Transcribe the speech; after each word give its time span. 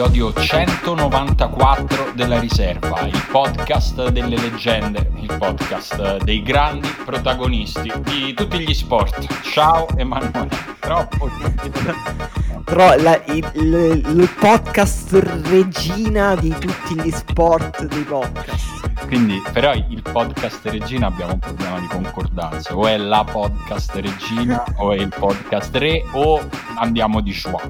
episodio 0.00 0.32
194 0.32 2.12
della 2.14 2.38
riserva, 2.38 3.00
il 3.00 3.22
podcast 3.30 4.08
delle 4.08 4.38
leggende, 4.38 5.10
il 5.16 5.36
podcast 5.36 6.22
dei 6.24 6.42
grandi 6.42 6.88
protagonisti 7.04 7.92
di 7.98 8.32
tutti 8.32 8.60
gli 8.60 8.72
sport. 8.72 9.26
Ciao 9.42 9.86
Emanuele, 9.98 10.48
troppo. 10.78 11.28
Però 12.64 12.96
la, 12.96 13.20
il, 13.26 13.50
il 13.52 14.30
podcast 14.40 15.12
regina 15.50 16.34
di 16.34 16.48
tutti 16.48 16.98
gli 16.98 17.10
sport 17.10 17.84
dei 17.84 18.02
podcast. 18.04 19.06
Quindi, 19.06 19.42
però, 19.52 19.74
il 19.74 20.02
podcast 20.02 20.64
regina 20.66 21.08
abbiamo 21.08 21.34
un 21.34 21.40
problema 21.40 21.78
di 21.78 21.86
concordanza. 21.88 22.74
O 22.74 22.86
è 22.86 22.96
la 22.96 23.24
podcast 23.24 23.94
regina, 23.96 24.64
o 24.76 24.92
è 24.92 24.96
il 24.96 25.12
podcast 25.14 25.74
re, 25.76 26.04
o 26.12 26.40
andiamo 26.76 27.20
di 27.20 27.34
schwa, 27.34 27.60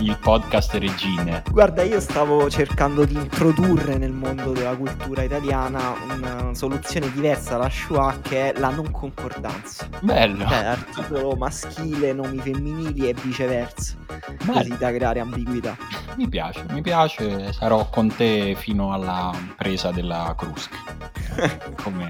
il 0.00 0.16
podcast 0.18 0.74
regine. 0.74 1.42
Guarda, 1.50 1.82
io 1.82 2.00
stavo 2.00 2.48
cercando 2.48 3.04
di 3.04 3.14
introdurre 3.14 3.96
nel 3.98 4.12
mondo 4.12 4.52
della 4.52 4.76
cultura 4.76 5.22
italiana 5.22 5.94
una 6.10 6.54
soluzione 6.54 7.10
diversa 7.10 7.56
alla 7.56 7.68
schwa 7.68 8.16
che 8.22 8.52
è 8.52 8.58
la 8.58 8.70
non 8.70 8.90
concordanza. 8.90 9.88
Bello. 10.00 10.46
Cioè, 10.46 10.64
articolo 10.64 11.34
maschile, 11.36 12.12
nomi 12.12 12.38
femminili 12.38 13.08
e 13.08 13.14
viceversa. 13.14 13.96
Bello. 14.44 14.52
Così 14.52 14.76
da 14.76 14.92
creare 14.92 15.20
ambiguità. 15.20 15.76
Mi 16.16 16.28
piace, 16.28 16.64
mi 16.70 16.80
piace. 16.80 17.52
Sarò 17.52 17.88
con 17.88 18.14
te 18.14 18.54
fino 18.56 18.92
alla 18.92 19.32
presa 19.56 19.90
della 19.90 20.34
crusca. 20.36 20.76
come, 21.82 22.08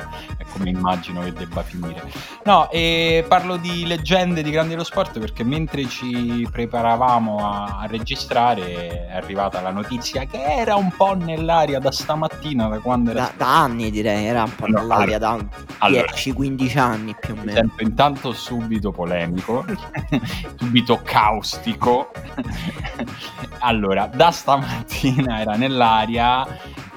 come 0.59 0.71
immagino 0.71 1.23
che 1.23 1.33
debba 1.33 1.63
finire. 1.63 2.03
No, 2.45 2.69
e 2.71 3.25
parlo 3.27 3.57
di 3.57 3.87
leggende 3.87 4.43
di 4.43 4.51
Grandi 4.51 4.71
dello 4.71 4.85
Sport 4.85 5.19
perché 5.21 5.45
mentre 5.45 5.87
ci 5.89 6.47
preparavamo 6.51 7.39
a, 7.39 7.79
a, 7.81 7.87
registrare 7.87 9.07
è 9.09 9.17
arrivata 9.17 9.61
la 9.61 9.71
notizia 9.71 10.25
che 10.25 10.43
era 10.43 10.75
un 10.75 10.91
po' 10.95 11.15
nell'aria 11.15 11.79
da 11.79 11.93
stamattina, 11.93 12.69
da 12.69 12.79
quando 12.81 13.11
era... 13.11 13.21
Da, 13.21 13.33
da 13.37 13.63
anni 13.63 13.91
direi, 13.91 14.27
era 14.27 14.43
un 14.43 14.55
po' 14.55 14.67
no, 14.67 14.81
nell'aria 14.81 15.17
allora, 15.17 15.43
da 15.43 15.77
allora, 15.79 16.13
10-15 16.13 16.79
anni 16.79 17.17
più 17.19 17.35
o 17.35 17.43
meno. 17.43 17.73
intanto 17.79 18.33
subito 18.33 18.91
polemico, 18.91 19.65
subito 20.59 21.01
caustico. 21.03 22.11
allora, 23.61 24.11
da 24.13 24.31
stamattina 24.31 25.41
era 25.41 25.55
nell'aria 25.57 26.47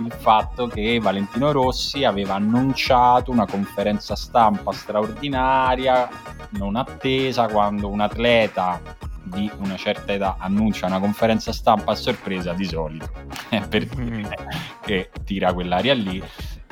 il 0.06 0.12
fatto 0.12 0.68
che 0.68 1.00
Valentino 1.00 1.52
Rossi 1.52 2.04
aveva 2.04 2.36
annunciato 2.36 3.32
una 3.32 3.46
conferenza 3.52 4.16
stampa 4.16 4.72
straordinaria, 4.72 6.10
non 6.52 6.76
attesa, 6.76 7.48
quando 7.48 7.90
un 7.90 8.00
atleta 8.00 8.82
di 9.24 9.50
una 9.58 9.78
certa 9.78 10.14
età 10.14 10.38
annuncia 10.40 10.88
una 10.88 11.00
conferenza 11.00 11.54
stampa 11.54 11.92
a 11.92 11.96
sorpresa 11.96 12.54
di 12.54 12.66
solito 12.66 13.10
è 13.52 13.62
per 13.68 13.86
dire 13.86 14.36
che 14.82 15.10
tira 15.24 15.54
quell'aria 15.54 15.94
lì. 15.94 16.24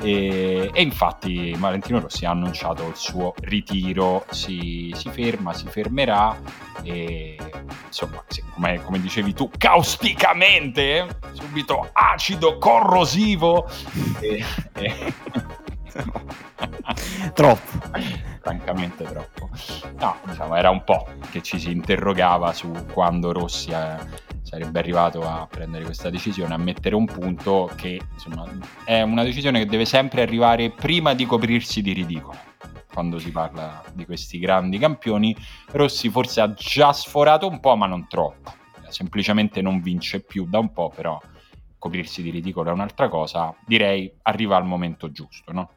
E, 0.02 0.70
e, 0.72 0.82
infatti 0.82 1.54
Valentino 1.58 2.00
Rossi 2.00 2.24
ha 2.24 2.30
annunciato 2.30 2.88
il 2.88 2.96
suo 2.96 3.34
ritiro. 3.40 4.24
Si, 4.30 4.90
si 4.96 5.10
ferma, 5.10 5.52
si 5.52 5.66
fermerà 5.66 6.38
e 6.82 7.36
insomma 7.86 8.24
come, 8.54 8.82
come, 8.82 8.98
dicevi 8.98 9.34
tu 9.34 9.50
causticamente 9.58 11.18
subito 11.32 11.90
acido 11.92 12.58
corrosivo. 12.58 13.68
E, 14.20 14.44
e... 14.74 15.14
troppo. 17.34 17.78
Francamente 18.40 19.04
troppo. 19.04 19.50
No 19.98 20.16
diciamo 20.24 20.54
era 20.56 20.70
un 20.70 20.82
po' 20.84 21.08
che 21.30 21.42
ci 21.42 21.58
si 21.58 21.70
interrogava 21.70 22.52
su 22.52 22.70
quando 22.92 23.32
Rossi 23.32 23.70
eh, 23.70 23.96
sarebbe 24.42 24.78
arrivato 24.78 25.22
a 25.22 25.46
prendere 25.48 25.84
questa 25.84 26.10
decisione 26.10 26.54
a 26.54 26.58
mettere 26.58 26.94
un 26.94 27.04
punto 27.04 27.70
che 27.76 28.00
insomma 28.12 28.48
è 28.84 29.02
una 29.02 29.22
decisione 29.22 29.60
che 29.60 29.66
deve 29.66 29.84
sempre 29.84 30.22
arrivare 30.22 30.70
prima 30.70 31.14
di 31.14 31.26
coprirsi 31.26 31.82
di 31.82 31.92
ridicolo. 31.92 32.38
Quando 32.92 33.18
si 33.20 33.30
parla 33.30 33.84
di 33.92 34.04
questi 34.04 34.38
grandi 34.40 34.78
campioni 34.78 35.36
Rossi 35.70 36.08
forse 36.08 36.40
ha 36.40 36.52
già 36.52 36.92
sforato 36.92 37.46
un 37.46 37.60
po' 37.60 37.76
ma 37.76 37.86
non 37.86 38.08
troppo. 38.08 38.54
Semplicemente 38.88 39.62
non 39.62 39.80
vince 39.80 40.20
più 40.20 40.46
da 40.48 40.58
un 40.58 40.72
po' 40.72 40.90
però 40.90 41.20
coprirsi 41.78 42.20
di 42.22 42.30
ridicolo 42.30 42.70
è 42.70 42.72
un'altra 42.72 43.08
cosa. 43.08 43.54
Direi 43.64 44.12
arriva 44.22 44.56
al 44.56 44.66
momento 44.66 45.12
giusto 45.12 45.52
no? 45.52 45.70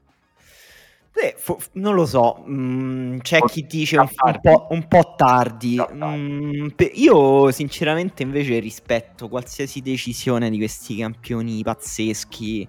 Beh, 1.13 1.35
fo- 1.37 1.59
non 1.73 1.93
lo 1.93 2.07
so, 2.07 2.43
mm, 2.47 3.19
c'è 3.19 3.39
chi 3.41 3.67
dice 3.67 3.97
un, 3.97 4.07
un, 4.09 4.39
po', 4.41 4.67
un 4.71 4.87
po', 4.87 5.13
tardi. 5.15 5.79
Mm, 5.93 6.69
pe- 6.69 6.91
io 6.95 7.51
sinceramente 7.51 8.23
invece 8.23 8.57
rispetto 8.57 9.29
qualsiasi 9.29 9.81
decisione 9.81 10.49
di 10.49 10.57
questi 10.57 10.97
campioni 10.97 11.61
pazzeschi. 11.61 12.67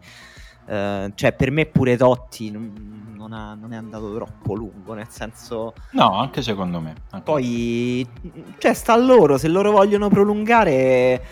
Uh, 0.66 1.12
cioè, 1.14 1.34
per 1.34 1.50
me 1.50 1.66
pure 1.66 1.96
Totti 1.96 2.50
non, 2.50 3.12
non, 3.16 3.32
ha, 3.32 3.54
non, 3.54 3.72
è 3.74 3.76
andato 3.76 4.14
troppo 4.14 4.54
lungo, 4.54 4.94
nel 4.94 5.08
senso... 5.10 5.74
No, 5.92 6.18
anche 6.18 6.40
secondo 6.42 6.80
me. 6.80 6.94
Anche 7.10 7.24
poi, 7.24 8.06
cioè, 8.58 8.72
sta 8.74 8.94
a 8.94 8.96
loro, 8.96 9.36
se 9.36 9.48
loro 9.48 9.70
vogliono 9.72 10.08
prolungare 10.08 11.22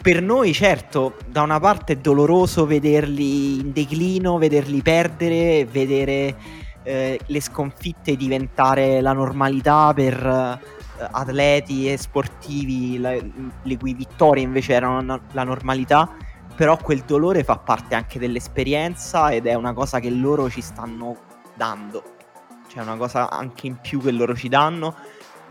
per 0.00 0.22
noi, 0.22 0.52
certo, 0.52 1.16
da 1.26 1.42
una 1.42 1.58
parte 1.58 1.94
è 1.94 1.96
doloroso 1.96 2.66
vederli 2.66 3.60
in 3.60 3.72
declino, 3.72 4.38
vederli 4.38 4.80
perdere, 4.80 5.64
vedere 5.64 6.36
eh, 6.84 7.20
le 7.24 7.40
sconfitte 7.40 8.16
diventare 8.16 9.00
la 9.00 9.12
normalità 9.12 9.92
per 9.92 10.14
eh, 10.14 11.08
atleti 11.10 11.90
e 11.90 11.96
sportivi, 11.96 12.98
la, 12.98 13.12
le 13.62 13.76
cui 13.76 13.92
vittorie 13.94 14.44
invece 14.44 14.72
erano 14.72 15.20
la 15.32 15.44
normalità. 15.44 16.08
Però 16.54 16.76
quel 16.76 17.02
dolore 17.06 17.44
fa 17.44 17.58
parte 17.58 17.94
anche 17.94 18.18
dell'esperienza 18.18 19.30
ed 19.30 19.46
è 19.46 19.54
una 19.54 19.72
cosa 19.72 20.00
che 20.00 20.10
loro 20.10 20.48
ci 20.48 20.60
stanno 20.60 21.16
dando. 21.54 22.02
Cioè, 22.68 22.82
una 22.82 22.96
cosa 22.96 23.30
anche 23.30 23.66
in 23.66 23.78
più 23.80 24.00
che 24.00 24.10
loro 24.10 24.34
ci 24.34 24.48
danno 24.48 24.94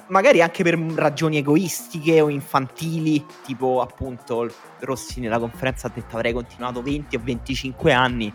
magari 0.08 0.42
anche 0.42 0.64
per 0.64 0.78
ragioni 0.78 1.38
egoistiche 1.38 2.22
o 2.22 2.30
infantili, 2.30 3.26
tipo 3.44 3.82
appunto 3.82 4.50
Rossi 4.80 5.20
nella 5.20 5.40
conferenza 5.40 5.88
ha 5.88 5.92
detto 5.94 6.16
avrei 6.16 6.34
continuato 6.34 6.82
20 6.82 7.16
o 7.16 7.20
25 7.24 7.94
anni 7.94 8.34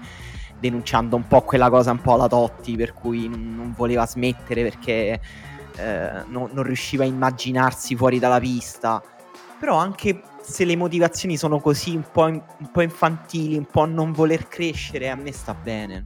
denunciando 0.58 1.16
un 1.16 1.26
po' 1.26 1.42
quella 1.42 1.70
cosa 1.70 1.90
un 1.90 2.00
po' 2.00 2.14
alla 2.14 2.28
Totti 2.28 2.76
per 2.76 2.92
cui 2.92 3.28
non 3.28 3.74
voleva 3.76 4.06
smettere 4.06 4.62
perché 4.62 5.20
eh, 5.76 6.24
non, 6.28 6.50
non 6.52 6.62
riusciva 6.62 7.02
a 7.02 7.06
immaginarsi 7.06 7.96
fuori 7.96 8.20
dalla 8.20 8.38
pista 8.38 9.02
però 9.58 9.76
anche 9.76 10.22
se 10.42 10.64
le 10.64 10.76
motivazioni 10.76 11.36
sono 11.36 11.60
così 11.60 11.94
un 11.94 12.04
po', 12.10 12.24
un 12.24 12.70
po', 12.72 12.82
infantili, 12.82 13.56
un 13.56 13.66
po' 13.66 13.84
non 13.84 14.12
voler 14.12 14.48
crescere, 14.48 15.08
a 15.08 15.14
me 15.14 15.32
sta 15.32 15.54
bene. 15.54 16.04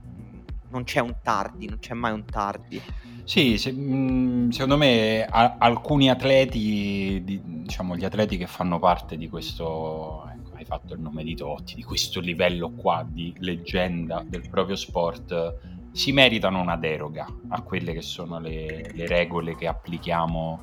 Non 0.69 0.84
c'è 0.84 1.00
un 1.00 1.16
tardi, 1.22 1.66
non 1.66 1.78
c'è 1.78 1.94
mai 1.94 2.12
un 2.12 2.25
tardi. 2.27 2.81
Sì, 3.27 3.59
se, 3.59 3.73
mh, 3.73 4.51
secondo 4.51 4.77
me 4.77 5.25
a, 5.25 5.57
alcuni 5.59 6.09
atleti, 6.09 7.23
di, 7.25 7.41
diciamo 7.45 7.97
gli 7.97 8.05
atleti 8.05 8.37
che 8.37 8.47
fanno 8.47 8.79
parte 8.79 9.17
di 9.17 9.29
questo, 9.29 10.25
ecco, 10.33 10.51
hai 10.55 10.65
fatto 10.65 10.95
il 10.95 11.01
nome 11.01 11.25
di 11.25 11.35
Totti, 11.35 11.75
di 11.75 11.83
questo 11.83 12.21
livello 12.21 12.71
qua 12.71 13.05
di 13.05 13.35
leggenda 13.39 14.25
del 14.25 14.49
proprio 14.49 14.77
sport, 14.77 15.57
si 15.91 16.13
meritano 16.13 16.61
una 16.61 16.77
deroga 16.77 17.27
a 17.49 17.63
quelle 17.63 17.93
che 17.95 18.03
sono 18.03 18.39
le, 18.39 18.93
le 18.95 19.07
regole 19.09 19.57
che 19.57 19.67
applichiamo 19.67 20.61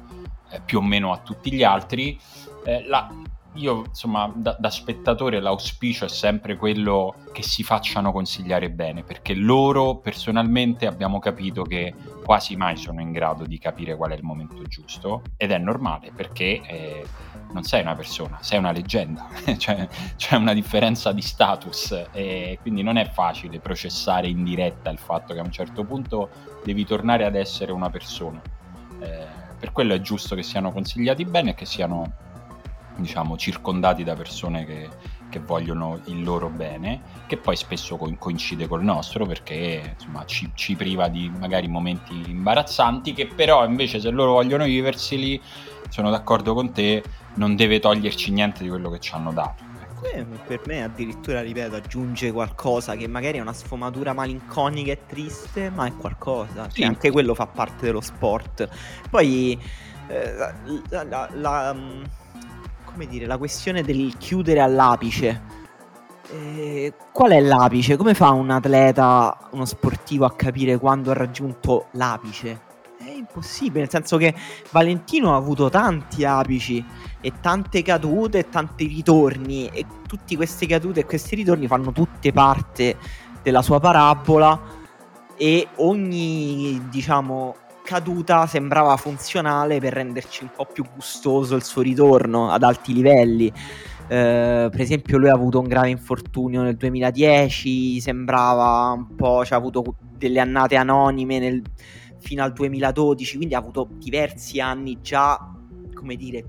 eh, 0.51 0.62
più 0.63 0.77
o 0.77 0.81
meno 0.81 1.12
a 1.12 1.18
tutti 1.18 1.51
gli 1.51 1.63
altri. 1.63 2.18
Eh, 2.63 2.88
la, 2.88 3.13
io 3.55 3.83
insomma 3.88 4.31
da, 4.35 4.55
da, 4.59 4.69
spettatore 4.69 5.39
l'auspicio 5.39 6.05
è 6.05 6.09
sempre 6.09 6.55
quello 6.55 7.15
che 7.31 7.44
si 7.44 7.63
facciano 7.63 8.11
consigliare 8.11 8.71
bene 8.71 9.03
perché 9.03 9.35
loro 9.35 9.97
personalmente 9.97 10.88
abbiamo 10.88 11.19
capito 11.19 11.63
che 11.63 11.94
quasi 12.23 12.55
mai 12.55 12.77
sono 12.77 13.01
in 13.01 13.11
grado 13.11 13.45
di 13.45 13.59
capire 13.59 13.95
qual 13.95 14.11
è 14.11 14.15
il 14.15 14.23
momento 14.23 14.61
giusto 14.63 15.21
ed 15.38 15.51
è 15.51 15.57
normale 15.57 16.11
perché 16.15 16.61
eh, 16.65 17.05
non 17.51 17.63
sei 17.63 17.81
una 17.81 17.95
persona, 17.95 18.39
sei 18.41 18.57
una 18.57 18.71
leggenda, 18.71 19.27
cioè, 19.57 19.88
c'è 20.15 20.35
una 20.35 20.53
differenza 20.53 21.11
di 21.11 21.21
status 21.21 22.07
e 22.11 22.57
quindi 22.61 22.81
non 22.81 22.97
è 22.97 23.07
facile 23.07 23.59
processare 23.59 24.27
in 24.27 24.44
diretta 24.44 24.89
il 24.89 24.97
fatto 24.97 25.33
che 25.33 25.39
a 25.39 25.44
un 25.44 25.51
certo 25.51 25.83
punto 25.83 26.29
devi 26.63 26.85
tornare 26.85 27.25
ad 27.25 27.35
essere 27.35 27.71
una 27.71 27.89
persona. 27.89 28.41
Eh, 28.99 29.41
per 29.59 29.71
quello 29.71 29.94
è 29.94 30.01
giusto 30.01 30.35
che 30.35 30.44
siano 30.44 30.71
consigliati 30.71 31.23
bene 31.25 31.51
e 31.51 31.53
che 31.53 31.65
siano 31.65 32.22
diciamo, 32.95 33.38
circondati 33.38 34.04
da 34.04 34.16
persone 34.16 34.66
che, 34.66 34.90
che, 35.30 35.40
vogliono 35.40 36.00
il 36.06 36.24
loro 36.24 36.50
bene, 36.50 37.01
che 37.28 37.38
poi 37.38 37.56
spesso 37.56 37.98
co- 37.98 38.13
coincide 38.18 38.68
col 38.68 38.84
nostro 38.84 39.25
perché 39.25 39.95
insomma, 39.98 40.25
ci, 40.25 40.51
ci, 40.54 40.75
priva 40.75 41.07
di 41.07 41.31
magari 41.40 41.68
momenti 41.68 42.13
imbarazzanti, 42.30 43.13
che 43.13 43.28
però 43.28 43.66
invece 43.66 44.00
se 44.00 44.10
loro 44.10 44.34
vogliono 44.34 44.66
viverseli, 44.66 45.42
sono 45.90 46.10
d'accordo 46.10 46.54
con 46.54 46.72
te, 46.72 47.04
non 47.36 47.56
deve 47.56 47.80
toglierci 47.80 48.31
niente 48.31 48.63
di 48.63 48.69
quello 48.69 48.90
che 48.90 49.00
ci 49.00 49.13
hanno 49.13 49.31
dato. 49.31 49.72
Eh, 50.12 50.25
per 50.25 50.62
me 50.66 50.84
addirittura, 50.84 51.42
ripeto, 51.42 51.75
aggiunge 51.75 52.31
qualcosa 52.31 52.95
che 52.95 53.07
magari 53.07 53.38
è 53.38 53.42
una 53.42 53.54
sfumatura 53.54 54.13
malinconica 54.13 54.92
e 54.92 55.06
triste, 55.06 55.69
ma 55.69 55.88
è 55.88 55.94
qualcosa. 55.95 56.63
Cioè, 56.63 56.72
sì. 56.72 56.84
anche 56.84 57.10
quello 57.10 57.34
fa 57.34 57.48
parte 57.48 57.86
dello 57.86 58.01
sport. 58.01 58.68
Poi 59.10 59.57
eh, 60.07 60.34
la, 60.34 61.04
la, 61.04 61.30
la, 61.31 61.75
come 62.94 63.07
dire, 63.07 63.25
la 63.25 63.38
questione 63.38 63.81
del 63.81 64.16
chiudere 64.18 64.60
all'apice. 64.62 65.62
Eh, 66.31 66.94
qual 67.12 67.31
è 67.31 67.42
l'apice? 67.42 67.98
Come 67.98 68.13
fa 68.13 68.30
un 68.30 68.51
atleta, 68.51 69.50
uno 69.51 69.66
sportivo 69.66 70.25
a 70.25 70.34
capire 70.34 70.78
quando 70.78 71.12
ha 71.12 71.16
raggiunto 71.16 71.88
l'apice? 71.94 72.72
È 72.98 73.10
impossibile, 73.10 73.80
nel 73.80 73.90
senso 73.90 74.18
che 74.18 74.34
Valentino 74.72 75.34
ha 75.34 75.36
avuto 75.36 75.69
tanti 75.69 76.24
apici 76.24 76.84
e 77.19 77.34
tante 77.42 77.81
cadute 77.81 78.40
e 78.40 78.50
tanti 78.50 78.86
ritorni 78.86 79.68
e 79.69 79.86
tutte 80.07 80.36
queste 80.36 80.68
cadute 80.68 81.01
e 81.01 81.06
questi 81.06 81.36
ritorni 81.36 81.68
fanno 81.68 81.92
tutte 81.92 82.31
parte 82.31 82.95
della 83.42 83.62
sua 83.62 83.80
parabola 83.80 84.81
e 85.36 85.68
ogni, 85.78 86.88
diciamo, 86.90 87.56
caduta 87.83 88.47
sembrava 88.47 88.95
funzionale 88.97 89.80
per 89.80 89.94
renderci 89.94 90.44
un 90.44 90.50
po' 90.56 90.65
più 90.65 90.83
gustoso 90.95 91.56
il 91.56 91.63
suo 91.63 91.81
ritorno 91.81 92.50
ad 92.50 92.63
alti 92.63 92.94
livelli. 92.94 93.51
Uh, 94.03 94.69
per 94.69 94.81
esempio, 94.81 95.18
lui 95.18 95.30
ha 95.30 95.33
avuto 95.33 95.59
un 95.59 95.68
grave 95.68 95.89
infortunio 95.89 96.62
nel 96.62 96.75
2010. 96.75 98.00
Sembrava 98.00 98.91
un 98.91 99.15
po'. 99.15 99.45
Cioè, 99.45 99.57
ha 99.57 99.62
avuto 99.62 99.95
delle 100.18 100.39
annate 100.39 100.75
anonime 100.75 101.39
nel, 101.39 101.62
fino 102.19 102.44
al 102.44 102.53
2012. 102.53 103.35
Quindi 103.35 103.56
ha 103.56 103.59
avuto 103.59 103.88
diversi 103.91 104.59
anni 104.59 105.00
già, 105.01 105.38
come 105.94 106.15
dire, 106.15 106.44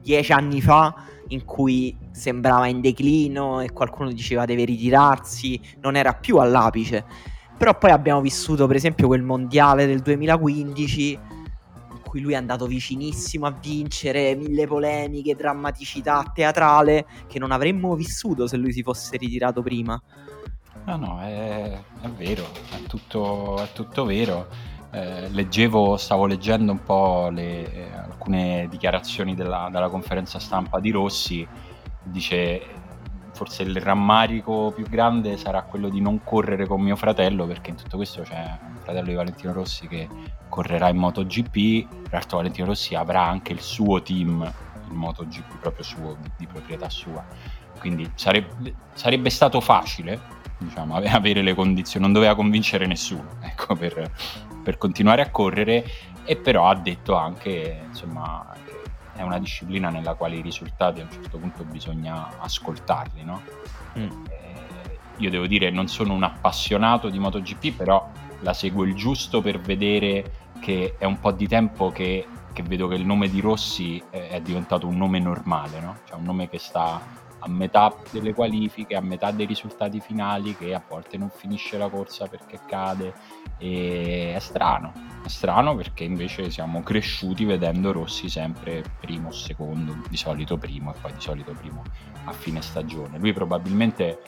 dieci 0.00 0.32
anni 0.32 0.60
fa, 0.60 0.94
in 1.28 1.44
cui 1.44 1.96
sembrava 2.12 2.68
in 2.68 2.80
declino 2.80 3.60
e 3.60 3.72
qualcuno 3.72 4.12
diceva 4.12 4.44
deve 4.44 4.64
ritirarsi. 4.64 5.60
Non 5.80 5.96
era 5.96 6.12
più 6.14 6.36
all'apice 6.36 7.32
però 7.56 7.76
poi 7.78 7.90
abbiamo 7.90 8.20
vissuto 8.20 8.66
per 8.66 8.76
esempio 8.76 9.06
quel 9.06 9.22
mondiale 9.22 9.86
del 9.86 10.00
2015 10.00 11.10
in 11.12 12.00
cui 12.02 12.20
lui 12.20 12.32
è 12.32 12.36
andato 12.36 12.66
vicinissimo 12.66 13.46
a 13.46 13.50
vincere, 13.50 14.34
mille 14.34 14.66
polemiche, 14.66 15.34
drammaticità 15.34 16.30
teatrale 16.34 17.06
che 17.26 17.38
non 17.38 17.52
avremmo 17.52 17.94
vissuto 17.94 18.46
se 18.46 18.56
lui 18.56 18.72
si 18.72 18.82
fosse 18.82 19.16
ritirato 19.16 19.62
prima. 19.62 20.00
No, 20.86 20.96
no, 20.96 21.20
è, 21.20 21.72
è 22.02 22.08
vero, 22.08 22.44
è 22.70 22.82
tutto, 22.86 23.56
è 23.62 23.72
tutto 23.72 24.04
vero. 24.04 24.48
Eh, 24.90 25.28
leggevo, 25.30 25.96
stavo 25.96 26.26
leggendo 26.26 26.72
un 26.72 26.82
po' 26.82 27.28
le, 27.30 27.72
eh, 27.72 27.92
alcune 27.96 28.68
dichiarazioni 28.68 29.34
della, 29.34 29.68
della 29.72 29.88
conferenza 29.88 30.38
stampa 30.38 30.80
di 30.80 30.90
Rossi, 30.90 31.46
dice 32.02 32.62
forse 33.34 33.64
il 33.64 33.76
rammarico 33.76 34.72
più 34.74 34.88
grande 34.88 35.36
sarà 35.36 35.62
quello 35.62 35.88
di 35.88 36.00
non 36.00 36.22
correre 36.22 36.66
con 36.66 36.80
mio 36.80 36.96
fratello, 36.96 37.46
perché 37.46 37.70
in 37.70 37.76
tutto 37.76 37.96
questo 37.96 38.22
c'è 38.22 38.58
un 38.68 38.78
fratello 38.82 39.08
di 39.08 39.14
Valentino 39.14 39.52
Rossi 39.52 39.86
che 39.88 40.08
correrà 40.48 40.88
in 40.88 40.96
MotoGP, 40.96 42.10
l'altro 42.10 42.38
Valentino 42.38 42.68
Rossi 42.68 42.94
avrà 42.94 43.22
anche 43.26 43.52
il 43.52 43.60
suo 43.60 44.00
team 44.02 44.52
in 44.88 44.94
MotoGP, 44.94 45.58
proprio 45.58 45.84
suo, 45.84 46.16
di 46.36 46.46
proprietà 46.46 46.88
sua. 46.88 47.24
Quindi 47.78 48.08
sarebbe, 48.14 48.74
sarebbe 48.94 49.30
stato 49.30 49.60
facile 49.60 50.20
diciamo, 50.58 50.94
avere 50.96 51.42
le 51.42 51.54
condizioni, 51.54 52.04
non 52.04 52.14
doveva 52.14 52.34
convincere 52.34 52.86
nessuno 52.86 53.30
ecco, 53.42 53.74
per, 53.74 54.10
per 54.62 54.78
continuare 54.78 55.22
a 55.22 55.30
correre 55.30 55.84
e 56.24 56.36
però 56.36 56.68
ha 56.68 56.74
detto 56.74 57.16
anche 57.16 57.82
insomma, 57.86 58.46
è 59.14 59.22
una 59.22 59.38
disciplina 59.38 59.90
nella 59.90 60.14
quale 60.14 60.36
i 60.36 60.42
risultati 60.42 61.00
a 61.00 61.04
un 61.04 61.10
certo 61.10 61.38
punto 61.38 61.64
bisogna 61.64 62.38
ascoltarli, 62.38 63.24
no? 63.24 63.42
Mm. 63.98 64.24
Eh, 64.28 64.98
io 65.18 65.30
devo 65.30 65.46
dire, 65.46 65.70
non 65.70 65.88
sono 65.88 66.12
un 66.14 66.22
appassionato 66.22 67.08
di 67.08 67.18
MotoGP, 67.18 67.76
però 67.76 68.08
la 68.40 68.52
seguo 68.52 68.84
il 68.84 68.94
giusto 68.94 69.40
per 69.40 69.60
vedere 69.60 70.42
che 70.60 70.96
è 70.98 71.04
un 71.04 71.20
po' 71.20 71.32
di 71.32 71.46
tempo 71.46 71.90
che, 71.90 72.26
che 72.52 72.62
vedo 72.62 72.88
che 72.88 72.94
il 72.94 73.04
nome 73.04 73.28
di 73.28 73.40
Rossi 73.40 74.02
è, 74.10 74.28
è 74.28 74.40
diventato 74.40 74.86
un 74.86 74.96
nome 74.96 75.18
normale, 75.18 75.80
no? 75.80 75.98
Cioè 76.04 76.16
un 76.16 76.24
nome 76.24 76.48
che 76.48 76.58
sta 76.58 77.22
a 77.38 77.48
metà 77.48 77.94
delle 78.10 78.32
qualifiche, 78.32 78.96
a 78.96 79.00
metà 79.00 79.30
dei 79.30 79.44
risultati 79.46 80.00
finali, 80.00 80.56
che 80.56 80.72
a 80.74 80.82
volte 80.88 81.18
non 81.18 81.30
finisce 81.30 81.76
la 81.76 81.88
corsa 81.88 82.26
perché 82.26 82.58
cade. 82.66 83.12
E 83.64 84.34
è 84.34 84.38
strano, 84.40 84.92
è 85.24 85.28
strano 85.28 85.74
perché 85.74 86.04
invece 86.04 86.50
siamo 86.50 86.82
cresciuti 86.82 87.46
vedendo 87.46 87.92
Rossi 87.92 88.28
sempre 88.28 88.84
primo 89.00 89.28
o 89.28 89.32
secondo, 89.32 89.96
di 90.06 90.18
solito 90.18 90.58
primo 90.58 90.92
e 90.94 90.98
poi 91.00 91.14
di 91.14 91.20
solito 91.20 91.52
primo 91.52 91.82
a 92.24 92.32
fine 92.32 92.60
stagione. 92.60 93.16
Lui 93.18 93.32
probabilmente 93.32 94.20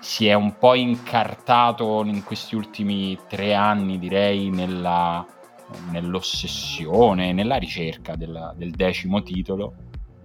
si 0.00 0.26
è 0.26 0.34
un 0.34 0.58
po' 0.58 0.74
incartato 0.74 2.04
in 2.04 2.22
questi 2.24 2.54
ultimi 2.54 3.18
tre 3.26 3.54
anni, 3.54 3.98
direi, 3.98 4.50
nella, 4.50 5.24
nell'ossessione, 5.90 7.32
nella 7.32 7.56
ricerca 7.56 8.16
della, 8.16 8.52
del 8.54 8.72
decimo 8.72 9.22
titolo. 9.22 9.74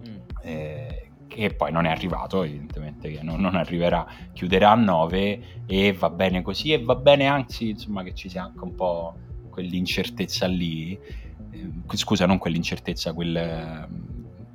Mm. 0.06 0.16
Eh, 0.42 0.97
che 1.38 1.54
poi 1.54 1.70
non 1.72 1.86
è 1.86 1.90
arrivato, 1.90 2.42
evidentemente 2.42 3.10
che 3.10 3.22
non, 3.22 3.40
non, 3.40 3.54
arriverà, 3.54 4.06
chiuderà 4.32 4.72
a 4.72 4.74
9 4.74 5.62
e 5.66 5.92
va 5.92 6.10
bene 6.10 6.42
così 6.42 6.72
e 6.72 6.82
va 6.82 6.94
bene 6.94 7.26
anzi 7.26 7.70
insomma 7.70 8.02
che 8.02 8.14
ci 8.14 8.28
sia 8.28 8.42
anche 8.42 8.62
un 8.64 8.74
po' 8.74 9.14
quell'incertezza 9.50 10.46
lì, 10.46 10.98
eh, 11.50 11.70
scusa 11.94 12.26
non 12.26 12.38
quell'incertezza, 12.38 13.12
quel, 13.12 13.88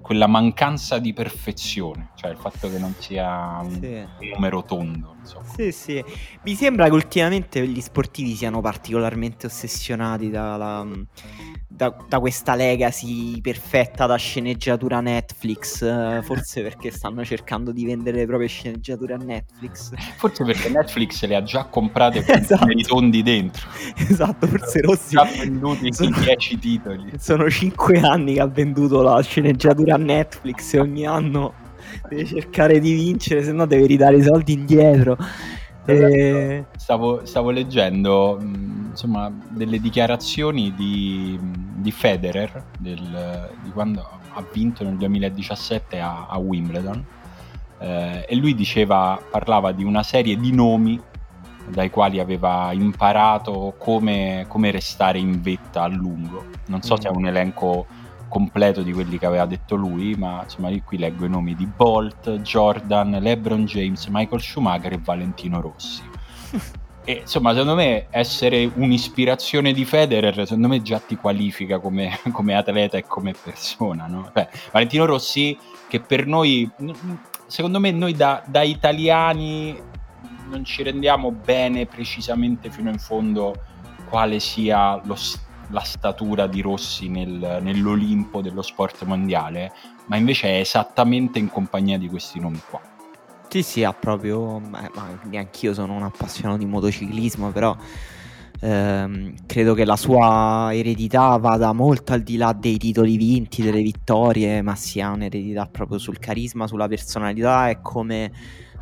quella 0.02 0.28
mancanza 0.28 1.00
di 1.00 1.14
perfezione, 1.14 2.10
cioè 2.16 2.32
il 2.32 2.38
fatto 2.38 2.70
che 2.70 2.78
non 2.78 2.94
sia 2.98 3.60
un 3.62 3.80
sì. 3.80 4.06
numero 4.34 4.64
tondo. 4.64 5.16
Insomma. 5.24 5.46
Sì, 5.56 5.72
sì. 5.72 6.04
Mi 6.44 6.54
sembra 6.54 6.86
che 6.86 6.94
ultimamente 6.94 7.66
gli 7.66 7.82
sportivi 7.82 8.36
siano 8.36 8.60
particolarmente 8.60 9.48
ossessionati 9.48 10.30
dalla 10.30 10.86
da, 11.76 11.96
da, 12.08 12.20
questa 12.20 12.54
legacy 12.54 13.42
perfetta 13.42 14.06
da 14.06 14.16
sceneggiatura 14.16 15.02
Netflix, 15.02 16.22
forse 16.22 16.62
perché 16.62 16.92
stanno 16.92 17.26
cercando 17.26 17.72
di 17.72 17.84
vendere 17.84 18.18
le 18.18 18.26
proprie 18.28 18.48
sceneggiature 18.48 19.16
a 19.16 19.18
Netflix. 19.18 19.92
Forse 20.18 20.44
perché 20.44 20.70
Netflix 20.70 21.26
le 21.26 21.36
ha 21.36 21.42
già 21.42 21.66
comprate 21.66 22.24
con 22.26 22.36
esatto. 22.36 22.70
i 22.70 22.84
tondi 22.84 23.24
dentro. 23.24 23.68
Esatto, 23.96 24.46
forse 24.46 24.82
Rossi... 24.82 25.16
Già 25.16 25.24
venduti 25.24 25.92
sono 25.92 26.16
10 26.20 26.60
titoli. 26.60 27.12
Sono 27.18 27.50
5 27.50 28.00
anni 28.02 28.36
che 28.36 28.42
ha 28.42 28.48
venduto 28.48 29.02
la 29.02 29.20
sceneggiatura 29.22 29.96
a 29.96 29.98
Netflix 29.98 30.74
e 30.74 30.80
ogni 30.80 31.08
anno 31.08 31.63
deve 32.08 32.26
cercare 32.26 32.80
di 32.80 32.94
vincere, 32.94 33.44
se 33.44 33.52
no 33.52 33.66
deve 33.66 33.86
ridare 33.86 34.18
i 34.18 34.24
soldi 34.24 34.54
indietro. 34.54 35.18
E... 35.86 36.66
Stavo, 36.78 37.26
stavo, 37.26 37.50
leggendo 37.50 38.40
insomma, 38.42 39.32
delle 39.50 39.80
dichiarazioni 39.80 40.74
di, 40.74 41.38
di 41.42 41.92
Federer 41.92 42.64
del, 42.80 43.50
di 43.62 43.70
quando 43.72 44.08
ha 44.36 44.44
vinto 44.52 44.84
nel 44.84 44.96
2017 44.96 46.00
a, 46.00 46.28
a 46.30 46.38
Wimbledon 46.38 47.06
eh, 47.80 48.26
e 48.28 48.36
lui 48.36 48.56
diceva, 48.56 49.20
parlava 49.30 49.74
di 49.74 49.84
una 49.84 50.04
serie 50.04 50.38
di 50.38 50.54
nomi 50.54 51.00
dai 51.68 51.90
quali 51.90 52.20
aveva 52.20 52.72
imparato 52.74 53.76
come, 53.78 54.46
come 54.48 54.72
restare 54.72 55.20
in 55.20 55.42
vetta 55.42 55.84
a 55.84 55.88
lungo. 55.88 56.46
Non 56.68 56.82
so 56.82 56.96
mm. 56.96 56.98
se 56.98 57.08
è 57.08 57.12
un 57.12 57.26
elenco 57.26 57.86
completo 58.34 58.82
di 58.82 58.92
quelli 58.92 59.20
che 59.20 59.28
aveva 59.28 59.46
detto 59.46 59.76
lui, 59.76 60.16
ma 60.16 60.42
insomma 60.42 60.70
io 60.70 60.82
qui 60.84 60.98
leggo 60.98 61.26
i 61.26 61.30
nomi 61.30 61.54
di 61.54 61.68
Bolt, 61.68 62.38
Jordan, 62.42 63.12
LeBron 63.12 63.66
James, 63.66 64.08
Michael 64.08 64.42
Schumacher 64.42 64.92
e 64.92 64.98
Valentino 64.98 65.62
Rossi. 65.62 66.02
e 67.06 67.20
insomma, 67.22 67.52
secondo 67.52 67.76
me 67.76 68.08
essere 68.10 68.68
un'ispirazione 68.74 69.72
di 69.72 69.86
Federer, 69.86 70.34
secondo 70.48 70.68
me 70.68 70.82
già 70.82 70.98
ti 70.98 71.16
qualifica 71.16 71.78
come, 71.78 72.18
come 72.34 72.56
atleta 72.56 72.98
e 72.98 73.06
come 73.06 73.36
persona, 73.40 74.08
no? 74.08 74.32
Beh, 74.34 74.50
Valentino 74.72 75.06
Rossi, 75.06 75.56
che 75.88 76.00
per 76.00 76.26
noi, 76.26 76.68
secondo 77.46 77.80
me 77.80 77.92
noi 77.92 78.14
da, 78.14 78.42
da 78.48 78.64
italiani 78.64 79.80
non 80.50 80.66
ci 80.66 80.82
rendiamo 80.82 81.30
bene 81.30 81.86
precisamente 81.86 82.72
fino 82.72 82.90
in 82.90 82.98
fondo 82.98 83.54
quale 84.10 84.40
sia 84.40 85.00
lo 85.06 85.16
la 85.70 85.82
statura 85.82 86.48
di 86.48 86.62
Rossi 86.62 87.10
nel, 87.10 87.60
nell'Olimpo 87.62 88.42
dello 88.42 88.62
sport 88.62 89.04
mondiale, 89.06 89.72
ma 90.08 90.18
invece 90.18 90.48
è 90.48 90.60
esattamente 90.60 91.40
in 91.40 91.50
compagnia 91.50 91.98
di 91.98 92.08
questi 92.08 92.40
nomi 92.40 92.62
qua. 92.70 92.82
Sì, 93.48 93.62
sì, 93.62 93.84
ha 93.84 93.94
proprio. 93.94 94.58
Eh, 94.58 94.90
ma 94.96 95.20
neanch'io 95.24 95.74
sono 95.74 95.94
un 95.94 96.04
appassionato 96.04 96.58
di 96.58 96.66
motociclismo, 96.66 97.52
però 97.52 97.76
ehm, 98.60 99.36
credo 99.46 99.74
che 99.76 99.86
la 99.86 99.96
sua 99.96 100.70
eredità 100.74 101.38
vada 101.38 101.72
molto 101.72 102.14
al 102.14 102.22
di 102.22 102.38
là 102.38 102.54
dei 102.54 102.78
titoli 102.78 103.16
vinti, 103.16 103.62
delle 103.62 103.82
vittorie, 103.82 104.62
ma 104.64 104.76
sia 104.76 105.12
un'eredità 105.12 105.68
proprio 105.68 106.00
sul 106.00 106.18
carisma, 106.18 106.66
sulla 106.66 106.88
personalità 106.88 107.70
e 107.70 107.80
come 107.82 108.32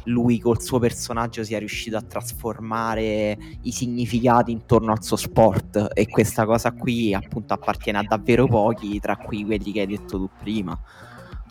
lui 0.05 0.39
col 0.39 0.61
suo 0.61 0.79
personaggio 0.79 1.43
sia 1.43 1.59
riuscito 1.59 1.97
a 1.97 2.01
trasformare 2.01 3.37
i 3.61 3.71
significati 3.71 4.51
intorno 4.51 4.91
al 4.91 5.03
suo 5.03 5.17
sport 5.17 5.89
e 5.93 6.07
questa 6.07 6.45
cosa 6.45 6.71
qui 6.71 7.13
appunto 7.13 7.53
appartiene 7.53 7.99
a 7.99 8.03
davvero 8.03 8.47
pochi, 8.47 8.99
tra 8.99 9.17
cui 9.17 9.45
quelli 9.45 9.71
che 9.71 9.81
hai 9.81 9.87
detto 9.87 10.17
tu 10.17 10.29
prima. 10.39 10.79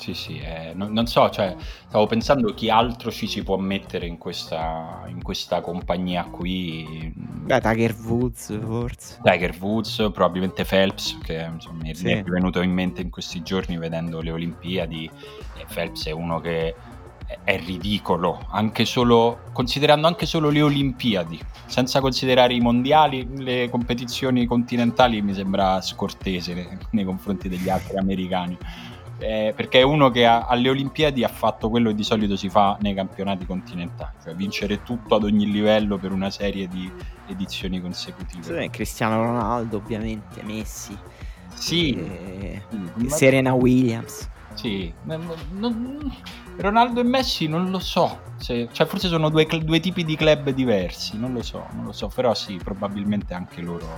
Sì, 0.00 0.14
sì, 0.14 0.38
eh, 0.38 0.72
non, 0.74 0.94
non, 0.94 1.06
so, 1.06 1.28
cioè, 1.28 1.54
stavo 1.86 2.06
pensando 2.06 2.54
chi 2.54 2.70
altro 2.70 3.10
ci 3.10 3.26
si 3.26 3.42
può 3.42 3.58
mettere 3.58 4.06
in 4.06 4.16
questa, 4.16 5.02
in 5.08 5.22
questa 5.22 5.60
compagnia 5.60 6.24
qui. 6.24 7.12
Beh, 7.14 7.60
Tiger 7.60 7.94
Woods, 8.00 8.58
forse. 8.62 9.18
Tiger 9.22 9.54
Woods, 9.60 9.96
probabilmente 10.10 10.64
Phelps, 10.64 11.18
che 11.22 11.46
insomma, 11.52 11.82
mi 11.82 11.90
è 11.92 12.22
venuto 12.22 12.62
in 12.62 12.72
mente 12.72 13.02
in 13.02 13.10
questi 13.10 13.42
giorni 13.42 13.76
vedendo 13.76 14.22
le 14.22 14.30
Olimpiadi. 14.30 15.10
E 15.58 15.66
Phelps 15.70 16.06
è 16.06 16.12
uno 16.12 16.40
che 16.40 16.74
è 17.44 17.58
ridicolo, 17.58 18.46
anche 18.50 18.84
solo, 18.84 19.40
considerando 19.52 20.06
anche 20.06 20.26
solo 20.26 20.50
le 20.50 20.62
Olimpiadi, 20.62 21.40
senza 21.66 22.00
considerare 22.00 22.54
i 22.54 22.60
mondiali, 22.60 23.28
le 23.36 23.68
competizioni 23.70 24.46
continentali 24.46 25.22
mi 25.22 25.34
sembra 25.34 25.80
scortese 25.80 26.54
nei, 26.54 26.68
nei 26.90 27.04
confronti 27.04 27.48
degli 27.48 27.68
altri 27.68 27.96
americani. 27.96 28.56
Eh, 29.22 29.52
perché 29.54 29.80
è 29.80 29.82
uno 29.82 30.10
che 30.10 30.24
ha, 30.24 30.46
alle 30.46 30.70
Olimpiadi 30.70 31.24
ha 31.24 31.28
fatto 31.28 31.68
quello 31.68 31.90
che 31.90 31.94
di 31.94 32.04
solito 32.04 32.36
si 32.36 32.48
fa 32.48 32.78
nei 32.80 32.94
campionati 32.94 33.44
continentali, 33.44 34.14
cioè 34.24 34.34
vincere 34.34 34.82
tutto 34.82 35.16
ad 35.16 35.24
ogni 35.24 35.50
livello 35.50 35.98
per 35.98 36.10
una 36.12 36.30
serie 36.30 36.66
di 36.68 36.90
edizioni 37.26 37.82
consecutive. 37.82 38.62
Sì, 38.62 38.70
Cristiano 38.70 39.22
Ronaldo, 39.22 39.76
ovviamente, 39.76 40.42
Messi, 40.42 40.96
sì, 41.52 41.94
e... 41.94 42.62
Serena 43.08 43.52
Williams. 43.52 44.28
Sì, 44.54 44.92
non, 45.04 46.12
Ronaldo 46.60 47.00
e 47.00 47.04
Messi 47.04 47.46
non 47.46 47.70
lo 47.70 47.78
so, 47.78 48.20
se, 48.36 48.68
cioè 48.70 48.86
forse 48.86 49.08
sono 49.08 49.30
due, 49.30 49.46
due, 49.46 49.80
tipi 49.80 50.04
di 50.04 50.14
club 50.14 50.50
diversi, 50.50 51.18
non 51.18 51.32
lo 51.32 51.42
so, 51.42 51.66
non 51.72 51.86
lo 51.86 51.92
so, 51.92 52.08
però 52.14 52.34
sì, 52.34 52.60
probabilmente 52.62 53.32
anche 53.32 53.62
loro 53.62 53.88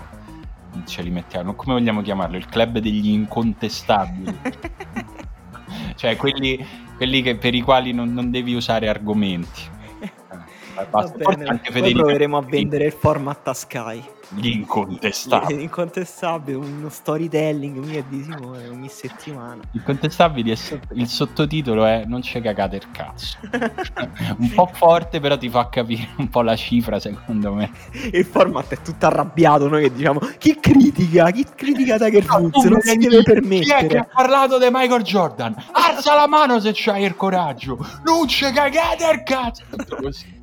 ce 0.86 1.02
li 1.02 1.10
mettiamo. 1.10 1.54
Come 1.54 1.74
vogliamo 1.74 2.02
chiamarlo? 2.02 2.36
Il 2.36 2.46
club 2.46 2.78
degli 2.78 3.08
incontestabili. 3.08 4.38
cioè 5.96 6.16
quelli, 6.16 6.64
quelli 6.96 7.20
che, 7.22 7.36
per 7.36 7.54
i 7.54 7.60
quali 7.60 7.92
non, 7.92 8.12
non 8.12 8.30
devi 8.30 8.54
usare 8.54 8.88
argomenti. 8.88 9.70
Eh, 10.74 10.86
basta. 10.86 11.18
Bene, 11.18 11.60
Poi 11.70 11.92
proveremo 11.92 12.38
a 12.38 12.40
vendere 12.40 12.86
il 12.86 12.92
format 12.92 13.46
a 13.46 13.52
Sky. 13.52 14.02
L'incontestabile. 14.30 15.58
L'incontestabile, 15.60 16.56
uno 16.56 16.88
storytelling 16.88 17.78
mio 17.84 18.04
di 18.08 18.22
Simone 18.22 18.68
ogni 18.68 18.88
settimana. 18.88 19.62
L'incontestabile, 19.72 20.56
il 20.94 21.06
sottotitolo 21.06 21.84
è 21.84 22.04
Non 22.06 22.20
c'è 22.20 22.40
cagate 22.40 22.76
il 22.76 22.90
cazzo. 22.90 23.38
un 24.38 24.50
po' 24.54 24.70
forte, 24.72 25.20
però 25.20 25.36
ti 25.36 25.48
fa 25.48 25.68
capire 25.68 26.08
un 26.16 26.28
po' 26.28 26.42
la 26.42 26.56
cifra, 26.56 26.98
secondo 26.98 27.52
me. 27.52 27.70
Il 28.12 28.24
format 28.24 28.68
è 28.72 28.80
tutto 28.82 29.06
arrabbiato, 29.06 29.68
noi 29.68 29.82
che 29.82 29.92
diciamo 29.92 30.20
chi 30.38 30.58
critica, 30.58 31.30
chi 31.30 31.46
critica 31.54 31.98
Tiger 31.98 32.24
Woods, 32.28 32.64
non 32.64 32.80
si 32.80 32.96
deve 32.96 33.22
permettere. 33.22 33.60
Chi 33.60 33.70
è 33.70 33.86
che 33.86 33.98
ha 33.98 34.08
parlato 34.10 34.58
di 34.58 34.68
Michael 34.70 35.02
Jordan? 35.02 35.54
Alza 35.72 36.14
la 36.14 36.26
mano 36.26 36.60
se 36.60 36.72
c'hai 36.74 37.04
il 37.04 37.14
coraggio. 37.14 37.78
Non 38.04 38.26
c'è 38.26 38.52
cagate 38.52 39.10
il 39.12 39.22
cazzo. 39.22 39.62
Tutto 39.70 39.96
così 39.96 40.40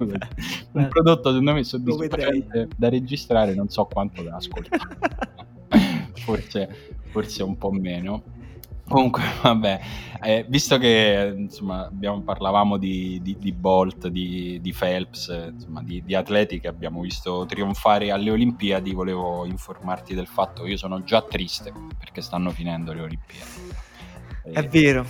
un 0.72 0.88
prodotto 0.88 1.30
secondo 1.30 1.52
me 1.52 1.64
soddisfacente 1.64 2.68
da 2.76 2.88
registrare 2.88 3.54
non 3.54 3.68
so 3.68 3.84
quanto 3.84 4.22
da 4.22 4.36
ascoltare 4.36 4.98
forse, 6.14 6.94
forse 7.10 7.42
un 7.42 7.56
po' 7.56 7.70
meno 7.70 8.22
Comunque, 8.90 9.22
vabbè, 9.40 9.80
eh, 10.20 10.44
visto 10.48 10.76
che 10.76 11.32
insomma, 11.36 11.86
abbiamo, 11.86 12.22
parlavamo 12.22 12.76
di, 12.76 13.20
di, 13.22 13.36
di 13.38 13.52
Bolt, 13.52 14.08
di, 14.08 14.58
di 14.60 14.74
Phelps, 14.76 15.28
insomma, 15.52 15.80
di, 15.80 16.02
di, 16.04 16.12
atleti 16.16 16.58
che 16.58 16.66
abbiamo 16.66 17.00
visto 17.00 17.46
trionfare 17.46 18.10
alle 18.10 18.32
Olimpiadi, 18.32 18.92
volevo 18.92 19.46
informarti 19.46 20.12
del 20.12 20.26
fatto 20.26 20.64
che 20.64 20.70
io 20.70 20.76
sono 20.76 21.04
già 21.04 21.22
triste 21.22 21.72
perché 21.96 22.20
stanno 22.20 22.50
finendo 22.50 22.92
le 22.92 23.02
Olimpiadi. 23.02 23.50
È 24.42 24.58
eh, 24.58 24.62
vero. 24.62 25.06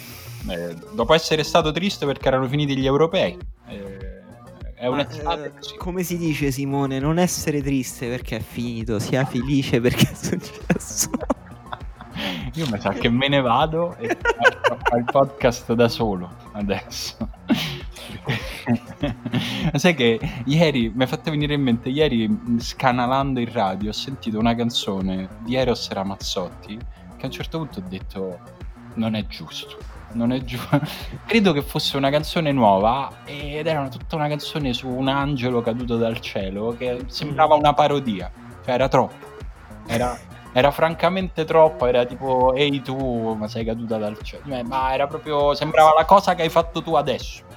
Eh, 0.51 0.77
dopo 0.93 1.15
essere 1.15 1.43
stato 1.43 1.73
triste 1.73 2.05
perché 2.05 2.29
erano 2.29 2.49
finiti 2.49 2.77
gli 2.77 2.85
europei, 2.87 3.35
è 4.81 4.87
un'estate 4.87 5.53
eh, 5.59 5.77
Come 5.77 6.03
si 6.03 6.17
dice 6.17 6.51
Simone, 6.51 6.99
non 6.99 7.19
essere 7.19 7.61
triste 7.61 8.09
perché 8.09 8.39
è 8.39 8.41
finito, 8.41 8.99
sia 8.99 9.27
felice 9.27 9.79
perché 9.79 10.11
è 10.11 10.15
successo. 10.15 11.11
Io 12.55 12.67
mi 12.71 12.81
sa 12.81 12.89
che 12.93 13.11
me 13.11 13.29
ne 13.29 13.43
vado 13.43 13.95
e 13.97 14.17
faccio 14.19 14.97
il 14.97 15.05
podcast 15.05 15.75
da 15.75 15.87
solo 15.87 16.35
adesso. 16.53 17.29
Sai 19.75 19.95
che 19.95 20.19
ieri 20.47 20.91
mi 20.95 21.03
ha 21.03 21.07
fatto 21.07 21.31
venire 21.31 21.53
in 21.53 21.63
mente, 21.63 21.91
ieri 21.91 22.57
scanalando 22.59 23.39
il 23.39 23.49
radio 23.49 23.91
ho 23.91 23.93
sentito 23.93 24.39
una 24.39 24.55
canzone 24.55 25.29
di 25.45 25.57
Eros 25.57 25.91
Ramazzotti 25.91 26.79
che 27.19 27.23
a 27.23 27.27
un 27.27 27.33
certo 27.33 27.59
punto 27.59 27.81
ho 27.81 27.85
detto 27.87 28.39
non 28.95 29.15
è 29.15 29.27
giusto 29.27 29.90
non 30.13 30.33
è 30.33 30.43
giù. 30.43 30.59
Credo 31.27 31.53
che 31.53 31.63
fosse 31.63 31.97
una 31.97 32.11
canzone 32.11 32.53
nuova 32.53 33.11
ed 33.25 33.67
era 33.67 33.89
tutta 33.89 34.17
una 34.17 34.29
canzone 34.29 34.73
su 34.73 34.89
un 34.89 35.09
angelo 35.09 35.61
caduto 35.61 35.97
dal 35.97 36.21
cielo 36.21 36.75
che 36.77 37.05
sembrava 37.07 37.55
una 37.55 37.75
parodia, 37.75 38.31
cioè 38.65 38.75
era 38.75 38.89
troppo. 38.89 39.29
Era, 39.87 40.19
era 40.53 40.71
francamente 40.71 41.45
troppo, 41.45 41.87
era 41.87 42.05
tipo 42.05 42.55
ehi 42.55 42.83
tu, 42.83 43.35
ma 43.35 43.49
sei 43.49 43.65
caduta 43.65 43.99
dal 43.99 44.19
cielo. 44.23 44.43
Ma 44.65 44.93
era 44.93 45.07
proprio 45.07 45.55
sembrava 45.55 45.93
la 45.97 46.05
cosa 46.05 46.35
che 46.35 46.43
hai 46.43 46.51
fatto 46.51 46.83
tu 46.83 46.95
adesso. 46.95 47.49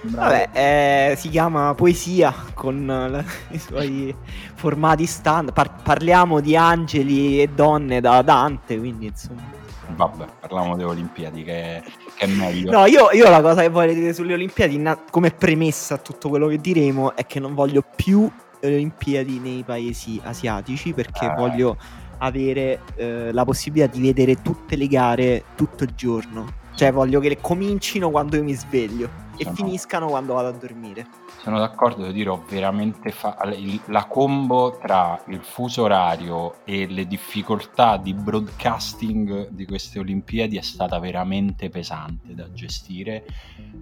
Vabbè, 0.00 0.48
eh, 0.52 1.16
si 1.16 1.28
chiama 1.28 1.74
poesia 1.74 2.32
con 2.54 2.86
la, 2.86 3.22
i 3.50 3.58
suoi 3.58 4.14
formati 4.54 5.06
stand. 5.06 5.52
Par- 5.52 5.82
parliamo 5.82 6.40
di 6.40 6.56
angeli 6.56 7.42
e 7.42 7.48
donne 7.48 8.00
da 8.00 8.22
Dante, 8.22 8.78
quindi 8.78 9.06
insomma 9.06 9.57
vabbè, 9.94 10.24
parliamo 10.40 10.76
delle 10.76 10.90
Olimpiadi 10.90 11.44
che, 11.44 11.82
che, 12.16 12.24
è 12.24 12.26
meglio. 12.26 12.70
No, 12.70 12.86
io, 12.86 13.10
io, 13.12 13.28
la 13.28 13.40
cosa 13.40 13.62
che 13.62 13.68
voglio 13.68 13.94
dire 13.94 14.12
sulle 14.12 14.34
Olimpiadi, 14.34 14.82
come 15.10 15.30
premessa 15.30 15.94
a 15.94 15.98
tutto 15.98 16.28
quello 16.28 16.46
che 16.48 16.58
diremo, 16.58 17.14
è 17.14 17.26
che 17.26 17.40
non 17.40 17.54
voglio 17.54 17.82
più 17.94 18.30
le 18.60 18.74
Olimpiadi 18.74 19.38
nei 19.38 19.62
paesi 19.64 20.20
asiatici 20.22 20.92
perché 20.92 21.26
eh. 21.26 21.34
voglio 21.34 21.76
avere 22.18 22.80
eh, 22.96 23.32
la 23.32 23.44
possibilità 23.44 23.92
di 23.92 24.00
vedere 24.00 24.42
tutte 24.42 24.76
le 24.76 24.86
gare 24.86 25.44
tutto 25.54 25.84
il 25.84 25.92
giorno. 25.94 26.56
Cioè 26.74 26.92
voglio 26.92 27.20
che 27.20 27.28
le 27.28 27.40
comincino 27.40 28.10
quando 28.10 28.36
io 28.36 28.44
mi 28.44 28.54
sveglio 28.54 29.08
e 29.36 29.44
Sono... 29.44 29.56
finiscano 29.56 30.06
quando 30.06 30.34
vado 30.34 30.48
a 30.48 30.52
dormire 30.52 31.06
sono 31.40 31.58
d'accordo, 31.58 32.00
devo 32.00 32.12
dire, 32.12 32.30
ho 32.30 32.44
veramente 32.48 33.12
fa- 33.12 33.38
la 33.86 34.06
combo 34.06 34.76
tra 34.80 35.22
il 35.28 35.40
fuso 35.40 35.82
orario 35.82 36.64
e 36.64 36.86
le 36.88 37.06
difficoltà 37.06 37.96
di 37.96 38.12
broadcasting 38.12 39.48
di 39.50 39.64
queste 39.64 40.00
Olimpiadi 40.00 40.56
è 40.56 40.62
stata 40.62 40.98
veramente 40.98 41.68
pesante 41.68 42.34
da 42.34 42.50
gestire. 42.52 43.24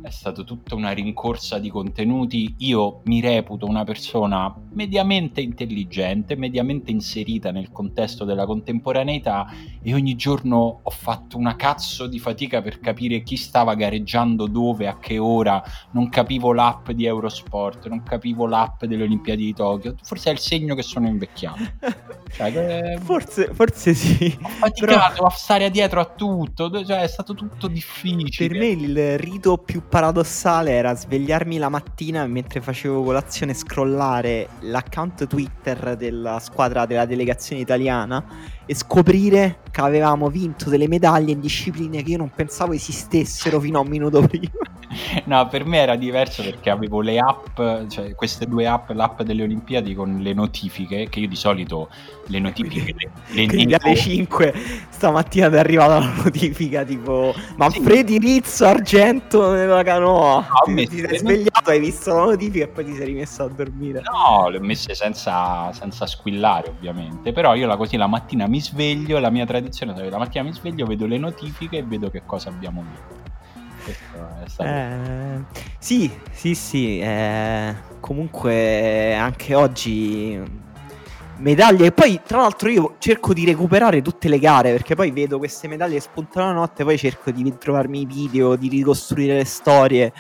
È 0.03 0.11
stata 0.11 0.43
tutta 0.43 0.75
una 0.75 0.91
rincorsa 0.91 1.59
di 1.59 1.71
contenuti. 1.71 2.57
Io 2.59 3.01
mi 3.05 3.21
reputo 3.21 3.67
una 3.67 3.85
persona 3.85 4.55
mediamente 4.73 5.41
intelligente, 5.41 6.37
mediamente 6.37 6.91
inserita 6.91 7.51
nel 7.53 7.73
contesto 7.73 8.25
della 8.25 8.45
contemporaneità 8.45 9.47
e 9.83 9.95
ogni 9.95 10.15
giorno 10.15 10.81
ho 10.83 10.91
fatto 10.91 11.39
una 11.39 11.57
cazzo 11.57 12.07
di 12.07 12.19
fatica 12.19 12.61
per 12.61 12.81
capire 12.81 13.23
chi 13.23 13.37
stava 13.37 13.75
gareggiando 13.75 14.47
dove, 14.47 14.87
a 14.87 14.99
che 14.99 15.19
ora. 15.19 15.63
Non 15.93 16.11
capivo 16.11 16.53
l'app 16.53 16.91
di 16.91 17.07
Eurosport 17.07 17.46
sport, 17.47 17.87
non 17.89 18.03
capivo 18.03 18.47
l'app 18.47 18.85
delle 18.85 19.05
Olimpiadi 19.05 19.45
di 19.45 19.55
Tokyo. 19.55 19.95
Forse 20.03 20.31
è 20.31 20.33
il 20.33 20.39
segno 20.39 20.75
che 20.75 20.83
sono 20.83 21.07
invecchiato. 21.07 21.63
Cioè, 22.31 22.53
che... 22.53 22.99
forse, 23.03 23.51
forse 23.53 23.95
sì. 23.95 24.37
Ho 24.43 24.49
faticato 24.49 25.15
Però... 25.15 25.27
a 25.27 25.31
stare 25.31 25.71
dietro 25.71 26.01
a 26.01 26.05
tutto, 26.05 26.71
cioè 26.85 27.03
è 27.03 27.07
stato 27.07 27.35
tutto 27.35 27.69
difficile. 27.69 28.49
Per 28.49 28.59
me 28.59 28.67
il 28.67 29.19
rito 29.19 29.59
più 29.59 29.83
paradossale 29.89 30.73
era 30.73 30.95
svegliarmi 30.95 31.59
la 31.59 31.69
mattina 31.69 32.27
mentre 32.27 32.61
facevo 32.61 33.03
colazione 33.03 33.55
scrollare 33.55 34.49
l'account 34.61 35.27
Twitter 35.27 35.97
della 35.97 36.39
squadra 36.41 36.85
della 36.87 37.07
delegazione 37.07 37.63
italiana 37.63 38.25
e 38.67 38.75
scoprire 38.75 39.61
che 39.71 39.81
avevamo 39.81 40.29
vinto 40.29 40.69
delle 40.69 40.89
medaglie 40.89 41.33
in 41.33 41.41
discipline 41.41 42.03
che 42.03 42.11
io 42.11 42.17
non 42.19 42.31
pensavo 42.35 42.73
esistessero 42.73 43.61
fino 43.61 43.79
a 43.79 43.83
un 43.83 43.89
minuto 43.89 44.21
prima. 44.27 44.51
No, 45.25 45.47
per 45.49 45.65
me 45.65 45.79
era 45.79 45.97
diverso 45.97 46.43
perché 46.43 46.71
avevo 46.71 47.01
le 47.01 47.19
app, 47.19 47.61
cioè 47.89 48.15
queste 48.15 48.47
due 48.47 48.67
app, 48.67 48.91
l'app 48.91 49.23
delle 49.23 49.43
Olimpiadi 49.43 49.95
con 49.95 50.19
le 50.21 50.33
notifiche, 50.33 51.09
che 51.09 51.21
io 51.21 51.29
di 51.29 51.37
solito 51.37 51.89
le 52.27 52.39
notifiche 52.39 52.95
le, 53.29 53.47
le 53.47 53.77
alle 53.79 53.97
5 53.97 54.55
stamattina 54.89 55.49
ti 55.49 55.55
è 55.55 55.59
arrivata 55.59 55.99
la 55.99 56.13
notifica 56.25 56.83
tipo 56.83 57.35
Manfredi 57.57 58.15
sì. 58.15 58.19
Rizzo 58.19 58.67
Argento 58.67 59.53
nella 59.53 59.83
canoa. 59.83 60.47
No, 60.49 60.75
ti, 60.75 60.89
ti 60.89 60.99
sei 61.01 61.19
svegliato, 61.19 61.71
hai 61.71 61.81
visto 61.81 62.15
la 62.15 62.25
notifica 62.25 62.65
e 62.65 62.69
poi 62.69 62.85
ti 62.85 62.95
sei 62.95 63.07
rimesso 63.07 63.43
a 63.45 63.49
dormire. 63.49 64.03
No, 64.03 64.49
le 64.49 64.59
ho 64.59 64.61
messe 64.61 64.95
senza, 64.95 65.73
senza 65.73 66.07
squillare 66.07 66.69
ovviamente, 66.69 67.33
però 67.33 67.55
io 67.55 67.67
la 67.67 67.77
così 67.77 67.97
la 67.97 68.07
mattina 68.07 68.47
mi 68.47 68.61
sveglio, 68.61 69.19
la 69.19 69.31
mia 69.31 69.47
tradizione 69.47 69.95
è 69.95 70.09
la 70.09 70.19
mattina 70.19 70.45
mi 70.45 70.53
sveglio, 70.53 70.87
vedo 70.87 71.07
le 71.07 71.19
notifiche 71.19 71.79
e 71.79 71.83
vedo 71.83 72.11
che 72.11 72.23
cosa 72.25 72.49
abbiamo 72.49 72.83
vinto. 72.83 73.35
Eh, 74.59 75.45
sì, 75.79 76.11
sì, 76.31 76.55
sì. 76.55 76.99
Eh, 77.01 77.75
comunque 78.01 79.15
anche 79.15 79.55
oggi 79.55 80.41
medaglie. 81.39 81.87
E 81.87 81.93
poi, 81.93 82.21
tra 82.25 82.39
l'altro, 82.39 82.69
io 82.69 82.97
cerco 82.99 83.33
di 83.33 83.45
recuperare 83.45 84.03
tutte 84.03 84.29
le 84.29 84.39
gare 84.39 84.73
perché 84.73 84.95
poi 84.95 85.11
vedo 85.11 85.39
queste 85.39 85.69
medaglie 85.69 86.01
spuntano 86.01 86.47
la 86.47 86.53
notte. 86.53 86.85
Poi 86.85 86.99
cerco 86.99 87.31
di 87.31 87.57
trovarmi 87.59 88.03
i 88.03 88.07
video, 88.07 88.57
di 88.57 88.69
ricostruire 88.69 89.35
le 89.35 89.45
storie. 89.45 90.13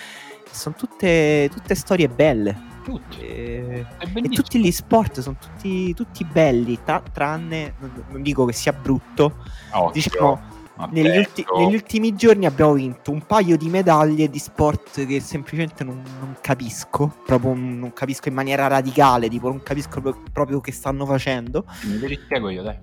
Sono 0.51 0.75
tutte, 0.77 1.51
tutte 1.53 1.75
storie 1.75 2.09
belle. 2.09 2.75
Tutti. 2.83 3.19
E, 3.19 3.87
e 3.99 4.29
tutti 4.29 4.61
gli 4.61 4.71
sport 4.71 5.21
sono 5.21 5.37
tutti, 5.41 5.93
tutti 5.93 6.25
belli, 6.25 6.79
tra, 6.85 7.03
tranne, 7.13 7.75
non, 7.81 8.05
non, 8.11 8.23
dico 8.23 8.45
che 8.45 8.53
sia 8.53 8.73
brutto, 8.73 9.39
Occhio. 9.73 9.91
diciamo 9.93 10.55
negli, 10.91 11.17
ulti- 11.17 11.47
negli, 11.57 11.75
ultimi 11.75 12.15
giorni 12.15 12.45
abbiamo 12.45 12.75
vinto 12.75 13.11
un 13.11 13.23
paio 13.27 13.57
di 13.57 13.69
medaglie 13.69 14.29
di 14.29 14.39
sport 14.39 15.07
che 15.07 15.21
semplicemente 15.21 15.85
non, 15.85 16.03
non 16.21 16.37
capisco, 16.41 17.15
proprio 17.25 17.55
non 17.55 17.93
capisco 17.95 18.29
in 18.29 18.35
maniera 18.35 18.67
radicale, 18.67 19.29
tipo 19.29 19.49
non 19.49 19.63
capisco 19.63 20.01
proprio 20.33 20.61
che 20.61 20.73
stanno 20.73 21.07
facendo. 21.07 21.65
Me 21.85 22.07
li 22.07 22.19
spiego 22.23 22.51
io, 22.51 22.63
dai. 22.63 22.77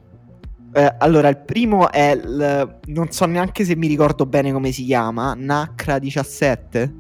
Eh, 0.76 0.96
allora, 0.98 1.28
il 1.28 1.38
primo 1.38 1.92
è, 1.92 2.12
il, 2.14 2.80
non 2.86 3.12
so 3.12 3.26
neanche 3.26 3.64
se 3.64 3.76
mi 3.76 3.86
ricordo 3.86 4.26
bene 4.26 4.52
come 4.52 4.72
si 4.72 4.84
chiama, 4.86 5.36
Nacra 5.38 6.00
17. 6.00 6.94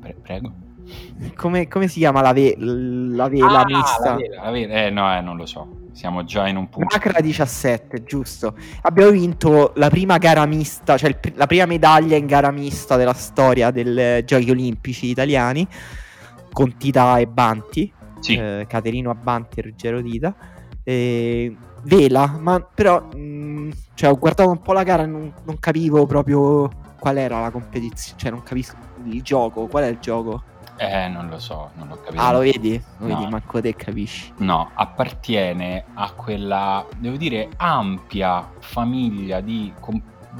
Pre- 0.00 0.16
prego. 0.20 0.52
Come, 1.36 1.68
come, 1.68 1.86
si 1.86 2.00
chiama 2.00 2.20
la, 2.20 2.32
ve- 2.32 2.56
la 2.58 3.28
vela 3.28 3.60
ah, 3.60 3.64
mista? 3.64 4.10
La 4.10 4.16
vela, 4.16 4.42
la 4.42 4.50
vela. 4.50 4.74
Eh 4.74 4.90
no, 4.90 5.16
eh, 5.16 5.20
non 5.20 5.36
lo 5.36 5.46
so. 5.46 5.81
Siamo 5.92 6.24
già 6.24 6.48
in 6.48 6.56
un 6.56 6.68
punto. 6.68 6.94
Macra 6.94 7.20
17, 7.20 8.02
giusto. 8.04 8.56
Abbiamo 8.82 9.10
vinto 9.10 9.72
la 9.76 9.90
prima 9.90 10.18
gara 10.18 10.44
mista, 10.46 10.96
cioè 10.96 11.10
il, 11.10 11.32
la 11.34 11.46
prima 11.46 11.66
medaglia 11.66 12.16
in 12.16 12.26
gara 12.26 12.50
mista 12.50 12.96
della 12.96 13.12
storia 13.12 13.70
dei 13.70 14.24
Giochi 14.24 14.50
Olimpici 14.50 15.06
italiani 15.06 15.66
con 16.50 16.76
Tita 16.76 17.18
e 17.18 17.26
Banti. 17.26 17.92
Sì. 18.20 18.36
Eh, 18.36 18.66
Caterino 18.68 19.10
Abbanti 19.10 19.60
e 19.60 19.62
Ruggero 19.62 20.02
Tita. 20.02 20.34
E 20.82 21.56
vela, 21.82 22.36
ma 22.38 22.60
però 22.60 23.08
mh, 23.14 23.18
mm, 23.18 23.70
cioè, 23.94 24.10
ho 24.10 24.18
guardato 24.18 24.50
un 24.50 24.60
po' 24.60 24.72
la 24.72 24.82
gara 24.82 25.02
e 25.02 25.06
non, 25.06 25.32
non 25.44 25.58
capivo 25.58 26.06
proprio 26.06 26.70
qual 26.98 27.18
era 27.18 27.40
la 27.40 27.50
competizione, 27.50 28.18
cioè 28.18 28.30
non 28.30 28.42
capisco 28.42 28.76
il 29.04 29.22
gioco, 29.22 29.66
qual 29.66 29.84
è 29.84 29.88
il 29.88 29.98
gioco? 29.98 30.42
Eh, 30.76 31.08
non 31.08 31.28
lo 31.28 31.38
so, 31.38 31.70
non 31.74 31.88
l'ho 31.88 32.00
capito. 32.00 32.22
Ah, 32.22 32.32
lo 32.32 32.38
vedi? 32.40 32.82
Lo 32.98 33.06
no. 33.06 33.14
vedi, 33.14 33.30
manco 33.30 33.60
te 33.60 33.74
capisci. 33.74 34.32
No, 34.38 34.70
appartiene 34.74 35.84
a 35.94 36.10
quella, 36.12 36.84
devo 36.96 37.16
dire, 37.16 37.50
ampia 37.56 38.50
famiglia 38.58 39.40
di, 39.40 39.72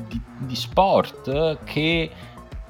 di, 0.09 0.21
di 0.39 0.57
sport 0.57 1.59
che 1.65 2.11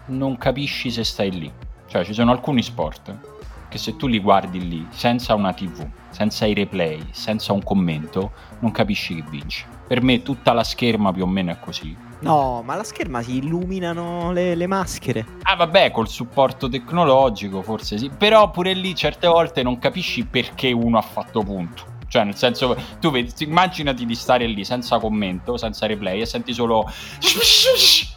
non 0.06 0.36
capisci 0.36 0.90
se 0.90 1.04
stai 1.04 1.30
lì. 1.30 1.52
Cioè, 1.86 2.04
ci 2.04 2.12
sono 2.12 2.30
alcuni 2.30 2.62
sport 2.62 3.30
che 3.68 3.78
se 3.78 3.96
tu 3.96 4.06
li 4.06 4.18
guardi 4.18 4.68
lì, 4.68 4.86
senza 4.90 5.34
una 5.34 5.54
TV, 5.54 5.88
senza 6.10 6.44
i 6.44 6.52
replay, 6.52 7.02
senza 7.12 7.54
un 7.54 7.62
commento, 7.62 8.32
non 8.58 8.70
capisci 8.70 9.14
chi 9.14 9.24
vince. 9.30 9.64
Per 9.86 10.02
me 10.02 10.22
tutta 10.22 10.52
la 10.52 10.62
scherma 10.62 11.10
più 11.10 11.22
o 11.22 11.26
meno 11.26 11.52
è 11.52 11.58
così 11.58 11.96
No, 12.22 12.62
ma 12.64 12.76
la 12.76 12.84
scherma 12.84 13.20
si 13.20 13.38
illuminano 13.38 14.32
le, 14.32 14.54
le, 14.54 14.66
maschere. 14.66 15.26
Ah, 15.42 15.56
vabbè, 15.56 15.90
col 15.90 16.08
supporto 16.08 16.68
tecnologico 16.68 17.62
forse 17.62 17.98
sì. 17.98 18.10
Però 18.16 18.50
pure 18.50 18.72
lì 18.74 18.94
certe 18.94 19.26
volte 19.26 19.62
non 19.62 19.78
capisci 19.78 20.24
perché 20.24 20.70
uno 20.70 20.98
ha 20.98 21.02
fatto 21.02 21.42
punto. 21.42 21.90
Cioè, 22.06 22.24
nel 22.24 22.36
senso, 22.36 22.76
tu 23.00 23.10
vedi, 23.10 23.32
immaginati 23.38 24.04
di 24.04 24.14
stare 24.14 24.46
lì 24.46 24.64
senza 24.64 24.98
commento, 24.98 25.56
senza 25.56 25.86
replay 25.86 26.20
e 26.20 26.26
senti 26.26 26.52
solo. 26.52 26.84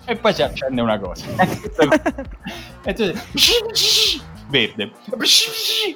E 0.05 0.17
poi 0.17 0.33
si 0.33 0.43
accende 0.43 0.81
una 0.81 0.99
cosa. 0.99 1.25
e 2.83 2.93
tu 2.93 3.11
verde, 4.49 4.91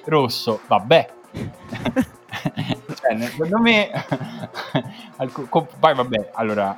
rosso, 0.06 0.62
vabbè. 0.68 1.10
cioè, 3.02 3.20
secondo 3.20 3.60
me. 3.60 3.92
poi 5.80 5.94
vabbè, 5.94 6.32
allora 6.34 6.76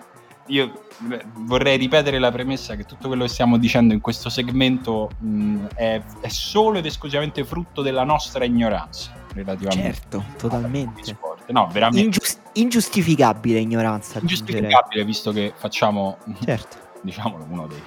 io 0.47 0.85
vorrei 1.33 1.77
ripetere 1.77 2.19
la 2.19 2.31
premessa 2.31 2.75
che 2.75 2.85
tutto 2.85 3.07
quello 3.07 3.23
che 3.23 3.29
stiamo 3.29 3.57
dicendo 3.57 3.93
in 3.93 4.01
questo 4.01 4.29
segmento 4.29 5.09
mh, 5.17 5.67
è, 5.75 6.01
è, 6.19 6.27
solo 6.27 6.79
ed 6.79 6.85
esclusivamente 6.85 7.43
frutto 7.43 7.81
della 7.81 8.03
nostra 8.03 8.43
ignoranza 8.43 9.11
relativamente. 9.33 9.93
Certo 9.93 10.23
totalmente. 10.37 11.17
No 11.47 11.67
veramente. 11.71 12.05
Ingiust- 12.05 12.41
ingiustificabile 12.53 13.59
ignoranza 13.59 14.19
ingiustificabile 14.19 15.05
visto 15.05 15.31
che 15.31 15.53
facciamo 15.55 16.17
certo. 16.43 16.77
diciamolo 17.01 17.45
uno 17.49 17.67
dei 17.67 17.81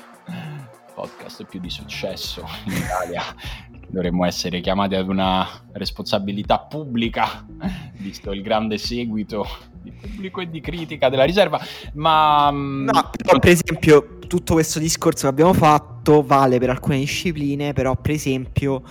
podcast 0.94 1.44
più 1.44 1.60
di 1.60 1.70
successo 1.70 2.46
in 2.64 2.72
Italia 2.72 3.22
dovremmo 3.88 4.24
essere 4.24 4.60
chiamati 4.60 4.94
ad 4.94 5.08
una 5.08 5.46
responsabilità 5.72 6.58
pubblica 6.58 7.44
visto 7.98 8.32
il 8.32 8.42
grande 8.42 8.78
seguito 8.78 9.46
di 9.82 9.92
pubblico 9.92 10.40
e 10.40 10.48
di 10.48 10.60
critica 10.60 11.08
della 11.08 11.24
riserva, 11.24 11.60
ma... 11.94 12.50
Mm, 12.50 12.84
no, 12.84 13.10
però 13.22 13.38
per 13.38 13.50
esempio 13.50 14.18
tutto 14.26 14.54
questo 14.54 14.78
discorso 14.78 15.22
che 15.22 15.28
abbiamo 15.28 15.52
fatto 15.52 16.22
vale 16.22 16.58
per 16.58 16.70
alcune 16.70 16.98
discipline, 16.98 17.72
però 17.72 17.96
per 17.96 18.12
esempio... 18.12 18.82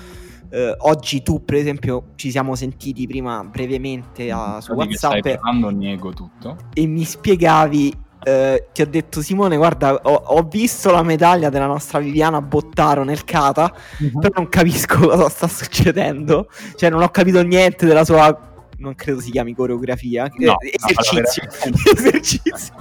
Eh, 0.49 0.75
oggi 0.81 1.23
tu, 1.23 1.43
per 1.43 1.55
esempio, 1.55 2.09
ci 2.13 2.29
siamo 2.29 2.53
sentiti 2.53 3.07
prima 3.07 3.43
brevemente 3.43 4.29
a, 4.29 4.61
su 4.61 4.73
WhatsApp. 4.73 5.17
Stai 5.17 5.39
parlando, 5.39 5.71
nego 5.71 6.13
tutto. 6.13 6.57
E 6.75 6.85
mi 6.85 7.03
spiegavi 7.03 7.91
eh, 8.23 8.67
ti 8.71 8.81
ho 8.81 8.87
detto 8.87 9.21
Simone 9.21 9.57
guarda 9.57 9.93
ho, 9.93 10.13
ho, 10.13 10.41
visto 10.43 10.91
la 10.91 11.03
medaglia 11.03 11.49
della 11.49 11.65
nostra 11.65 11.99
Viviana 11.99 12.41
Bottaro 12.41 13.03
nel 13.03 13.23
kata 13.23 13.73
uh-huh. 13.99 14.19
però 14.19 14.33
non 14.35 14.49
capisco 14.49 14.99
cosa 15.07 15.29
sta 15.29 15.47
succedendo 15.47 16.49
cioè 16.75 16.89
non 16.89 17.01
ho 17.01 17.09
capito 17.09 17.41
niente 17.41 17.85
della 17.85 18.05
sua 18.05 18.51
non 18.83 18.95
credo 18.95 19.21
si 19.21 19.31
chiami 19.31 19.55
coreografia, 19.55 20.29
no, 20.35 20.59
eh, 20.59 20.73
esercizio. 20.75 21.43
No, 21.65 21.75
esercizio. 21.95 22.73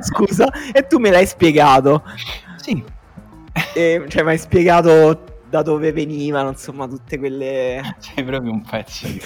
Scusa, 0.00 0.48
e 0.72 0.86
tu 0.86 0.98
me 0.98 1.10
l'hai 1.10 1.26
spiegato. 1.26 2.04
Sì. 2.56 2.82
E, 3.74 4.04
cioè, 4.08 4.22
mi 4.22 4.30
hai 4.30 4.38
spiegato 4.38 5.24
da 5.48 5.62
dove 5.62 5.92
venivano, 5.92 6.50
insomma, 6.50 6.86
tutte 6.86 7.18
quelle... 7.18 7.96
Sei 7.98 8.22
proprio 8.22 8.52
un 8.52 8.62
pezzo 8.62 9.06
di... 9.08 9.20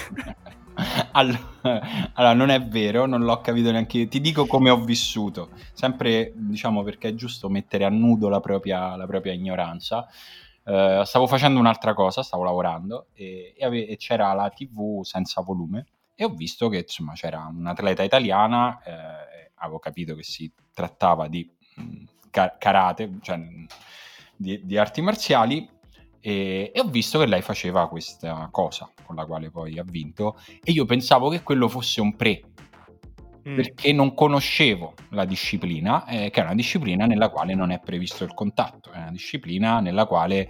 allora, 1.13 2.33
non 2.35 2.51
è 2.51 2.61
vero, 2.61 3.07
non 3.07 3.23
l'ho 3.23 3.41
capito 3.41 3.71
neanche 3.71 3.99
io. 3.99 4.09
Ti 4.09 4.21
dico 4.21 4.47
come 4.47 4.71
ho 4.71 4.81
vissuto, 4.81 5.51
sempre 5.73 6.33
diciamo 6.35 6.83
perché 6.83 7.09
è 7.09 7.15
giusto 7.15 7.49
mettere 7.49 7.85
a 7.85 7.89
nudo 7.89 8.29
la 8.29 8.41
propria, 8.41 8.97
la 8.97 9.07
propria 9.07 9.33
ignoranza. 9.33 10.07
Uh, 10.65 11.03
stavo 11.03 11.27
facendo 11.27 11.59
un'altra 11.59 11.93
cosa, 11.93 12.23
stavo 12.23 12.45
lavorando 12.45 13.07
e, 13.15 13.53
e, 13.57 13.65
ave- 13.65 13.89
e, 13.89 13.97
c'era 13.97 14.33
la 14.33 14.49
TV 14.49 15.03
senza 15.03 15.41
volume 15.41 15.87
e 16.15 16.25
ho 16.25 16.29
visto 16.29 16.69
che 16.69 16.79
insomma 16.79 17.15
c'era 17.15 17.51
un'atleta 17.53 18.05
italiana, 18.05 18.81
eh, 18.85 19.51
avevo 19.57 19.81
capito 19.81 20.15
che 20.15 20.23
si 20.23 20.53
trattava 20.73 21.27
di 21.27 21.51
mh, 21.75 21.83
mm, 21.83 22.05
karate, 22.59 23.11
cioè 23.23 23.41
di, 24.37 24.61
di 24.65 24.79
arti 24.79 25.01
marziali 25.01 25.69
e, 26.25 26.71
e, 26.73 26.81
ho 26.81 26.85
visto 26.85 27.19
che 27.19 27.27
lei 27.27 27.43
faceva 27.43 27.89
questa 27.89 28.49
cosa 28.53 28.89
con 29.05 29.17
la 29.17 29.27
quale 29.27 29.51
poi 29.51 29.79
ha 29.79 29.85
vinto 29.85 30.39
e 30.63 30.71
io 30.71 30.85
pensavo 30.85 31.29
che 31.29 31.43
quello 31.43 31.69
fosse 31.69 32.01
un 32.01 32.15
pre 32.15 32.43
mm. 33.47 33.57
perché 33.57 33.93
non 33.93 34.15
conoscevo 34.15 34.95
la 35.11 35.25
disciplina 35.25 36.07
eh, 36.07 36.31
che 36.31 36.41
è 36.41 36.45
una 36.45 36.55
disciplina 36.55 37.07
nella 37.07 37.29
quale 37.29 37.55
non 37.55 37.73
è 37.73 37.81
previsto 37.81 38.23
il 38.23 38.35
contatto 38.35 38.93
è 38.93 38.99
una 38.99 39.11
disciplina 39.11 39.81
nella 39.81 40.07
quale 40.07 40.49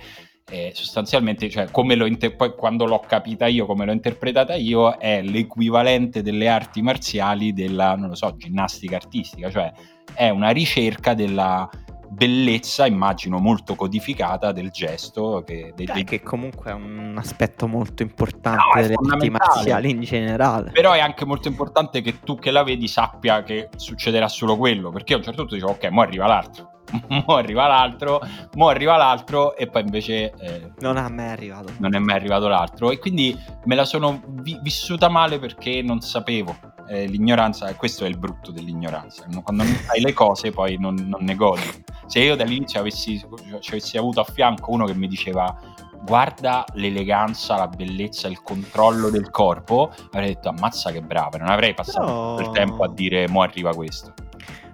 eh, 0.50 0.72
sostanzialmente 0.74 1.48
cioè, 1.48 1.70
come 1.70 1.94
l'ho 1.94 2.04
inter- 2.04 2.36
poi 2.36 2.54
quando 2.54 2.84
l'ho 2.84 2.98
capita 3.00 3.46
io 3.46 3.64
come 3.64 3.86
l'ho 3.86 3.92
interpretata 3.92 4.54
io 4.54 4.98
è 4.98 5.22
l'equivalente 5.22 6.20
delle 6.20 6.48
arti 6.48 6.82
marziali 6.82 7.54
della 7.54 7.96
non 7.96 8.10
lo 8.10 8.14
so 8.14 8.36
ginnastica 8.36 8.96
artistica 8.96 9.50
cioè 9.50 9.72
è 10.14 10.28
una 10.28 10.50
ricerca 10.50 11.14
della 11.14 11.66
bellezza, 12.12 12.86
immagino, 12.86 13.38
molto 13.38 13.74
codificata 13.74 14.52
del 14.52 14.70
gesto. 14.70 15.42
Che, 15.44 15.72
dei, 15.74 15.86
dei... 15.86 16.04
che 16.04 16.22
comunque 16.22 16.70
è 16.70 16.74
un 16.74 17.14
aspetto 17.16 17.66
molto 17.66 18.02
importante 18.02 18.62
no, 18.74 18.80
delle 18.80 18.94
arti 19.10 19.30
marziali 19.30 19.90
in 19.90 20.00
generale. 20.02 20.70
Però 20.70 20.92
è 20.92 21.00
anche 21.00 21.24
molto 21.24 21.48
importante 21.48 22.02
che 22.02 22.20
tu 22.20 22.38
che 22.38 22.50
la 22.50 22.62
vedi 22.62 22.88
sappia 22.88 23.42
che 23.42 23.70
succederà 23.76 24.28
solo 24.28 24.56
quello, 24.56 24.90
perché 24.90 25.14
a 25.14 25.16
un 25.16 25.22
certo 25.22 25.40
punto 25.40 25.54
dicevo, 25.54 25.72
ok, 25.72 25.88
mo 25.90 26.02
arriva 26.02 26.26
l'altro. 26.26 26.70
mo 27.08 27.36
arriva 27.36 27.66
l'altro, 27.66 28.20
mo 28.54 28.68
arriva 28.68 28.96
l'altro 28.96 29.56
e 29.56 29.66
poi 29.66 29.82
invece 29.82 30.32
eh, 30.32 30.72
non 30.80 30.98
è 30.98 31.08
mai 31.08 31.30
arrivato. 31.30 31.72
Non 31.78 31.94
è 31.94 31.98
mai 31.98 32.16
arrivato 32.16 32.48
l'altro 32.48 32.90
e 32.90 32.98
quindi 32.98 33.36
me 33.64 33.74
la 33.74 33.84
sono 33.84 34.20
vi- 34.26 34.58
vissuta 34.62 35.08
male 35.08 35.38
perché 35.38 35.80
non 35.80 36.00
sapevo 36.00 36.71
eh, 36.92 37.06
l'ignoranza, 37.06 37.74
questo 37.74 38.04
è 38.04 38.08
il 38.08 38.18
brutto 38.18 38.50
dell'ignoranza, 38.50 39.24
quando 39.42 39.64
non 39.64 39.74
sai 39.86 40.00
le 40.00 40.12
cose 40.12 40.50
poi 40.50 40.76
non, 40.78 40.94
non 40.94 41.22
ne 41.22 41.34
godi. 41.34 41.62
Se 42.06 42.20
io 42.20 42.36
dall'inizio 42.36 42.80
avessi, 42.80 43.18
ci 43.60 43.70
avessi 43.70 43.96
avuto 43.96 44.20
a 44.20 44.24
fianco 44.24 44.70
uno 44.72 44.84
che 44.84 44.94
mi 44.94 45.08
diceva 45.08 45.58
guarda 46.04 46.64
l'eleganza, 46.74 47.56
la 47.56 47.68
bellezza, 47.68 48.28
il 48.28 48.42
controllo 48.42 49.08
del 49.08 49.30
corpo, 49.30 49.90
avrei 50.10 50.34
detto 50.34 50.50
ammazza 50.50 50.90
che 50.90 51.00
brava, 51.00 51.38
non 51.38 51.48
avrei 51.48 51.72
passato 51.72 52.34
Però... 52.36 52.40
il 52.40 52.50
tempo 52.50 52.84
a 52.84 52.88
dire 52.88 53.26
mo 53.28 53.40
arriva 53.40 53.72
questo. 53.74 54.12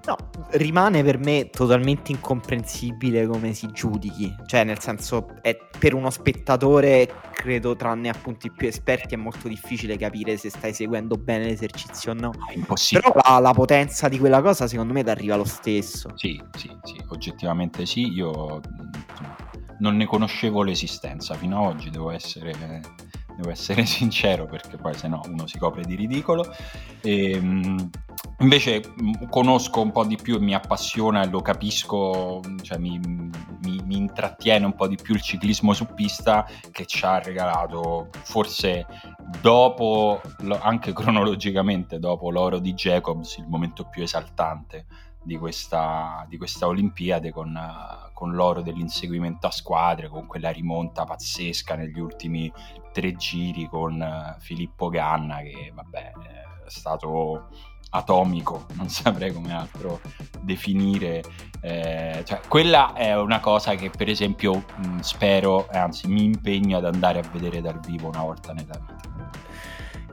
No, 0.06 0.16
rimane 0.52 1.02
per 1.02 1.18
me 1.18 1.50
totalmente 1.50 2.12
incomprensibile 2.12 3.26
come 3.26 3.52
si 3.52 3.68
giudichi. 3.72 4.34
Cioè, 4.46 4.64
nel 4.64 4.78
senso, 4.80 5.26
è 5.42 5.56
per 5.78 5.94
uno 5.94 6.08
spettatore, 6.10 7.12
credo, 7.32 7.76
tranne 7.76 8.08
appunto 8.08 8.46
i 8.46 8.52
più 8.52 8.68
esperti, 8.68 9.14
è 9.14 9.18
molto 9.18 9.48
difficile 9.48 9.96
capire 9.96 10.36
se 10.36 10.50
stai 10.50 10.72
seguendo 10.72 11.16
bene 11.16 11.46
l'esercizio 11.46 12.12
o 12.12 12.14
no. 12.14 12.32
È 12.48 12.54
impossibile. 12.54 13.10
Però 13.10 13.20
la, 13.34 13.38
la 13.38 13.52
potenza 13.52 14.08
di 14.08 14.18
quella 14.18 14.40
cosa, 14.40 14.66
secondo 14.66 14.92
me, 14.92 15.04
ti 15.04 15.10
arriva 15.10 15.36
lo 15.36 15.44
stesso. 15.44 16.10
Sì, 16.14 16.40
sì, 16.56 16.70
sì, 16.84 16.96
oggettivamente 17.08 17.84
sì. 17.84 18.08
Io 18.12 18.60
non 19.80 19.96
ne 19.96 20.06
conoscevo 20.06 20.62
l'esistenza 20.62 21.34
fino 21.34 21.58
ad 21.58 21.74
oggi, 21.74 21.90
devo 21.90 22.10
essere 22.10 22.80
devo 23.38 23.50
essere 23.50 23.86
sincero 23.86 24.46
perché 24.46 24.76
poi 24.76 24.94
se 24.94 25.06
no 25.06 25.20
uno 25.26 25.46
si 25.46 25.58
copre 25.58 25.84
di 25.84 25.94
ridicolo. 25.94 26.44
E, 27.00 27.30
ehm, 27.30 27.90
invece 28.40 28.82
conosco 29.30 29.80
un 29.80 29.92
po' 29.92 30.04
di 30.04 30.16
più 30.16 30.36
e 30.36 30.40
mi 30.40 30.54
appassiona 30.54 31.22
e 31.22 31.28
lo 31.28 31.40
capisco, 31.40 32.40
cioè 32.62 32.78
mi, 32.78 32.98
mi, 32.98 33.80
mi, 33.84 33.96
intrattiene 33.96 34.64
un 34.64 34.74
po' 34.74 34.88
di 34.88 34.96
più 35.00 35.14
il 35.14 35.22
ciclismo 35.22 35.72
su 35.72 35.86
pista 35.94 36.46
che 36.70 36.84
ci 36.84 37.04
ha 37.04 37.20
regalato 37.20 38.08
forse 38.24 38.86
dopo, 39.40 40.20
anche 40.60 40.92
cronologicamente 40.94 41.98
dopo 41.98 42.30
l'oro 42.30 42.58
di 42.58 42.74
Jacobs, 42.74 43.36
il 43.36 43.46
momento 43.48 43.84
più 43.84 44.02
esaltante 44.02 44.86
di 45.22 45.36
questa, 45.36 46.24
di 46.28 46.38
questa 46.38 46.66
Olimpiade 46.66 47.30
con, 47.32 47.56
con, 48.18 48.32
l'oro 48.32 48.62
dell'inseguimento 48.62 49.46
a 49.46 49.52
squadre, 49.52 50.08
con 50.08 50.26
quella 50.26 50.50
rimonta 50.50 51.04
pazzesca 51.04 51.76
negli 51.76 52.00
ultimi 52.00 52.52
tre 52.92 53.14
giri 53.14 53.68
con 53.68 54.00
uh, 54.00 54.40
Filippo 54.40 54.88
Ganna 54.88 55.36
che 55.38 55.70
vabbè 55.72 56.12
è 56.66 56.68
stato 56.68 57.46
atomico, 57.90 58.66
non 58.74 58.88
saprei 58.88 59.32
come 59.32 59.52
altro 59.52 60.00
definire. 60.40 61.22
Eh, 61.60 62.22
cioè, 62.24 62.40
quella 62.48 62.92
è 62.92 63.16
una 63.16 63.40
cosa 63.40 63.74
che 63.76 63.90
per 63.90 64.08
esempio 64.08 64.64
mh, 64.76 64.98
spero, 64.98 65.68
anzi 65.70 66.08
mi 66.08 66.24
impegno 66.24 66.78
ad 66.78 66.86
andare 66.86 67.20
a 67.20 67.28
vedere 67.32 67.60
dal 67.60 67.78
vivo 67.80 68.08
una 68.08 68.22
volta 68.22 68.52
nella 68.52 68.78
vita 68.78 68.96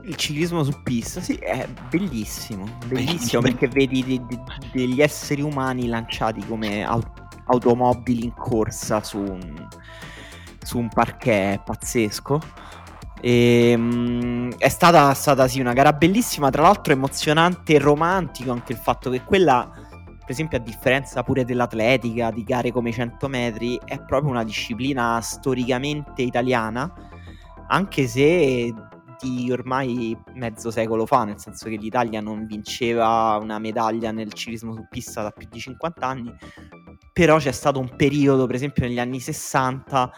il 0.06 0.14
ciclismo 0.14 0.62
su 0.62 0.82
pista, 0.82 1.20
sì, 1.20 1.34
è 1.34 1.68
bellissimo, 1.90 2.64
bellissimo 2.86 3.42
perché 3.42 3.66
vedi 3.66 4.04
de- 4.04 4.24
de- 4.24 4.42
degli 4.72 5.00
esseri 5.00 5.42
umani 5.42 5.88
lanciati 5.88 6.44
come 6.46 6.84
aut- 6.84 7.25
automobili 7.46 8.24
in 8.24 8.34
corsa 8.34 9.02
su 9.02 9.18
un, 9.18 9.68
su 10.62 10.78
un 10.78 10.88
parquet 10.88 11.62
pazzesco. 11.62 12.40
E, 13.20 13.74
um, 13.74 14.54
è 14.56 14.68
stata, 14.68 15.12
stata 15.14 15.48
sì 15.48 15.60
una 15.60 15.72
gara 15.72 15.92
bellissima, 15.92 16.50
tra 16.50 16.62
l'altro 16.62 16.92
emozionante 16.92 17.74
e 17.74 17.78
romantico 17.78 18.52
anche 18.52 18.72
il 18.72 18.78
fatto 18.78 19.10
che 19.10 19.22
quella, 19.22 19.70
per 19.70 20.30
esempio 20.30 20.58
a 20.58 20.60
differenza 20.60 21.22
pure 21.22 21.44
dell'atletica, 21.44 22.30
di 22.30 22.44
gare 22.44 22.70
come 22.70 22.90
i 22.90 22.92
100 22.92 23.28
metri, 23.28 23.80
è 23.84 24.00
proprio 24.02 24.30
una 24.30 24.44
disciplina 24.44 25.20
storicamente 25.20 26.22
italiana, 26.22 26.92
anche 27.68 28.06
se 28.06 28.72
di 29.20 29.50
ormai 29.50 30.16
mezzo 30.34 30.70
secolo 30.70 31.06
fa, 31.06 31.24
nel 31.24 31.38
senso 31.38 31.68
che 31.68 31.76
l'Italia 31.76 32.20
non 32.20 32.44
vinceva 32.44 33.38
una 33.40 33.58
medaglia 33.58 34.10
nel 34.10 34.32
ciclismo 34.32 34.74
su 34.74 34.86
pista 34.88 35.22
da 35.22 35.30
più 35.30 35.46
di 35.50 35.58
50 35.58 36.06
anni, 36.06 36.34
però 37.12 37.38
c'è 37.38 37.52
stato 37.52 37.78
un 37.78 37.94
periodo, 37.96 38.46
per 38.46 38.56
esempio 38.56 38.86
negli 38.86 38.98
anni 38.98 39.20
60, 39.20 40.12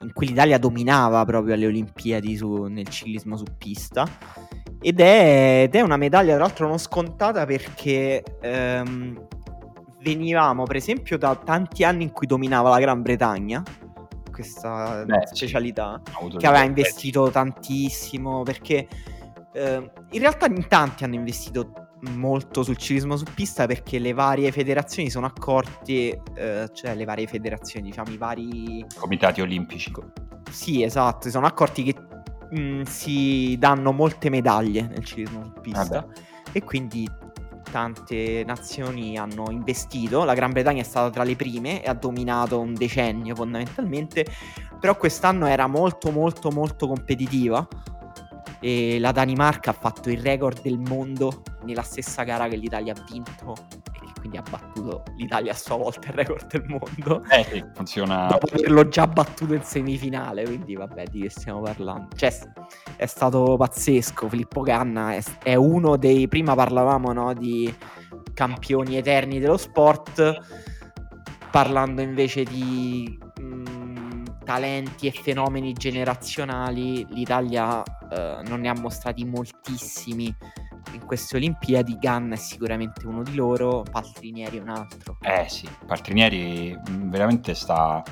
in 0.00 0.12
cui 0.12 0.28
l'Italia 0.28 0.58
dominava 0.58 1.24
proprio 1.24 1.54
alle 1.54 1.66
Olimpiadi 1.66 2.36
su, 2.36 2.64
nel 2.64 2.88
ciclismo 2.88 3.36
su 3.36 3.44
pista. 3.58 4.06
Ed 4.80 5.00
è, 5.00 5.64
ed 5.64 5.74
è, 5.74 5.80
una 5.82 5.98
medaglia, 5.98 6.34
tra 6.36 6.44
l'altro, 6.44 6.66
non 6.66 6.78
scontata 6.78 7.44
perché 7.44 8.22
ehm, 8.40 9.26
venivamo, 10.00 10.64
per 10.64 10.76
esempio, 10.76 11.18
da 11.18 11.36
tanti 11.36 11.84
anni 11.84 12.04
in 12.04 12.12
cui 12.12 12.26
dominava 12.26 12.70
la 12.70 12.78
Gran 12.78 13.02
Bretagna, 13.02 13.62
questa 14.40 15.04
Beh, 15.04 15.26
specialità, 15.26 16.00
che 16.36 16.46
aveva 16.46 16.64
investito 16.64 17.30
tantissimo, 17.30 18.42
perché 18.42 18.88
eh, 19.52 19.90
in 20.10 20.20
realtà 20.20 20.46
in 20.46 20.66
tanti 20.68 21.04
hanno 21.04 21.14
investito 21.14 21.88
molto 22.14 22.62
sul 22.62 22.78
ciclismo 22.78 23.16
su 23.16 23.26
pista 23.34 23.66
perché 23.66 23.98
le 23.98 24.14
varie 24.14 24.50
federazioni 24.52 25.10
sono 25.10 25.26
accorte, 25.26 26.22
eh, 26.34 26.68
cioè 26.72 26.94
le 26.94 27.04
varie 27.04 27.26
federazioni, 27.26 27.88
diciamo 27.88 28.10
i 28.10 28.16
vari... 28.16 28.86
Comitati 28.96 29.40
olimpici. 29.40 29.92
Sì, 30.50 30.82
esatto, 30.82 31.22
si 31.22 31.30
sono 31.30 31.46
accorti 31.46 31.82
che 31.82 31.94
mh, 32.50 32.60
mm, 32.60 32.82
si 32.82 33.56
danno 33.58 33.92
molte 33.92 34.30
medaglie 34.30 34.82
nel 34.82 35.04
ciclismo 35.04 35.44
su 35.44 35.52
pista 35.60 36.00
Vabbè. 36.00 36.20
e 36.52 36.62
quindi 36.64 37.08
tante 37.62 38.44
nazioni 38.44 39.16
hanno 39.16 39.50
investito, 39.50 40.24
la 40.24 40.34
Gran 40.34 40.52
Bretagna 40.52 40.80
è 40.80 40.84
stata 40.84 41.10
tra 41.10 41.22
le 41.22 41.36
prime 41.36 41.82
e 41.82 41.88
ha 41.88 41.94
dominato 41.94 42.60
un 42.60 42.74
decennio 42.74 43.34
fondamentalmente, 43.34 44.26
però 44.78 44.96
quest'anno 44.96 45.46
era 45.46 45.66
molto 45.66 46.10
molto 46.10 46.50
molto 46.50 46.86
competitiva. 46.86 47.66
E 48.62 48.98
la 48.98 49.10
Danimarca 49.10 49.70
ha 49.70 49.72
fatto 49.72 50.10
il 50.10 50.20
record 50.20 50.60
del 50.60 50.78
mondo 50.78 51.42
nella 51.64 51.80
stessa 51.80 52.24
gara 52.24 52.46
che 52.46 52.56
l'Italia 52.56 52.92
ha 52.92 53.04
vinto 53.10 53.54
quindi 54.20 54.36
ha 54.36 54.42
battuto 54.48 55.02
l'Italia 55.16 55.52
a 55.52 55.54
sua 55.54 55.76
volta 55.76 56.08
il 56.08 56.14
record 56.14 56.46
del 56.46 56.64
mondo. 56.66 57.24
Eh 57.28 57.44
sì, 57.44 57.64
funziona. 57.74 58.26
Dopo 58.28 58.46
averlo 58.52 58.86
già 58.88 59.06
battuto 59.06 59.54
in 59.54 59.62
semifinale, 59.62 60.44
quindi 60.44 60.76
vabbè, 60.76 61.04
di 61.04 61.22
che 61.22 61.30
stiamo 61.30 61.60
parlando? 61.62 62.08
Cioè, 62.14 62.32
è 62.96 63.06
stato 63.06 63.56
pazzesco. 63.56 64.28
Filippo 64.28 64.60
Ganna 64.60 65.14
è, 65.14 65.22
è 65.42 65.54
uno 65.54 65.96
dei. 65.96 66.28
Prima 66.28 66.54
parlavamo 66.54 67.12
no, 67.12 67.32
di 67.34 67.74
campioni 68.34 68.96
eterni 68.96 69.40
dello 69.40 69.56
sport, 69.56 70.38
parlando 71.50 72.02
invece 72.02 72.44
di. 72.44 73.18
Mh, 73.40 73.79
talenti 74.50 75.06
e 75.06 75.12
fenomeni 75.12 75.72
generazionali, 75.74 77.06
l'Italia 77.10 77.84
eh, 77.84 78.42
non 78.48 78.62
ne 78.62 78.68
ha 78.68 78.74
mostrati 78.74 79.24
moltissimi 79.24 80.34
in 80.90 81.06
queste 81.06 81.36
Olimpiadi. 81.36 81.96
Ganna 82.00 82.34
è 82.34 82.36
sicuramente 82.36 83.06
uno 83.06 83.22
di 83.22 83.36
loro, 83.36 83.84
Paltrinieri 83.88 84.58
è 84.58 84.60
un 84.60 84.70
altro. 84.70 85.18
Eh 85.20 85.48
sì, 85.48 85.68
Paltrinieri 85.86 86.76
mm, 86.76 87.10
veramente 87.10 87.54
sta. 87.54 88.02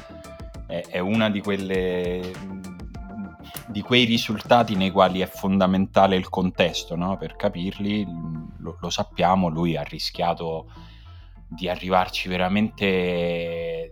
è, 0.68 0.84
è 0.86 1.00
una 1.00 1.28
di 1.28 1.40
quelle 1.40 2.32
mm, 2.36 2.62
di 3.66 3.82
quei 3.82 4.04
risultati 4.04 4.76
nei 4.76 4.92
quali 4.92 5.18
è 5.18 5.26
fondamentale 5.26 6.14
il 6.14 6.28
contesto, 6.28 6.94
no? 6.94 7.16
per 7.16 7.34
capirli, 7.34 8.06
mm, 8.06 8.44
lo, 8.58 8.78
lo, 8.80 8.90
sappiamo, 8.90 9.48
lui 9.48 9.76
ha 9.76 9.82
rischiato 9.82 10.70
di 11.48 11.68
arrivarci 11.68 12.28
veramente 12.28 13.90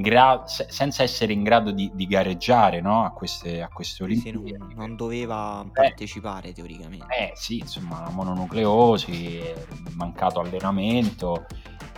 gra- 0.00 0.44
senza 0.46 1.02
essere 1.02 1.32
in 1.32 1.42
grado 1.42 1.70
di, 1.70 1.90
di 1.94 2.06
gareggiare 2.06 2.80
no? 2.80 3.04
a, 3.04 3.10
queste, 3.10 3.62
a 3.62 3.68
queste 3.68 4.02
Olimpiadi. 4.02 4.56
Non, 4.56 4.72
non, 4.76 4.96
doveva 4.96 5.62
eh, 5.62 5.70
partecipare 5.70 6.52
teoricamente. 6.52 7.06
Eh 7.14 7.32
sì, 7.34 7.58
insomma, 7.58 8.08
mononucleosi, 8.10 9.42
mancato 9.94 10.40
allenamento 10.40 11.46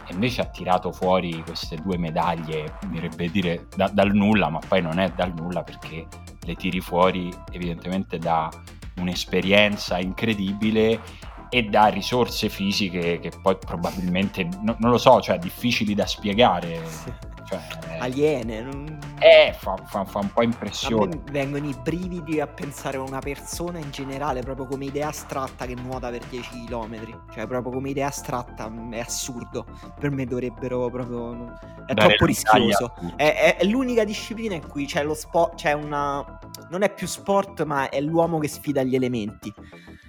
e 0.09 0.13
invece 0.13 0.41
ha 0.41 0.47
tirato 0.47 0.93
fuori 0.93 1.43
queste 1.43 1.77
due 1.77 1.97
medaglie, 1.97 2.79
direbbe 2.89 3.31
dire 3.31 3.67
da, 3.77 3.89
dal 3.89 4.13
nulla, 4.13 4.49
ma 4.49 4.59
poi 4.67 4.83
non 4.83 4.99
è 4.99 5.11
dal 5.11 5.33
nulla 5.35 5.63
perché 5.63 6.07
le 6.41 6.55
tiri 6.55 6.81
fuori 6.81 7.33
evidentemente 7.53 8.19
da 8.19 8.49
un'esperienza 8.97 9.99
incredibile 9.99 11.01
e 11.49 11.63
da 11.65 11.87
risorse 11.87 12.49
fisiche 12.49 13.19
che 13.21 13.31
poi 13.41 13.57
probabilmente, 13.59 14.45
no, 14.63 14.77
non 14.79 14.91
lo 14.91 14.99
so, 14.99 15.21
cioè 15.21 15.39
difficili 15.39 15.95
da 15.95 16.07
spiegare. 16.07 16.85
Sì 16.87 17.35
cioè, 17.47 17.61
aliene. 18.01 18.63
Non... 18.63 18.99
Eh, 19.21 19.55
fa, 19.57 19.77
fa, 19.85 20.05
fa, 20.05 20.19
un 20.19 20.33
po' 20.33 20.43
impressione. 20.43 21.21
vengono 21.31 21.69
i 21.69 21.75
brividi 21.81 22.41
a 22.41 22.47
pensare 22.47 22.97
a 22.97 23.01
una 23.01 23.21
persona 23.21 23.79
in 23.79 23.91
generale, 23.91 24.41
proprio 24.41 24.67
come 24.67 24.87
idea 24.87 25.09
astratta 25.09 25.65
che 25.65 25.75
nuota 25.75 26.11
per 26.11 26.25
10 26.27 26.65
km. 26.67 27.25
Cioè, 27.33 27.47
proprio 27.47 27.73
come 27.73 27.91
idea 27.91 28.09
astratta, 28.09 28.69
mm, 28.69 28.93
è 28.93 28.99
assurdo. 28.99 29.65
Per 29.99 30.11
me 30.11 30.25
dovrebbero 30.27 30.91
proprio. 30.91 31.59
È 31.87 31.95
Dare 31.95 32.09
troppo 32.09 32.27
rischioso. 32.27 32.95
È, 33.15 33.23
è, 33.23 33.57
è, 33.57 33.65
l'unica 33.65 34.05
disciplina 34.05 34.55
in 34.55 34.67
cui 34.67 34.87
c'è 34.87 35.05
lo 35.05 35.15
sport. 35.15 35.55
C'è 35.55 35.73
una. 35.73 36.39
Non 36.69 36.83
è 36.83 36.93
più 36.93 37.07
sport, 37.07 37.63
ma 37.63 37.89
è 37.89 38.01
l'uomo 38.01 38.39
che 38.39 38.49
sfida 38.49 38.83
gli 38.83 38.97
elementi. 38.97 39.53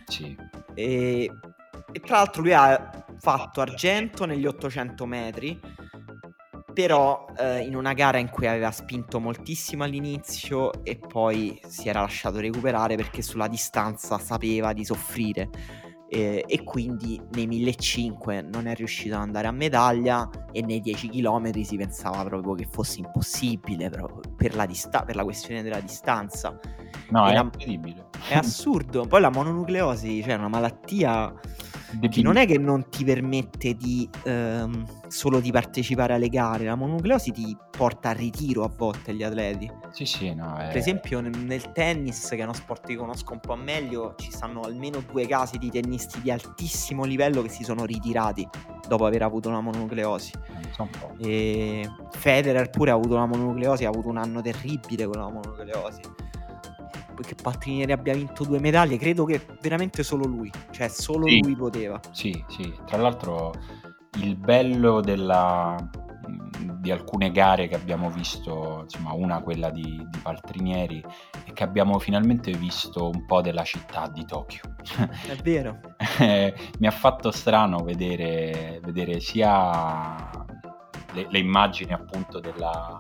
Sì. 0.06 0.36
E, 0.74 1.32
e 1.92 2.00
tra 2.00 2.18
l'altro 2.18 2.42
lui 2.42 2.54
ha 2.54 3.06
fatto 3.20 3.62
argento 3.62 4.26
negli 4.26 4.46
800 4.46 5.06
metri 5.06 5.60
però 6.78 7.26
eh, 7.36 7.62
in 7.62 7.76
una 7.76 7.94
gara 7.94 8.20
in 8.20 8.30
cui 8.30 8.46
aveva 8.46 8.70
spinto 8.70 9.20
moltissimo 9.20 9.84
all'inizio 9.84 10.84
e 10.84 10.96
poi 11.00 11.60
si 11.66 11.90
era 11.90 12.02
lasciato 12.02 12.40
recuperare 12.40 12.96
perché 12.96 13.24
sulla 13.24 13.48
distanza 13.48 14.20
sapeva 14.20 14.74
di 14.74 14.86
soffrire 14.86 15.50
eh, 16.08 16.46
e 16.48 16.64
quindi 16.64 17.20
nei 17.32 17.48
1500 17.48 18.56
non 18.56 18.68
è 18.68 18.76
riuscito 18.76 19.16
ad 19.16 19.22
andare 19.22 19.48
a 19.48 19.52
medaglia 19.52 20.30
e 20.52 20.62
nei 20.62 20.80
10 20.80 21.10
km 21.10 21.64
si 21.64 21.78
pensava 21.78 22.24
proprio 22.24 22.54
che 22.54 22.68
fosse 22.70 23.00
impossibile 23.00 23.90
per 24.36 24.54
la, 24.54 24.68
dista- 24.68 25.02
per 25.02 25.16
la 25.16 25.24
questione 25.24 25.64
della 25.64 25.80
distanza. 25.80 26.60
No, 27.10 27.28
e 27.28 27.32
è 27.32 27.34
la- 27.34 27.42
incredibile. 27.42 28.06
È 28.30 28.36
assurdo. 28.36 29.08
Poi 29.08 29.20
la 29.20 29.32
mononucleosi, 29.32 30.22
cioè 30.22 30.36
una 30.36 30.48
malattia 30.48 31.34
che 32.10 32.22
non 32.22 32.38
è 32.38 32.46
che 32.46 32.58
non 32.58 32.90
ti 32.90 33.04
permette 33.04 33.76
di 33.76 34.08
ehm, 34.26 34.86
solo 35.08 35.40
di 35.40 35.52
partecipare 35.52 36.14
alle 36.14 36.28
gare, 36.30 36.66
la 36.66 36.76
mononucleosi 36.76 37.32
ti 37.32 37.58
porta 37.70 38.10
al 38.10 38.16
ritiro 38.16 38.64
a 38.64 38.72
volte 38.76 39.14
gli 39.14 39.24
atleti. 39.24 39.72
Sì, 39.92 40.06
sì, 40.06 40.34
no, 40.34 40.56
è... 40.56 40.68
Per 40.68 40.78
esempio 40.78 41.20
nel, 41.22 41.38
nel, 41.38 41.72
tennis, 41.72 42.28
che 42.30 42.38
è 42.38 42.44
uno 42.44 42.54
sport 42.54 42.88
che 42.88 42.96
conosco 42.96 43.34
un 43.34 43.40
po' 43.40 43.56
meglio, 43.56 44.16
ci 44.18 44.32
stanno 44.32 44.62
almeno 44.62 45.02
due 45.10 45.26
casi 45.28 45.58
di 45.58 45.70
tennisti 45.70 46.22
di 46.22 46.32
altissimo 46.32 47.06
livello 47.06 47.42
che 47.42 47.50
si 47.50 47.64
sono 47.64 47.86
ritirati 47.86 48.48
dopo 48.88 49.06
aver 49.06 49.22
avuto 49.22 49.50
una 49.50 49.62
mononucleosi. 49.62 50.32
Eh, 51.20 51.82
e 51.82 51.90
Federer 52.12 52.70
pure 52.70 52.92
ha 52.92 52.96
avuto 52.96 53.16
una 53.16 53.26
mononucleosi, 53.26 53.86
ha 53.86 53.90
avuto 53.90 54.10
un 54.10 54.18
anno 54.18 54.42
terribile 54.42 55.06
con 55.06 55.20
la 55.20 55.30
mononucleosi 55.30 56.26
che 57.24 57.36
Paltrinieri 57.36 57.92
abbia 57.92 58.14
vinto 58.14 58.44
due 58.44 58.60
medaglie, 58.60 58.98
credo 58.98 59.26
che 59.26 59.46
veramente 59.62 60.04
solo 60.04 60.26
lui, 60.26 60.52
cioè 60.72 60.88
solo 60.88 61.28
sì, 61.28 61.42
lui 61.42 61.56
poteva. 61.56 62.00
Sì, 62.12 62.44
sì, 62.48 62.74
tra 62.86 62.98
l'altro 62.98 63.54
il 64.22 64.36
bello 64.36 65.02
della, 65.02 65.76
di 66.80 66.92
alcune 66.92 67.32
gare 67.32 67.68
che 67.68 67.76
abbiamo 67.76 68.10
visto, 68.10 68.82
insomma 68.84 69.14
una 69.14 69.42
quella 69.42 69.70
di, 69.70 69.84
di 69.84 70.20
Paltrinieri, 70.22 71.04
è 71.46 71.52
che 71.54 71.64
abbiamo 71.64 72.00
finalmente 72.00 72.52
visto 72.52 73.10
un 73.10 73.26
po' 73.26 73.42
della 73.42 73.64
città 73.64 74.08
di 74.08 74.26
Tokyo. 74.26 74.62
È 75.28 75.36
vero. 75.44 75.80
Mi 76.80 76.88
ha 76.88 76.92
fatto 76.92 77.32
strano 77.32 77.84
vedere, 77.84 78.80
vedere 78.84 79.20
sia 79.20 80.30
le, 81.14 81.28
le 81.30 81.40
immagini 81.40 81.94
appunto 81.94 82.40
della... 82.40 83.00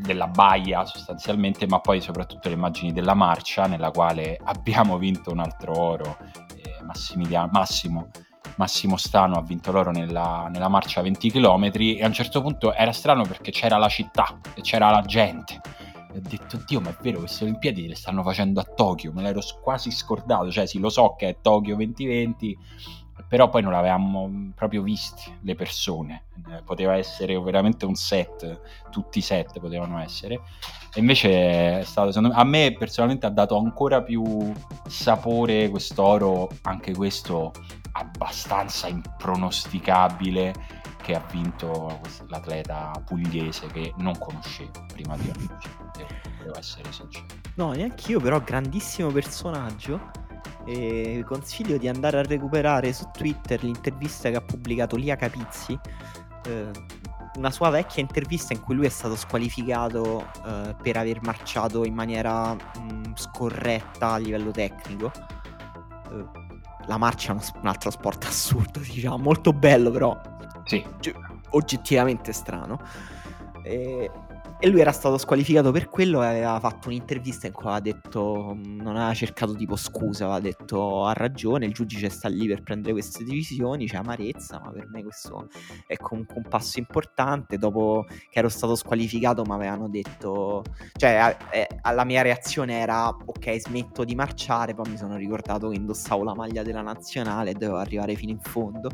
Della 0.00 0.28
baia 0.28 0.84
sostanzialmente, 0.84 1.66
ma 1.66 1.80
poi 1.80 2.00
soprattutto 2.00 2.48
le 2.48 2.54
immagini 2.54 2.92
della 2.92 3.14
marcia 3.14 3.66
nella 3.66 3.90
quale 3.90 4.38
abbiamo 4.42 4.96
vinto 4.98 5.30
un 5.30 5.40
altro 5.40 5.78
oro. 5.78 6.18
Eh, 6.54 6.82
Massimo, 7.50 8.08
Massimo 8.56 8.96
Stano 8.96 9.36
ha 9.36 9.42
vinto 9.42 9.70
l'oro 9.70 9.90
nella, 9.90 10.48
nella 10.50 10.68
marcia 10.68 11.00
a 11.00 11.02
20 11.02 11.30
km 11.30 11.70
e 11.74 12.02
a 12.02 12.06
un 12.06 12.12
certo 12.12 12.40
punto 12.42 12.72
era 12.72 12.92
strano 12.92 13.22
perché 13.24 13.50
c'era 13.50 13.76
la 13.76 13.88
città 13.88 14.38
e 14.54 14.62
c'era 14.62 14.90
la 14.90 15.02
gente. 15.02 15.60
E 16.12 16.18
ho 16.18 16.20
detto, 16.20 16.58
Dio, 16.66 16.80
ma 16.80 16.90
è 16.90 16.96
vero, 17.00 17.18
queste 17.18 17.44
Olimpiadi 17.44 17.86
le 17.86 17.94
stanno 17.94 18.22
facendo 18.22 18.60
a 18.60 18.64
Tokyo, 18.64 19.12
me 19.12 19.22
l'ero 19.22 19.40
quasi 19.62 19.90
scordato, 19.90 20.50
cioè 20.50 20.66
sì, 20.66 20.78
lo 20.78 20.88
so 20.88 21.14
che 21.16 21.28
è 21.28 21.36
Tokyo 21.40 21.76
2020, 21.76 22.58
però 23.26 23.48
poi 23.48 23.62
non 23.62 23.72
l'avevamo 23.72 24.52
proprio 24.54 24.82
visti 24.82 25.36
le 25.42 25.54
persone, 25.54 26.24
eh, 26.48 26.62
poteva 26.62 26.96
essere 26.96 27.38
veramente 27.40 27.84
un 27.84 27.94
set, 27.94 28.60
tutti 28.90 29.18
i 29.18 29.22
set 29.22 29.58
potevano 29.58 29.98
essere, 29.98 30.40
e 30.94 31.00
invece 31.00 31.80
è 31.80 31.84
stato, 31.84 32.20
me, 32.20 32.30
a 32.32 32.44
me 32.44 32.74
personalmente 32.78 33.26
ha 33.26 33.30
dato 33.30 33.56
ancora 33.56 34.02
più 34.02 34.52
sapore 34.86 35.68
quest'oro, 35.68 36.48
anche 36.62 36.94
questo 36.94 37.52
abbastanza 37.92 38.86
impronosticabile 38.86 40.54
che 41.02 41.14
ha 41.14 41.24
vinto 41.30 42.00
l'atleta 42.28 42.92
pugliese 43.04 43.66
che 43.68 43.92
non 43.96 44.18
conoscevo 44.18 44.84
prima 44.92 45.16
di 45.16 45.28
oggi, 45.30 45.68
devo 46.42 46.58
essere 46.58 46.92
sincero. 46.92 47.26
No, 47.54 47.72
neanche 47.72 48.12
io, 48.12 48.20
però 48.20 48.40
grandissimo 48.40 49.10
personaggio 49.10 50.26
e 50.68 51.24
consiglio 51.24 51.78
di 51.78 51.88
andare 51.88 52.18
a 52.18 52.22
recuperare 52.22 52.92
su 52.92 53.08
Twitter 53.10 53.62
l'intervista 53.64 54.28
che 54.28 54.36
ha 54.36 54.42
pubblicato 54.42 54.96
Lia 54.96 55.16
Capizzi, 55.16 55.78
eh, 56.44 56.70
una 57.36 57.50
sua 57.50 57.70
vecchia 57.70 58.02
intervista 58.02 58.52
in 58.52 58.60
cui 58.60 58.74
lui 58.74 58.84
è 58.84 58.90
stato 58.90 59.16
squalificato 59.16 60.26
eh, 60.44 60.76
per 60.82 60.98
aver 60.98 61.22
marciato 61.22 61.86
in 61.86 61.94
maniera 61.94 62.52
mh, 62.52 63.14
scorretta 63.14 64.12
a 64.12 64.16
livello 64.18 64.50
tecnico. 64.50 65.10
Eh, 66.10 66.46
la 66.86 66.98
marcia 66.98 67.30
è 67.30 67.32
uno, 67.32 67.42
un 67.62 67.66
altro 67.66 67.90
sport 67.90 68.24
assurdo, 68.28 68.80
diciamo, 68.80 69.16
molto 69.16 69.54
bello 69.54 69.90
però. 69.90 70.20
Sì. 70.64 70.84
Oggettivamente 71.50 72.32
strano. 72.32 72.78
E 73.62 74.10
e 74.60 74.68
lui 74.68 74.80
era 74.80 74.90
stato 74.90 75.18
squalificato 75.18 75.70
per 75.70 75.88
quello 75.88 76.20
e 76.22 76.26
aveva 76.26 76.58
fatto 76.58 76.88
un'intervista 76.88 77.46
in 77.46 77.52
cui 77.52 77.66
aveva 77.66 77.80
detto, 77.80 78.56
non 78.60 78.96
aveva 78.96 79.14
cercato 79.14 79.54
tipo 79.54 79.76
scusa, 79.76 80.24
aveva 80.24 80.40
detto 80.40 81.04
ha 81.04 81.12
ragione, 81.12 81.66
il 81.66 81.72
giudice 81.72 82.08
sta 82.08 82.28
lì 82.28 82.48
per 82.48 82.62
prendere 82.62 82.92
queste 82.92 83.22
decisioni, 83.22 83.86
c'è 83.86 83.98
amarezza, 83.98 84.60
ma 84.64 84.72
per 84.72 84.88
me 84.88 85.04
questo 85.04 85.48
è 85.86 85.96
comunque 85.96 86.36
un 86.36 86.48
passo 86.48 86.80
importante. 86.80 87.56
Dopo 87.56 88.04
che 88.08 88.38
ero 88.38 88.48
stato 88.48 88.74
squalificato 88.74 89.44
mi 89.44 89.52
avevano 89.52 89.88
detto, 89.88 90.64
cioè 90.96 91.36
eh, 91.52 91.68
la 91.92 92.04
mia 92.04 92.22
reazione 92.22 92.80
era 92.80 93.08
ok 93.08 93.60
smetto 93.60 94.02
di 94.02 94.16
marciare, 94.16 94.74
poi 94.74 94.90
mi 94.90 94.96
sono 94.96 95.14
ricordato 95.14 95.68
che 95.68 95.76
indossavo 95.76 96.24
la 96.24 96.34
maglia 96.34 96.64
della 96.64 96.82
nazionale 96.82 97.50
e 97.50 97.52
dovevo 97.52 97.76
arrivare 97.76 98.16
fino 98.16 98.32
in 98.32 98.40
fondo 98.40 98.90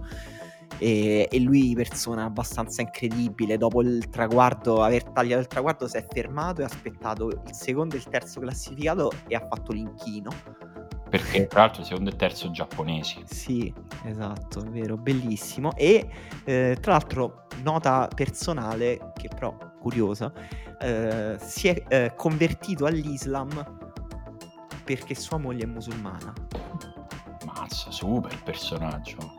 e, 0.79 1.29
e, 1.31 1.41
lui 1.41 1.75
persona 1.75 2.25
abbastanza 2.25 2.83
incredibile 2.83 3.57
dopo 3.57 3.81
il 3.83 4.09
traguardo 4.09 4.83
aver 4.83 5.05
tagliato 5.05 5.41
il 5.41 5.47
traguardo 5.47 5.87
si 5.87 5.97
è 5.97 6.07
fermato 6.09 6.61
e 6.61 6.65
ha 6.65 6.67
aspettato 6.67 7.29
il 7.29 7.41
secondo 7.53 7.95
e 7.95 7.99
il 7.99 8.09
terzo 8.09 8.41
classificato 8.41 9.13
e 9.29 9.35
ha 9.35 9.47
fatto 9.47 9.73
l'inchino. 9.73 10.31
Perché 11.09 11.47
tra 11.47 11.61
l'altro 11.61 11.83
il 11.83 11.87
secondo 11.87 12.11
e 12.11 12.17
terzo 12.17 12.51
giapponesi. 12.51 13.23
Sì 13.27 13.73
esatto 14.05 14.65
è 14.65 14.69
vero 14.69 14.97
bellissimo. 14.97 15.75
E 15.77 16.09
eh, 16.45 16.77
tra 16.81 16.93
l'altro 16.93 17.47
nota 17.63 18.09
personale 18.13 19.13
che 19.15 19.29
però 19.29 19.57
curiosa 19.79 20.33
eh, 20.81 21.37
si 21.39 21.69
è 21.69 21.83
eh, 21.89 22.15
convertito 22.17 22.87
all'Islam 22.87 23.83
perché 24.83 25.15
sua 25.15 25.39
moglie 25.39 25.65
è 25.65 25.67
musulmana. 25.67 26.33
Mazza 27.45 27.91
super 27.91 28.43
personaggio 28.43 29.34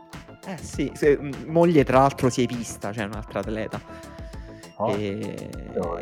eh 0.46 0.56
sì, 0.58 0.90
se, 0.94 1.18
moglie 1.46 1.84
tra 1.84 1.98
l'altro 1.98 2.30
si 2.30 2.42
è 2.42 2.46
vista, 2.46 2.92
cioè 2.92 3.04
un'altra 3.04 3.40
atleta. 3.40 3.80
Oh, 4.76 4.94
e... 4.94 5.50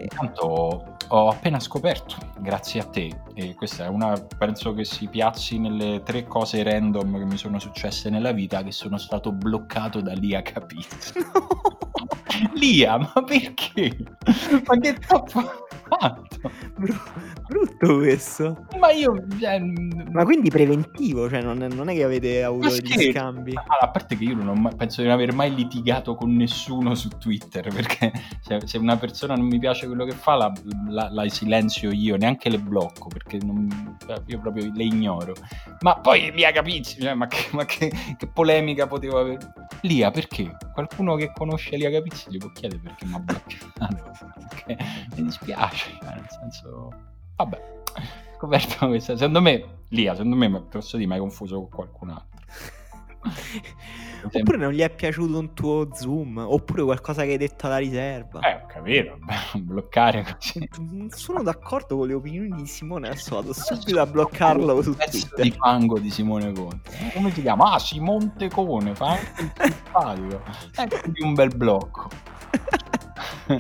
Intanto 0.01 0.94
ho 1.17 1.29
appena 1.29 1.61
scoperto, 1.61 2.17
grazie 2.41 2.81
a 2.81 2.85
te, 2.85 3.21
e 3.35 3.55
questa 3.55 3.85
è 3.85 3.89
una, 3.89 4.21
penso 4.37 4.75
che 4.75 4.85
si 4.85 5.07
piazzi 5.07 5.59
nelle 5.59 6.03
tre 6.05 6.25
cose 6.25 6.63
random 6.63 7.19
che 7.19 7.25
mi 7.25 7.37
sono 7.37 7.61
successe 7.61 8.11
nella 8.11 8.33
vita, 8.33 8.63
che 8.63 8.73
sono 8.73 8.99
stato 8.99 9.31
bloccato 9.31 10.01
da 10.01 10.13
Lia 10.13 10.43
Capizzi. 10.43 11.13
Lia, 12.55 12.99
ma 12.99 13.23
perché? 13.25 13.97
Ma 14.67 14.77
che 14.79 14.95
troppo 14.95 15.41
fatto? 15.41 16.35
brutto 17.47 17.97
questo. 17.97 18.67
Ma 18.79 18.91
io... 18.91 19.25
Cioè, 19.39 19.61
ma 19.61 20.25
quindi 20.25 20.51
preventivo, 20.51 21.29
cioè 21.29 21.43
non, 21.43 21.59
non, 21.59 21.89
è 21.89 21.95
che 21.95 22.05
avete 22.05 22.43
avuto 22.43 22.71
degli 22.71 23.13
scambi? 23.13 23.53
Allora, 23.55 23.81
a 23.81 23.91
parte 23.91 24.17
che 24.17 24.25
io 24.25 24.35
non 24.35 24.61
mai, 24.61 24.75
penso 24.77 25.01
di 25.01 25.07
non 25.07 25.17
aver 25.17 25.33
mai 25.33 25.55
litigato 25.55 26.15
con 26.15 26.35
nessuno 26.35 26.95
su 26.95 27.09
Twitter, 27.19 27.69
perché 27.73 28.13
se, 28.41 28.61
se 28.65 28.79
una 28.79 28.97
persona 28.97 29.35
non 29.35 29.47
mi 29.47 29.59
piace 29.59 29.87
quello 29.87 30.05
che 30.05 30.13
fa, 30.13 30.35
la, 30.35 30.53
la, 30.89 31.04
la, 31.11 31.29
silenzio 31.29 31.91
io, 31.91 32.17
neanche 32.17 32.49
le 32.49 32.59
blocco, 32.59 33.09
perché 33.09 33.39
non, 33.43 33.97
cioè, 34.05 34.21
io 34.27 34.39
proprio 34.41 34.71
le 34.73 34.85
ignoro. 34.85 35.35
Ma 35.81 35.97
poi 35.97 36.31
Lia 36.33 36.53
Capizzi, 36.53 37.01
cioè, 37.01 37.15
ma, 37.15 37.27
che, 37.27 37.49
ma 37.53 37.65
che, 37.65 37.93
che, 38.17 38.27
polemica 38.27 38.87
potevo 38.87 39.19
avere? 39.19 39.53
Lia, 39.83 40.11
perché? 40.11 40.57
Qualcuno 40.73 41.17
che 41.17 41.33
conosce 41.35 41.77
Lia 41.77 41.91
Capizzi 41.91 42.31
gli 42.31 42.39
può 42.39 42.51
chiedere 42.51 42.81
perché 42.81 43.07
mi 43.07 43.15
ha 43.15 43.19
bloccato, 43.19 44.13
mi 45.17 45.23
dispiace, 45.23 45.91
cioè, 46.01 46.15
nel 46.15 46.27
senso... 46.29 46.93
Vabbè, 47.37 47.61
scoperto 48.37 48.87
questa. 48.87 49.17
Secondo 49.17 49.41
me, 49.41 49.65
Lia, 49.89 50.15
secondo 50.15 50.37
me, 50.37 50.61
posso 50.63 50.97
dire, 50.97 51.09
mi 51.09 51.15
hai 51.15 51.21
confuso 51.21 51.61
con 51.61 51.69
qualcun 51.69 52.11
altro. 52.11 52.41
Oppure 54.25 54.57
non 54.57 54.73
gli 54.73 54.81
è 54.81 54.91
piaciuto 54.91 55.39
un 55.39 55.55
tuo 55.55 55.89
zoom, 55.95 56.39
oppure 56.39 56.83
qualcosa 56.83 57.25
che 57.25 57.33
hai 57.33 57.37
detto 57.37 57.67
alla 57.67 57.79
riserva. 57.79 58.41
Eh, 58.41 58.55
ho 58.55 58.67
capito, 58.67 59.19
bloccare 59.59 60.25
così. 60.25 60.69
Non 60.79 61.11
sono 61.11 61.43
d'accordo 61.43 61.97
con 61.97 62.07
le 62.07 62.15
opinioni 62.15 62.51
di 62.51 62.67
Simone, 62.67 63.09
adesso 63.09 63.35
vado 63.37 63.53
subito 63.53 64.01
a 64.01 64.07
bloccarlo 64.07 64.83
su 64.83 64.95
Twitter. 64.95 65.43
di 65.43 65.51
fango 65.51 65.99
di 65.99 66.11
Simone 66.11 66.53
Conte. 66.53 67.11
Come 67.13 67.33
si 67.33 67.43
chiama? 67.43 67.73
Ah, 67.73 67.79
Simonte 67.79 68.49
Cone, 68.49 68.95
fa 68.95 69.11
anche 69.11 69.43
il 69.43 69.53
simpatico. 69.73 70.43
Ecco 70.77 71.09
di 71.09 71.23
un 71.23 71.35
bel 71.35 71.55
blocco. 71.55 72.09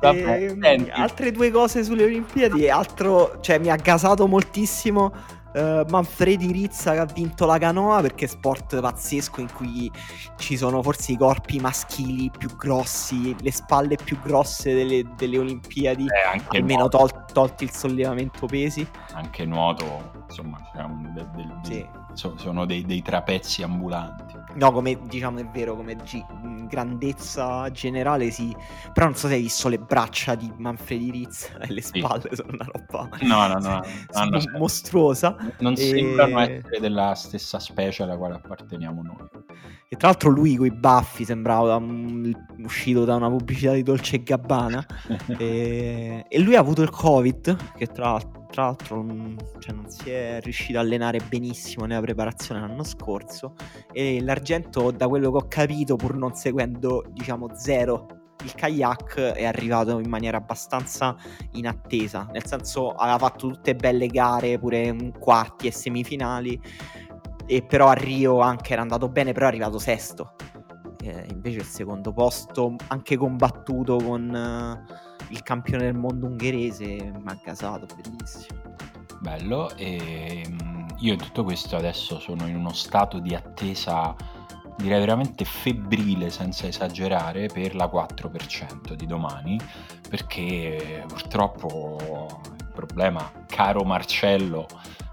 Vabbè, 0.00 0.56
e, 0.60 0.90
altre 0.90 1.30
due 1.30 1.50
cose 1.50 1.84
sulle 1.84 2.04
Olimpiadi. 2.04 2.68
Altro, 2.68 3.40
cioè, 3.40 3.58
mi 3.58 3.70
ha 3.70 3.76
gasato 3.76 4.26
moltissimo. 4.26 5.40
Uh, 5.52 5.84
Manfredi 5.88 6.50
Rizza 6.50 6.92
che 6.92 6.98
ha 6.98 7.04
vinto 7.04 7.44
la 7.44 7.58
canoa 7.58 8.00
perché 8.00 8.24
è 8.24 8.28
sport 8.28 8.80
pazzesco 8.80 9.40
in 9.40 9.52
cui 9.52 9.90
ci 10.38 10.56
sono 10.56 10.82
forse 10.82 11.12
i 11.12 11.16
corpi 11.16 11.60
maschili 11.60 12.30
più 12.36 12.56
grossi, 12.56 13.36
le 13.38 13.52
spalle 13.52 13.96
più 13.96 14.18
grosse 14.20 14.72
delle, 14.74 15.04
delle 15.14 15.38
Olimpiadi, 15.38 16.06
eh, 16.06 16.56
almeno 16.56 16.88
tol- 16.88 17.26
tolti 17.32 17.64
il 17.64 17.70
sollevamento 17.70 18.46
pesi. 18.46 18.86
Anche 19.12 19.44
nuoto, 19.44 20.24
insomma, 20.26 20.58
un, 20.76 21.12
del, 21.14 21.28
del, 21.34 21.60
sì. 21.62 21.86
so, 22.14 22.34
sono 22.38 22.64
dei, 22.64 22.84
dei 22.84 23.02
trapezzi 23.02 23.62
ambulanti. 23.62 24.34
No, 24.54 24.72
come 24.72 24.98
diciamo 25.08 25.38
è 25.38 25.46
vero, 25.46 25.74
come 25.76 25.96
G- 25.96 26.66
grandezza 26.66 27.70
generale 27.70 28.30
sì, 28.30 28.54
però 28.92 29.06
non 29.06 29.14
so 29.14 29.28
se 29.28 29.34
hai 29.34 29.42
visto 29.42 29.68
le 29.68 29.78
braccia 29.78 30.34
di 30.34 30.52
Manfredi 30.56 31.10
Rizz 31.10 31.48
e 31.60 31.72
le 31.72 31.82
spalle 31.82 32.28
sì. 32.30 32.36
sono 32.36 32.52
una 32.52 32.66
roba 32.70 33.08
no, 33.20 33.46
no, 33.46 33.58
no, 33.58 33.82
no 34.24 34.40
mostruosa. 34.58 35.36
Non 35.58 35.72
e... 35.72 35.76
sembrano 35.76 36.40
essere 36.40 36.80
della 36.80 37.14
stessa 37.14 37.58
specie 37.58 38.02
alla 38.02 38.16
quale 38.16 38.34
apparteniamo 38.34 39.02
noi. 39.02 39.28
E 39.88 39.96
tra 39.96 40.08
l'altro 40.08 40.30
lui 40.30 40.56
con 40.56 40.66
i 40.66 40.70
baffi 40.70 41.24
sembrava 41.24 41.76
um, 41.76 42.32
uscito 42.62 43.04
da 43.04 43.16
una 43.16 43.28
pubblicità 43.28 43.72
di 43.72 43.82
Dolce 43.82 44.22
Gabbana 44.22 44.84
e... 45.36 46.24
e 46.28 46.38
lui 46.38 46.56
ha 46.56 46.60
avuto 46.60 46.82
il 46.82 46.90
Covid, 46.90 47.74
che 47.76 47.86
tra 47.86 48.12
l'altro 48.12 48.41
tra 48.52 48.64
l'altro 48.64 49.02
non, 49.02 49.36
cioè 49.58 49.74
non 49.74 49.88
si 49.88 50.10
è 50.10 50.38
riuscito 50.42 50.78
a 50.78 50.82
allenare 50.82 51.20
benissimo 51.26 51.86
nella 51.86 52.02
preparazione 52.02 52.60
l'anno 52.60 52.84
scorso 52.84 53.54
e 53.90 54.20
l'argento 54.20 54.90
da 54.90 55.08
quello 55.08 55.30
che 55.32 55.36
ho 55.38 55.48
capito 55.48 55.96
pur 55.96 56.16
non 56.16 56.34
seguendo 56.34 57.02
diciamo 57.08 57.48
zero 57.54 58.06
il 58.44 58.54
kayak 58.54 59.18
è 59.32 59.44
arrivato 59.44 59.98
in 60.00 60.08
maniera 60.08 60.36
abbastanza 60.36 61.16
inattesa. 61.52 62.28
Nel 62.32 62.44
senso 62.44 62.90
aveva 62.90 63.18
fatto 63.18 63.48
tutte 63.48 63.76
belle 63.76 64.08
gare 64.08 64.58
pure 64.58 65.12
quarti 65.18 65.68
e 65.68 65.72
semifinali 65.72 66.60
e 67.46 67.62
però 67.62 67.86
a 67.86 67.92
Rio 67.92 68.40
anche 68.40 68.72
era 68.72 68.82
andato 68.82 69.08
bene 69.08 69.32
però 69.32 69.46
è 69.46 69.48
arrivato 69.48 69.78
sesto. 69.78 70.34
Eh, 71.04 71.26
invece 71.30 71.58
il 71.58 71.64
secondo 71.64 72.12
posto 72.12 72.76
anche 72.88 73.16
combattuto 73.16 73.96
con 73.96 74.28
uh, 74.28 75.11
il 75.28 75.42
campione 75.42 75.84
del 75.84 75.94
mondo 75.94 76.26
ungherese 76.26 76.86
mi 76.86 77.22
ha 77.24 77.38
gasato, 77.42 77.86
bellissimo. 77.94 78.60
Bello, 79.20 79.74
e 79.76 80.44
mm, 80.46 80.88
io 80.98 81.12
in 81.12 81.18
tutto 81.18 81.44
questo 81.44 81.76
adesso 81.76 82.18
sono 82.18 82.46
in 82.46 82.56
uno 82.56 82.72
stato 82.72 83.18
di 83.18 83.34
attesa 83.34 84.14
direi 84.76 85.00
veramente 85.00 85.44
febbrile 85.44 86.30
senza 86.30 86.66
esagerare 86.66 87.46
per 87.46 87.74
la 87.74 87.86
4% 87.86 88.94
di 88.94 89.06
domani 89.06 89.60
perché 90.08 91.04
purtroppo 91.06 92.40
il 92.58 92.70
problema 92.72 93.30
caro 93.46 93.84
Marcello 93.84 94.66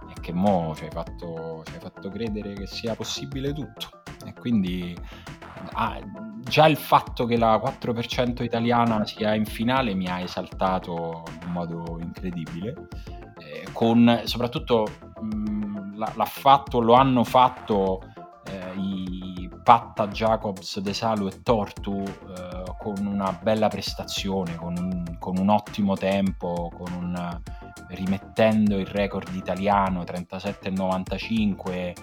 è 0.09 0.19
che 0.19 0.33
mo 0.33 0.73
ci 0.75 0.85
hai 0.85 0.91
fatto, 0.91 1.63
ci 1.65 1.73
hai 1.73 1.79
fatto 1.79 2.09
credere 2.09 2.53
che 2.53 2.67
sia 2.67 2.95
possibile 2.95 3.53
tutto 3.53 4.01
e 4.25 4.33
quindi 4.33 4.97
ah, 5.73 5.99
già 6.43 6.67
il 6.67 6.77
fatto 6.77 7.25
che 7.25 7.37
la 7.37 7.57
4% 7.57 8.43
italiana 8.43 9.05
sia 9.05 9.33
in 9.33 9.45
finale 9.45 9.93
mi 9.93 10.07
ha 10.07 10.19
esaltato 10.19 11.23
in 11.43 11.51
modo 11.51 11.97
incredibile. 12.01 12.87
Eh, 13.37 13.67
con 13.71 14.21
soprattutto 14.25 14.87
mh, 15.21 15.97
l'ha 15.97 16.25
fatto, 16.25 16.79
lo 16.79 16.93
hanno 16.93 17.23
fatto 17.23 18.01
eh, 18.45 18.73
i 18.75 19.49
Patta, 19.63 20.07
Jacobs, 20.07 20.79
De 20.79 20.93
Salu 20.93 21.27
e 21.27 21.43
Tortu 21.43 22.01
eh, 22.01 22.63
con 22.79 23.05
una 23.05 23.37
bella 23.39 23.67
prestazione, 23.67 24.55
con 24.55 24.75
un, 24.77 25.17
con 25.19 25.37
un 25.37 25.49
ottimo 25.49 25.95
tempo, 25.95 26.71
con 26.75 26.91
un, 26.91 27.41
rimettendo 27.89 28.79
il 28.79 28.87
record 28.87 29.35
italiano 29.35 30.01
37,95 30.01 31.93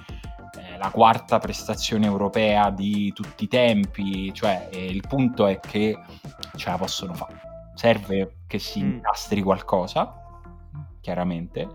la 0.78 0.90
quarta 0.90 1.38
prestazione 1.38 2.06
europea 2.06 2.70
di 2.70 3.12
tutti 3.12 3.44
i 3.44 3.48
tempi, 3.48 4.32
cioè 4.32 4.68
il 4.72 5.02
punto 5.06 5.46
è 5.46 5.60
che 5.60 5.98
ce 6.56 6.70
la 6.70 6.76
possono 6.76 7.14
fare. 7.14 7.40
Serve 7.74 8.38
che 8.46 8.58
si 8.58 8.82
mm. 8.82 8.90
incastri 8.92 9.42
qualcosa, 9.42 10.22
chiaramente, 11.00 11.68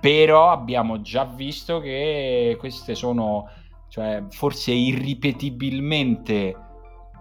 però 0.00 0.50
abbiamo 0.50 1.00
già 1.00 1.24
visto 1.24 1.80
che 1.80 2.56
queste 2.58 2.94
sono, 2.94 3.48
cioè, 3.88 4.24
forse 4.30 4.72
irripetibilmente 4.72 6.56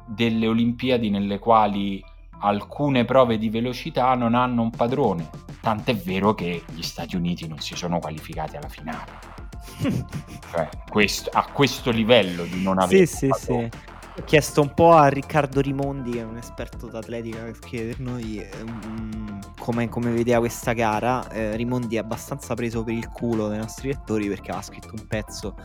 delle 0.08 0.48
Olimpiadi 0.48 1.10
nelle 1.10 1.40
quali 1.40 2.04
alcune 2.40 3.06
prove 3.06 3.38
di 3.38 3.50
velocità 3.50 4.14
non 4.16 4.36
hanno 4.36 4.62
un 4.62 4.70
padrone. 4.70 5.30
Tant'è 5.62 5.96
vero 5.96 6.34
che 6.36 6.64
gli 6.74 6.84
Stati 6.84 7.16
Uniti 7.16 7.48
non 7.48 7.60
si 7.60 7.76
sono 7.76 8.00
qualificati 8.00 8.56
alla 8.56 8.70
finale 8.70 9.35
cioè, 10.52 10.70
questo, 10.90 11.30
a 11.34 11.48
questo 11.52 11.92
livello 11.92 12.44
di 12.44 12.62
non 12.62 12.80
avere... 12.80 13.06
Sì, 13.06 13.16
sì, 13.16 13.30
sì. 13.38 13.70
Ho 14.18 14.24
chiesto 14.24 14.62
un 14.62 14.74
po' 14.74 14.94
a 14.94 15.08
Riccardo 15.10 15.60
Rimondi, 15.60 16.12
che 16.12 16.20
è 16.20 16.24
un 16.24 16.38
esperto 16.38 16.88
d'atletica, 16.88 17.40
per 17.40 17.60
chiedermi 17.60 18.46
um, 18.62 19.40
come, 19.60 19.90
come, 19.90 20.12
vedeva 20.12 20.40
questa 20.40 20.72
gara. 20.72 21.30
Eh, 21.30 21.58
Rimondi 21.58 21.98
è 21.98 22.00
abbastanza 22.00 22.54
preso 22.54 22.82
per 22.86 22.94
il 22.94 23.10
culo 23.10 23.50
dai 23.50 23.58
nostri 23.58 23.90
lettori 23.90 24.30
perché 24.30 24.52
aveva 24.52 24.64
scritto 24.64 24.94
un 24.98 25.06
pezzo 25.06 25.56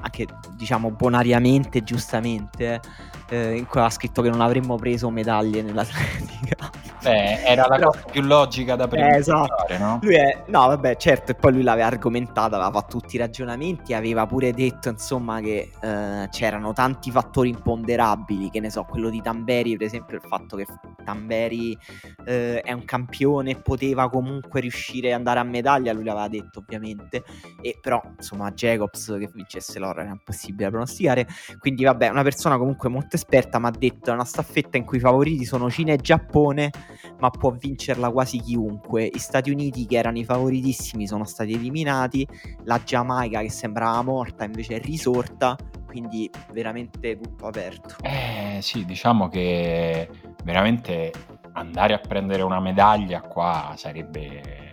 anche 0.00 0.26
diciamo 0.54 0.90
bonariamente, 0.90 1.82
giustamente, 1.82 2.80
eh, 3.28 3.56
in 3.56 3.66
cui 3.66 3.80
aveva 3.80 3.90
scritto 3.90 4.22
che 4.22 4.30
non 4.30 4.40
avremmo 4.40 4.76
preso 4.76 5.10
medaglie 5.10 5.62
nell'atletica. 5.62 6.70
Beh, 7.02 7.42
era 7.42 7.66
la 7.68 7.76
Però, 7.76 7.90
cosa 7.90 8.04
più 8.10 8.22
logica 8.22 8.74
da 8.74 8.88
prima. 8.88 9.14
Eh, 9.14 9.18
esatto. 9.18 9.78
no? 9.78 10.00
Lui 10.02 10.16
è, 10.16 10.42
no, 10.46 10.66
vabbè, 10.66 10.96
certo, 10.96 11.32
e 11.32 11.34
poi 11.34 11.52
lui 11.52 11.62
l'aveva 11.62 11.86
argomentata, 11.86 12.56
aveva 12.56 12.72
fatto 12.72 12.98
tutti 12.98 13.14
i 13.14 13.18
ragionamenti, 13.18 13.94
aveva 13.94 14.26
pure 14.26 14.52
detto, 14.52 14.88
insomma, 14.88 15.40
che 15.40 15.70
eh, 15.80 16.28
c'erano 16.30 16.72
tanti 16.72 17.12
fattori 17.12 17.50
imponderabili, 17.50 18.50
che 18.50 18.58
ne 18.58 18.70
so, 18.70 18.84
quello 18.84 19.08
di 19.08 19.22
Tamberi, 19.22 19.76
per 19.76 19.86
esempio, 19.86 20.16
il 20.16 20.22
fatto 20.26 20.56
che 20.56 20.66
Tamberi 21.04 21.78
eh, 22.24 22.60
è 22.60 22.72
un 22.72 22.84
campione 22.84 23.52
e 23.52 23.56
poteva 23.56 24.08
comunque 24.08 24.60
riuscire 24.60 25.12
ad 25.12 25.18
andare 25.18 25.38
a 25.38 25.44
medaglia, 25.44 25.92
lui 25.92 26.04
l'aveva 26.04 26.28
detto, 26.28 26.58
ovviamente, 26.58 27.22
e 27.62 27.78
però, 27.80 28.02
insomma, 28.16 28.50
Jacobs 28.50 29.14
che 29.18 29.30
vincesse 29.32 29.78
l'oro 29.86 30.00
era 30.00 30.10
impossibile 30.10 30.68
pronosticare, 30.68 31.26
quindi 31.58 31.84
vabbè, 31.84 32.08
una 32.08 32.22
persona 32.22 32.58
comunque 32.58 32.88
molto 32.88 33.16
esperta 33.16 33.58
mi 33.58 33.66
ha 33.66 33.70
detto 33.70 34.10
è 34.10 34.12
una 34.12 34.24
staffetta 34.24 34.76
in 34.76 34.84
cui 34.84 34.98
i 34.98 35.00
favoriti 35.00 35.44
sono 35.44 35.70
Cina 35.70 35.92
e 35.92 35.96
Giappone 35.96 36.70
ma 37.18 37.30
può 37.30 37.50
vincerla 37.50 38.10
quasi 38.10 38.38
chiunque. 38.38 39.10
Gli 39.12 39.18
Stati 39.18 39.50
Uniti, 39.50 39.86
che 39.86 39.96
erano 39.96 40.18
i 40.18 40.24
favoritissimi, 40.24 41.06
sono 41.06 41.24
stati 41.24 41.52
eliminati. 41.52 42.26
La 42.64 42.80
Giamaica, 42.82 43.40
che 43.40 43.50
sembrava 43.50 44.02
morta, 44.02 44.44
invece 44.44 44.76
è 44.76 44.80
risorta. 44.80 45.56
Quindi 45.86 46.30
veramente 46.52 47.18
tutto 47.18 47.46
aperto. 47.46 47.96
Eh 48.02 48.58
sì, 48.60 48.84
diciamo 48.84 49.28
che 49.28 50.08
veramente 50.44 51.12
andare 51.52 51.94
a 51.94 51.98
prendere 51.98 52.42
una 52.42 52.60
medaglia 52.60 53.22
qua 53.22 53.72
sarebbe 53.76 54.72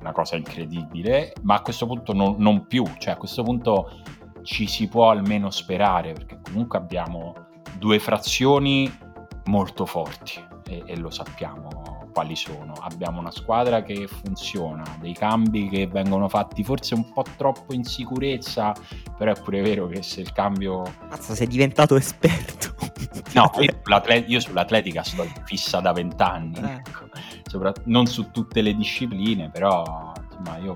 una 0.00 0.12
cosa 0.12 0.36
incredibile, 0.36 1.34
ma 1.42 1.56
a 1.56 1.60
questo 1.60 1.86
punto 1.86 2.14
non, 2.14 2.36
non 2.38 2.66
più, 2.66 2.84
cioè 2.98 3.12
a 3.12 3.16
questo 3.16 3.42
punto 3.42 3.90
ci 4.42 4.66
si 4.66 4.88
può 4.88 5.10
almeno 5.10 5.50
sperare, 5.50 6.12
perché 6.12 6.40
comunque 6.42 6.78
abbiamo 6.78 7.34
due 7.78 7.98
frazioni 7.98 8.90
molto 9.44 9.86
forti 9.86 10.44
e, 10.68 10.82
e, 10.86 10.96
lo 10.96 11.10
sappiamo 11.10 12.10
quali 12.12 12.36
sono. 12.36 12.72
Abbiamo 12.80 13.20
una 13.20 13.30
squadra 13.30 13.82
che 13.82 14.08
funziona, 14.08 14.82
dei 15.00 15.14
cambi 15.14 15.68
che 15.68 15.86
vengono 15.86 16.28
fatti 16.28 16.64
forse 16.64 16.94
un 16.94 17.12
po' 17.12 17.24
troppo 17.36 17.72
in 17.74 17.84
sicurezza, 17.84 18.74
però 19.16 19.32
è 19.32 19.40
pure 19.40 19.60
vero 19.62 19.86
che 19.86 20.02
se 20.02 20.20
il 20.20 20.32
cambio... 20.32 20.82
Mazza, 21.08 21.34
sei 21.34 21.46
diventato 21.46 21.96
esperto. 21.96 22.74
No, 23.34 23.50
io 24.26 24.40
sull'atletica 24.40 25.02
sto 25.02 25.24
fissa 25.44 25.80
da 25.80 25.92
vent'anni, 25.92 26.58
eh. 26.58 26.72
ecco. 26.74 27.72
non 27.84 28.06
su 28.06 28.30
tutte 28.30 28.62
le 28.62 28.74
discipline, 28.74 29.50
però 29.50 30.12
insomma 30.24 30.56
io 30.58 30.72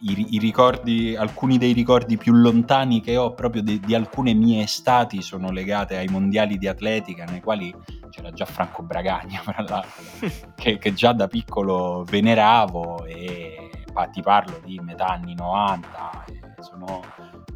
i, 0.00 0.34
i, 0.34 0.38
ricordi, 0.38 1.14
alcuni 1.16 1.58
dei 1.58 1.72
ricordi 1.72 2.16
più 2.16 2.32
lontani 2.32 3.00
che 3.00 3.16
ho 3.16 3.34
proprio 3.34 3.62
di, 3.62 3.80
di, 3.80 3.94
alcune 3.94 4.32
mie 4.32 4.62
estati 4.62 5.20
sono 5.22 5.50
legate 5.50 5.96
ai 5.96 6.08
mondiali 6.08 6.56
di 6.58 6.66
atletica 6.66 7.24
nei 7.24 7.40
quali 7.40 7.74
c'era 8.10 8.30
già 8.30 8.44
Franco 8.44 8.82
Bragagna, 8.82 9.42
che, 10.54 10.78
che, 10.78 10.92
già 10.94 11.12
da 11.12 11.28
piccolo 11.28 12.04
veneravo 12.08 13.04
e 13.04 13.70
ti 14.12 14.22
parlo 14.22 14.60
di 14.64 14.80
metà 14.82 15.08
anni 15.08 15.34
90, 15.34 16.24
sono 16.60 17.02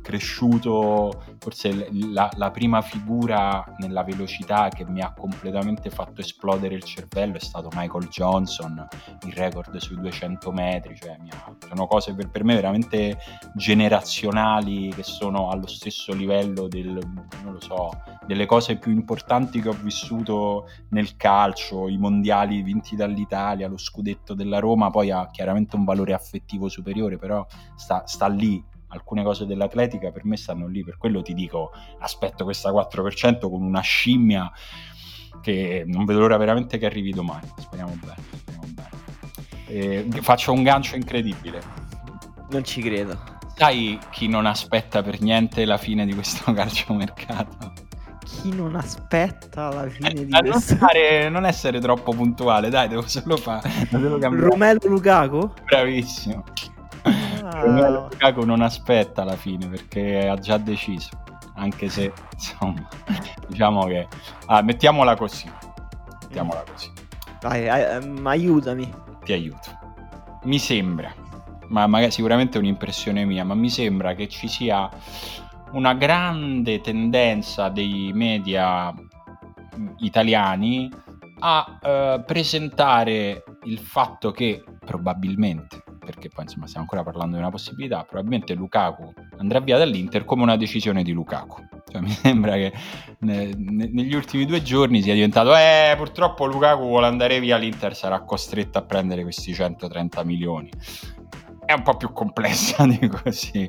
cresciuto, 0.05 1.25
forse 1.39 1.89
la, 1.91 2.31
la, 2.37 2.51
prima 2.51 2.83
figura 2.83 3.65
nella 3.79 4.05
velocità 4.05 4.69
che 4.69 4.85
mi 4.85 5.01
ha 5.01 5.15
completamente 5.15 5.89
fatto 5.89 6.21
esplodere 6.21 6.75
il 6.75 6.83
cervello 6.83 7.37
è 7.37 7.41
stato 7.41 7.71
Michael 7.73 8.09
Johnson, 8.09 8.87
il 9.25 9.33
record 9.33 9.75
sui 9.79 9.97
200 9.97 10.53
metri, 10.53 10.95
cioè 10.95 11.17
ha, 11.31 11.57
sono 11.67 11.87
cose 11.87 12.13
per, 12.13 12.29
per, 12.29 12.45
me 12.45 12.55
veramente 12.55 13.17
generazionali 13.55 14.91
che 14.91 15.03
sono 15.03 15.49
allo 15.49 15.67
stesso 15.67 16.13
livello 16.13 16.69
del, 16.69 16.99
so, 17.61 17.89
delle 18.27 18.45
cose 18.45 18.77
più 18.77 18.93
importanti 18.93 19.63
che 19.63 19.71
ho 19.71 19.77
vissuto 19.81 20.69
nel 20.91 21.17
calcio, 21.17 21.89
i 21.89 21.97
mondiali 21.97 22.61
vinti 22.61 22.95
dall'Italia, 22.95 23.69
lo 23.69 23.79
scudetto 23.79 24.35
della 24.35 24.59
Roma, 24.59 24.91
poi 24.91 25.11
ha 25.11 25.31
chiaramente 25.31 25.77
un 25.77 25.85
valore 25.85 26.13
affettivo 26.13 26.69
superiore, 26.69 27.17
però 27.17 27.47
sta, 27.75 28.07
sta 28.07 28.27
lì 28.27 28.63
alcune 28.95 29.23
cose 29.23 29.47
dell'atletica 29.47 30.11
per 30.11 30.25
me 30.25 30.37
stanno 30.37 30.67
lì, 30.67 30.83
per 30.85 30.97
quello 30.97 31.23
ti 31.23 31.35
dico 31.35 31.73
aspetto 31.99 32.45
questa 32.45 32.71
4% 32.71 33.49
con 33.51 33.63
una 33.63 33.81
scimmia 33.81 34.51
che 35.41 35.85
non 35.87 36.05
vedo 36.05 36.21
l'ora 36.21 36.37
veramente 36.37 36.79
che 36.79 36.87
arrivi 36.87 37.11
domani, 37.11 37.49
speriamo 37.59 37.97
bene. 38.01 38.23
Speriamo 38.35 38.67
bene. 38.73 38.89
E 39.67 40.23
faccio 40.23 40.53
un 40.53 40.63
gancio 40.63 40.97
incredibile. 40.97 41.61
Non 42.51 42.65
ci 42.65 42.81
credo. 42.81 43.19
sai 43.57 43.99
chi 44.11 44.29
non 44.29 44.47
aspetta 44.47 45.03
per 45.03 45.21
niente 45.21 45.65
la 45.65 45.77
fine 45.77 46.07
di 46.07 46.15
questo 46.15 46.53
calciomercato? 46.55 47.73
Chi 48.25 48.55
non 48.55 48.75
aspetta 48.75 49.71
la 49.71 49.89
fine 49.89 50.11
eh, 50.11 50.25
di 50.25 50.31
non, 50.31 50.51
questo... 50.51 50.77
fare, 50.77 51.29
non 51.29 51.45
essere 51.45 51.79
troppo 51.79 52.13
puntuale, 52.13 52.71
dai, 52.71 52.89
devo 52.89 53.07
solo 53.07 53.37
fare. 53.37 53.71
Romelo 53.93 54.81
Lukaku? 54.85 55.53
Bravissimo. 55.67 56.43
Ah. 57.05 57.89
Lukaku 57.89 58.45
non 58.45 58.63
aspetta 58.63 59.25
la 59.25 59.37
fine 59.37 59.69
perché 59.69 60.29
ha 60.29 60.37
già 60.37 60.57
deciso. 60.57 61.11
Anche 61.57 61.89
se, 61.89 62.13
insomma, 62.33 62.89
diciamo 63.47 63.85
che... 63.87 64.09
Ah, 64.47 64.63
mettiamola 64.63 65.15
così. 65.17 65.51
Mettiamola 66.23 66.65
così. 66.71 66.91
Dai, 67.41 68.03
um, 68.03 68.27
aiutami. 68.27 68.93
Ti 69.23 69.33
aiuto. 69.33 69.79
Mi 70.45 70.59
sembra 70.59 71.25
ma 71.69 71.87
magari 71.87 72.11
sicuramente 72.11 72.57
è 72.57 72.61
un'impressione 72.61 73.25
mia, 73.25 73.45
ma 73.45 73.55
mi 73.55 73.71
sembra 73.71 74.15
che 74.15 74.29
ci 74.29 74.49
sia 74.49 74.89
una 75.73 75.95
grande 75.95 76.81
tendenza 76.81 77.69
dei 77.69 78.13
media 78.15 78.93
mm, 78.93 79.89
italiani 79.99 80.91
a 81.41 81.79
eh, 81.83 82.23
presentare 82.25 83.45
il 83.65 83.79
fatto 83.79 84.31
che 84.31 84.63
probabilmente, 84.85 85.84
perché 86.05 86.29
poi 86.29 86.45
insomma 86.45 86.67
stiamo 86.67 86.83
ancora 86.83 87.03
parlando 87.03 87.37
di 87.37 87.43
una 87.43 87.51
possibilità, 87.51 88.05
probabilmente 88.05 88.55
Lukaku 88.55 89.13
andrà 89.39 89.61
via 89.61 89.79
dall'Inter 89.79 90.25
come 90.25 90.43
una 90.43 90.57
decisione 90.57 91.03
di 91.03 91.13
Lukaku. 91.13 91.63
Cioè, 91.91 92.01
mi 92.03 92.11
sembra 92.11 92.55
che 92.55 92.73
ne, 93.21 93.53
ne, 93.57 93.89
negli 93.91 94.15
ultimi 94.15 94.45
due 94.45 94.63
giorni 94.63 95.03
sia 95.03 95.15
diventato, 95.15 95.55
eh, 95.57 95.95
purtroppo 95.97 96.47
Lukaku 96.47 96.83
vuole 96.83 97.07
andare 97.07 97.41
via, 97.41 97.57
l'Inter 97.57 97.97
sarà 97.97 98.21
costretto 98.21 98.79
a 98.79 98.83
prendere 98.83 99.23
questi 99.23 99.53
130 99.53 100.23
milioni 100.25 100.71
è 101.67 101.73
un 101.73 101.83
po' 101.83 101.97
più 101.97 102.13
complessa 102.13 102.85
di 102.87 103.09
così. 103.09 103.69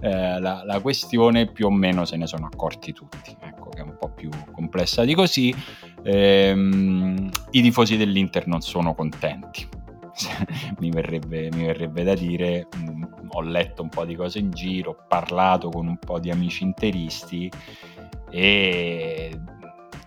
Eh, 0.00 0.40
la, 0.40 0.62
la, 0.64 0.80
questione 0.80 1.46
più 1.46 1.66
o 1.66 1.70
meno 1.70 2.04
se 2.04 2.16
ne 2.16 2.26
sono 2.26 2.46
accorti 2.46 2.92
tutti, 2.92 3.36
ecco 3.40 3.68
che 3.70 3.80
è 3.80 3.82
un 3.82 3.96
po' 3.98 4.10
più 4.10 4.30
complessa 4.50 5.04
di 5.04 5.14
così. 5.14 5.54
Eh, 6.02 6.50
I 7.50 7.62
tifosi 7.62 7.96
dell'Inter 7.96 8.46
non 8.46 8.60
sono 8.60 8.94
contenti. 8.94 9.82
mi, 10.78 10.90
verrebbe, 10.90 11.48
mi, 11.52 11.64
verrebbe, 11.64 12.04
da 12.04 12.14
dire, 12.14 12.68
mm, 12.76 13.02
ho 13.30 13.40
letto 13.40 13.82
un 13.82 13.88
po' 13.88 14.04
di 14.04 14.14
cose 14.14 14.38
in 14.38 14.50
giro, 14.50 14.90
ho 14.90 15.04
parlato 15.08 15.68
con 15.70 15.86
un 15.86 15.98
po' 15.98 16.18
di 16.18 16.30
amici 16.30 16.62
interisti 16.62 17.50
e 18.30 19.38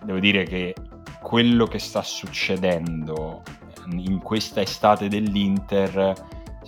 devo 0.02 0.18
dire 0.18 0.44
che 0.44 0.74
quello 1.22 1.66
che 1.66 1.78
sta 1.78 2.02
succedendo 2.02 3.42
in 3.90 4.18
questa 4.18 4.60
estate 4.60 5.08
dell'Inter 5.08 6.14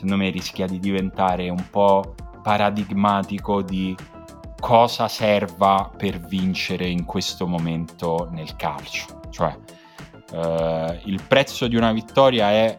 secondo 0.01 0.17
me 0.17 0.31
rischia 0.31 0.67
di 0.67 0.79
diventare 0.79 1.51
un 1.51 1.69
po' 1.69 2.15
paradigmatico 2.43 3.61
di 3.61 3.95
cosa 4.59 5.09
serva 5.09 5.91
per 5.95 6.19
vincere 6.21 6.87
in 6.87 7.05
questo 7.05 7.47
momento 7.47 8.29
nel 8.31 8.57
calcio. 8.57 9.21
Cioè, 9.31 9.57
eh, 10.33 11.01
il 11.05 11.23
prezzo 11.27 11.67
di 11.69 11.77
una 11.77 11.93
vittoria 11.93 12.51
è 12.51 12.79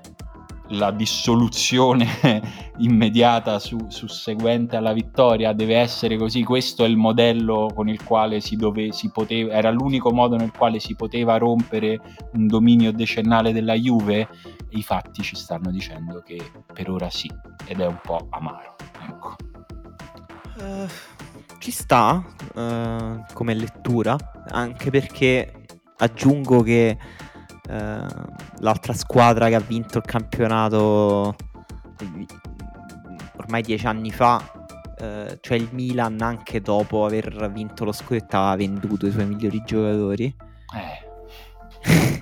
la 0.71 0.91
dissoluzione 0.91 2.07
immediata 2.79 3.59
su, 3.59 3.77
susseguente 3.87 4.75
alla 4.75 4.93
vittoria 4.93 5.53
deve 5.53 5.77
essere 5.77 6.17
così. 6.17 6.43
Questo 6.43 6.83
è 6.83 6.87
il 6.87 6.97
modello 6.97 7.69
con 7.73 7.89
il 7.89 8.03
quale 8.03 8.39
si, 8.39 8.55
dove, 8.55 8.91
si 8.91 9.09
poteva, 9.11 9.53
era 9.53 9.71
l'unico 9.71 10.11
modo 10.11 10.35
nel 10.35 10.51
quale 10.51 10.79
si 10.79 10.95
poteva 10.95 11.37
rompere 11.37 11.99
un 12.33 12.47
dominio 12.47 12.91
decennale 12.91 13.51
della 13.51 13.73
Juve. 13.73 14.27
I 14.69 14.83
fatti 14.83 15.21
ci 15.21 15.35
stanno 15.35 15.71
dicendo 15.71 16.21
che 16.21 16.39
per 16.73 16.89
ora 16.89 17.09
sì, 17.09 17.29
ed 17.65 17.79
è 17.79 17.85
un 17.85 17.99
po' 18.01 18.27
amaro. 18.29 18.75
Ecco. 19.07 19.35
Uh, 20.57 20.87
ci 21.59 21.71
sta 21.71 22.23
uh, 22.53 23.23
come 23.33 23.53
lettura, 23.53 24.15
anche 24.49 24.89
perché 24.89 25.65
aggiungo 25.97 26.61
che 26.61 26.97
eh, 27.69 28.05
l'altra 28.59 28.93
squadra 28.93 29.47
che 29.47 29.55
ha 29.55 29.59
vinto 29.59 29.97
il 29.97 30.03
campionato 30.03 31.35
ormai 33.37 33.61
dieci 33.61 33.85
anni 33.87 34.11
fa, 34.11 34.41
eh, 34.97 35.37
cioè 35.41 35.57
il 35.57 35.69
Milan, 35.71 36.21
anche 36.21 36.61
dopo 36.61 37.05
aver 37.05 37.51
vinto 37.51 37.85
lo 37.85 37.91
scudetto, 37.91 38.37
aveva 38.37 38.55
venduto 38.55 39.07
i 39.07 39.11
suoi 39.11 39.25
migliori 39.25 39.61
giocatori. 39.65 40.35
Eh. 40.75 42.19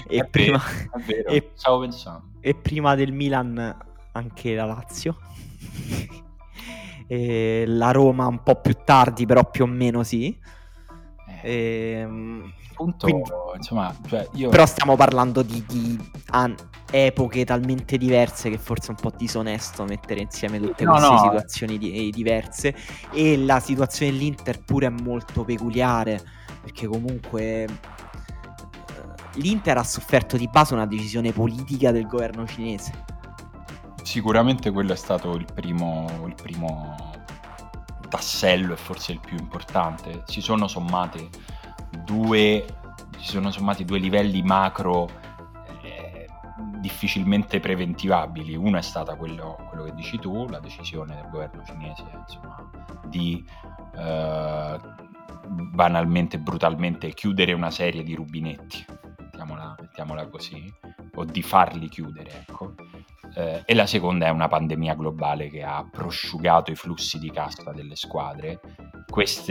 e, 0.10 0.24
prima, 0.26 0.60
vero, 1.06 1.28
e, 1.30 1.50
stavo 1.54 1.80
pensando. 1.80 2.24
e 2.40 2.54
prima 2.54 2.94
del 2.94 3.12
Milan 3.12 3.76
anche 4.12 4.54
la 4.54 4.64
Lazio. 4.64 5.16
e 7.06 7.64
la 7.66 7.90
Roma 7.90 8.26
un 8.26 8.42
po' 8.42 8.60
più 8.60 8.76
tardi, 8.84 9.26
però 9.26 9.48
più 9.48 9.64
o 9.64 9.66
meno 9.66 10.02
sì. 10.02 10.36
Eh. 11.42 11.50
E, 11.50 11.92
ehm, 12.00 12.52
punto, 12.80 13.06
Quindi, 13.06 13.30
insomma, 13.56 13.94
cioè 14.08 14.26
io... 14.32 14.48
Però 14.48 14.64
stiamo 14.64 14.96
parlando 14.96 15.42
di, 15.42 15.62
di 15.68 16.10
an- 16.30 16.56
epoche 16.90 17.44
talmente 17.44 17.98
diverse 17.98 18.50
che 18.50 18.58
forse 18.58 18.88
è 18.88 18.90
un 18.90 18.96
po' 18.96 19.12
disonesto 19.16 19.84
mettere 19.84 20.20
insieme 20.20 20.58
tutte 20.58 20.84
no, 20.84 20.92
queste 20.92 21.10
no. 21.10 21.18
situazioni 21.18 21.78
di- 21.78 22.10
diverse. 22.10 22.74
E 23.12 23.36
la 23.36 23.60
situazione 23.60 24.12
dell'Inter 24.12 24.60
pure 24.60 24.86
è 24.86 24.90
molto 24.90 25.44
peculiare, 25.44 26.22
perché 26.62 26.86
comunque 26.86 27.64
eh, 27.64 27.68
l'Inter 29.34 29.76
ha 29.76 29.84
sofferto 29.84 30.36
di 30.38 30.48
base 30.48 30.72
una 30.72 30.86
decisione 30.86 31.32
politica 31.32 31.92
del 31.92 32.06
governo 32.06 32.46
cinese. 32.46 33.04
Sicuramente 34.02 34.70
quello 34.70 34.92
è 34.92 34.96
stato 34.96 35.34
il 35.34 35.44
primo, 35.52 36.06
il 36.26 36.34
primo 36.34 36.96
tassello 38.08 38.72
e 38.72 38.76
forse 38.76 39.12
il 39.12 39.20
più 39.20 39.36
importante. 39.36 40.22
Si 40.24 40.40
sono 40.40 40.66
sommate 40.66 41.28
due, 42.04 42.64
si 43.18 43.30
sono 43.30 43.50
sommati 43.50 43.84
due 43.84 43.98
livelli 43.98 44.42
macro 44.42 45.08
eh, 45.82 46.26
difficilmente 46.80 47.60
preventivabili. 47.60 48.54
Uno 48.54 48.78
è 48.78 48.82
stata 48.82 49.14
quello, 49.14 49.58
quello, 49.68 49.84
che 49.84 49.94
dici 49.94 50.18
tu, 50.18 50.46
la 50.48 50.60
decisione 50.60 51.14
del 51.14 51.28
governo 51.30 51.62
cinese 51.64 52.04
insomma, 52.18 52.70
di 53.06 53.44
eh, 53.96 54.78
banalmente 55.46 56.38
brutalmente 56.38 57.12
chiudere 57.12 57.52
una 57.52 57.70
serie 57.70 58.02
di 58.02 58.14
rubinetti, 58.14 58.84
mettiamola, 59.40 59.76
mettiamola 59.78 60.26
così, 60.28 60.72
o 61.14 61.24
di 61.24 61.42
farli 61.42 61.88
chiudere, 61.88 62.44
ecco. 62.46 62.74
Eh, 63.34 63.62
e 63.64 63.74
la 63.74 63.86
seconda 63.86 64.26
è 64.26 64.30
una 64.30 64.48
pandemia 64.48 64.94
globale 64.94 65.48
che 65.48 65.62
ha 65.62 65.86
prosciugato 65.88 66.70
i 66.72 66.74
flussi 66.74 67.18
di 67.18 67.30
cassa 67.30 67.72
delle 67.72 67.96
squadre. 67.96 68.60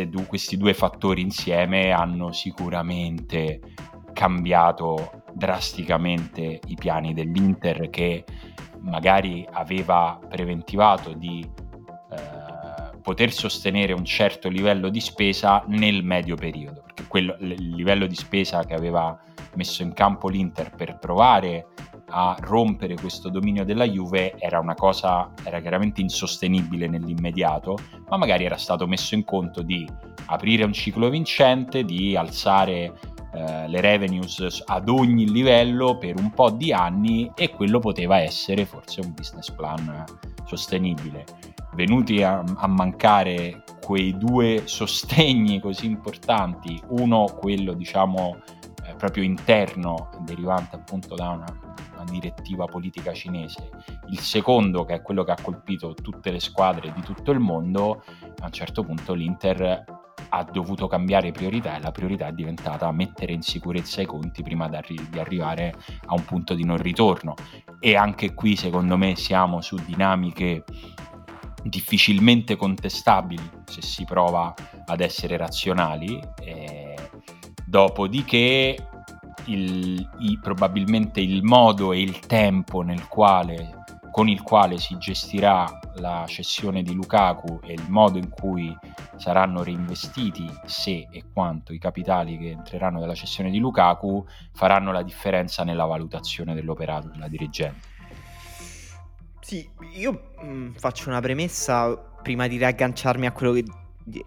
Du- 0.07 0.25
questi 0.27 0.57
due 0.57 0.73
fattori 0.73 1.21
insieme 1.21 1.91
hanno 1.91 2.31
sicuramente 2.31 3.59
cambiato 4.13 5.23
drasticamente 5.33 6.59
i 6.67 6.75
piani 6.75 7.13
dell'Inter 7.13 7.89
che 7.89 8.25
magari 8.79 9.47
aveva 9.51 10.19
preventivato 10.27 11.13
di 11.13 11.47
eh, 12.11 12.97
poter 13.01 13.31
sostenere 13.31 13.93
un 13.93 14.05
certo 14.05 14.49
livello 14.49 14.89
di 14.89 14.99
spesa 14.99 15.63
nel 15.67 16.03
medio 16.03 16.35
periodo, 16.35 16.81
perché 16.81 17.05
quello, 17.07 17.35
il 17.39 17.75
livello 17.75 18.07
di 18.07 18.15
spesa 18.15 18.65
che 18.65 18.73
aveva 18.73 19.17
messo 19.55 19.83
in 19.83 19.93
campo 19.93 20.29
l'Inter 20.29 20.71
per 20.75 20.97
provare 20.99 21.67
a 22.11 22.35
rompere 22.39 22.95
questo 22.95 23.29
dominio 23.29 23.63
della 23.63 23.87
Juve 23.87 24.35
era 24.37 24.59
una 24.59 24.73
cosa, 24.73 25.31
era 25.43 25.59
chiaramente 25.59 26.01
insostenibile 26.01 26.87
nell'immediato, 26.87 27.77
ma 28.09 28.17
magari 28.17 28.45
era 28.45 28.57
stato 28.57 28.87
messo 28.87 29.15
in 29.15 29.23
conto 29.23 29.61
di 29.61 29.87
aprire 30.27 30.63
un 30.63 30.73
ciclo 30.73 31.09
vincente, 31.09 31.83
di 31.83 32.15
alzare 32.15 32.93
eh, 33.31 33.67
le 33.67 33.81
revenues 33.81 34.63
ad 34.65 34.89
ogni 34.89 35.29
livello 35.29 35.97
per 35.97 36.19
un 36.19 36.31
po' 36.31 36.49
di 36.49 36.73
anni 36.73 37.31
e 37.35 37.49
quello 37.49 37.79
poteva 37.79 38.19
essere 38.19 38.65
forse 38.65 39.01
un 39.01 39.13
business 39.13 39.51
plan 39.51 40.03
sostenibile. 40.45 41.25
Venuti 41.73 42.23
a, 42.23 42.43
a 42.43 42.67
mancare 42.67 43.63
quei 43.79 44.17
due 44.17 44.63
sostegni 44.65 45.59
così 45.59 45.85
importanti, 45.85 46.81
uno 46.89 47.25
quello 47.25 47.73
diciamo 47.73 48.37
eh, 48.89 48.95
proprio 48.95 49.23
interno 49.23 50.09
derivante 50.21 50.75
appunto 50.75 51.15
da 51.15 51.29
una 51.29 51.69
una 51.99 52.09
direttiva 52.09 52.65
politica 52.65 53.13
cinese, 53.13 53.69
il 54.07 54.19
secondo 54.19 54.85
che 54.85 54.95
è 54.95 55.01
quello 55.01 55.23
che 55.23 55.31
ha 55.31 55.37
colpito 55.41 55.93
tutte 55.93 56.31
le 56.31 56.39
squadre 56.39 56.91
di 56.93 57.01
tutto 57.01 57.31
il 57.31 57.39
mondo, 57.39 58.03
a 58.39 58.45
un 58.45 58.51
certo 58.51 58.83
punto 58.83 59.13
l'Inter 59.13 59.97
ha 60.31 60.43
dovuto 60.43 60.87
cambiare 60.87 61.31
priorità 61.31 61.75
e 61.75 61.81
la 61.81 61.91
priorità 61.91 62.27
è 62.27 62.31
diventata 62.31 62.91
mettere 62.91 63.33
in 63.33 63.41
sicurezza 63.41 64.01
i 64.01 64.05
conti 64.05 64.43
prima 64.43 64.69
di, 64.69 64.75
arri- 64.75 65.09
di 65.09 65.19
arrivare 65.19 65.73
a 66.05 66.13
un 66.13 66.23
punto 66.23 66.53
di 66.53 66.63
non 66.63 66.77
ritorno 66.77 67.33
e 67.79 67.95
anche 67.95 68.33
qui 68.33 68.55
secondo 68.55 68.95
me 68.95 69.15
siamo 69.15 69.61
su 69.61 69.75
dinamiche 69.77 70.63
difficilmente 71.63 72.55
contestabili 72.55 73.49
se 73.65 73.81
si 73.81 74.05
prova 74.05 74.53
ad 74.85 75.01
essere 75.01 75.35
razionali. 75.35 76.19
E 76.41 76.88
dopodiché 77.69 78.87
il, 79.45 80.09
i, 80.19 80.39
probabilmente 80.41 81.21
il 81.21 81.43
modo 81.43 81.93
e 81.93 82.01
il 82.01 82.19
tempo 82.19 82.83
quale 83.07 83.77
con 84.11 84.27
il 84.27 84.41
quale 84.41 84.79
si 84.79 84.97
gestirà 84.97 85.79
la 85.95 86.25
cessione 86.27 86.81
di 86.81 86.93
Lukaku 86.93 87.61
e 87.63 87.73
il 87.73 87.85
modo 87.87 88.17
in 88.17 88.29
cui 88.29 88.75
saranno 89.17 89.63
reinvestiti 89.63 90.49
se 90.65 91.07
e 91.11 91.25
quanto 91.31 91.73
i 91.73 91.77
capitali 91.77 92.37
che 92.37 92.49
entreranno 92.49 92.99
dalla 92.99 93.13
cessione 93.13 93.51
di 93.51 93.59
Lukaku 93.59 94.25
faranno 94.51 94.91
la 94.91 95.03
differenza 95.03 95.63
nella 95.63 95.85
valutazione 95.85 96.53
dell'operato 96.53 97.07
della 97.07 97.27
dirigente. 97.27 97.87
Sì, 99.39 99.69
io 99.95 100.31
mh, 100.41 100.47
mm, 100.47 100.71
faccio 100.73 101.09
una 101.09 101.21
premessa 101.21 101.95
prima 102.21 102.47
di 102.47 102.57
riagganciarmi 102.57 103.25
a 103.25 103.31
quello 103.31 103.53
che, 103.53 103.63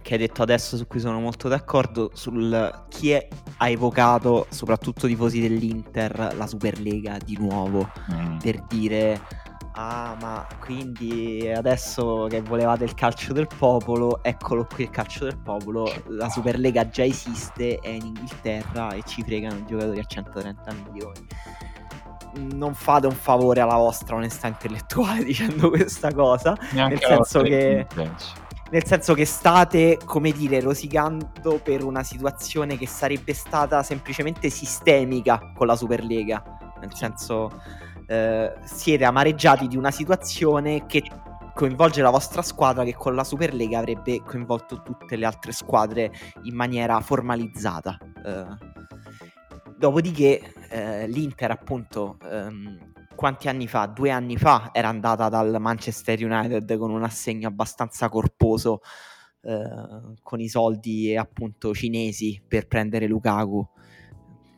che, 0.03 0.13
hai 0.15 0.19
detto 0.19 0.43
adesso, 0.43 0.77
su 0.77 0.87
cui 0.87 1.01
sono 1.01 1.21
molto 1.21 1.49
d'accordo, 1.49 2.11
sul 2.15 2.85
chi 2.89 3.11
è, 3.11 3.29
ha 3.59 3.69
evocato, 3.69 4.47
soprattutto 4.51 5.07
tifosi 5.07 5.41
dell'Inter, 5.41 6.35
la 6.37 6.47
Superlega 6.47 7.19
di 7.25 7.37
nuovo, 7.39 7.91
mm. 8.13 8.39
per 8.39 8.63
dire... 8.67 9.21
Ah, 9.75 10.15
ma 10.21 10.47
quindi 10.61 11.51
adesso 11.51 12.27
che 12.29 12.43
volevate 12.43 12.85
il 12.85 12.93
calcio 12.93 13.33
del 13.33 13.47
popolo, 13.47 14.23
eccolo 14.23 14.67
qui 14.67 14.85
il 14.85 14.91
calcio 14.91 15.25
del 15.25 15.39
popolo. 15.39 15.91
La 16.09 16.29
Superlega 16.29 16.91
già 16.91 17.05
esiste, 17.05 17.79
è 17.79 17.89
in 17.89 18.05
Inghilterra 18.05 18.93
e 18.93 19.03
ci 19.07 19.23
fregano 19.23 19.57
i 19.57 19.65
giocatori 19.65 19.99
a 19.99 20.05
130 20.05 20.75
milioni 20.91 21.27
non 22.35 22.75
fate 22.75 23.07
un 23.07 23.15
favore 23.15 23.61
alla 23.61 23.77
vostra 23.77 24.17
onestà 24.17 24.47
intellettuale 24.47 25.23
dicendo 25.25 25.69
questa 25.69 26.13
cosa. 26.13 26.57
Neanche 26.73 27.07
nel 27.07 27.25
senso 27.25 27.43
che. 27.43 27.87
Nel 28.73 28.87
senso 28.87 29.13
che 29.13 29.27
state, 29.27 29.99
come 30.03 30.33
dire, 30.33 30.59
rosicando 30.61 31.61
per 31.63 31.85
una 31.85 32.03
situazione 32.03 32.79
che 32.79 32.87
sarebbe 32.87 33.35
stata 33.35 33.83
semplicemente 33.83 34.49
sistemica 34.49 35.53
con 35.55 35.67
la 35.67 35.77
Superlega. 35.77 36.43
Nel 36.81 36.95
senso, 36.95 37.61
eh, 38.07 38.55
siete 38.65 39.05
amareggiati 39.05 39.69
di 39.69 39.77
una 39.77 39.91
situazione 39.91 40.87
che 40.87 41.03
coinvolge 41.55 42.01
la 42.01 42.09
vostra 42.09 42.41
squadra 42.41 42.83
che 42.83 42.95
con 42.95 43.15
la 43.15 43.25
Superlega 43.25 43.79
avrebbe 43.79 44.23
coinvolto 44.23 44.81
tutte 44.81 45.17
le 45.17 45.27
altre 45.27 45.53
squadre 45.53 46.11
in 46.45 46.55
maniera 46.55 46.99
formalizzata. 47.01 47.99
Eh, 48.25 48.71
Dopodiché 49.77 50.41
eh, 50.71 51.09
l'Inter 51.09 51.51
appunto 51.51 52.17
ehm, 52.23 52.92
quanti 53.23 53.47
anni 53.47 53.69
fa? 53.69 53.87
Due 53.87 54.11
anni 54.11 54.37
fa 54.37 54.71
era 54.73 54.89
andata 54.89 55.29
dal 55.29 55.55
Manchester 55.61 56.25
United 56.25 56.77
con 56.77 56.91
un 56.91 57.05
assegno 57.05 57.47
abbastanza 57.47 58.09
corposo 58.09 58.81
eh, 59.43 60.17
con 60.25 60.41
i 60.41 60.49
soldi 60.49 61.17
appunto 61.17 61.73
cinesi 61.73 62.43
per 62.45 62.67
prendere 62.67 63.07
Lukaku. 63.07 63.65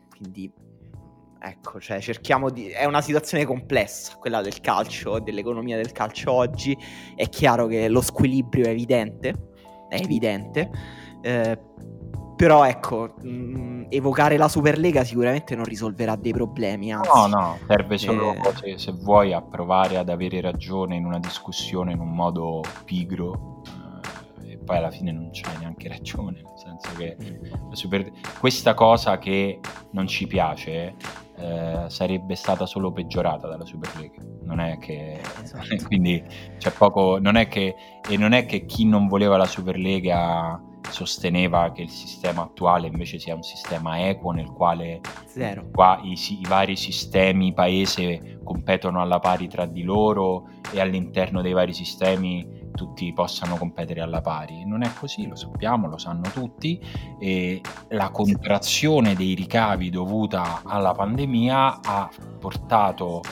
Quindi 0.09 0.51
ecco, 1.39 1.79
cioè 1.79 2.01
cerchiamo 2.01 2.49
di... 2.49 2.69
È 2.69 2.87
una 2.87 3.03
situazione 3.03 3.45
complessa 3.45 4.17
quella 4.17 4.41
del 4.41 4.59
calcio, 4.61 5.19
dell'economia 5.19 5.77
del 5.77 5.93
calcio 5.93 6.33
oggi. 6.33 6.75
È 7.15 7.29
chiaro 7.29 7.67
che 7.67 7.87
lo 7.89 8.01
squilibrio 8.01 8.65
è 8.65 8.71
evidente, 8.71 9.35
è 9.91 10.01
evidente. 10.01 10.71
Eh, 11.21 11.59
però 12.37 12.65
ecco, 12.65 13.15
mh, 13.21 13.29
mm, 13.29 13.83
evocare 13.89 14.37
la 14.37 14.49
Superlega 14.49 15.05
sicuramente 15.05 15.55
non 15.55 15.65
risolverà 15.65 16.17
dei 16.17 16.33
problemi. 16.33 16.93
Anzi. 16.93 17.11
No, 17.13 17.27
no, 17.27 17.59
serve 17.67 17.99
solo 17.99 18.35
eh... 18.35 18.55
se, 18.55 18.79
se, 18.79 18.93
vuoi 18.93 19.33
a 19.33 19.43
provare 19.43 19.97
ad 19.97 20.09
avere 20.09 20.41
ragione 20.41 20.97
in 20.97 21.05
una 21.05 21.19
discussione 21.19 21.93
in 21.93 22.01
un 22.01 22.11
modo 22.11 22.63
pigro 22.85 23.63
eh, 24.43 24.53
e 24.53 24.59
poi 24.59 24.77
alla 24.77 24.91
fine 24.91 25.13
non 25.13 25.31
c'hai 25.33 25.59
neanche 25.59 25.89
ragione, 25.89 26.43
nel 26.43 26.57
senso 26.57 26.91
che 26.97 27.17
mm. 27.21 27.73
super... 27.73 28.11
questa 28.39 28.75
cosa 28.75 29.19
che 29.19 29.61
non 29.91 30.07
ci 30.07 30.27
piace 30.27 30.95
eh, 31.37 31.85
sarebbe 31.89 32.35
stata 32.37 32.67
solo 32.67 32.93
peggiorata 32.93 33.49
dalla 33.49 33.65
Superlega. 33.65 34.23
Non 34.43 34.61
è 34.61 34.79
che 34.79 35.21
esatto. 35.43 35.77
quindi 35.87 36.23
c'è 36.59 36.71
poco, 36.71 37.19
non 37.21 37.37
è 37.37 37.49
che 37.49 37.75
e 38.09 38.17
non 38.17 38.33
è 38.33 38.47
che 38.47 38.67
chi 38.67 38.85
non 38.85 39.07
voleva 39.09 39.37
la 39.37 39.47
Superlega 39.47 40.61
sosteneva 40.91 41.73
che 41.73 41.83
il 41.83 41.91
sistema 41.91 42.43
attuale 42.43 42.87
invece 42.87 43.19
sia 43.19 43.35
un 43.35 43.43
sistema 43.43 44.09
equo 44.09 44.31
nel 44.31 44.51
quale 44.51 45.01
qua 45.73 46.01
i, 46.03 46.13
i, 46.13 46.45
vari 46.47 46.77
sistemi 46.77 47.53
paese 47.53 48.41
competono 48.45 49.01
alla 49.01 49.19
pari 49.19 49.49
tra 49.49 49.67
di 49.67 49.83
loro 49.83 50.49
e 50.73 50.81
all'interno 50.81 51.43
dei 51.43 51.53
vari 51.53 51.73
sistemi 51.73 52.63
tutti 52.75 53.13
possano 53.13 53.57
competere 53.57 54.01
alla 54.01 54.21
pari. 54.21 54.65
Non 54.65 54.83
è 54.83 54.93
così, 54.99 55.27
lo 55.27 55.37
sappiamo, 55.37 55.89
lo 55.89 55.99
sanno 55.99 56.29
tutti 56.33 56.81
e 57.19 57.61
la 57.89 58.11
contrazione 58.11 59.15
dei 59.15 59.35
ricavi 59.35 59.91
dovuta 59.91 60.63
alla 60.65 60.93
pandemia 60.93 61.81
ha 61.83 62.11
portato 62.39 63.23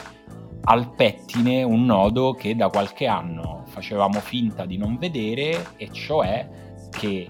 al 0.65 0.93
pettine 0.93 1.63
un 1.63 1.85
nodo 1.85 2.33
che 2.33 2.55
da 2.55 2.69
qualche 2.69 3.05
anno 3.05 3.63
facevamo 3.65 4.19
finta 4.19 4.65
di 4.65 4.77
non 4.77 4.97
vedere 4.97 5.73
e 5.75 5.91
cioè 5.91 6.49
che 6.89 7.27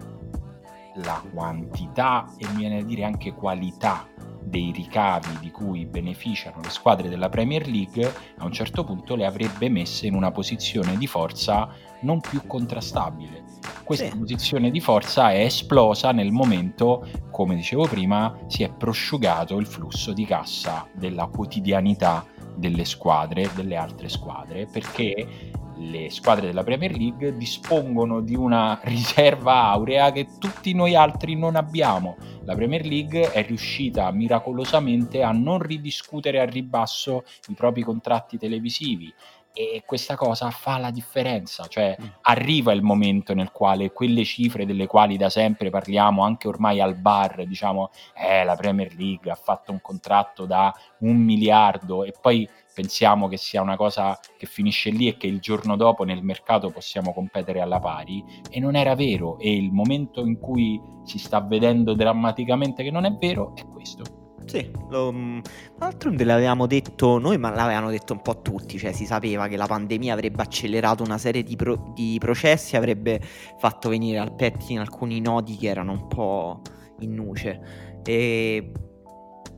la 0.95 1.21
quantità 1.33 2.25
e 2.37 2.47
mi 2.49 2.57
viene 2.57 2.79
a 2.79 2.83
dire 2.83 3.03
anche 3.03 3.33
qualità 3.33 4.07
dei 4.43 4.71
ricavi 4.71 5.39
di 5.39 5.51
cui 5.51 5.85
beneficiano 5.85 6.59
le 6.61 6.69
squadre 6.69 7.09
della 7.09 7.29
Premier 7.29 7.67
League, 7.67 8.13
a 8.37 8.45
un 8.45 8.51
certo 8.51 8.83
punto 8.83 9.15
le 9.15 9.25
avrebbe 9.25 9.69
messe 9.69 10.07
in 10.07 10.13
una 10.13 10.31
posizione 10.31 10.97
di 10.97 11.07
forza 11.07 11.69
non 12.01 12.19
più 12.19 12.45
contrastabile. 12.45 13.43
Questa 13.83 14.09
sì. 14.09 14.17
posizione 14.17 14.69
di 14.69 14.79
forza 14.79 15.31
è 15.31 15.39
esplosa 15.39 16.11
nel 16.11 16.31
momento, 16.31 17.07
come 17.31 17.55
dicevo 17.55 17.87
prima, 17.87 18.37
si 18.47 18.63
è 18.63 18.71
prosciugato 18.71 19.57
il 19.57 19.65
flusso 19.65 20.13
di 20.13 20.25
cassa 20.25 20.87
della 20.93 21.27
quotidianità 21.27 22.25
delle 22.55 22.85
squadre, 22.85 23.49
delle 23.55 23.75
altre 23.75 24.09
squadre, 24.09 24.67
perché 24.71 25.51
le 25.89 26.09
squadre 26.09 26.47
della 26.47 26.63
Premier 26.63 26.95
League 26.95 27.35
dispongono 27.35 28.21
di 28.21 28.35
una 28.35 28.79
riserva 28.83 29.63
aurea 29.65 30.11
che 30.11 30.27
tutti 30.39 30.73
noi 30.73 30.95
altri 30.95 31.35
non 31.35 31.55
abbiamo. 31.55 32.17
La 32.45 32.55
Premier 32.55 32.85
League 32.85 33.31
è 33.31 33.45
riuscita 33.45 34.11
miracolosamente 34.11 35.23
a 35.23 35.31
non 35.31 35.59
ridiscutere 35.59 36.39
a 36.39 36.45
ribasso 36.45 37.23
i 37.47 37.53
propri 37.53 37.81
contratti 37.81 38.37
televisivi 38.37 39.13
e 39.55 39.83
questa 39.85 40.15
cosa 40.15 40.49
fa 40.49 40.79
la 40.79 40.89
differenza, 40.89 41.67
cioè 41.67 41.95
mm. 41.99 42.05
arriva 42.21 42.73
il 42.73 42.81
momento 42.81 43.35
nel 43.35 43.51
quale 43.51 43.91
quelle 43.91 44.23
cifre 44.23 44.65
delle 44.65 44.87
quali 44.87 45.15
da 45.15 45.29
sempre 45.29 45.69
parliamo 45.69 46.23
anche 46.23 46.47
ormai 46.47 46.81
al 46.81 46.95
bar, 46.95 47.45
diciamo, 47.45 47.91
eh, 48.15 48.43
la 48.43 48.55
Premier 48.55 48.95
League 48.95 49.29
ha 49.29 49.35
fatto 49.35 49.71
un 49.71 49.79
contratto 49.79 50.45
da 50.45 50.73
un 50.99 51.17
miliardo 51.17 52.03
e 52.03 52.13
poi 52.19 52.49
pensiamo 52.73 53.27
che 53.27 53.37
sia 53.37 53.61
una 53.61 53.75
cosa 53.75 54.19
che 54.37 54.45
finisce 54.45 54.89
lì 54.89 55.07
e 55.07 55.17
che 55.17 55.27
il 55.27 55.39
giorno 55.39 55.75
dopo 55.75 56.03
nel 56.03 56.23
mercato 56.23 56.69
possiamo 56.69 57.13
competere 57.13 57.61
alla 57.61 57.79
pari 57.79 58.23
e 58.49 58.59
non 58.59 58.75
era 58.75 58.95
vero 58.95 59.37
e 59.39 59.55
il 59.55 59.71
momento 59.71 60.25
in 60.25 60.39
cui 60.39 60.81
si 61.03 61.19
sta 61.19 61.41
vedendo 61.41 61.93
drammaticamente 61.93 62.83
che 62.83 62.91
non 62.91 63.05
è 63.05 63.11
vero 63.13 63.53
è 63.55 63.65
questo. 63.65 64.21
Sì, 64.45 64.69
lo, 64.89 65.11
mm, 65.11 65.39
d'altronde 65.77 66.23
l'avevamo 66.23 66.67
detto 66.67 67.17
noi, 67.17 67.37
ma 67.37 67.49
l'avevano 67.49 67.89
detto 67.89 68.13
un 68.13 68.21
po' 68.21 68.41
tutti, 68.41 68.77
cioè 68.77 68.91
si 68.91 69.05
sapeva 69.05 69.47
che 69.47 69.55
la 69.55 69.67
pandemia 69.67 70.13
avrebbe 70.13 70.41
accelerato 70.41 71.03
una 71.03 71.17
serie 71.17 71.43
di, 71.43 71.55
pro, 71.55 71.91
di 71.93 72.17
processi, 72.19 72.75
avrebbe 72.75 73.21
fatto 73.57 73.89
venire 73.89 74.19
al 74.19 74.35
pettine 74.35 74.81
alcuni 74.81 75.21
nodi 75.21 75.55
che 75.55 75.67
erano 75.67 75.93
un 75.93 76.07
po' 76.07 76.61
in 76.99 77.13
nuce. 77.13 78.01
E 78.03 78.71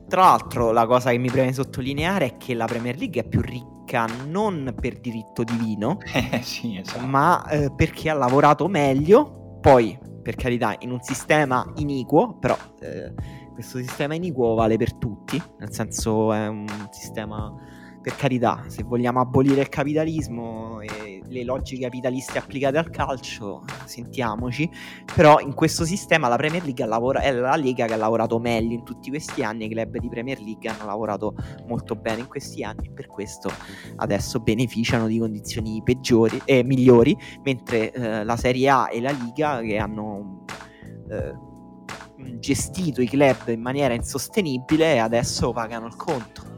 tra 0.08 0.22
l'altro, 0.22 0.72
la 0.72 0.86
cosa 0.86 1.10
che 1.10 1.18
mi 1.18 1.30
preme 1.30 1.52
sottolineare 1.52 2.26
è 2.26 2.36
che 2.36 2.54
la 2.54 2.66
Premier 2.66 2.96
League 2.96 3.22
è 3.22 3.28
più 3.28 3.40
ricca 3.40 4.06
non 4.26 4.74
per 4.80 4.98
diritto 5.00 5.42
divino, 5.44 5.98
eh, 6.12 6.40
sì, 6.42 6.76
esatto. 6.76 7.06
ma 7.06 7.46
eh, 7.48 7.72
perché 7.74 8.10
ha 8.10 8.14
lavorato 8.14 8.68
meglio. 8.68 9.58
Poi, 9.60 9.98
per 10.22 10.36
carità, 10.36 10.76
in 10.80 10.92
un 10.92 11.00
sistema 11.00 11.72
iniquo, 11.76 12.38
però 12.38 12.56
eh, 12.80 13.12
questo 13.52 13.78
sistema 13.78 14.14
iniquo 14.14 14.54
vale 14.54 14.76
per 14.76 14.94
tutti, 14.94 15.42
nel 15.58 15.72
senso 15.72 16.32
è 16.32 16.46
un 16.46 16.66
sistema 16.90 17.52
per 18.06 18.14
carità, 18.14 18.62
se 18.68 18.84
vogliamo 18.84 19.18
abolire 19.18 19.62
il 19.62 19.68
capitalismo 19.68 20.80
e 20.80 21.22
le 21.26 21.42
logiche 21.42 21.82
capitaliste 21.82 22.38
applicate 22.38 22.78
al 22.78 22.88
calcio, 22.88 23.64
sentiamoci, 23.84 24.70
però 25.12 25.40
in 25.40 25.54
questo 25.54 25.84
sistema 25.84 26.28
la 26.28 26.36
Premier 26.36 26.62
League 26.62 26.86
lavora- 26.86 27.18
è 27.18 27.32
la 27.32 27.56
Lega 27.56 27.84
che 27.86 27.94
ha 27.94 27.96
lavorato 27.96 28.38
meglio 28.38 28.74
in 28.74 28.84
tutti 28.84 29.10
questi 29.10 29.42
anni, 29.42 29.64
i 29.64 29.68
club 29.68 29.98
di 29.98 30.08
Premier 30.08 30.38
League 30.38 30.70
hanno 30.70 30.84
lavorato 30.84 31.34
molto 31.66 31.96
bene 31.96 32.20
in 32.20 32.28
questi 32.28 32.62
anni 32.62 32.86
e 32.86 32.90
per 32.92 33.08
questo 33.08 33.50
adesso 33.96 34.38
beneficiano 34.38 35.08
di 35.08 35.18
condizioni 35.18 35.82
peggiori 35.82 36.40
eh, 36.44 36.62
migliori, 36.62 37.18
mentre 37.42 37.90
eh, 37.90 38.22
la 38.22 38.36
Serie 38.36 38.68
A 38.68 38.88
e 38.88 39.00
la 39.00 39.10
Liga 39.10 39.60
che 39.62 39.78
hanno... 39.78 40.44
Eh, 41.10 41.44
gestito 42.38 43.02
i 43.02 43.06
club 43.06 43.48
in 43.48 43.60
maniera 43.60 43.92
insostenibile 43.92 44.94
e 44.94 44.98
adesso 44.98 45.52
pagano 45.52 45.86
il 45.86 45.96
conto. 45.96 46.55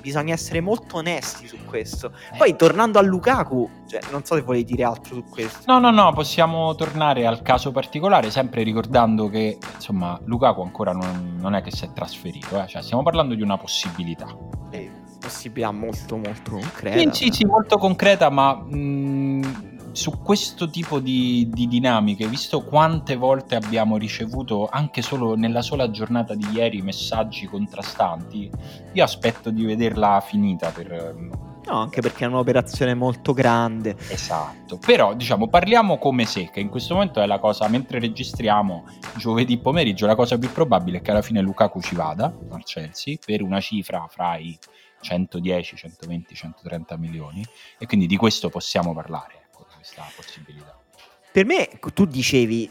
Bisogna 0.00 0.34
essere 0.34 0.60
molto 0.60 0.96
onesti 0.96 1.46
su 1.46 1.58
questo. 1.64 2.12
Eh. 2.32 2.36
Poi 2.36 2.56
tornando 2.56 2.98
a 2.98 3.02
Lukaku, 3.02 3.68
cioè, 3.88 4.00
non 4.10 4.24
so 4.24 4.34
se 4.34 4.42
vuoi 4.42 4.64
dire 4.64 4.84
altro 4.84 5.14
su 5.14 5.24
questo. 5.24 5.62
No, 5.66 5.78
no, 5.78 5.90
no, 5.90 6.12
possiamo 6.12 6.74
tornare 6.74 7.26
al 7.26 7.42
caso 7.42 7.70
particolare, 7.70 8.30
sempre 8.30 8.62
ricordando 8.62 9.28
che 9.28 9.58
insomma 9.74 10.18
Lukaku 10.24 10.62
ancora 10.62 10.92
non, 10.92 11.36
non 11.38 11.54
è 11.54 11.62
che 11.62 11.70
si 11.70 11.84
è 11.84 11.92
trasferito, 11.92 12.62
eh? 12.62 12.66
cioè, 12.66 12.82
stiamo 12.82 13.02
parlando 13.02 13.34
di 13.34 13.42
una 13.42 13.56
possibilità. 13.56 14.26
Eh, 14.70 14.90
possibilità 15.18 15.70
molto 15.70 16.16
molto 16.16 16.52
concreta. 16.52 17.12
Sì, 17.12 17.24
sì, 17.24 17.30
sì 17.32 17.44
molto 17.44 17.78
concreta, 17.78 18.30
ma 18.30 18.54
mh, 18.54 19.69
su 19.92 20.22
questo 20.22 20.68
tipo 20.68 21.00
di, 21.00 21.48
di, 21.52 21.66
dinamiche, 21.66 22.26
visto 22.26 22.62
quante 22.64 23.16
volte 23.16 23.54
abbiamo 23.54 23.96
ricevuto 23.96 24.68
anche 24.70 25.02
solo 25.02 25.34
nella 25.34 25.62
sola 25.62 25.90
giornata 25.90 26.34
di 26.34 26.46
ieri 26.52 26.82
messaggi 26.82 27.46
contrastanti, 27.46 28.50
io 28.92 29.04
aspetto 29.04 29.50
di 29.50 29.64
vederla 29.64 30.20
finita 30.24 30.70
per 30.70 31.48
No, 31.66 31.82
anche 31.82 32.00
perché 32.00 32.24
è 32.24 32.26
un'operazione 32.26 32.94
molto 32.94 33.32
grande. 33.32 33.94
Esatto, 34.08 34.78
però 34.78 35.14
diciamo 35.14 35.46
parliamo 35.46 35.98
come 35.98 36.24
se, 36.24 36.50
che 36.50 36.58
in 36.58 36.68
questo 36.68 36.94
momento 36.94 37.20
è 37.20 37.26
la 37.26 37.38
cosa, 37.38 37.68
mentre 37.68 38.00
registriamo 38.00 38.86
giovedì 39.16 39.58
pomeriggio, 39.58 40.06
la 40.06 40.16
cosa 40.16 40.36
più 40.38 40.50
probabile 40.50 40.98
è 40.98 41.00
che 41.00 41.10
alla 41.12 41.22
fine 41.22 41.40
Lukaku 41.40 41.80
ci 41.80 41.94
vada 41.94 42.34
al 42.50 42.64
Chelsea 42.64 43.18
per 43.24 43.42
una 43.42 43.60
cifra 43.60 44.06
fra 44.08 44.36
i 44.36 44.58
110, 45.00 45.76
120, 45.76 46.34
130 46.34 46.96
milioni. 46.96 47.44
E 47.78 47.86
quindi 47.86 48.06
di 48.06 48.16
questo 48.16 48.48
possiamo 48.48 48.92
parlare, 48.92 49.39
questa 49.80 50.04
possibilità. 50.14 50.78
Per 51.32 51.46
me, 51.46 51.68
tu 51.94 52.04
dicevi, 52.04 52.70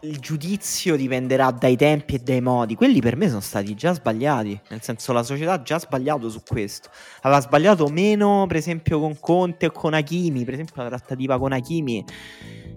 il 0.00 0.18
giudizio 0.18 0.96
dipenderà 0.96 1.50
dai 1.50 1.76
tempi 1.76 2.14
e 2.14 2.18
dai 2.18 2.40
modi. 2.40 2.74
Quelli 2.74 3.00
per 3.00 3.16
me 3.16 3.28
sono 3.28 3.40
stati 3.40 3.74
già 3.74 3.92
sbagliati. 3.92 4.58
Nel 4.70 4.82
senso, 4.82 5.12
la 5.12 5.22
società 5.22 5.52
ha 5.52 5.62
già 5.62 5.78
sbagliato 5.78 6.28
su 6.30 6.42
questo. 6.46 6.88
Aveva 7.22 7.40
sbagliato 7.40 7.86
meno, 7.88 8.44
per 8.46 8.56
esempio, 8.56 9.00
con 9.00 9.18
Conte 9.18 9.66
o 9.66 9.70
con 9.70 9.94
Hakimi. 9.94 10.44
Per 10.44 10.54
esempio, 10.54 10.82
la 10.82 10.88
trattativa 10.88 11.38
con 11.38 11.52
Hakimi 11.52 12.04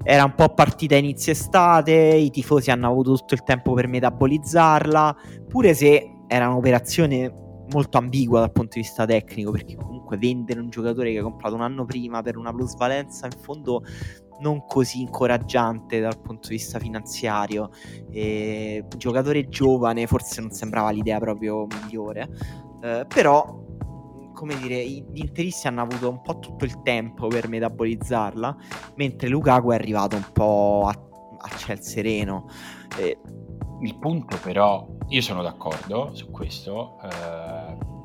era 0.04 0.24
un 0.24 0.36
po' 0.36 0.50
partita 0.54 0.95
inizio 0.95 1.32
estate. 1.32 1.93
I 1.93 2.30
tifosi 2.32 2.72
hanno 2.72 2.88
avuto 2.88 3.16
tutto 3.16 3.34
il 3.34 3.43
tempo 3.43 3.74
per 3.74 3.88
metabolizzarla. 3.88 5.16
Pure 5.48 5.74
se 5.74 6.10
era 6.28 6.50
un'operazione 6.50 7.45
molto 7.72 7.97
ambigua 7.97 8.39
dal 8.39 8.51
punto 8.51 8.76
di 8.76 8.82
vista 8.82 9.05
tecnico, 9.05 9.51
perché 9.51 9.76
comunque 9.76 10.18
vendere 10.18 10.59
un 10.59 10.70
giocatore 10.70 11.11
che 11.11 11.18
hai 11.18 11.24
comprato 11.24 11.55
un 11.55 11.61
anno 11.61 11.86
prima 11.86 12.22
per 12.22 12.38
una 12.38 12.53
plusvalenza 12.53 13.26
in 13.26 13.39
fondo 13.39 13.84
non 14.39 14.65
così 14.68 15.01
incoraggiante 15.01 15.99
dal 15.99 16.20
punto 16.22 16.49
di 16.49 16.55
vista 16.55 16.80
finanziario. 16.80 17.70
E, 18.11 18.86
giocatore 18.97 19.47
giovane 19.49 20.07
forse 20.07 20.41
non 20.41 20.51
sembrava 20.51 20.91
l'idea 20.91 21.20
proprio 21.20 21.65
migliore, 21.65 22.30
eh, 22.82 23.05
però 23.07 23.65
come 24.38 24.55
dire, 24.59 24.88
gli 24.88 25.03
interisti 25.13 25.68
hanno 25.68 25.82
avuto 25.82 26.11
un 26.11 26.22
po' 26.22 26.38
tutto 26.38 26.63
il 26.63 26.84
tempo 26.84 27.26
per 27.26 27.47
metabolizzarla, 27.47 28.55
mentre 28.95 29.30
Lukaku 29.30 29.72
è 29.72 29.74
arrivato 29.74 30.15
un 30.15 30.26
po' 30.32 30.84
a, 30.86 30.91
a 30.91 31.57
ciel 31.57 31.82
sereno. 31.82 32.47
Eh, 32.99 33.18
il 33.82 33.97
punto 33.97 34.38
però, 34.43 34.88
io 35.07 35.22
sono 35.22 35.41
d'accordo 35.41 36.11
su 36.13 36.30
questo, 36.30 36.99
eh, 37.01 37.57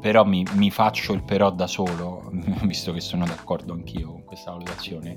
però 0.03 0.25
mi, 0.25 0.45
mi, 0.55 0.73
faccio 0.73 1.13
il 1.13 1.23
però 1.23 1.53
da 1.53 1.69
solo, 1.69 2.29
visto 2.67 2.93
che 2.93 3.01
sono 3.01 3.25
d'accordo 3.25 3.73
anch'io 3.73 4.11
con 4.11 4.25
questa 4.25 4.51
valutazione, 4.51 5.17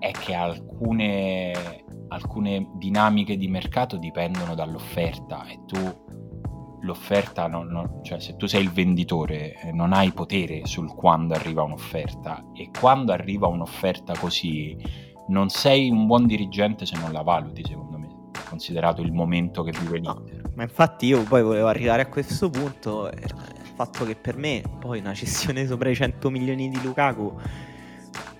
è 0.00 0.10
che 0.10 0.34
alcune, 0.34 1.84
alcune 2.08 2.70
dinamiche 2.74 3.36
di 3.36 3.46
mercato 3.46 3.98
dipendono 3.98 4.56
dall'offerta 4.56 5.46
e 5.46 5.60
tu 5.64 6.08
l'offerta, 6.80 7.46
non, 7.46 7.68
non, 7.68 8.00
cioè 8.02 8.18
se 8.18 8.34
tu 8.36 8.46
sei 8.46 8.64
il 8.64 8.72
venditore 8.72 9.60
eh, 9.60 9.70
non 9.70 9.92
hai 9.92 10.10
potere 10.10 10.66
sul 10.66 10.92
quando 10.92 11.34
arriva 11.34 11.62
un'offerta 11.62 12.46
e 12.52 12.70
quando 12.76 13.12
arriva 13.12 13.46
un'offerta 13.46 14.14
così 14.18 14.76
non 15.28 15.50
sei 15.50 15.88
un 15.88 16.06
buon 16.06 16.26
dirigente 16.26 16.84
se 16.84 16.96
non 16.98 17.12
la 17.12 17.22
valuti 17.22 17.62
secondo 17.64 17.98
me 17.98 18.08
considerato 18.48 19.02
il 19.02 19.12
momento 19.12 19.62
che 19.62 19.72
vive 19.78 19.98
l'Inter. 19.98 20.42
No, 20.42 20.50
ma 20.54 20.62
infatti 20.64 21.06
io 21.06 21.22
poi 21.22 21.42
volevo 21.42 21.68
arrivare 21.68 22.02
a 22.02 22.06
questo 22.06 22.50
punto, 22.50 23.10
eh, 23.10 23.22
fatto 23.84 24.04
che 24.04 24.14
per 24.14 24.36
me 24.36 24.62
poi 24.78 24.98
una 24.98 25.14
cessione 25.14 25.66
sopra 25.66 25.88
i 25.88 25.94
100 25.94 26.28
milioni 26.28 26.68
di 26.68 26.82
Lukaku 26.82 27.34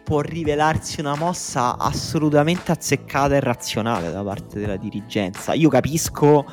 può 0.04 0.20
rivelarsi 0.20 1.00
una 1.00 1.14
mossa 1.14 1.78
assolutamente 1.78 2.72
azzeccata 2.72 3.36
e 3.36 3.40
razionale 3.40 4.10
da 4.10 4.24
parte 4.24 4.58
della 4.58 4.76
dirigenza. 4.76 5.54
Io 5.54 5.68
capisco 5.68 6.44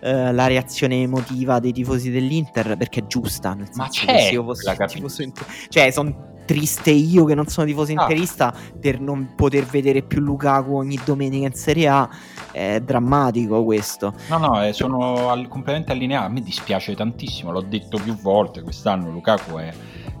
eh, 0.00 0.32
la 0.32 0.46
reazione 0.46 1.02
emotiva 1.02 1.60
dei 1.60 1.72
tifosi 1.72 2.10
dell'Inter 2.10 2.76
perché 2.76 3.00
è 3.00 3.06
giusta. 3.06 3.52
Nel 3.52 3.68
Ma 3.74 3.88
c'è, 3.88 4.18
se 4.18 4.30
io 4.30 4.42
fossi, 4.42 4.74
tifoso 4.86 5.22
inter- 5.22 5.46
cioè 5.68 5.90
sono 5.90 6.31
triste 6.44 6.90
io 6.90 7.24
che 7.24 7.34
non 7.34 7.46
sono 7.46 7.66
tifoso 7.66 7.92
ah. 7.92 8.02
interista 8.02 8.54
per 8.80 9.00
non 9.00 9.34
poter 9.34 9.64
vedere 9.64 10.02
più 10.02 10.20
Lukaku 10.20 10.74
ogni 10.74 10.98
domenica 11.04 11.46
in 11.46 11.54
Serie 11.54 11.88
A 11.88 12.08
è 12.50 12.80
drammatico 12.80 13.64
questo 13.64 14.14
no 14.28 14.38
no 14.38 14.64
eh, 14.64 14.72
sono 14.72 15.30
al, 15.30 15.48
completamente 15.48 15.92
allineato 15.92 16.26
a 16.26 16.28
me 16.28 16.42
dispiace 16.42 16.94
tantissimo 16.94 17.50
l'ho 17.50 17.62
detto 17.62 17.98
più 17.98 18.16
volte 18.16 18.62
quest'anno 18.62 19.10
Lukaku 19.10 19.56
è 19.56 19.72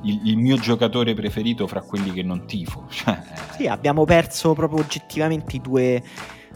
il, 0.04 0.20
il 0.24 0.36
mio 0.36 0.56
giocatore 0.56 1.14
preferito 1.14 1.66
fra 1.66 1.82
quelli 1.82 2.12
che 2.12 2.22
non 2.22 2.46
tifo 2.46 2.86
cioè, 2.90 3.20
sì 3.56 3.66
abbiamo 3.66 4.04
perso 4.04 4.54
proprio 4.54 4.80
oggettivamente 4.80 5.56
i 5.56 5.60
due 5.60 6.02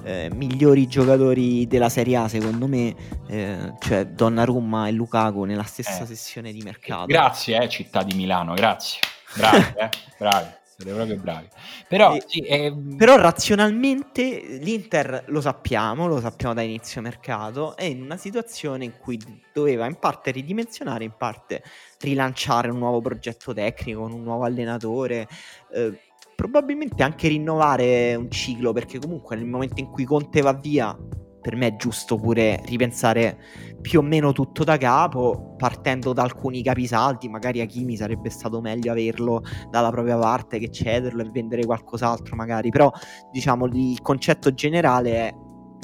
eh, 0.06 0.30
migliori 0.32 0.86
giocatori 0.86 1.66
della 1.66 1.88
Serie 1.88 2.16
A 2.16 2.28
secondo 2.28 2.68
me, 2.68 2.94
eh, 3.26 3.72
cioè 3.80 4.06
Donnarumma 4.06 4.86
e 4.86 4.92
Lukaku 4.92 5.42
nella 5.42 5.64
stessa 5.64 6.04
eh. 6.04 6.06
sessione 6.06 6.52
di 6.52 6.60
mercato. 6.62 7.06
Grazie, 7.06 7.60
eh, 7.60 7.68
città 7.68 8.04
di 8.04 8.14
Milano, 8.14 8.54
grazie. 8.54 9.00
Bravi, 9.36 9.74
eh? 9.76 9.88
bravi. 10.18 10.48
Siete 10.78 10.92
proprio 10.92 11.16
bravi. 11.16 11.48
Però, 11.88 12.14
eh, 12.14 12.24
sì, 12.26 12.40
eh, 12.40 12.74
però 12.98 13.16
razionalmente 13.16 14.58
l'Inter 14.60 15.24
lo 15.28 15.40
sappiamo, 15.40 16.06
lo 16.06 16.20
sappiamo 16.20 16.52
da 16.52 16.60
inizio 16.60 17.00
mercato, 17.00 17.76
è 17.76 17.84
in 17.84 18.02
una 18.02 18.18
situazione 18.18 18.84
in 18.84 18.98
cui 18.98 19.18
doveva 19.54 19.86
in 19.86 19.98
parte 19.98 20.32
ridimensionare, 20.32 21.04
in 21.04 21.14
parte 21.16 21.62
rilanciare 22.00 22.68
un 22.68 22.78
nuovo 22.78 23.00
progetto 23.00 23.54
tecnico, 23.54 24.02
un 24.02 24.22
nuovo 24.22 24.44
allenatore. 24.44 25.26
Eh, 25.72 25.98
probabilmente 26.34 27.02
anche 27.02 27.28
rinnovare 27.28 28.14
un 28.14 28.30
ciclo 28.30 28.74
perché 28.74 28.98
comunque 28.98 29.36
nel 29.36 29.46
momento 29.46 29.80
in 29.80 29.90
cui 29.90 30.04
Conte 30.04 30.42
va 30.42 30.52
via 30.52 30.94
per 31.46 31.54
me 31.54 31.68
è 31.68 31.76
giusto 31.76 32.16
pure 32.16 32.60
ripensare 32.64 33.38
più 33.80 34.00
o 34.00 34.02
meno 34.02 34.32
tutto 34.32 34.64
da 34.64 34.76
capo, 34.76 35.54
partendo 35.56 36.12
da 36.12 36.24
alcuni 36.24 36.60
capisaldi, 36.60 37.28
magari 37.28 37.60
Hakimi 37.60 37.96
sarebbe 37.96 38.30
stato 38.30 38.60
meglio 38.60 38.90
averlo 38.90 39.44
dalla 39.70 39.90
propria 39.90 40.18
parte 40.18 40.58
che 40.58 40.72
cederlo 40.72 41.22
e 41.22 41.30
vendere 41.30 41.64
qualcos'altro 41.64 42.34
magari, 42.34 42.70
però 42.70 42.90
diciamo 43.30 43.66
il 43.66 44.02
concetto 44.02 44.54
generale 44.54 45.12
è 45.12 45.34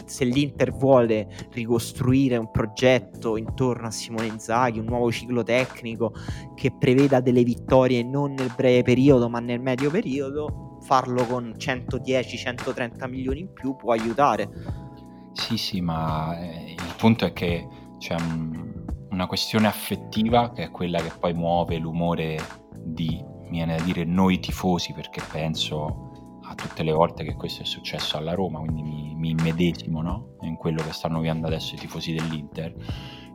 se 0.05 0.25
l'Inter 0.25 0.73
vuole 0.73 1.29
ricostruire 1.53 2.37
un 2.39 2.51
progetto 2.51 3.37
intorno 3.37 3.87
a 3.87 3.93
Simone 3.93 4.27
Inzaghi, 4.27 4.81
un 4.81 4.87
nuovo 4.87 5.13
ciclo 5.13 5.45
tecnico 5.45 6.13
che 6.57 6.75
preveda 6.77 7.21
delle 7.21 7.45
vittorie 7.45 8.03
non 8.03 8.33
nel 8.33 8.53
breve 8.57 8.83
periodo 8.83 9.29
ma 9.29 9.39
nel 9.39 9.61
medio 9.61 9.91
periodo, 9.91 10.79
farlo 10.81 11.25
con 11.25 11.55
110-130 11.57 13.09
milioni 13.09 13.39
in 13.39 13.53
più 13.53 13.77
può 13.77 13.93
aiutare 13.93 14.91
sì, 15.33 15.57
sì, 15.57 15.81
ma 15.81 16.39
eh, 16.39 16.73
il 16.73 16.95
punto 16.97 17.25
è 17.25 17.33
che 17.33 17.67
c'è 17.99 18.15
un- 18.15 18.85
una 19.11 19.27
questione 19.27 19.67
affettiva 19.67 20.51
che 20.53 20.65
è 20.65 20.71
quella 20.71 21.01
che 21.01 21.13
poi 21.19 21.35
muove 21.35 21.77
l'umore 21.79 22.39
di, 22.75 23.23
viene 23.51 23.77
da 23.77 23.83
dire, 23.83 24.05
noi 24.05 24.41
tifosi, 24.41 24.93
perché 24.93 25.23
penso 25.31 26.11
a 26.45 26.55
tutte 26.55 26.83
le 26.83 26.93
volte 26.93 27.25
che 27.25 27.35
questo 27.35 27.63
è 27.63 27.65
successo 27.65 28.17
alla 28.17 28.35
Roma, 28.35 28.59
quindi 28.61 28.83
mi, 28.83 29.15
mi 29.15 29.31
immedesimo 29.31 30.03
no? 30.03 30.37
in 30.41 30.57
quello 30.57 30.83
che 30.83 30.93
stanno 30.93 31.21
vivendo 31.21 31.47
adesso 31.47 31.75
i 31.75 31.79
tifosi 31.79 32.13
dell'Inter. 32.13 32.75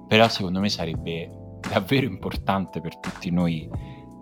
Però 0.07 0.27
secondo 0.27 0.59
me 0.59 0.69
sarebbe 0.69 1.29
davvero 1.69 2.05
importante 2.05 2.81
per 2.81 2.97
tutti 2.99 3.29
noi 3.29 3.69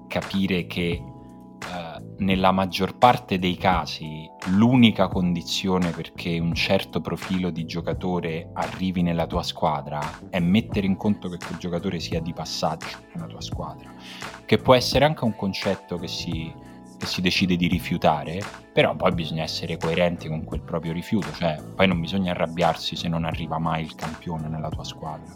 capire 0.08 0.66
che 0.68 0.92
eh, 0.92 1.95
nella 2.18 2.52
maggior 2.52 2.98
parte 2.98 3.40
dei 3.40 3.58
casi 3.58 4.30
l'unica 4.50 5.08
condizione 5.08 5.90
perché 5.92 6.40
un 6.40 6.54
certo 6.54 7.02
profilo 7.02 7.50
di 7.50 7.66
giocatore 7.66 8.50
arrivi 8.54 9.02
nella 9.02 9.28
tua 9.28 9.44
squadra 9.44 10.00
è 10.30 10.40
mettere 10.40 10.88
in 10.88 10.96
conto 10.96 11.28
che 11.30 11.38
quel 11.38 11.58
giocatore 11.58 12.00
sia 12.00 12.22
di 12.22 12.34
passaggio 12.34 12.98
nella 13.14 13.28
tua 13.28 13.42
squadra, 13.42 13.92
che 14.46 14.58
può 14.58 14.76
essere 14.76 15.06
anche 15.06 15.26
un 15.26 15.36
concetto 15.36 15.98
che 15.98 16.08
si, 16.08 16.54
che 16.98 17.06
si 17.06 17.22
decide 17.22 17.56
di 17.56 17.68
rifiutare, 17.68 18.42
però 18.72 18.96
poi 18.96 19.12
bisogna 19.14 19.44
essere 19.44 19.78
coerenti 19.78 20.28
con 20.28 20.44
quel 20.44 20.62
proprio 20.62 20.94
rifiuto, 20.94 21.32
cioè 21.34 21.62
poi 21.76 21.88
non 21.88 22.00
bisogna 22.00 22.32
arrabbiarsi 22.32 22.96
se 22.96 23.08
non 23.08 23.26
arriva 23.26 23.58
mai 23.58 23.84
il 23.84 23.96
campione 23.96 24.48
nella 24.48 24.70
tua 24.70 24.84
squadra, 24.84 25.34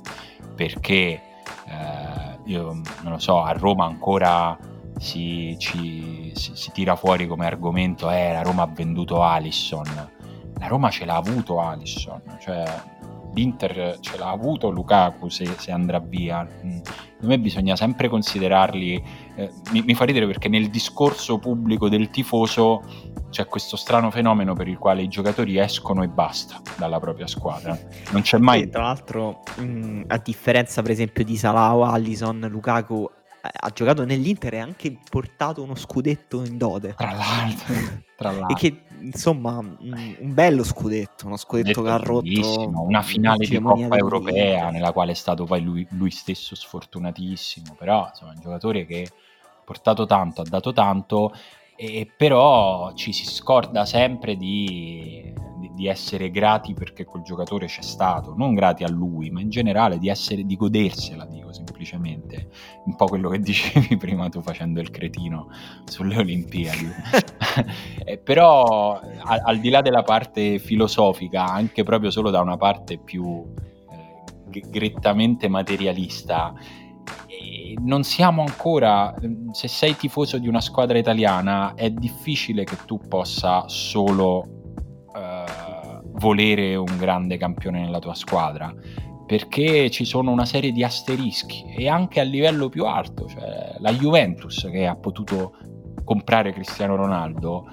perché 0.55 1.21
eh, 1.65 2.39
io 2.45 2.81
non 3.01 3.11
lo 3.11 3.19
so, 3.19 3.41
a 3.41 3.51
Roma 3.51 3.85
ancora 3.85 4.57
si, 4.99 5.55
ci, 5.57 6.31
si, 6.35 6.51
si, 6.55 6.71
tira 6.71 6.95
fuori 6.95 7.25
come 7.25 7.45
argomento 7.45 8.11
eh, 8.11 8.33
la 8.33 8.41
Roma 8.41 8.63
ha 8.63 8.67
venduto 8.67 9.21
Alisson. 9.21 10.09
La 10.59 10.67
Roma 10.67 10.89
ce 10.89 11.05
l'ha 11.05 11.15
avuto 11.15 11.59
Alisson 11.59 12.21
cioè 12.39 12.65
l'Inter 13.33 13.97
ce 13.99 14.17
l'ha 14.17 14.29
avuto 14.29 14.69
Lukaku 14.69 15.29
se, 15.29 15.45
se 15.57 15.71
andrà 15.71 15.99
via. 15.99 16.43
Mm, 16.43 16.77
secondo 16.77 17.27
me 17.27 17.39
bisogna 17.39 17.75
sempre 17.75 18.07
considerarli 18.09 19.03
eh, 19.35 19.51
mi, 19.71 19.81
mi, 19.83 19.93
fa 19.93 20.05
ridere 20.05 20.25
perché 20.25 20.49
nel 20.49 20.69
discorso 20.69 21.37
pubblico 21.37 21.89
del 21.89 22.09
tifoso 22.09 22.83
c'è 23.29 23.45
questo 23.45 23.77
strano 23.77 24.09
fenomeno 24.09 24.53
per 24.53 24.67
il 24.67 24.77
quale 24.77 25.03
i 25.03 25.07
giocatori 25.07 25.57
escono 25.59 26.01
e 26.01 26.07
basta 26.07 26.59
dalla 26.77 26.99
propria 26.99 27.27
squadra. 27.27 27.77
Non 28.11 28.21
c'è 28.21 28.37
mai 28.37 28.63
e 28.63 28.69
tra 28.69 28.83
l'altro 28.83 29.41
mh, 29.57 29.63
mm, 29.63 30.01
a 30.07 30.17
differenza 30.17 30.81
per 30.81 30.91
esempio 30.91 31.23
di 31.23 31.37
Salah 31.37 31.75
o 31.75 31.83
Allison 31.83 32.47
Lukaku 32.49 33.09
ha 33.41 33.69
giocato 33.69 34.05
nell'Inter 34.05 34.53
e 34.53 34.59
ha 34.59 34.63
anche 34.63 34.97
portato 35.09 35.63
uno 35.63 35.75
scudetto 35.75 36.43
in 36.43 36.57
dote. 36.57 36.95
Tra 36.95 37.13
l'altro, 37.13 37.73
tra 38.15 38.31
l'altro. 38.31 38.55
E 38.55 38.59
che 38.59 38.81
insomma, 39.01 39.57
un, 39.57 40.15
un 40.19 40.33
bello 40.33 40.63
scudetto, 40.63 41.25
uno 41.25 41.37
scudetto 41.37 41.81
che 41.81 41.89
ha 41.89 41.97
rotto 41.97 42.69
una 42.69 43.01
finale 43.01 43.45
di 43.45 43.59
Coppa 43.59 43.95
Europea 43.95 44.69
nella 44.69 44.91
quale 44.91 45.11
è 45.11 45.15
stato 45.15 45.45
poi 45.45 45.61
lui, 45.61 45.87
lui 45.91 46.11
stesso 46.11 46.55
sfortunatissimo, 46.55 47.75
però 47.77 48.07
insomma, 48.09 48.31
un 48.31 48.41
giocatore 48.41 48.85
che 48.85 49.07
ha 49.09 49.61
portato 49.63 50.05
tanto, 50.05 50.41
ha 50.41 50.45
dato 50.47 50.73
tanto 50.73 51.33
e 51.81 52.11
però 52.13 52.91
ci 52.93 53.13
si 53.13 53.23
scorda 53.23 53.85
sempre 53.85 54.35
di, 54.35 55.33
di, 55.73 55.87
essere 55.87 56.29
grati 56.29 56.73
perché 56.73 57.05
quel 57.05 57.23
giocatore 57.23 57.67
c'è 57.67 57.81
stato, 57.81 58.33
non 58.35 58.53
grati 58.53 58.83
a 58.83 58.89
lui, 58.89 59.29
ma 59.29 59.39
in 59.39 59.49
generale 59.49 59.97
di, 59.97 60.09
essere, 60.09 60.43
di 60.43 60.57
godersela, 60.57 61.23
dico 61.23 61.53
semplicemente, 61.53 62.49
un 62.83 62.97
po' 62.97 63.05
quello 63.05 63.29
che 63.29 63.39
dicevi 63.39 63.95
prima 63.95 64.27
tu 64.27 64.41
facendo 64.41 64.81
il 64.81 64.89
cretino 64.89 65.47
sulle 65.85 66.17
Olimpiadi. 66.17 66.91
eh, 68.03 68.17
però 68.17 68.99
a, 68.99 69.41
al 69.41 69.59
di 69.59 69.69
là 69.69 69.79
della 69.79 70.03
parte 70.03 70.59
filosofica, 70.59 71.45
anche 71.45 71.83
proprio 71.83 72.11
solo 72.11 72.29
da 72.29 72.41
una 72.41 72.57
parte 72.57 72.97
più 72.97 73.53
eh, 73.89 74.61
grettamente 74.69 75.47
materialista, 75.47 76.53
non 77.81 78.03
siamo 78.03 78.41
ancora, 78.41 79.13
se 79.51 79.67
sei 79.67 79.95
tifoso 79.95 80.37
di 80.37 80.47
una 80.47 80.61
squadra 80.61 80.97
italiana, 80.97 81.73
è 81.75 81.89
difficile 81.89 82.63
che 82.63 82.77
tu 82.85 82.99
possa 83.07 83.67
solo 83.67 84.37
uh, 85.07 86.01
volere 86.19 86.75
un 86.75 86.97
grande 86.97 87.37
campione 87.37 87.81
nella 87.81 87.99
tua 87.99 88.13
squadra, 88.13 88.73
perché 89.25 89.89
ci 89.89 90.05
sono 90.05 90.31
una 90.31 90.45
serie 90.45 90.71
di 90.71 90.83
asterischi 90.83 91.65
e 91.75 91.87
anche 91.87 92.19
a 92.19 92.23
livello 92.23 92.69
più 92.69 92.85
alto, 92.85 93.27
cioè 93.27 93.75
la 93.79 93.91
Juventus 93.93 94.67
che 94.71 94.87
ha 94.87 94.95
potuto 94.95 95.55
comprare 96.03 96.51
Cristiano 96.51 96.95
Ronaldo, 96.95 97.67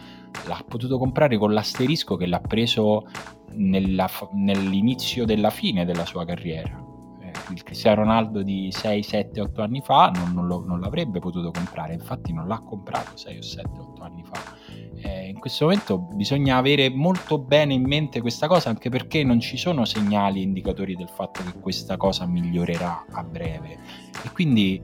l'ha 0.46 0.62
potuto 0.68 0.98
comprare 0.98 1.38
con 1.38 1.52
l'asterisco 1.52 2.16
che 2.16 2.26
l'ha 2.26 2.40
preso 2.40 3.06
nella, 3.52 4.08
nell'inizio 4.34 5.24
della 5.24 5.50
fine 5.50 5.86
della 5.86 6.04
sua 6.04 6.26
carriera 6.26 6.85
il 7.50 7.62
Cristiano 7.62 8.02
Ronaldo 8.02 8.42
di 8.42 8.70
6, 8.70 9.02
7, 9.02 9.40
8 9.40 9.62
anni 9.62 9.80
fa 9.80 10.10
non, 10.14 10.32
non, 10.32 10.46
lo, 10.46 10.64
non, 10.66 10.80
l'avrebbe 10.80 11.18
potuto 11.18 11.50
comprare, 11.50 11.94
infatti 11.94 12.32
non 12.32 12.46
l'ha 12.46 12.60
comprato 12.60 13.16
6 13.16 13.38
o 13.38 13.42
7, 13.42 13.68
8 13.78 14.02
anni 14.02 14.24
fa. 14.24 14.40
Eh, 15.02 15.28
in 15.28 15.38
questo 15.38 15.64
momento 15.64 15.98
bisogna 15.98 16.56
avere 16.56 16.88
molto 16.88 17.38
bene 17.38 17.74
in 17.74 17.82
mente 17.82 18.20
questa 18.20 18.46
cosa 18.48 18.70
anche 18.70 18.88
perché 18.88 19.22
non 19.24 19.40
ci 19.40 19.56
sono 19.56 19.84
segnali 19.84 20.42
indicatori 20.42 20.96
del 20.96 21.08
fatto 21.08 21.42
che 21.44 21.58
questa 21.60 21.96
cosa 21.96 22.26
migliorerà 22.26 23.04
a 23.10 23.22
breve 23.22 23.78
e 24.24 24.30
quindi 24.32 24.80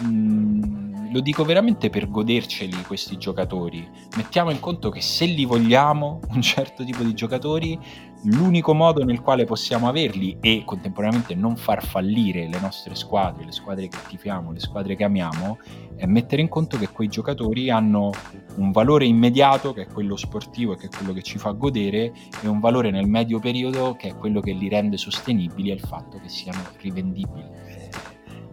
mh, 0.00 0.06
mm, 0.06 0.94
lo 1.14 1.20
dico 1.20 1.44
veramente 1.44 1.90
per 1.90 2.10
goderceli 2.10 2.82
questi 2.82 3.16
giocatori. 3.16 3.88
Mettiamo 4.16 4.50
in 4.50 4.58
conto 4.58 4.90
che 4.90 5.00
se 5.00 5.26
li 5.26 5.44
vogliamo, 5.44 6.18
un 6.30 6.42
certo 6.42 6.82
tipo 6.82 7.04
di 7.04 7.14
giocatori, 7.14 7.78
l'unico 8.24 8.74
modo 8.74 9.04
nel 9.04 9.20
quale 9.20 9.44
possiamo 9.44 9.88
averli 9.88 10.36
e 10.40 10.62
contemporaneamente 10.64 11.34
non 11.34 11.56
far 11.56 11.84
fallire 11.84 12.48
le 12.48 12.58
nostre 12.60 12.94
squadre, 12.94 13.44
le 13.44 13.52
squadre 13.52 13.88
che 13.88 13.98
tifiamo, 14.06 14.52
le 14.52 14.60
squadre 14.60 14.96
che 14.96 15.04
amiamo, 15.04 15.58
è 15.96 16.06
mettere 16.06 16.42
in 16.42 16.48
conto 16.48 16.78
che 16.78 16.88
quei 16.88 17.08
giocatori 17.08 17.70
hanno 17.70 18.10
un 18.56 18.70
valore 18.70 19.04
immediato 19.04 19.72
che 19.72 19.82
è 19.82 19.86
quello 19.86 20.16
sportivo 20.16 20.72
e 20.72 20.76
che 20.76 20.86
è 20.86 20.88
quello 20.88 21.12
che 21.12 21.22
ci 21.22 21.38
fa 21.38 21.50
godere 21.50 22.12
e 22.42 22.48
un 22.48 22.60
valore 22.60 22.90
nel 22.90 23.06
medio 23.06 23.38
periodo 23.38 23.94
che 23.96 24.08
è 24.08 24.16
quello 24.16 24.40
che 24.40 24.52
li 24.52 24.68
rende 24.68 24.96
sostenibili 24.96 25.70
e 25.70 25.74
il 25.74 25.80
fatto 25.80 26.18
che 26.20 26.28
siano 26.28 26.60
rivendibili 26.80 27.82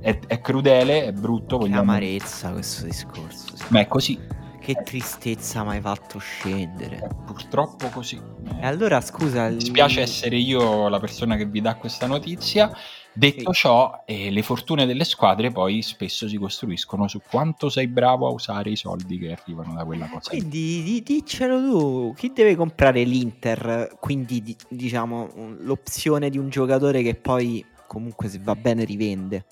è, 0.02 0.20
è 0.28 0.42
crudele, 0.42 1.06
è 1.06 1.12
brutto. 1.14 1.58
Vogliamo... 1.60 1.82
amarezza 1.82 2.52
questo 2.52 2.86
discorso. 2.86 3.56
Sì. 3.56 3.66
Ma 3.70 3.80
è 3.80 3.88
così. 3.88 4.20
Che 4.62 4.76
tristezza 4.84 5.64
mi 5.64 5.72
hai 5.72 5.82
fatto 5.82 6.20
scendere. 6.20 7.10
Purtroppo 7.26 7.90
così. 7.90 8.22
E 8.62 8.66
allora 8.66 9.02
scusa. 9.02 9.50
Mi 9.50 9.60
spiace 9.60 10.02
essere 10.02 10.38
io 10.38 10.88
la 10.88 11.00
persona 11.00 11.36
che 11.36 11.48
vi 11.48 11.62
dà 11.62 11.76
questa 11.76 12.06
notizia. 12.06 12.72
Detto 13.12 13.52
sì. 13.54 13.60
ciò, 13.62 14.04
eh, 14.06 14.30
le 14.30 14.44
fortune 14.44 14.86
delle 14.86 15.04
squadre 15.04 15.50
poi 15.50 15.82
spesso 15.82 16.28
si 16.30 16.38
costruiscono 16.38 17.08
su 17.08 17.20
quanto 17.28 17.70
sei 17.70 17.88
bravo 17.88 18.28
a 18.28 18.32
usare 18.32 18.70
i 18.70 18.76
soldi 18.76 19.18
che 19.18 19.32
arrivano 19.32 19.74
da 19.74 19.84
quella 19.84 20.08
cosa. 20.08 20.30
Quindi 20.30 20.84
di, 20.84 21.02
diccelo 21.02 21.60
tu, 21.60 22.14
chi 22.16 22.32
deve 22.32 22.56
comprare 22.56 23.04
l'Inter? 23.04 23.98
Quindi 24.00 24.44
di, 24.44 24.56
diciamo 24.70 25.28
l'opzione 25.62 26.30
di 26.30 26.38
un 26.38 26.50
giocatore 26.50 27.02
che 27.02 27.16
poi 27.16 27.66
comunque 27.88 28.30
se 28.30 28.40
va 28.42 28.56
bene 28.56 28.86
rivende 28.86 29.44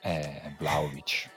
è 0.00 0.52
Vlaovic. 0.58 1.30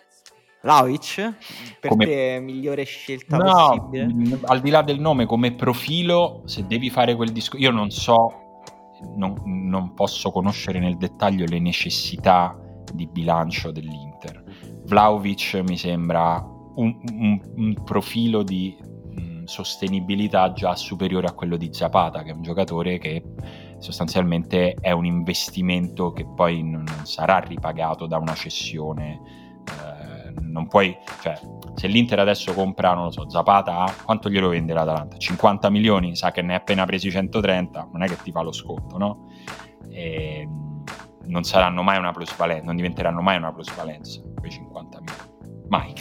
Vlaovic? 0.68 1.34
Per 1.80 1.89
come... 1.89 2.05
te 2.05 2.39
migliore 2.41 2.84
scelta 2.84 3.38
no, 3.38 3.78
possibile? 3.78 4.05
Mh, 4.13 4.39
al 4.43 4.59
di 4.59 4.70
là 4.70 4.82
del 4.82 4.99
nome, 4.99 5.26
come 5.26 5.53
profilo, 5.53 6.41
se 6.43 6.68
devi 6.68 6.89
fare 6.89 7.15
quel 7.15 7.32
discorso... 7.32 7.63
Io 7.63 7.72
non 7.72 7.89
so, 7.89 8.61
non, 9.15 9.34
non, 9.45 9.93
posso 9.93 10.30
conoscere 10.30 10.80
nel 10.80 10.97
dettaglio 10.97 11.45
le 11.45 11.59
necessità 11.59 12.59
di 12.93 13.07
bilancio 13.07 13.72
dell'Inter. 13.72 14.43
Vlaovic 14.84 15.61
mi 15.65 15.78
sembra 15.78 16.45
un, 16.76 16.99
un, 17.13 17.41
un 17.55 17.84
profilo 17.86 18.43
di 18.43 18.78
mh, 18.78 19.43
sostenibilità 19.45 20.51
già 20.51 20.76
superiore 20.76 21.28
a 21.28 21.34
quello 21.34 21.55
di 21.55 21.70
Zapata, 21.72 22.24
che 22.24 22.32
è 22.32 22.34
un 22.34 22.41
giocatore 22.41 22.97
che 22.97 23.24
sostanzialmente 23.80 24.74
è 24.74 24.91
un 24.91 25.05
investimento 25.05 26.11
che 26.11 26.26
poi 26.26 26.61
non 26.61 26.86
sarà 27.03 27.38
ripagato 27.39 28.05
da 28.05 28.18
una 28.18 28.34
cessione. 28.34 29.45
Non 30.48 30.68
puoi, 30.68 30.98
cioè, 31.22 31.39
se 31.76 31.88
l'Inter 31.88 32.20
adesso 32.20 32.54
compra, 32.54 32.93
non 32.93 33.06
lo 33.06 33.12
so, 33.12 33.30
Zapata 33.30 33.86
quanto 34.04 34.30
glielo 34.30 34.50
vende 34.50 34.74
l'Atalanta? 34.74 35.18
50 35.18 35.70
milioni, 35.70 36.16
sa 36.16 36.32
che 36.32 36.41
ne 36.41 36.54
ha 36.54 36.58
appena 36.58 36.86
presi 36.86 37.12
130, 37.12 37.89
non 37.91 38.04
è 38.04 38.08
che 38.08 38.18
ti 38.24 38.32
fa 38.32 38.41
lo 38.41 38.52
sconto, 38.52 38.98
no? 38.98 39.30
E 39.89 40.48
non 41.26 41.43
saranno 41.43 41.84
mai 41.84 41.98
una 41.98 42.12
plusvalenza, 42.12 42.66
non 42.66 42.76
diventeranno 42.76 43.22
mai 43.22 43.38
una 43.38 43.52
plusvalenza 43.52 44.22
quei 44.39 44.52
50 44.52 45.00
milioni. 45.00 45.66
Mai. 45.68 45.93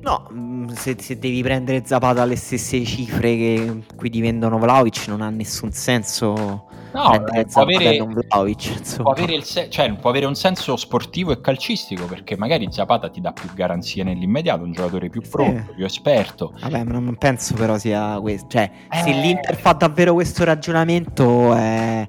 No, 0.00 0.28
mm, 0.32 0.68
se, 0.68 0.96
se, 0.98 1.18
devi 1.18 1.42
prendere 1.42 1.84
Zapata 1.84 2.22
alle 2.22 2.36
stesse 2.36 2.84
cifre 2.84 3.36
che 3.36 3.82
qui 3.96 4.08
ti 4.08 4.20
vendono 4.20 4.58
Vlaovic 4.58 5.06
non 5.08 5.20
ha 5.20 5.30
nessun 5.30 5.72
senso 5.72 6.65
no, 6.96 7.44
può, 7.50 7.62
avere, 7.62 7.98
Vlaovic, 7.98 8.96
può, 9.02 9.12
avere 9.12 9.40
se- 9.42 9.68
cioè, 9.68 9.92
può 9.94 10.10
avere 10.10 10.26
un 10.26 10.34
senso 10.34 10.76
sportivo 10.76 11.32
e 11.32 11.40
calcistico 11.40 12.06
perché 12.06 12.36
magari 12.36 12.66
Zapata 12.70 13.08
ti 13.10 13.20
dà 13.20 13.32
più 13.32 13.48
garanzie 13.54 14.02
nell'immediato, 14.02 14.64
un 14.64 14.72
giocatore 14.72 15.08
più 15.08 15.20
pronto, 15.20 15.64
sì. 15.68 15.74
più 15.74 15.84
esperto. 15.84 16.54
Vabbè, 16.60 16.84
ma 16.84 16.98
non 16.98 17.16
penso 17.16 17.54
però 17.54 17.78
sia 17.78 18.18
questo. 18.20 18.48
Cioè, 18.48 18.70
eh... 18.90 19.02
se 19.02 19.12
l'Inter 19.12 19.56
fa 19.56 19.72
davvero 19.72 20.14
questo 20.14 20.44
ragionamento 20.44 21.54
eh, 21.54 22.08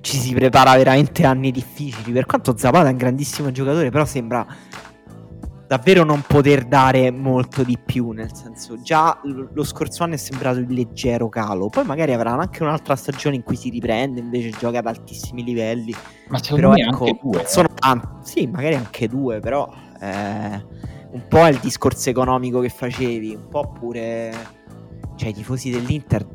ci 0.00 0.16
si 0.16 0.32
prepara 0.34 0.74
veramente 0.76 1.24
anni 1.24 1.50
difficili. 1.50 2.12
Per 2.12 2.26
quanto 2.26 2.56
Zapata 2.56 2.88
è 2.88 2.92
un 2.92 2.96
grandissimo 2.96 3.50
giocatore, 3.50 3.90
però 3.90 4.04
sembra 4.04 4.46
davvero 5.72 6.04
non 6.04 6.20
poter 6.20 6.66
dare 6.66 7.10
molto 7.10 7.62
di 7.62 7.78
più, 7.82 8.10
nel 8.10 8.34
senso 8.34 8.82
già 8.82 9.18
lo 9.22 9.64
scorso 9.64 10.04
anno 10.04 10.12
è 10.12 10.18
sembrato 10.18 10.58
il 10.58 10.70
leggero 10.70 11.30
calo, 11.30 11.70
poi 11.70 11.86
magari 11.86 12.12
avranno 12.12 12.42
anche 12.42 12.62
un'altra 12.62 12.94
stagione 12.94 13.36
in 13.36 13.42
cui 13.42 13.56
si 13.56 13.70
riprende, 13.70 14.20
invece 14.20 14.50
gioca 14.50 14.80
ad 14.80 14.86
altissimi 14.86 15.42
livelli. 15.42 15.94
Ma 16.28 16.36
secondo 16.42 16.68
però, 16.68 16.72
me 16.72 16.80
ecco, 16.82 17.04
anche 17.04 17.18
due. 17.22 17.40
Eh. 17.40 17.46
Sono 17.46 17.68
tanti, 17.72 18.06
sì, 18.20 18.46
magari 18.48 18.74
anche 18.74 19.08
due, 19.08 19.40
però 19.40 19.66
eh, 19.98 20.66
un 21.12 21.24
po' 21.26 21.46
è 21.46 21.48
il 21.48 21.58
discorso 21.58 22.10
economico 22.10 22.60
che 22.60 22.68
facevi, 22.68 23.34
un 23.34 23.48
po' 23.48 23.72
pure 23.72 24.60
cioè 25.16 25.30
i 25.30 25.32
tifosi 25.32 25.70
dell'Inter 25.70 26.26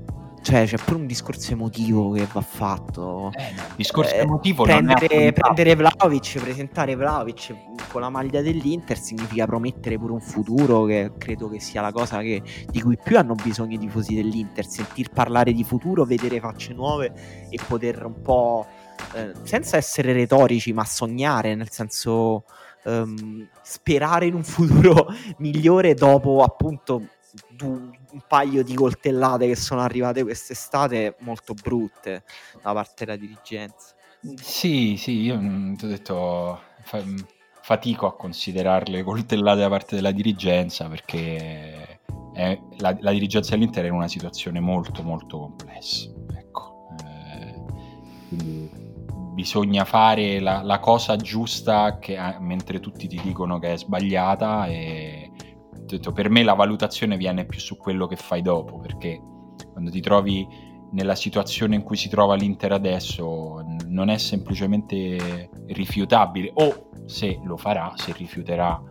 cioè 0.47 0.65
c'è 0.65 0.77
pure 0.77 0.99
un 0.99 1.07
discorso 1.07 1.51
emotivo 1.51 2.11
che 2.11 2.25
va 2.31 2.39
fatto. 2.39 3.31
Eh, 3.33 3.53
discorso 3.75 4.13
eh, 4.13 4.19
emotivo 4.19 4.63
prendere, 4.63 5.33
prendere 5.33 5.75
Vlaovic, 5.75 6.39
presentare 6.39 6.95
Vlaovic 6.95 7.53
con 7.89 7.99
la 7.99 8.09
maglia 8.09 8.41
dell'Inter 8.41 8.97
significa 8.97 9.45
promettere 9.45 9.97
pure 9.97 10.13
un 10.13 10.21
futuro 10.21 10.85
che 10.85 11.11
credo 11.17 11.49
che 11.49 11.59
sia 11.59 11.81
la 11.81 11.91
cosa 11.91 12.21
che, 12.21 12.41
di 12.69 12.81
cui 12.81 12.97
più 12.97 13.17
hanno 13.17 13.35
bisogno 13.35 13.75
i 13.75 13.77
tifosi 13.77 14.15
dell'Inter, 14.15 14.65
sentir 14.65 15.09
parlare 15.09 15.51
di 15.51 15.65
futuro, 15.65 16.05
vedere 16.05 16.39
facce 16.39 16.73
nuove 16.73 17.11
e 17.49 17.59
poter 17.67 18.05
un 18.05 18.21
po' 18.21 18.65
eh, 19.15 19.33
senza 19.43 19.75
essere 19.75 20.13
retorici, 20.13 20.71
ma 20.71 20.85
sognare, 20.85 21.55
nel 21.55 21.71
senso 21.71 22.45
ehm, 22.85 23.49
sperare 23.61 24.27
in 24.27 24.35
un 24.35 24.45
futuro 24.45 25.07
migliore 25.39 25.93
dopo 25.93 26.41
appunto 26.41 27.01
un 28.11 28.21
paio 28.27 28.63
di 28.63 28.73
coltellate 28.73 29.47
che 29.47 29.55
sono 29.55 29.81
arrivate 29.81 30.23
quest'estate 30.23 31.15
molto 31.19 31.53
brutte 31.53 32.23
da 32.61 32.73
parte 32.73 33.05
della 33.05 33.17
dirigenza. 33.17 33.95
Sì, 34.35 34.95
sì, 34.97 35.21
io 35.21 35.37
mm, 35.37 35.75
ti 35.75 35.85
ho 35.85 35.87
detto 35.87 36.59
fa, 36.83 37.01
mm, 37.03 37.17
fatico 37.61 38.07
a 38.07 38.15
considerarle 38.15 39.03
coltellate 39.03 39.59
da 39.59 39.69
parte 39.69 39.95
della 39.95 40.11
dirigenza 40.11 40.87
perché 40.87 41.99
è, 42.33 42.59
la, 42.77 42.95
la, 42.99 43.11
dirigenza 43.11 43.51
dell'Inter 43.55 43.83
è 43.85 43.87
in 43.87 43.93
una 43.93 44.07
situazione 44.07 44.59
molto 44.59 45.03
molto 45.03 45.39
complessa. 45.39 46.09
Ecco, 46.35 46.89
eh, 47.03 47.61
quindi 48.27 48.69
bisogna 49.33 49.85
fare 49.85 50.39
la, 50.39 50.63
la 50.63 50.79
cosa 50.79 51.15
giusta 51.15 51.99
che, 51.99 52.13
eh, 52.13 52.39
mentre 52.39 52.79
tutti 52.79 53.07
ti 53.07 53.19
dicono 53.21 53.59
che 53.59 53.73
è 53.73 53.77
sbagliata 53.77 54.65
e 54.65 55.26
detto, 55.95 56.11
per 56.11 56.29
me 56.29 56.43
la 56.43 56.53
valutazione 56.53 57.17
viene 57.17 57.45
più 57.45 57.59
su 57.59 57.77
quello 57.77 58.07
che 58.07 58.15
fai 58.15 58.41
dopo 58.41 58.79
perché 58.79 59.21
quando 59.71 59.89
ti 59.89 60.01
trovi 60.01 60.47
nella 60.91 61.15
situazione 61.15 61.75
in 61.75 61.83
cui 61.83 61.97
si 61.97 62.09
trova 62.09 62.35
l'Inter 62.35 62.71
adesso 62.71 63.63
non 63.85 64.09
è 64.09 64.17
semplicemente 64.17 65.49
rifiutabile 65.67 66.51
o 66.53 66.89
se 67.05 67.39
lo 67.43 67.57
farà, 67.57 67.93
se 67.95 68.13
rifiuterà 68.13 68.81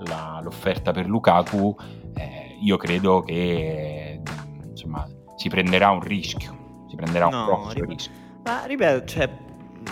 la, 0.00 0.40
l'offerta 0.42 0.92
per 0.92 1.06
Lukaku, 1.06 1.76
eh, 2.14 2.56
io 2.60 2.76
credo 2.76 3.22
che 3.22 4.20
insomma, 4.68 5.06
si 5.36 5.48
prenderà 5.48 5.90
un 5.90 6.00
rischio, 6.00 6.84
si 6.88 6.96
prenderà 6.96 7.28
no, 7.28 7.38
un 7.38 7.44
grosso 7.44 7.74
rip- 7.74 7.88
rischio. 7.88 8.12
Ma 8.44 8.64
ripeto, 8.64 9.04
cioè, 9.06 9.30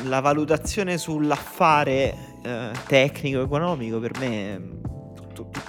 la 0.04 0.20
valutazione 0.20 0.98
sull'affare 0.98 2.14
eh, 2.42 2.70
tecnico-economico 2.86 3.98
per 3.98 4.18
me 4.18 4.80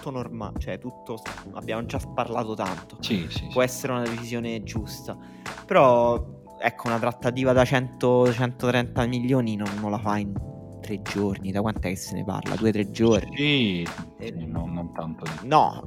tutto, 0.03 0.11
normale, 0.11 0.59
cioè 0.59 0.77
tutto, 0.77 1.21
abbiamo 1.53 1.85
già 1.85 1.99
parlato 2.13 2.53
tanto, 2.55 2.97
sì, 2.99 3.25
sì, 3.29 3.47
può 3.51 3.61
sì. 3.61 3.67
essere 3.67 3.93
una 3.93 4.03
decisione 4.03 4.61
giusta, 4.63 5.17
però 5.65 6.41
ecco 6.59 6.87
una 6.87 6.99
trattativa 6.99 7.53
da 7.53 7.63
100-130 7.63 9.07
milioni 9.07 9.55
non, 9.55 9.69
non 9.79 9.91
la 9.91 9.99
fa 9.99 10.17
in 10.17 10.33
tre 10.81 11.01
giorni, 11.01 11.51
da 11.51 11.61
quant'è 11.61 11.89
che 11.89 11.95
se 11.95 12.15
ne 12.15 12.25
parla? 12.25 12.55
Due 12.55 12.69
o 12.69 12.71
tre 12.71 12.91
giorni? 12.91 13.35
Sì, 13.37 13.87
eh, 14.17 14.31
no, 14.31 14.65
non 14.65 14.91
tanto. 14.93 15.23
Di... 15.23 15.47
No, 15.47 15.81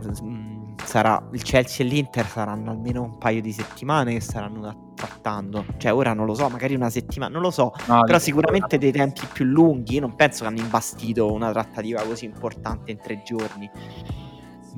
sarà, 0.82 1.22
il 1.32 1.42
Chelsea 1.42 1.84
e 1.84 1.88
l'Inter 1.88 2.26
saranno 2.26 2.70
almeno 2.70 3.02
un 3.02 3.18
paio 3.18 3.42
di 3.42 3.52
settimane 3.52 4.14
che 4.14 4.20
saranno 4.20 4.60
trattando. 4.96 5.64
Cioè, 5.76 5.94
ora 5.94 6.12
non 6.12 6.26
lo 6.26 6.34
so, 6.34 6.48
magari 6.48 6.74
una 6.74 6.90
settimana, 6.90 7.32
non 7.32 7.42
lo 7.42 7.52
so. 7.52 7.72
No, 7.86 8.00
però 8.00 8.18
sicuramente 8.18 8.78
dei 8.78 8.90
tempi 8.90 9.26
più 9.32 9.44
lunghi. 9.44 9.94
Io 9.94 10.00
non 10.00 10.16
penso 10.16 10.42
che 10.42 10.48
hanno 10.48 10.60
imbastito 10.60 11.30
una 11.30 11.52
trattativa 11.52 12.02
così 12.02 12.24
importante 12.24 12.90
in 12.90 12.98
tre 12.98 13.22
giorni. 13.24 13.70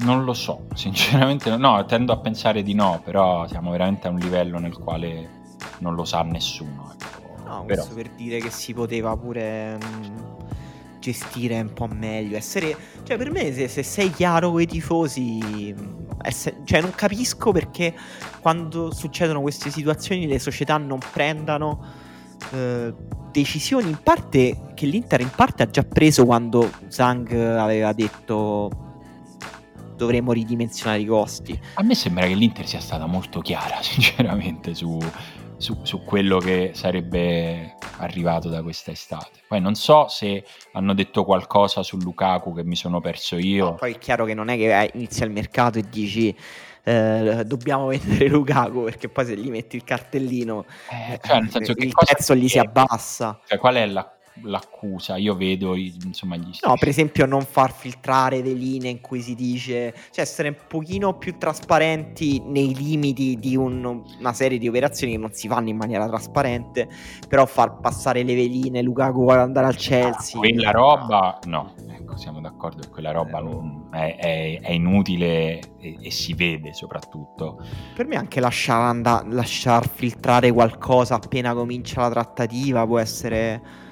Non 0.01 0.25
lo 0.25 0.35
so, 0.35 0.66
sinceramente 0.75 1.57
no, 1.57 1.85
tendo 1.87 2.12
a 2.12 2.19
pensare 2.19 2.62
di 2.62 2.75
no, 2.75 3.01
però 3.03 3.49
siamo 3.49 3.71
veramente 3.71 4.07
a 4.07 4.11
un 4.11 4.19
livello 4.19 4.59
nel 4.59 4.77
quale 4.77 5.37
non 5.79 5.95
lo 5.95 6.05
sa 6.05 6.23
nessuno. 6.23 6.93
Ecco. 6.93 7.19
No, 7.49 7.64
Però. 7.64 7.83
questo 7.83 7.95
per 7.95 8.11
dire 8.11 8.39
che 8.41 8.51
si 8.51 8.75
poteva 8.75 9.16
pure 9.16 9.77
mh, 9.77 10.07
mm, 10.07 10.38
gestire 11.01 11.61
un 11.61 11.72
po' 11.72 11.86
meglio. 11.86 12.36
Essere, 12.36 12.76
cioè, 13.05 13.16
per 13.16 13.30
me, 13.30 13.53
se, 13.53 13.68
se 13.68 13.82
sei 13.82 14.11
chiaro 14.11 14.51
con 14.51 14.61
i 14.61 14.66
tifosi, 14.66 15.74
mm, 15.76 15.99
esse, 16.22 16.61
cioè, 16.64 16.80
non 16.80 16.92
capisco 16.94 17.53
perché 17.53 17.94
quando 18.40 18.92
succedono 18.92 19.40
queste 19.40 19.70
situazioni 19.70 20.26
le 20.26 20.38
società 20.38 20.76
non 20.76 21.01
prendano 21.12 21.84
eh, 22.53 22.94
decisioni 23.30 23.88
in 23.88 23.99
parte 24.03 24.72
che 24.74 24.86
l'Inter 24.86 25.20
in 25.20 25.30
parte 25.34 25.62
ha 25.62 25.66
già 25.66 25.82
preso 25.82 26.24
quando 26.24 26.70
Zhang 26.88 27.32
aveva 27.32 27.92
detto 27.92 28.86
dovremmo 29.99 30.32
ridimensionare 30.32 31.01
i 31.01 31.05
costi. 31.05 31.61
A 31.74 31.82
me 31.82 31.94
sembra 31.94 32.26
che 32.26 32.34
l'Inter 32.34 32.66
sia 32.66 32.80
stata 32.80 33.05
molto 33.07 33.40
chiara, 33.40 33.78
sinceramente, 33.82 34.74
su, 34.74 34.99
su, 35.59 35.80
su, 35.82 36.02
quello 36.02 36.38
che 36.38 36.70
sarebbe 36.74 37.74
arrivato 37.98 38.48
da 38.48 38.62
questa 38.62 38.90
estate. 38.90 39.40
Poi 39.46 39.61
non 39.61 39.74
so 39.74 40.09
se 40.09 40.44
hanno 40.72 40.94
detto 40.94 41.24
qualcosa 41.24 41.82
su 41.82 41.98
Lukaku 41.98 42.54
che 42.54 42.64
mi 42.64 42.76
sono 42.76 43.00
perso 43.00 43.36
io. 43.36 43.64
No, 43.66 43.74
poi 43.74 43.94
è 43.94 43.98
chiaro 43.98 44.24
che 44.24 44.34
non 44.34 44.48
è 44.48 44.56
che 44.56 44.90
inizia 44.94 45.26
il 45.26 45.32
mercato 45.32 45.78
e 45.78 45.84
dici 45.88 46.34
eh, 46.84 47.42
dobbiamo 47.44 47.86
vendere 47.86 48.28
Lukaku 48.28 48.84
perché 48.84 49.09
poi 49.09 49.26
se 49.26 49.36
gli 49.36 49.50
metti 49.50 49.76
il 49.76 49.84
cartellino 49.84 50.64
eh, 50.90 51.20
cioè, 51.22 51.36
il 51.36 51.92
prezzo 51.92 52.34
gli 52.34 52.48
si 52.48 52.59
abbassa. 52.59 53.40
Cioè, 53.46 53.59
qual 53.59 53.74
è 53.74 53.86
la 53.86 54.18
l'accusa. 54.43 55.16
Io 55.16 55.34
vedo 55.34 55.74
insomma 55.76 56.36
gli 56.36 56.51
No, 56.66 56.74
per 56.78 56.89
esempio, 56.89 57.26
non 57.26 57.43
far 57.43 57.72
filtrare 57.72 58.41
le 58.43 58.53
linee 58.53 58.91
in 58.91 59.01
cui 59.01 59.20
si 59.20 59.34
dice, 59.34 59.95
cioè 60.11 60.24
essere 60.24 60.49
un 60.49 60.57
pochino 60.66 61.16
più 61.16 61.36
trasparenti 61.39 62.43
nei 62.45 62.74
limiti 62.74 63.36
di 63.39 63.57
un, 63.57 64.03
una 64.18 64.32
serie 64.32 64.59
di 64.59 64.68
operazioni 64.68 65.12
che 65.12 65.18
non 65.18 65.32
si 65.32 65.49
fanno 65.49 65.68
in 65.68 65.76
maniera 65.76 66.07
trasparente, 66.07 66.89
però 67.28 67.47
far 67.47 67.78
passare 67.80 68.22
le 68.22 68.34
veline, 68.34 68.82
Lukaku 68.82 69.22
vuole 69.22 69.41
andare 69.41 69.66
al 69.66 69.76
Chelsea. 69.76 70.36
Ah, 70.36 70.39
quella 70.39 70.70
roba, 70.70 71.39
no, 71.45 71.74
ecco, 71.91 72.16
siamo 72.16 72.41
d'accordo 72.41 72.82
che 72.82 72.89
quella 72.89 73.12
roba 73.12 73.41
è, 73.91 74.16
è, 74.16 74.61
è, 74.61 74.72
inutile 74.72 75.59
e, 75.78 75.97
e, 76.01 76.11
si 76.11 76.34
vede 76.34 76.72
soprattutto. 76.72 77.64
Per 77.95 78.07
me 78.07 78.16
anche 78.16 78.41
lasciar, 78.41 78.80
and- 78.80 79.32
lasciar 79.32 79.89
filtrare 79.89 80.51
qualcosa 80.53 81.14
appena 81.14 81.55
comincia 81.55 82.03
la 82.03 82.11
trattativa 82.11 82.86
può 82.86 82.99
essere 82.99 83.86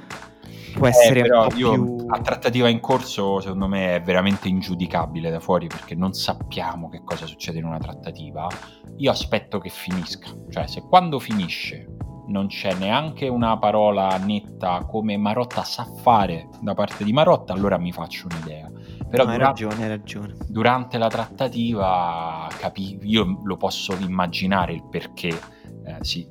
può 0.77 0.87
essere 0.87 1.21
eh, 1.21 1.23
però 1.23 1.47
io, 1.55 1.73
più... 1.73 2.07
la 2.07 2.21
trattativa 2.21 2.69
in 2.69 2.81
corso 2.81 3.41
secondo 3.41 3.67
me 3.67 3.97
è 3.97 4.03
veramente 4.03 4.49
ingiudicabile 4.49 5.31
da 5.31 5.41
fuori 5.41 5.67
perché 5.67 5.95
non 5.95 6.13
sappiamo 6.13 6.89
che 6.89 7.03
cosa 7.03 7.27
succede 7.27 7.59
in 7.59 7.65
una 7.65 7.79
trattativa. 7.79 8.47
Io 8.99 9.11
aspetto 9.11 9.59
che 9.59 9.71
finisca. 9.71 10.29
Cioè 10.51 10.67
se 10.67 10.83
quando 10.83 11.19
finisce 11.19 11.87
non 12.29 12.49
c'è 12.49 12.75
neanche 12.75 13.29
una 13.29 13.57
parola 13.59 14.17
netta 14.17 14.85
come 14.85 15.17
Marotta 15.17 15.63
sa 15.63 15.85
fare 15.85 16.49
da 16.61 16.75
parte 16.75 17.05
di 17.05 17.13
Marotta 17.13 17.53
allora 17.53 17.79
mi 17.79 17.93
faccio 17.93 18.27
un'idea. 18.31 18.71
Però 19.09 19.25
no, 19.25 19.31
hai 19.31 19.37
durante, 19.39 19.65
ragione, 19.65 19.83
hai 19.83 19.89
ragione. 19.89 20.35
durante 20.49 20.99
la 20.99 21.09
trattativa 21.09 22.49
capi- 22.59 22.99
io 23.03 23.41
lo 23.45 23.57
posso 23.57 23.97
immaginare 24.01 24.73
il 24.73 24.85
perché 24.89 25.29
eh, 25.29 25.99
si 26.01 26.27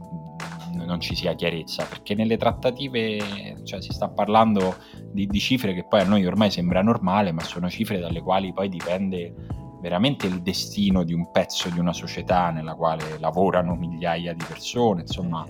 non 0.84 1.00
ci 1.00 1.16
sia 1.16 1.34
chiarezza, 1.36 1.86
perché 1.86 2.16
nelle 2.16 2.38
trattative 2.38 3.56
cioè, 3.64 3.82
si 3.82 3.92
sta 3.92 4.10
parlando 4.10 4.76
di, 5.12 5.28
di, 5.28 5.40
cifre 5.40 5.74
che 5.74 5.86
poi 5.88 6.02
a 6.02 6.06
noi 6.06 6.26
ormai 6.26 6.52
sembra 6.52 6.82
normale, 6.82 7.32
ma 7.32 7.42
sono 7.42 7.70
cifre 7.70 8.00
dalle 8.00 8.22
quali 8.22 8.52
poi 8.54 8.70
dipende 8.70 9.34
veramente 9.82 10.26
il 10.26 10.42
destino 10.42 11.04
di 11.04 11.14
un 11.14 11.30
pezzo 11.32 11.70
di 11.70 11.80
una 11.80 11.94
società 11.94 12.50
nella 12.50 12.74
quale 12.74 13.20
lavorano 13.20 13.76
migliaia 13.76 14.34
di 14.34 14.44
persone, 14.48 15.02
insomma, 15.02 15.46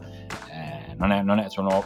eh, 0.52 0.94
non 0.98 1.12
è, 1.12 1.22
non 1.22 1.40
è, 1.40 1.50
sono, 1.50 1.86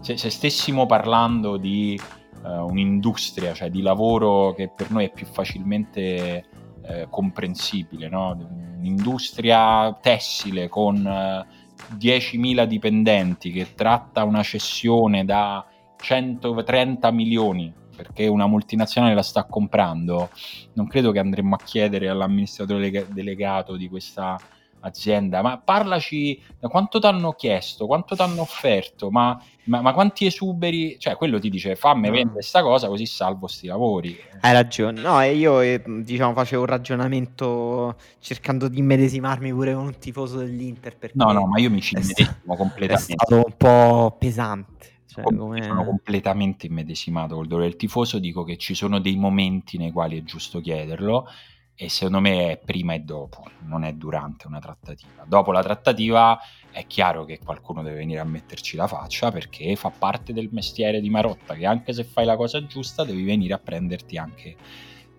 se, 0.00 0.16
se, 0.16 0.30
stessimo 0.30 0.86
parlando 0.86 1.58
di 1.58 2.00
uh, 2.42 2.64
un'industria, 2.64 3.52
cioè 3.52 3.68
di 3.68 3.82
lavoro 3.82 4.54
che 4.54 4.70
per 4.74 4.90
noi 4.90 5.04
è 5.04 5.12
più 5.12 5.26
facilmente 5.26 6.44
eh, 6.86 7.06
comprensibile, 7.10 8.08
no? 8.08 8.36
un'industria 8.78 9.96
tessile 10.00 10.68
con... 10.68 11.04
Uh, 11.04 11.62
10.000 11.98 12.64
dipendenti 12.64 13.50
che 13.50 13.74
tratta 13.74 14.24
una 14.24 14.42
cessione 14.42 15.24
da 15.24 15.64
130 15.96 17.10
milioni 17.10 17.72
perché 17.94 18.26
una 18.26 18.46
multinazionale 18.46 19.14
la 19.14 19.22
sta 19.22 19.44
comprando, 19.44 20.30
non 20.74 20.86
credo 20.86 21.12
che 21.12 21.20
andremmo 21.20 21.54
a 21.54 21.62
chiedere 21.64 22.08
all'amministratore 22.08 23.06
delegato 23.08 23.76
di 23.76 23.88
questa 23.88 24.36
azienda, 24.84 25.42
ma 25.42 25.58
parlaci 25.58 26.40
da 26.58 26.68
quanto 26.68 26.98
ti 26.98 27.06
hanno 27.06 27.32
chiesto, 27.32 27.86
quanto 27.86 28.14
ti 28.14 28.22
hanno 28.22 28.42
offerto, 28.42 29.10
ma, 29.10 29.40
ma, 29.64 29.80
ma, 29.80 29.92
quanti 29.92 30.26
esuberi, 30.26 30.98
cioè 30.98 31.16
quello 31.16 31.40
ti 31.40 31.48
dice 31.48 31.74
fammi 31.74 32.10
vendere 32.10 32.32
questa 32.32 32.62
cosa 32.62 32.88
così 32.88 33.06
salvo 33.06 33.46
sti 33.46 33.66
lavori. 33.66 34.16
Hai 34.40 34.52
ragione, 34.52 35.00
no, 35.00 35.20
io 35.22 35.60
eh, 35.60 35.82
diciamo 35.84 36.34
facevo 36.34 36.62
un 36.62 36.68
ragionamento 36.68 37.96
cercando 38.20 38.68
di 38.68 38.82
medesimarmi 38.82 39.52
pure 39.52 39.74
con 39.74 39.86
un 39.86 39.98
tifoso 39.98 40.38
dell'Inter. 40.38 40.96
No, 41.14 41.32
no, 41.32 41.46
ma 41.46 41.58
io 41.58 41.70
mi 41.70 41.80
ci 41.80 41.94
medesimo 41.94 42.56
completamente. 42.56 43.12
È 43.12 43.16
stato 43.16 43.36
un 43.36 43.54
po' 43.56 44.16
pesante. 44.18 44.92
Cioè, 45.06 45.22
come... 45.22 45.62
Sono 45.62 45.84
completamente 45.84 46.66
immedesimato 46.66 47.36
col 47.36 47.46
dolore 47.46 47.68
del 47.68 47.76
tifoso, 47.76 48.18
dico 48.18 48.42
che 48.42 48.56
ci 48.56 48.74
sono 48.74 48.98
dei 48.98 49.16
momenti 49.16 49.78
nei 49.78 49.92
quali 49.92 50.18
è 50.18 50.24
giusto 50.24 50.60
chiederlo 50.60 51.28
e 51.76 51.88
secondo 51.88 52.20
me 52.20 52.52
è 52.52 52.56
prima 52.58 52.94
e 52.94 53.00
dopo, 53.00 53.44
non 53.62 53.84
è 53.84 53.92
durante 53.92 54.46
una 54.46 54.60
trattativa. 54.60 55.24
Dopo 55.26 55.50
la 55.50 55.62
trattativa 55.62 56.38
è 56.70 56.86
chiaro 56.86 57.24
che 57.24 57.40
qualcuno 57.42 57.82
deve 57.82 57.96
venire 57.96 58.20
a 58.20 58.24
metterci 58.24 58.76
la 58.76 58.86
faccia 58.86 59.30
perché 59.32 59.74
fa 59.74 59.90
parte 59.90 60.32
del 60.32 60.48
mestiere 60.52 61.00
di 61.00 61.10
Marotta, 61.10 61.54
che 61.54 61.66
anche 61.66 61.92
se 61.92 62.04
fai 62.04 62.24
la 62.24 62.36
cosa 62.36 62.64
giusta 62.66 63.04
devi 63.04 63.24
venire 63.24 63.54
a 63.54 63.58
prenderti 63.58 64.16
anche 64.16 64.56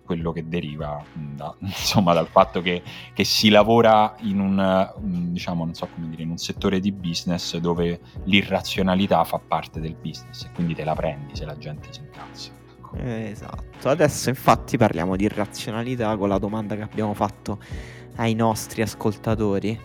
quello 0.06 0.32
che 0.32 0.48
deriva 0.48 1.04
da, 1.12 1.54
insomma, 1.60 2.14
dal 2.14 2.28
fatto 2.28 2.62
che, 2.62 2.82
che, 3.12 3.24
si 3.24 3.50
lavora 3.50 4.14
in 4.20 4.40
un, 4.40 4.92
diciamo, 5.32 5.68
so 5.74 5.88
dire, 5.96 6.22
in 6.22 6.30
un 6.30 6.38
settore 6.38 6.80
di 6.80 6.92
business 6.92 7.56
dove 7.58 8.00
l'irrazionalità 8.24 9.24
fa 9.24 9.38
parte 9.38 9.80
del 9.80 9.96
business 9.96 10.44
e 10.44 10.50
quindi 10.54 10.74
te 10.74 10.84
la 10.84 10.94
prendi 10.94 11.36
se 11.36 11.44
la 11.44 11.58
gente 11.58 11.92
si 11.92 12.00
incazza. 12.00 12.65
Esatto, 12.96 13.88
adesso 13.88 14.28
infatti 14.28 14.76
parliamo 14.76 15.16
di 15.16 15.28
razionalità 15.28 16.16
con 16.16 16.28
la 16.28 16.38
domanda 16.38 16.74
che 16.76 16.82
abbiamo 16.82 17.14
fatto 17.14 17.58
ai 18.16 18.34
nostri 18.34 18.82
ascoltatori. 18.82 19.78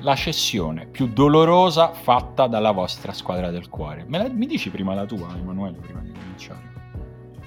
La 0.00 0.14
cessione 0.14 0.86
più 0.86 1.08
dolorosa 1.08 1.92
fatta 1.92 2.46
dalla 2.46 2.72
vostra 2.72 3.12
squadra 3.12 3.50
del 3.50 3.68
cuore. 3.68 4.04
Me 4.06 4.18
la, 4.18 4.28
mi 4.28 4.46
dici 4.46 4.70
prima 4.70 4.94
la 4.94 5.06
tua, 5.06 5.34
Emanuele, 5.36 5.78
prima 5.78 6.00
di 6.00 6.12
cominciare? 6.12 6.72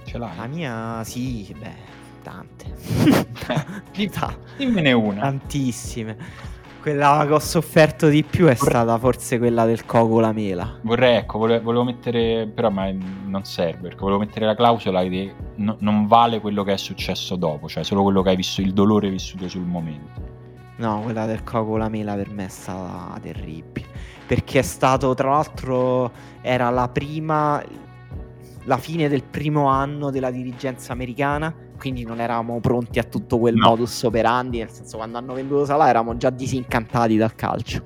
Ce 0.05 0.17
l'hai? 0.17 0.35
La 0.37 0.47
mia, 0.47 1.03
sì, 1.03 1.53
beh, 1.57 1.75
tante. 2.23 2.75
Dimmene 4.57 4.93
una. 4.93 5.21
Tantissime. 5.21 6.17
Quella 6.87 7.25
che 7.27 7.33
ho 7.33 7.39
sofferto 7.39 8.07
di 8.07 8.23
più 8.23 8.45
è 8.45 8.55
stata 8.55 8.97
forse 8.97 9.37
quella 9.39 9.65
del 9.65 9.83
coco 9.83 10.21
la 10.21 10.31
mela. 10.31 10.79
Vorrei, 10.83 11.17
ecco, 11.17 11.37
volevo, 11.37 11.65
volevo 11.65 11.83
mettere, 11.83 12.47
però 12.47 12.69
ma 12.69 12.89
non 13.25 13.43
serve, 13.43 13.89
perché 13.89 13.97
volevo 13.97 14.19
mettere 14.19 14.45
la 14.45 14.55
clausola 14.55 15.03
che 15.03 15.33
no, 15.55 15.75
non 15.79 16.07
vale 16.07 16.39
quello 16.39 16.63
che 16.63 16.71
è 16.71 16.77
successo 16.77 17.35
dopo, 17.35 17.67
cioè 17.67 17.83
solo 17.83 18.03
quello 18.03 18.21
che 18.21 18.29
hai 18.29 18.37
visto, 18.37 18.61
il 18.61 18.71
dolore 18.71 19.09
vissuto 19.09 19.49
sul 19.49 19.65
momento. 19.65 20.21
No, 20.77 21.01
quella 21.01 21.25
del 21.25 21.43
coco 21.43 21.75
la 21.75 21.89
mela 21.89 22.15
per 22.15 22.29
me 22.29 22.45
è 22.45 22.47
stata 22.47 23.19
terribile, 23.19 23.85
perché 24.25 24.59
è 24.59 24.63
stato, 24.63 25.13
tra 25.13 25.31
l'altro, 25.31 26.09
era 26.39 26.69
la 26.69 26.87
prima, 26.87 27.61
la 28.63 28.77
fine 28.77 29.09
del 29.09 29.23
primo 29.23 29.65
anno 29.65 30.09
della 30.09 30.31
dirigenza 30.31 30.93
americana 30.93 31.53
quindi 31.77 32.03
non 32.03 32.19
eravamo 32.19 32.59
pronti 32.59 32.99
a 32.99 33.03
tutto 33.03 33.39
quel 33.39 33.55
no. 33.55 33.69
modus 33.69 34.03
operandi, 34.03 34.59
nel 34.59 34.69
senso 34.69 34.97
quando 34.97 35.17
hanno 35.17 35.33
venduto 35.33 35.65
Salah 35.65 35.89
eravamo 35.89 36.17
già 36.17 36.29
disincantati 36.29 37.17
dal 37.17 37.35
calcio. 37.35 37.81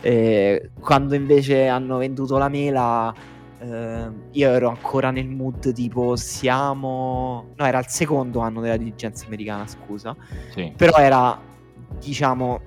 Eh, 0.00 0.70
quando 0.80 1.14
invece 1.14 1.66
hanno 1.66 1.98
venduto 1.98 2.38
la 2.38 2.48
mela, 2.48 3.12
eh, 3.58 4.10
io 4.30 4.50
ero 4.50 4.68
ancora 4.68 5.10
nel 5.10 5.28
mood 5.28 5.72
tipo 5.72 6.16
siamo... 6.16 7.52
No, 7.56 7.66
era 7.66 7.78
il 7.78 7.86
secondo 7.88 8.40
anno 8.40 8.60
della 8.60 8.76
dirigenza 8.76 9.26
americana, 9.26 9.66
scusa. 9.66 10.14
Sì. 10.50 10.72
Però 10.76 10.96
era, 10.96 11.38
diciamo... 11.98 12.60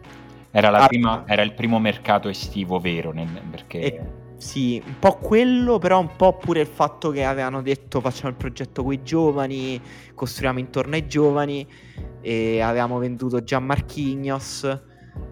Era, 0.52 0.88
prima, 0.88 1.24
era, 1.28 1.44
il 1.44 1.54
primo 1.54 1.80
mercato 1.80 2.28
estivo 2.28 2.80
vero, 2.80 3.12
nel, 3.12 3.28
perché... 3.50 3.80
E 3.80 4.02
sì, 4.40 4.82
un 4.86 4.98
po' 5.00 5.18
quello, 5.18 5.80
però 5.80 6.00
un 6.00 6.16
po' 6.16 6.38
pure 6.38 6.62
il 6.62 6.68
fatto 6.68 7.12
che 7.12 7.26
avevano 7.26 7.62
detto 7.62 8.00
facciamo 8.00 8.30
il 8.30 8.36
progetto 8.36 8.84
con 8.84 8.94
i 8.94 9.04
giovani, 9.04 9.82
costruiamo 10.16 10.60
intorno 10.60 10.96
ai 10.96 11.08
giovani 11.08 11.68
e 12.22 12.62
avevamo 12.62 13.00
venduto 13.00 13.44
già 13.44 13.60
Marquinhos. 13.60 14.82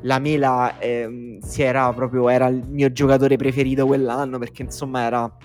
La 0.01 0.19
Mela 0.19 0.77
eh, 0.79 1.39
era 1.57 1.93
proprio 1.93 2.27
era 2.27 2.47
il 2.47 2.67
mio 2.67 2.91
giocatore 2.91 3.37
preferito 3.37 3.85
quell'anno 3.85 4.37
perché 4.39 4.63
insomma 4.63 5.03
era, 5.05 5.37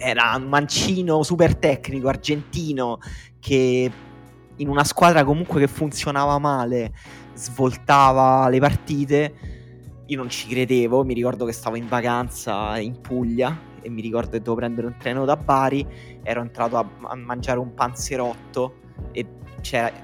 era 0.00 0.34
un 0.36 0.48
mancino 0.48 1.22
super 1.22 1.54
tecnico 1.54 2.08
argentino 2.08 2.98
che 3.38 3.92
in 4.56 4.68
una 4.68 4.82
squadra 4.82 5.22
comunque 5.22 5.60
che 5.60 5.68
funzionava 5.68 6.38
male 6.38 6.92
svoltava 7.34 8.48
le 8.48 8.58
partite 8.58 9.53
io 10.06 10.16
non 10.16 10.28
ci 10.28 10.48
credevo, 10.48 11.04
mi 11.04 11.14
ricordo 11.14 11.44
che 11.44 11.52
stavo 11.52 11.76
in 11.76 11.88
vacanza 11.88 12.78
in 12.78 13.00
Puglia 13.00 13.72
e 13.80 13.88
mi 13.88 14.02
ricordo 14.02 14.30
che 14.30 14.38
dovevo 14.38 14.56
prendere 14.56 14.86
un 14.86 14.96
treno 14.98 15.24
da 15.24 15.36
Bari, 15.36 15.86
ero 16.22 16.40
entrato 16.40 16.76
a, 16.76 16.88
a 17.02 17.14
mangiare 17.14 17.58
un 17.58 17.74
panzerotto 17.74 18.82
e 19.12 19.26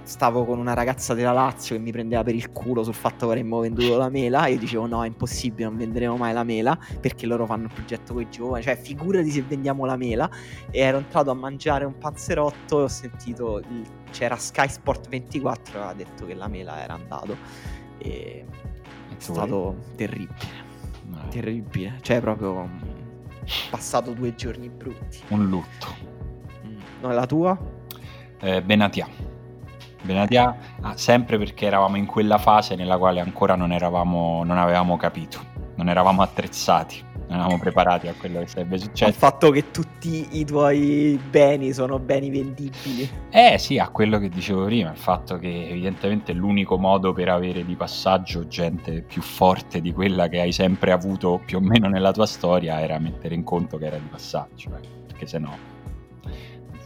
stavo 0.04 0.46
con 0.46 0.58
una 0.58 0.72
ragazza 0.72 1.12
della 1.12 1.32
Lazio 1.32 1.76
che 1.76 1.82
mi 1.82 1.92
prendeva 1.92 2.22
per 2.22 2.34
il 2.34 2.50
culo 2.50 2.82
sul 2.82 2.94
fatto 2.94 3.26
che 3.26 3.32
avremmo 3.32 3.60
venduto 3.60 3.98
la 3.98 4.08
mela 4.08 4.46
e 4.46 4.52
io 4.52 4.58
dicevo 4.58 4.86
no 4.86 5.04
è 5.04 5.06
impossibile 5.06 5.68
non 5.68 5.76
venderemo 5.76 6.16
mai 6.16 6.32
la 6.32 6.44
mela 6.44 6.78
perché 6.98 7.26
loro 7.26 7.44
fanno 7.44 7.64
il 7.64 7.72
progetto 7.74 8.14
con 8.14 8.22
i 8.22 8.30
giovani 8.30 8.62
cioè 8.62 8.78
figurati 8.78 9.30
se 9.30 9.42
vendiamo 9.42 9.84
la 9.84 9.96
mela. 9.96 10.30
E 10.70 10.80
ero 10.80 10.96
entrato 10.96 11.30
a 11.30 11.34
mangiare 11.34 11.84
un 11.84 11.98
panzerotto 11.98 12.80
e 12.80 12.82
ho 12.84 12.88
sentito 12.88 13.58
il... 13.58 13.86
c'era 14.10 14.36
Sky 14.36 14.68
Sport 14.68 15.08
24 15.08 15.74
e 15.74 15.76
aveva 15.76 15.92
detto 15.92 16.24
che 16.24 16.34
la 16.34 16.48
mela 16.48 16.82
era 16.82 16.94
andato. 16.94 17.36
E 17.98 18.46
stato 19.20 19.76
terribile. 19.96 20.68
No. 21.06 21.28
Terribile. 21.28 21.98
Cioè, 22.00 22.20
proprio 22.20 22.68
passato 23.70 24.12
due 24.12 24.34
giorni 24.34 24.68
brutti. 24.68 25.20
Un 25.28 25.48
lutto. 25.48 25.86
Mm. 26.66 26.78
No, 27.02 27.12
la 27.12 27.26
tua? 27.26 27.58
Eh, 28.40 28.62
Benatia. 28.62 29.08
Benatia, 30.02 30.56
ah, 30.80 30.96
sempre 30.96 31.36
perché 31.36 31.66
eravamo 31.66 31.96
in 31.96 32.06
quella 32.06 32.38
fase 32.38 32.74
nella 32.74 32.96
quale 32.96 33.20
ancora 33.20 33.54
non, 33.54 33.70
eravamo, 33.70 34.42
non 34.44 34.56
avevamo 34.56 34.96
capito, 34.96 35.38
non 35.74 35.90
eravamo 35.90 36.22
attrezzati 36.22 37.08
non 37.30 37.38
eravamo 37.38 37.58
preparati 37.58 38.08
a 38.08 38.14
quello 38.14 38.40
che 38.40 38.48
sarebbe 38.48 38.76
successo. 38.76 39.08
Il 39.08 39.14
fatto 39.14 39.50
che 39.50 39.70
tutti 39.70 40.38
i 40.38 40.44
tuoi 40.44 41.18
beni 41.30 41.72
sono 41.72 42.00
beni 42.00 42.28
vendibili. 42.28 43.08
Eh 43.30 43.56
sì, 43.56 43.78
a 43.78 43.88
quello 43.88 44.18
che 44.18 44.28
dicevo 44.28 44.64
prima, 44.64 44.90
il 44.90 44.96
fatto 44.96 45.38
che 45.38 45.68
evidentemente 45.68 46.32
l'unico 46.32 46.76
modo 46.76 47.12
per 47.12 47.28
avere 47.28 47.64
di 47.64 47.76
passaggio 47.76 48.48
gente 48.48 49.02
più 49.02 49.22
forte 49.22 49.80
di 49.80 49.92
quella 49.92 50.28
che 50.28 50.40
hai 50.40 50.50
sempre 50.50 50.90
avuto 50.90 51.40
più 51.44 51.58
o 51.58 51.60
meno 51.60 51.88
nella 51.88 52.10
tua 52.10 52.26
storia 52.26 52.80
era 52.80 52.98
mettere 52.98 53.36
in 53.36 53.44
conto 53.44 53.78
che 53.78 53.86
era 53.86 53.96
di 53.96 54.08
passaggio, 54.10 54.76
eh, 54.76 54.80
perché 55.06 55.26
se 55.26 55.38
no 55.38 55.56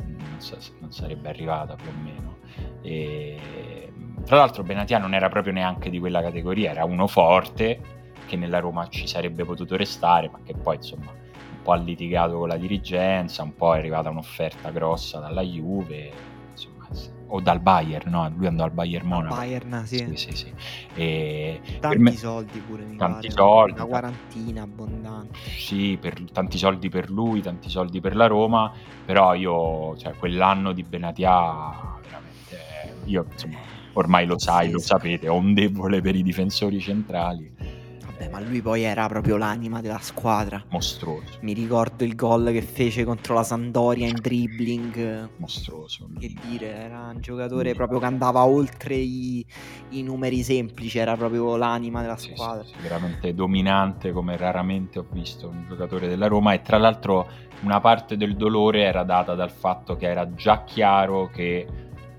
non, 0.07 0.41
so, 0.41 0.59
non 0.81 0.93
sarebbe 0.93 1.31
arrivata 1.31 1.75
più 1.75 1.89
o 1.89 2.03
meno. 2.03 2.37
E, 2.83 3.91
tra 4.27 4.37
l'altro 4.37 4.63
Benatia 4.63 4.99
non 4.99 5.15
era 5.15 5.31
proprio 5.31 5.55
neanche 5.55 5.89
di 5.89 5.99
quella 5.99 6.21
categoria, 6.21 6.71
era 6.71 6.85
uno 6.85 7.07
forte 7.07 8.03
che 8.35 8.37
nella 8.37 8.59
Roma 8.59 8.89
ci 8.89 9.07
sarebbe 9.07 9.45
potuto 9.45 9.77
restare, 9.77 10.29
ma 10.31 10.41
che 10.45 10.55
poi 10.55 10.77
insomma 10.77 11.11
un 11.11 11.63
po' 11.63 11.73
ha 11.73 11.77
litigato 11.77 12.39
con 12.39 12.49
la 12.49 12.57
dirigenza, 12.57 13.43
un 13.43 13.55
po' 13.55 13.75
è 13.75 13.79
arrivata 13.79 14.11
un'offerta 14.11 14.71
grossa 14.71 15.19
dalla 15.19 15.41
Juve, 15.41 16.13
insomma, 16.51 16.87
o 17.29 17.41
dal 17.41 17.61
Bayern, 17.61 18.11
no? 18.11 18.31
Lui 18.37 18.47
andò 18.47 18.65
al 18.65 18.71
Bayern 18.71 19.07
Monaco. 19.07 19.35
Bayern, 19.35 19.87
sì. 19.87 19.97
Sì, 19.97 20.17
sì, 20.17 20.33
sì. 20.33 20.53
E 20.95 21.61
tanti 21.81 21.99
me, 21.99 22.13
soldi 22.13 22.59
pure, 22.59 22.85
mi 22.85 22.97
tanti 22.97 23.29
pare, 23.29 23.41
soldi. 23.41 23.73
Una 23.73 23.87
quarantina 23.87 24.63
abbondante. 24.63 25.39
Sì, 25.39 25.97
per, 25.99 26.23
tanti 26.31 26.59
soldi 26.59 26.91
per 26.91 27.11
lui, 27.11 27.41
tanti 27.41 27.71
soldi 27.71 28.01
per 28.01 28.15
la 28.15 28.27
Roma, 28.27 28.71
però 29.05 29.35
io, 29.35 29.97
cioè, 29.97 30.13
quell'anno 30.13 30.73
di 30.73 30.83
Benatia, 30.83 31.99
veramente, 32.03 33.01
io 33.05 33.27
insomma, 33.33 33.59
ormai 33.95 34.27
lo 34.27 34.39
sai, 34.39 34.71
lo 34.71 34.79
sapete, 34.79 35.29
ho 35.29 35.37
un 35.37 35.55
debole 35.55 36.03
per 36.03 36.15
i 36.15 36.23
difensori 36.23 36.79
centrali 36.79 37.83
Vabbè, 38.25 38.31
ma 38.31 38.41
lui 38.41 38.63
poi 38.63 38.83
era 38.83 39.07
proprio 39.09 39.37
l'anima 39.37 39.81
della 39.81 39.99
squadra. 39.99 40.63
Mostruoso. 40.71 41.39
Mi 41.41 41.53
ricordo 41.53 42.05
il 42.05 42.15
gol 42.15 42.51
che 42.53 42.63
fece 42.63 43.05
contro 43.05 43.35
la 43.35 43.43
Sandoria 43.43 44.07
in 44.07 44.19
dribbling. 44.21 45.31
Mostruoso. 45.37 46.09
Che 46.19 46.35
dire, 46.43 46.75
era 46.75 47.11
un 47.13 47.21
giocatore 47.21 47.73
mm. 47.73 47.75
proprio 47.75 47.99
che 47.99 48.07
andava 48.07 48.45
oltre 48.45 48.95
i, 48.95 49.45
i, 49.91 50.03
numeri 50.03 50.43
semplici, 50.43 50.99
era 50.99 51.17
proprio 51.17 51.57
l'anima 51.57 52.01
della 52.01 52.17
sì, 52.17 52.33
squadra. 52.35 52.65
Sì, 52.65 52.75
sì, 52.75 52.83
veramente 52.83 53.35
dominante 53.35 54.13
come 54.13 54.37
raramente 54.37 54.99
ho 54.99 55.07
visto 55.11 55.49
un 55.49 55.65
giocatore 55.69 56.09
della 56.09 56.27
Roma 56.27 56.53
e 56.53 56.63
tra 56.63 56.79
l'altro 56.79 57.29
una 57.61 57.81
parte 57.81 58.17
del 58.17 58.37
dolore 58.37 58.83
era 58.83 59.05
data 59.05 59.35
dal 59.35 59.51
fatto 59.51 59.97
che 59.97 60.09
era 60.09 60.35
già 60.35 60.65
chiaro 60.65 61.31
che 61.31 61.67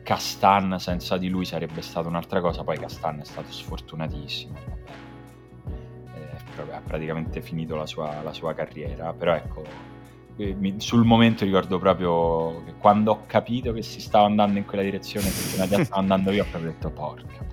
Castan 0.03 0.79
senza 0.79 1.17
di 1.17 1.29
lui 1.29 1.45
sarebbe 1.45 1.81
stata 1.81 2.07
un'altra 2.07 2.39
cosa, 2.39 2.63
poi 2.63 2.77
Castan 2.77 3.19
è 3.19 3.25
stato 3.25 3.51
sfortunatissimo 3.51 4.75
ha 6.61 6.81
praticamente 6.85 7.41
finito 7.41 7.75
la 7.75 7.85
sua, 7.85 8.21
la 8.23 8.33
sua 8.33 8.53
carriera, 8.53 9.13
però 9.13 9.35
ecco, 9.35 9.63
eh, 10.37 10.75
sul 10.77 11.05
momento 11.05 11.45
ricordo 11.45 11.79
proprio 11.79 12.63
che 12.65 12.73
quando 12.77 13.11
ho 13.11 13.23
capito 13.25 13.71
che 13.71 13.81
si 13.81 14.01
stava 14.01 14.25
andando 14.25 14.57
in 14.57 14.65
quella 14.65 14.83
direzione, 14.83 15.27
che 15.27 15.57
Nadia 15.57 15.83
stava 15.83 16.01
andando 16.01 16.31
io, 16.31 16.43
ho 16.43 16.47
proprio 16.49 16.71
detto 16.71 16.89
porca. 16.89 17.43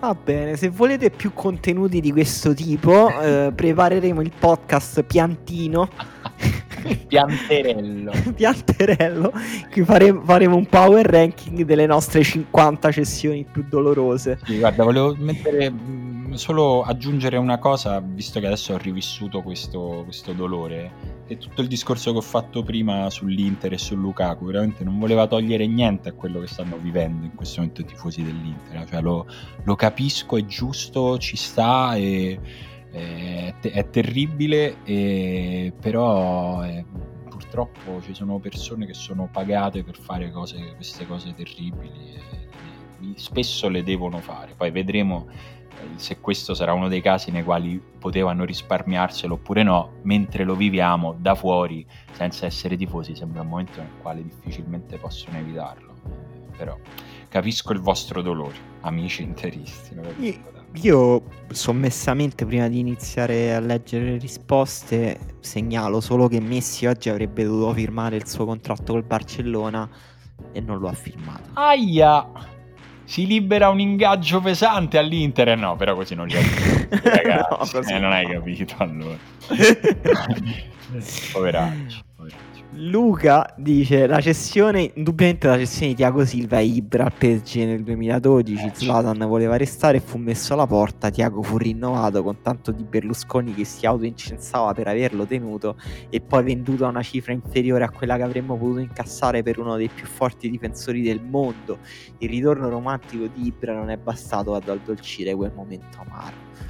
Va 0.00 0.14
bene, 0.14 0.56
se 0.56 0.68
volete 0.68 1.10
più 1.10 1.32
contenuti 1.34 2.00
di 2.00 2.12
questo 2.12 2.54
tipo, 2.54 3.10
eh, 3.20 3.52
prepareremo 3.52 4.20
il 4.20 4.30
podcast 4.38 5.02
piantino. 5.02 5.88
Pianterello. 7.08 8.12
Pianterello. 8.32 9.32
Qui 9.72 9.84
faremo, 9.84 10.22
faremo, 10.22 10.54
un 10.54 10.66
power 10.66 11.04
ranking 11.04 11.62
delle 11.62 11.86
nostre 11.86 12.22
50 12.22 12.92
cessioni 12.92 13.44
più 13.50 13.64
dolorose. 13.68 14.38
Sì, 14.44 14.58
guarda, 14.58 14.84
volevo 14.84 15.16
mettere 15.18 15.72
solo 16.38 16.82
aggiungere 16.82 17.36
una 17.36 17.58
cosa, 17.58 18.00
visto 18.00 18.40
che 18.40 18.46
adesso 18.46 18.72
ho 18.72 18.78
rivissuto 18.78 19.42
questo, 19.42 20.02
questo 20.04 20.32
dolore, 20.32 21.16
che 21.26 21.36
tutto 21.36 21.60
il 21.60 21.68
discorso 21.68 22.12
che 22.12 22.18
ho 22.18 22.22
fatto 22.22 22.62
prima 22.62 23.10
sull'Inter 23.10 23.74
e 23.74 23.78
su 23.78 23.94
Lukaku 23.94 24.46
veramente 24.46 24.84
non 24.84 24.98
voleva 24.98 25.26
togliere 25.26 25.66
niente 25.66 26.08
a 26.08 26.12
quello 26.12 26.40
che 26.40 26.46
stanno 26.46 26.78
vivendo 26.78 27.26
in 27.26 27.34
questo 27.34 27.60
momento 27.60 27.82
i 27.82 27.84
tifosi 27.84 28.22
dell'Inter. 28.22 28.88
Cioè, 28.88 29.00
lo, 29.02 29.26
lo 29.64 29.74
capisco, 29.74 30.36
è 30.36 30.44
giusto, 30.46 31.18
ci 31.18 31.36
sta, 31.36 31.94
e, 31.96 32.38
è, 32.90 33.54
è, 33.60 33.90
terribile, 33.90 34.82
e, 34.84 35.72
però 35.78 36.60
è, 36.60 36.84
purtroppo 37.28 38.00
ci 38.02 38.14
sono 38.14 38.38
persone 38.38 38.86
che 38.86 38.94
sono 38.94 39.28
pagate 39.30 39.84
per 39.84 39.96
fare 39.96 40.30
cose, 40.30 40.72
queste 40.76 41.06
cose 41.06 41.34
terribili. 41.34 42.14
E, 42.14 42.46
spesso 43.14 43.68
le 43.68 43.82
devono 43.82 44.18
fare. 44.18 44.54
Poi 44.56 44.70
vedremo 44.70 45.28
se 45.96 46.20
questo 46.20 46.54
sarà 46.54 46.72
uno 46.72 46.88
dei 46.88 47.00
casi 47.00 47.30
nei 47.30 47.42
quali 47.42 47.80
potevano 47.98 48.44
risparmiarselo 48.44 49.34
oppure 49.34 49.62
no, 49.62 49.92
mentre 50.02 50.44
lo 50.44 50.54
viviamo 50.54 51.14
da 51.18 51.34
fuori 51.34 51.86
senza 52.12 52.46
essere 52.46 52.76
tifosi 52.76 53.14
sembra 53.14 53.42
un 53.42 53.48
momento 53.48 53.80
nel 53.80 53.90
quale 54.00 54.22
difficilmente 54.22 54.96
possono 54.96 55.38
evitarlo. 55.38 55.94
Però 56.56 56.76
capisco 57.28 57.72
il 57.72 57.80
vostro 57.80 58.22
dolore, 58.22 58.56
amici 58.80 59.22
interisti. 59.22 59.94
Io, 60.18 60.40
io 60.72 61.22
sommessamente 61.48 62.44
prima 62.44 62.68
di 62.68 62.78
iniziare 62.78 63.54
a 63.54 63.60
leggere 63.60 64.04
le 64.04 64.18
risposte 64.18 65.36
segnalo 65.40 66.00
solo 66.00 66.28
che 66.28 66.40
Messi 66.40 66.86
oggi 66.86 67.08
avrebbe 67.08 67.44
dovuto 67.44 67.72
firmare 67.72 68.16
il 68.16 68.26
suo 68.26 68.44
contratto 68.44 68.92
col 68.92 69.04
Barcellona 69.04 69.88
e 70.52 70.60
non 70.60 70.78
lo 70.78 70.88
ha 70.88 70.92
firmato. 70.92 71.50
Aia! 71.54 72.56
Si 73.08 73.26
libera 73.26 73.70
un 73.70 73.80
ingaggio 73.80 74.38
pesante 74.38 74.98
all'Inter. 74.98 75.56
No, 75.56 75.76
però 75.76 75.94
così 75.94 76.14
non 76.14 76.26
li 76.26 76.36
ha 76.36 76.40
ragazzi. 77.02 77.74
no, 77.80 77.96
eh, 77.96 77.98
non 77.98 78.12
hai 78.12 78.26
capito 78.26 78.74
allora. 78.76 79.16
Poveracci. 81.32 82.00
Luca 82.80 83.54
dice 83.56 84.06
la 84.06 84.20
cessione, 84.20 84.92
indubbiamente 84.94 85.48
la 85.48 85.58
cessione 85.58 85.88
di 85.88 85.96
Tiago 85.96 86.24
Silva 86.24 86.58
a 86.58 86.60
Ibra 86.60 87.06
al 87.06 87.12
PSG 87.12 87.56
nel 87.64 87.82
2012, 87.82 88.66
eh, 88.66 88.70
Zlatan 88.72 89.18
voleva 89.26 89.56
restare 89.56 89.96
e 89.96 90.00
fu 90.00 90.16
messo 90.16 90.52
alla 90.52 90.68
porta, 90.68 91.10
Tiago 91.10 91.42
fu 91.42 91.58
rinnovato 91.58 92.22
con 92.22 92.40
tanto 92.40 92.70
di 92.70 92.84
Berlusconi 92.84 93.52
che 93.52 93.64
si 93.64 93.84
autoincensava 93.84 94.74
per 94.74 94.86
averlo 94.86 95.26
tenuto 95.26 95.74
e 96.08 96.20
poi 96.20 96.44
venduto 96.44 96.84
a 96.84 96.90
una 96.90 97.02
cifra 97.02 97.32
inferiore 97.32 97.82
a 97.82 97.90
quella 97.90 98.14
che 98.14 98.22
avremmo 98.22 98.56
potuto 98.56 98.78
incassare 98.78 99.42
per 99.42 99.58
uno 99.58 99.74
dei 99.74 99.88
più 99.88 100.06
forti 100.06 100.48
difensori 100.48 101.02
del 101.02 101.20
mondo. 101.20 101.78
Il 102.18 102.28
ritorno 102.28 102.68
romantico 102.68 103.26
di 103.26 103.46
Ibra 103.46 103.74
non 103.74 103.90
è 103.90 103.96
bastato 103.96 104.54
ad 104.54 104.68
addolcire 104.68 105.34
quel 105.34 105.50
momento 105.52 105.98
amaro 105.98 106.67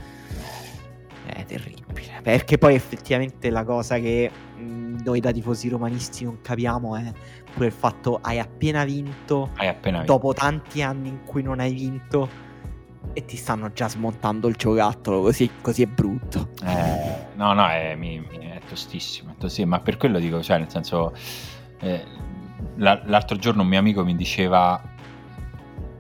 è 1.33 1.45
terribile. 1.45 2.21
Perché 2.23 2.59
poi 2.59 2.75
effettivamente 2.75 3.51
la 3.51 3.65
cosa 3.65 3.99
che 3.99 4.31
noi 4.59 5.21
da 5.21 5.31
tifosi 5.31 5.69
romanisti 5.69 6.25
non 6.25 6.41
capiamo 6.41 6.97
è 6.97 7.13
pure 7.53 7.67
il 7.67 7.73
fatto 7.73 8.19
hai 8.23 8.39
appena 8.39 8.85
vinto, 8.85 9.51
hai 9.57 9.69
appena 9.69 9.99
vinto. 9.99 10.13
dopo 10.13 10.33
tanti 10.33 10.83
anni 10.83 11.09
in 11.09 11.25
cui 11.25 11.43
non 11.43 11.61
hai 11.61 11.73
vinto 11.73 12.47
e 13.13 13.25
ti 13.25 13.37
stanno 13.37 13.73
già 13.73 13.89
smontando 13.89 14.49
il 14.49 14.57
giocattolo, 14.57 15.23
così, 15.23 15.51
così 15.61 15.83
è 15.83 15.87
brutto. 15.87 16.51
Eh, 16.65 17.27
no, 17.35 17.53
no, 17.53 17.67
è, 17.69 17.95
mi, 17.95 18.21
mi, 18.21 18.39
è 18.39 18.61
tostissimo, 18.69 19.33
è 19.33 19.35
tostissimo, 19.39 19.69
ma 19.69 19.81
per 19.81 19.97
quello 19.97 20.19
dico, 20.19 20.43
cioè 20.43 20.59
nel 20.59 20.71
senso, 20.71 21.15
eh, 21.81 22.05
l'altro 22.77 23.37
giorno 23.37 23.63
un 23.63 23.69
mio 23.69 23.79
amico 23.79 24.05
mi 24.05 24.15
diceva 24.15 24.81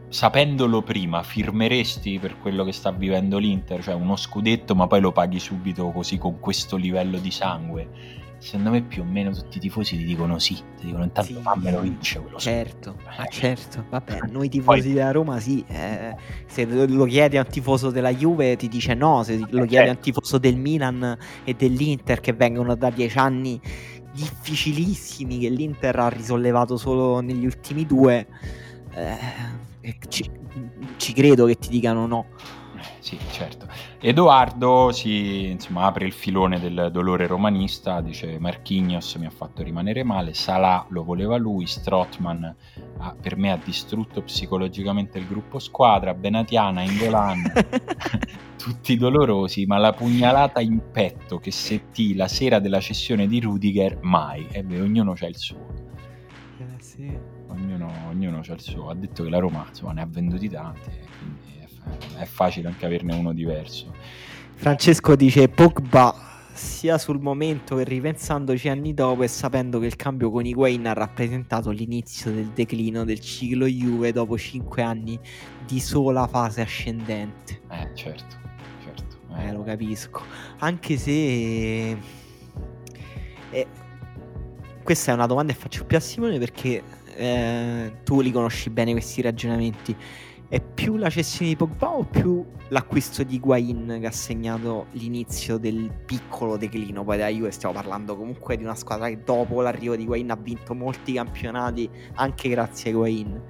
sapendolo 0.09 0.83
prima, 0.83 1.23
firmeresti 1.23 2.19
per 2.19 2.39
quello 2.39 2.65
che 2.65 2.73
sta 2.73 2.91
vivendo 2.91 3.39
l'Inter, 3.39 3.83
cioè 3.83 3.95
uno 3.95 4.17
scudetto, 4.17 4.75
ma 4.75 4.87
poi 4.87 5.01
lo 5.01 5.13
paghi 5.13 5.39
subito 5.39 5.91
così 5.91 6.19
con 6.19 6.39
questo 6.41 6.77
livello 6.77 7.19
di 7.19 7.31
sangue? 7.31 8.17
Secondo 8.39 8.71
me 8.71 8.83
più 8.83 9.03
o 9.03 9.05
meno 9.05 9.33
tutti 9.33 9.57
i 9.57 9.61
tifosi 9.61 9.97
ti 9.97 10.05
dicono 10.05 10.39
sì, 10.39 10.55
ti 10.55 10.87
dicono 10.87 11.03
intanto 11.03 11.33
sì, 11.33 11.41
fammelo 11.41 11.81
vince 11.81 12.21
quello 12.21 12.39
Certo, 12.39 12.97
ma 13.05 13.25
certo, 13.27 13.85
vabbè, 13.91 14.21
noi 14.31 14.49
tifosi 14.49 14.83
poi... 14.83 14.93
della 14.93 15.11
Roma 15.11 15.41
sì, 15.41 15.65
eh, 15.67 16.15
se 16.47 16.65
lo 16.65 17.05
chiedi 17.07 17.37
a 17.37 17.41
un 17.41 17.49
tifoso 17.49 17.91
della 17.91 18.13
Juve 18.13 18.55
ti 18.55 18.69
dice 18.69 18.95
no, 18.95 19.25
se 19.25 19.41
lo 19.51 19.65
chiedi 19.65 19.89
a 19.89 19.91
un 19.91 19.99
tifoso 19.99 20.39
del 20.39 20.57
Milan 20.57 21.19
e 21.43 21.55
dell'Inter 21.55 22.21
che 22.21 22.33
vengono 22.33 22.77
da 22.77 22.91
dieci 22.91 23.19
anni 23.19 23.61
difficilissimi 24.13 25.39
che 25.39 25.49
l'Inter 25.49 25.99
ha 25.99 26.09
risollevato 26.09 26.77
solo 26.77 27.21
negli 27.21 27.45
ultimi 27.45 27.87
due, 27.87 28.27
eh, 28.95 29.17
ci, 30.09 30.31
ci 30.97 31.13
credo 31.13 31.47
che 31.47 31.57
ti 31.57 31.69
dicano 31.69 32.07
no. 32.07 32.27
Eh, 32.77 32.83
sì, 33.01 33.19
certo. 33.33 33.67
Edoardo 34.01 34.93
si 34.93 35.49
insomma, 35.49 35.87
apre 35.87 36.07
il 36.07 36.13
filone 36.13 36.61
del 36.61 36.91
dolore 36.93 37.27
romanista, 37.27 38.01
dice 38.01 38.39
Marquinhos 38.39 39.17
mi 39.17 39.27
ha 39.27 39.31
fatto 39.31 39.63
rimanere 39.63 40.05
male, 40.05 40.35
Salah 40.35 40.87
lo 40.91 41.03
voleva 41.03 41.37
lui, 41.37 41.67
Strotman 41.67 42.55
ha, 42.99 43.17
per 43.21 43.37
me 43.37 43.51
ha 43.51 43.61
distrutto 43.63 44.23
psicologicamente 44.23 45.19
il 45.19 45.27
gruppo 45.27 45.59
squadra, 45.59 46.15
Benatiana, 46.15 46.83
Ingolan, 46.83 47.53
tutti 48.57 48.97
dolorosi, 48.97 49.67
ma 49.67 49.79
la 49.79 49.93
pugnalata 49.93 50.61
in 50.61 50.81
petto 50.93 51.39
che 51.39 51.51
settì 51.51 52.15
la 52.15 52.29
sera 52.29 52.61
della 52.61 52.81
cessione 52.81 53.27
di 53.27 53.41
Rudiger, 53.41 53.99
mai. 54.03 54.47
E 54.51 54.63
beh, 54.63 54.81
ognuno 54.81 55.15
c'ha 55.15 55.27
il 55.27 55.37
suo. 55.37 55.67
Eh, 56.59 56.81
sì 56.81 57.28
ognuno, 57.61 57.93
ognuno 58.09 58.39
ha 58.39 58.53
il 58.53 58.61
suo. 58.61 58.91
Ha 58.91 58.95
detto 58.95 59.25
che 59.25 59.31
la 59.31 59.39
Roma 59.39 59.67
insomma, 59.69 59.93
ne 59.93 60.03
ha 60.03 60.07
venduti 60.09 60.49
tanti, 60.49 60.91
quindi 61.19 61.67
è, 62.17 62.23
è 62.23 62.25
facile 62.25 62.69
anche 62.69 62.87
averne 62.87 63.15
uno 63.15 63.33
diverso. 63.33 63.95
Francesco 64.55 65.15
dice 65.15 65.49
Pogba 65.49 66.27
sia 66.53 66.99
sul 66.99 67.21
momento 67.21 67.77
che 67.77 67.85
ripensandoci 67.85 68.69
anni 68.69 68.93
dopo 68.93 69.23
e 69.23 69.29
sapendo 69.29 69.79
che 69.79 69.87
il 69.87 69.95
cambio 69.95 70.31
con 70.31 70.45
Higuain 70.45 70.85
ha 70.89 70.93
rappresentato 70.93 71.71
l'inizio 71.71 72.33
del 72.33 72.49
declino 72.49 73.05
del 73.05 73.21
ciclo 73.21 73.67
Juve 73.67 74.11
dopo 74.11 74.37
5 74.37 74.83
anni 74.83 75.19
di 75.65 75.79
sola 75.79 76.27
fase 76.27 76.61
ascendente. 76.61 77.61
Eh, 77.71 77.91
certo, 77.95 78.37
certo. 78.83 79.19
Eh, 79.37 79.47
eh 79.47 79.53
lo 79.53 79.63
capisco. 79.63 80.23
Anche 80.59 80.97
se... 80.97 81.97
Eh, 83.51 83.67
questa 84.83 85.13
è 85.13 85.15
una 85.15 85.27
domanda 85.27 85.53
che 85.53 85.59
faccio 85.59 85.85
più 85.85 85.97
a 85.97 86.01
Simone 86.01 86.39
perché 86.39 86.83
eh, 87.19 87.93
tu 88.05 88.21
li 88.21 88.31
conosci 88.31 88.71
bene 88.71 88.93
questi 88.93 89.21
ragionamenti. 89.21 89.95
È 90.49 90.61
più 90.63 90.97
la 90.97 91.11
cessione 91.11 91.51
di 91.51 91.57
Pogba 91.57 91.91
o 91.91 92.05
più 92.05 92.43
l'acquisto 92.69 93.23
di 93.23 93.39
Guain 93.39 93.99
che 94.01 94.07
ha 94.07 94.13
segnato 94.13 94.87
l'inizio 94.93 95.59
del 95.59 95.93
piccolo 96.07 96.57
declino? 96.57 97.05
Poi 97.05 97.19
da 97.19 97.27
Juve 97.29 97.51
stiamo 97.51 97.75
parlando 97.75 98.17
comunque 98.17 98.57
di 98.57 98.63
una 98.63 98.75
squadra 98.75 99.09
che 99.09 99.23
dopo 99.23 99.61
l'arrivo 99.61 99.95
di 99.95 100.07
Guain 100.07 100.31
ha 100.31 100.37
vinto 100.37 100.75
molti 100.75 101.15
campionati 101.15 101.91
anche 102.15 102.49
grazie 102.49 102.93
a 102.93 102.95
Guain. 102.95 103.43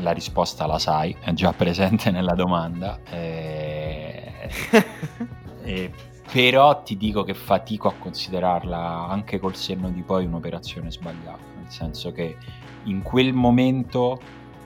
La 0.00 0.12
risposta 0.12 0.66
la 0.66 0.78
sai, 0.78 1.16
è 1.20 1.32
già 1.32 1.52
presente 1.52 2.10
nella 2.12 2.34
domanda. 2.34 3.00
Eh... 3.10 4.50
eh, 5.62 5.90
però 6.30 6.82
ti 6.82 6.96
dico 6.96 7.24
che 7.24 7.34
fatico 7.34 7.88
a 7.88 7.94
considerarla 7.98 9.08
anche 9.08 9.40
col 9.40 9.56
senno 9.56 9.90
di 9.90 10.02
poi 10.02 10.26
un'operazione 10.26 10.92
sbagliata, 10.92 11.42
nel 11.56 11.70
senso 11.70 12.12
che 12.12 12.36
in 12.84 13.02
quel 13.02 13.32
momento 13.32 14.18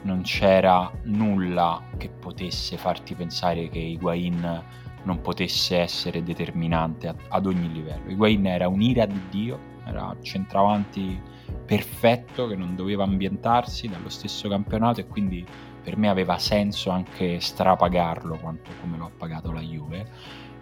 non 0.02 0.22
c'era 0.22 0.90
nulla 1.04 1.82
che 1.96 2.08
potesse 2.08 2.76
farti 2.76 3.14
pensare 3.14 3.68
che 3.68 3.78
Higuain 3.78 4.62
non 5.04 5.20
potesse 5.20 5.78
essere 5.78 6.22
determinante 6.22 7.14
ad 7.28 7.46
ogni 7.46 7.72
livello. 7.72 8.10
Higuain 8.10 8.46
era 8.46 8.68
un'ira 8.68 9.06
di 9.06 9.20
Dio, 9.30 9.58
era 9.84 10.14
centravanti 10.20 11.20
perfetto 11.64 12.46
che 12.46 12.56
non 12.56 12.74
doveva 12.74 13.04
ambientarsi 13.04 13.88
dallo 13.88 14.08
stesso 14.08 14.48
campionato 14.48 15.00
e 15.00 15.06
quindi 15.06 15.44
per 15.82 15.96
me 15.96 16.08
aveva 16.08 16.38
senso 16.38 16.90
anche 16.90 17.40
strapagarlo 17.40 18.36
quanto 18.36 18.70
come 18.80 18.96
lo 18.96 19.10
pagato 19.16 19.52
la 19.52 19.60
Juve 19.60 20.08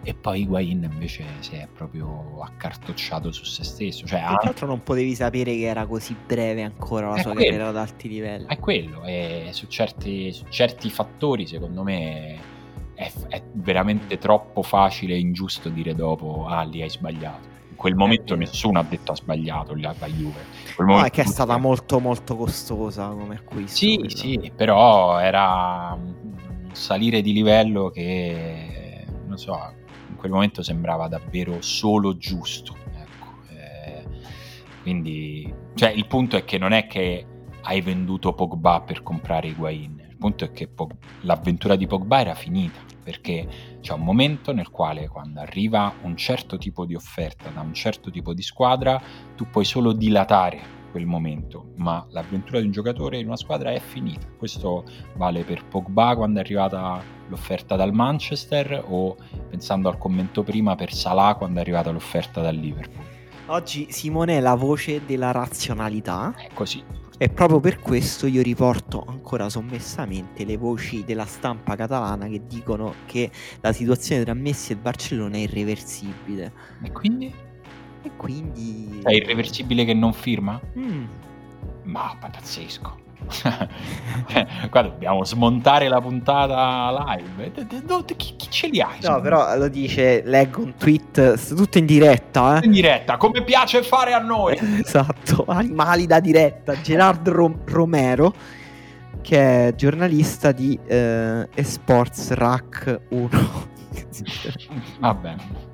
e 0.03 0.13
poi 0.13 0.41
Higuain 0.41 0.89
invece 0.91 1.23
si 1.39 1.55
è 1.55 1.67
proprio 1.73 2.41
accartocciato 2.41 3.31
su 3.31 3.45
se 3.45 3.63
stesso. 3.63 4.05
Cioè, 4.05 4.19
Tra 4.19 4.39
l'altro 4.43 4.67
non 4.67 4.83
potevi 4.83 5.15
sapere 5.15 5.55
che 5.55 5.63
era 5.63 5.85
così 5.85 6.15
breve 6.25 6.61
ancora 6.61 7.09
la 7.09 7.17
sua 7.17 7.31
quello. 7.31 7.39
carriera 7.39 7.67
ad 7.69 7.77
alti 7.77 8.09
livelli. 8.09 8.45
È 8.47 8.59
quello, 8.59 9.03
e 9.05 9.49
su 9.51 9.67
certi, 9.67 10.33
su 10.33 10.45
certi 10.49 10.89
fattori 10.89 11.47
secondo 11.47 11.83
me 11.83 12.37
è, 12.95 13.11
è, 13.29 13.41
veramente 13.53 14.17
troppo 14.17 14.61
facile 14.61 15.13
e 15.13 15.19
ingiusto 15.19 15.69
dire 15.69 15.95
dopo 15.95 16.47
ah 16.47 16.63
lì 16.63 16.81
hai 16.81 16.89
sbagliato. 16.89 17.51
In 17.69 17.75
quel 17.75 17.95
momento 17.95 18.35
nessuno 18.35 18.79
ha 18.79 18.85
detto 18.87 19.13
ha 19.13 19.15
sbagliato 19.15 19.73
la, 19.75 19.95
la 19.97 20.07
Juve. 20.07 20.45
No, 20.79 21.01
è 21.01 21.09
che 21.09 21.21
è 21.21 21.25
stata 21.25 21.57
molto 21.57 21.99
molto 21.99 22.35
costosa 22.35 23.07
come 23.07 23.35
acquisto. 23.35 23.77
Sì, 23.77 23.95
quello. 23.95 24.09
sì, 24.09 24.51
però 24.53 25.17
era 25.19 25.97
un 25.97 26.69
salire 26.73 27.21
di 27.21 27.31
livello 27.31 27.89
che 27.89 29.05
non 29.27 29.37
so 29.37 29.81
quel 30.23 30.31
momento 30.31 30.63
sembrava 30.63 31.09
davvero 31.09 31.61
solo 31.61 32.15
giusto. 32.15 32.77
Ecco. 32.93 33.33
Eh, 33.49 34.05
quindi, 34.81 35.53
cioè, 35.75 35.89
il 35.89 36.07
punto 36.07 36.37
è 36.37 36.45
che 36.45 36.57
non 36.57 36.71
è 36.71 36.87
che 36.87 37.25
hai 37.63 37.81
venduto 37.81 38.31
Pogba 38.31 38.79
per 38.79 39.03
comprare 39.03 39.49
Higuain, 39.49 40.01
il 40.09 40.15
punto 40.15 40.45
è 40.45 40.51
che 40.53 40.69
Pog- 40.69 40.95
l'avventura 41.21 41.75
di 41.75 41.87
Pogba 41.87 42.21
era 42.21 42.35
finita, 42.35 42.79
perché 43.03 43.77
c'è 43.81 43.91
un 43.91 44.03
momento 44.03 44.53
nel 44.53 44.69
quale 44.69 45.09
quando 45.09 45.41
arriva 45.41 45.93
un 46.03 46.15
certo 46.15 46.57
tipo 46.57 46.85
di 46.85 46.95
offerta 46.95 47.49
da 47.49 47.59
un 47.59 47.73
certo 47.73 48.09
tipo 48.09 48.33
di 48.33 48.41
squadra, 48.41 49.01
tu 49.35 49.49
puoi 49.49 49.65
solo 49.65 49.91
dilatare 49.91 50.82
quel 50.93 51.07
momento, 51.07 51.71
ma 51.77 52.05
l'avventura 52.11 52.59
di 52.59 52.67
un 52.67 52.71
giocatore 52.71 53.17
in 53.17 53.25
una 53.25 53.35
squadra 53.35 53.71
è 53.71 53.79
finita. 53.79 54.27
Questo 54.37 54.85
vale 55.15 55.43
per 55.43 55.65
Pogba 55.65 56.15
quando 56.15 56.37
è 56.37 56.43
arrivata 56.43 57.01
l'offerta 57.27 57.75
dal 57.75 57.91
Manchester 57.93 58.85
o 58.87 59.17
pensando 59.49 59.89
al 59.89 59.97
commento 59.97 60.43
prima 60.43 60.75
per 60.75 60.93
Salah 60.93 61.33
quando 61.33 61.57
è 61.57 61.61
arrivata 61.61 61.89
l'offerta 61.89 62.41
dal 62.41 62.55
Liverpool. 62.55 63.03
Oggi 63.47 63.87
Simone 63.89 64.37
è 64.37 64.39
la 64.39 64.53
voce 64.53 65.01
della 65.03 65.31
razionalità. 65.31 66.35
È 66.37 66.49
così. 66.53 66.83
E 67.17 67.29
proprio 67.29 67.59
per 67.59 67.79
questo 67.79 68.27
io 68.27 68.43
riporto 68.43 69.03
ancora 69.07 69.49
sommessamente 69.49 70.45
le 70.45 70.57
voci 70.57 71.03
della 71.03 71.25
stampa 71.25 71.75
catalana 71.75 72.27
che 72.27 72.43
dicono 72.47 72.93
che 73.05 73.31
la 73.61 73.73
situazione 73.73 74.23
tra 74.23 74.33
Messi 74.33 74.73
e 74.73 74.75
Barcellona 74.75 75.37
è 75.37 75.39
irreversibile. 75.39 76.53
E 76.83 76.91
quindi? 76.91 77.51
E 78.03 78.11
quindi... 78.15 78.99
È 79.03 79.11
irreversibile 79.11 79.85
che 79.85 79.93
non 79.93 80.13
firma? 80.13 80.59
Mm. 80.77 81.05
Ma 81.83 82.15
pazzesco. 82.19 83.01
Qua 84.69 84.81
dobbiamo 84.81 85.23
smontare 85.23 85.87
la 85.87 86.01
puntata 86.01 87.15
live. 87.15 87.51
Chi, 88.15 88.35
chi 88.35 88.47
ce 88.49 88.67
li 88.67 88.81
ha? 88.81 88.89
No, 89.01 89.21
però 89.21 89.55
lo 89.57 89.67
dice, 89.69 90.21
leggo 90.25 90.61
un 90.61 90.75
tweet, 90.75 91.55
tutto 91.55 91.77
in 91.77 91.85
diretta. 91.85 92.59
Eh? 92.59 92.65
In 92.65 92.71
diretta, 92.71 93.17
come 93.17 93.43
piace 93.43 93.81
fare 93.83 94.13
a 94.13 94.19
noi. 94.19 94.57
esatto, 94.83 95.45
animali 95.47 96.05
da 96.05 96.19
diretta. 96.19 96.79
Gerardo 96.81 97.31
Rom- 97.31 97.59
Romero 97.65 98.33
che 99.21 99.67
è 99.67 99.75
giornalista 99.75 100.51
di 100.51 100.77
eh, 100.85 101.47
Esports 101.53 102.31
Rack 102.31 103.01
1. 103.09 103.29
Va 104.99 105.13
bene. 105.13 105.71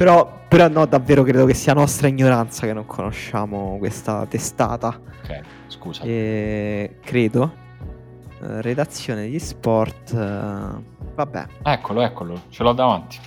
Però, 0.00 0.32
però 0.48 0.66
no, 0.68 0.86
davvero 0.86 1.22
credo 1.24 1.44
che 1.44 1.52
sia 1.52 1.74
nostra 1.74 2.08
ignoranza 2.08 2.64
che 2.66 2.72
non 2.72 2.86
conosciamo 2.86 3.76
questa 3.78 4.24
testata. 4.26 4.98
Ok, 5.22 5.40
scusa. 5.66 6.02
E, 6.04 6.96
credo. 7.04 7.52
Eh, 8.42 8.62
redazione 8.62 9.28
di 9.28 9.38
sport. 9.38 10.14
eh, 10.14 10.82
vabbè, 11.14 11.46
Eccolo, 11.64 12.00
eccolo, 12.00 12.40
ce 12.48 12.62
l'ho 12.62 12.72
davanti. 12.72 13.18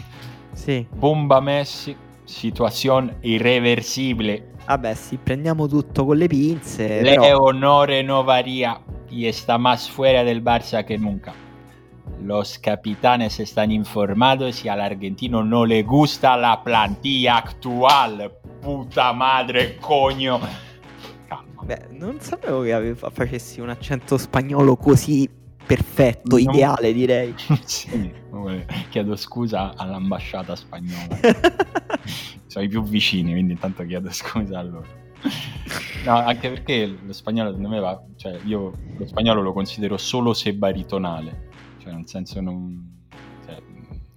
sì. 0.53 0.83
Bomba 0.91 1.39
Messi, 1.41 1.95
situazione 2.23 3.17
irreversibile. 3.19 4.53
Vabbè, 4.65 4.95
sì, 4.95 5.17
prendiamo 5.21 5.67
tutto 5.67 6.05
con 6.05 6.17
le 6.17 6.25
pinze. 6.25 6.87
però- 7.01 7.21
Leonore 7.21 8.01
Novaria 8.01 8.81
y 9.11 9.27
está 9.27 9.59
más 9.59 9.87
fuera 9.87 10.23
del 10.23 10.41
Barça 10.41 10.83
que 10.83 10.97
nunca. 10.97 11.33
Los 12.23 12.57
capitanes 12.57 13.39
están 13.41 13.69
informados 13.71 14.63
y 14.63 14.69
al 14.69 14.79
argentino 14.79 15.43
no 15.43 15.65
le 15.65 15.83
gusta 15.83 16.37
la 16.37 16.61
plantilla 16.63 17.37
actual. 17.37 18.31
Puta 18.61 19.11
madre, 19.11 19.75
coño. 19.77 20.39
Calma. 21.27 21.63
Beh, 21.63 21.87
non 21.91 22.19
sapevo 22.21 22.61
che 22.61 22.95
facessi 22.95 23.59
un 23.59 23.69
accento 23.69 24.17
spagnolo 24.17 24.77
così 24.77 25.29
perfetto, 25.65 26.37
No. 26.37 26.41
ideale 26.41 26.93
direi. 26.93 27.33
Sì, 27.65 28.11
chiedo 28.89 29.15
scusa 29.17 29.73
all'ambasciata 29.75 30.55
spagnola. 30.55 31.19
Sono 32.47 32.65
i 32.65 32.69
più 32.69 32.83
vicini, 32.83 33.31
quindi 33.31 33.53
intanto 33.53 33.85
chiedo 33.85 34.09
scusa 34.11 34.59
a 34.59 34.63
loro. 34.63 34.85
No, 36.05 36.15
anche 36.17 36.49
perché 36.49 36.85
lo 37.05 37.13
spagnolo 37.13 37.49
secondo 37.49 37.69
me 37.69 37.79
va, 37.79 38.01
cioè 38.17 38.37
io 38.45 38.71
lo 38.97 39.07
spagnolo 39.07 39.41
lo 39.41 39.53
considero 39.53 39.97
solo 39.97 40.33
se 40.33 40.53
baritonale, 40.53 41.49
cioè 41.84 41.93
nel 41.93 42.07
senso 42.07 42.39
non... 42.39 43.01
cioè, 43.45 43.57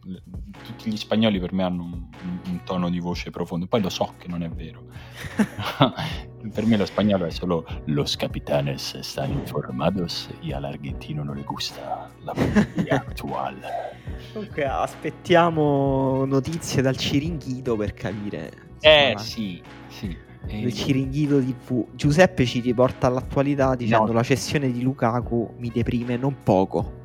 l- 0.04 0.14
tutti 0.62 0.90
gli 0.90 0.96
spagnoli 0.96 1.38
per 1.40 1.52
me 1.52 1.64
hanno 1.64 1.82
un, 1.82 1.92
un- 2.48 2.60
tono 2.64 2.88
di 2.90 2.98
voce 3.00 3.30
profondo, 3.30 3.66
poi 3.66 3.80
lo 3.82 3.88
so 3.88 4.14
che 4.18 4.28
non 4.28 4.42
è 4.42 4.48
vero. 4.48 4.84
per 6.52 6.64
me 6.64 6.76
lo 6.76 6.84
spagnolo 6.84 7.24
è 7.24 7.30
solo 7.30 7.64
los 7.86 8.16
capitanes 8.16 8.94
están 8.94 9.32
informados 9.32 10.28
y 10.40 10.52
al 10.52 10.64
argentino 10.64 11.24
no 11.24 11.32
le 11.34 11.42
gusta 11.42 12.08
la 12.22 12.32
plantilla 12.32 12.94
actual. 13.06 13.56
Comunque 14.32 14.64
aspettiamo 14.64 16.24
notizie 16.24 16.82
dal 16.82 16.96
Ciringhito 16.96 17.76
per 17.76 17.94
capire. 17.94 18.52
Eh 18.80 19.10
insomma, 19.12 19.18
sì, 19.18 19.62
sì. 19.88 20.16
Il 20.48 20.72
Ciringhito 20.72 21.40
TV. 21.40 21.86
Giuseppe 21.94 22.44
ci 22.46 22.60
riporta 22.60 23.08
all'attualità 23.08 23.74
dicendo 23.74 24.06
No. 24.06 24.12
la 24.12 24.22
cessione 24.22 24.70
di 24.70 24.82
Lukaku 24.82 25.54
mi 25.58 25.70
deprime 25.72 26.16
non 26.16 26.36
poco. 26.44 26.95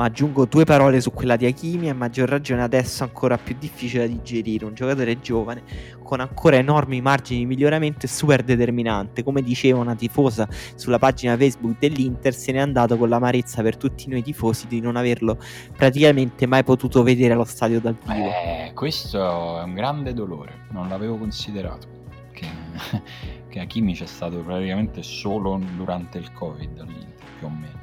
Ma 0.00 0.06
aggiungo 0.06 0.46
due 0.46 0.64
parole 0.64 0.98
su 1.02 1.12
quella 1.12 1.36
di 1.36 1.44
Hakimi 1.44 1.90
a 1.90 1.94
maggior 1.94 2.26
ragione 2.26 2.62
adesso 2.62 3.02
ancora 3.02 3.36
più 3.36 3.54
difficile 3.58 4.06
da 4.06 4.10
digerire. 4.10 4.64
Un 4.64 4.72
giocatore 4.72 5.20
giovane 5.20 5.62
con 6.02 6.20
ancora 6.20 6.56
enormi 6.56 7.02
margini 7.02 7.40
di 7.40 7.44
miglioramento 7.44 8.06
e 8.06 8.08
super 8.08 8.42
determinante. 8.42 9.22
Come 9.22 9.42
diceva 9.42 9.78
una 9.78 9.94
tifosa 9.94 10.48
sulla 10.74 10.98
pagina 10.98 11.36
Facebook 11.36 11.76
dell'Inter, 11.78 12.32
se 12.32 12.50
n'è 12.50 12.60
andato 12.60 12.96
con 12.96 13.10
l'amarezza 13.10 13.60
per 13.60 13.76
tutti 13.76 14.08
noi 14.08 14.22
tifosi 14.22 14.68
di 14.68 14.80
non 14.80 14.96
averlo 14.96 15.36
praticamente 15.76 16.46
mai 16.46 16.64
potuto 16.64 17.02
vedere 17.02 17.34
allo 17.34 17.44
stadio 17.44 17.78
dal 17.78 17.94
vivo. 18.02 18.24
Eh, 18.24 18.72
questo 18.72 19.60
è 19.60 19.62
un 19.62 19.74
grande 19.74 20.14
dolore, 20.14 20.64
non 20.70 20.88
l'avevo 20.88 21.18
considerato. 21.18 21.86
Che, 22.32 22.46
che 23.50 23.60
Hakimi 23.60 23.92
c'è 23.92 24.06
stato 24.06 24.38
praticamente 24.38 25.02
solo 25.02 25.60
durante 25.76 26.16
il 26.16 26.32
Covid 26.32 26.78
all'Inter, 26.78 27.26
più 27.38 27.46
o 27.46 27.50
meno. 27.50 27.79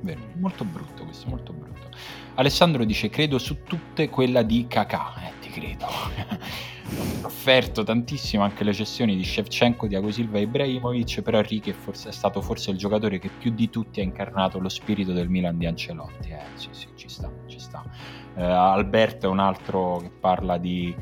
Vero, 0.00 0.20
molto 0.34 0.64
brutto 0.64 1.04
questo, 1.04 1.28
molto 1.28 1.52
brutto. 1.52 1.88
Alessandro 2.34 2.84
dice: 2.84 3.08
Credo 3.08 3.38
su 3.38 3.62
tutte 3.64 4.08
quella 4.08 4.42
di 4.42 4.66
Kakà. 4.68 5.14
Eh, 5.26 5.32
ti 5.40 5.50
credo. 5.50 5.86
Ho 7.22 7.26
offerto 7.26 7.82
tantissimo 7.82 8.42
anche 8.42 8.64
le 8.64 8.72
cessioni 8.72 9.14
di 9.14 9.22
Shevchenko, 9.22 9.86
Diago 9.86 10.10
Silva 10.10 10.38
e 10.38 10.42
Ibrahimovic, 10.42 11.20
però 11.20 11.42
forse- 11.74 12.08
è 12.08 12.12
stato 12.12 12.40
forse 12.40 12.70
il 12.70 12.78
giocatore 12.78 13.18
che 13.18 13.28
più 13.28 13.50
di 13.50 13.68
tutti 13.68 14.00
ha 14.00 14.02
incarnato 14.02 14.58
lo 14.58 14.70
spirito 14.70 15.12
del 15.12 15.28
Milan 15.28 15.58
di 15.58 15.66
Ancelotti. 15.66 16.30
Eh, 16.30 16.40
sì, 16.54 16.68
sì, 16.70 16.88
ci 16.94 17.08
sta, 17.08 17.30
ci 17.46 17.58
sta. 17.58 17.84
Eh, 18.36 18.42
Alberto 18.42 19.26
è 19.26 19.28
un 19.28 19.40
altro 19.40 19.98
che 19.98 20.10
parla 20.10 20.56
di, 20.56 20.94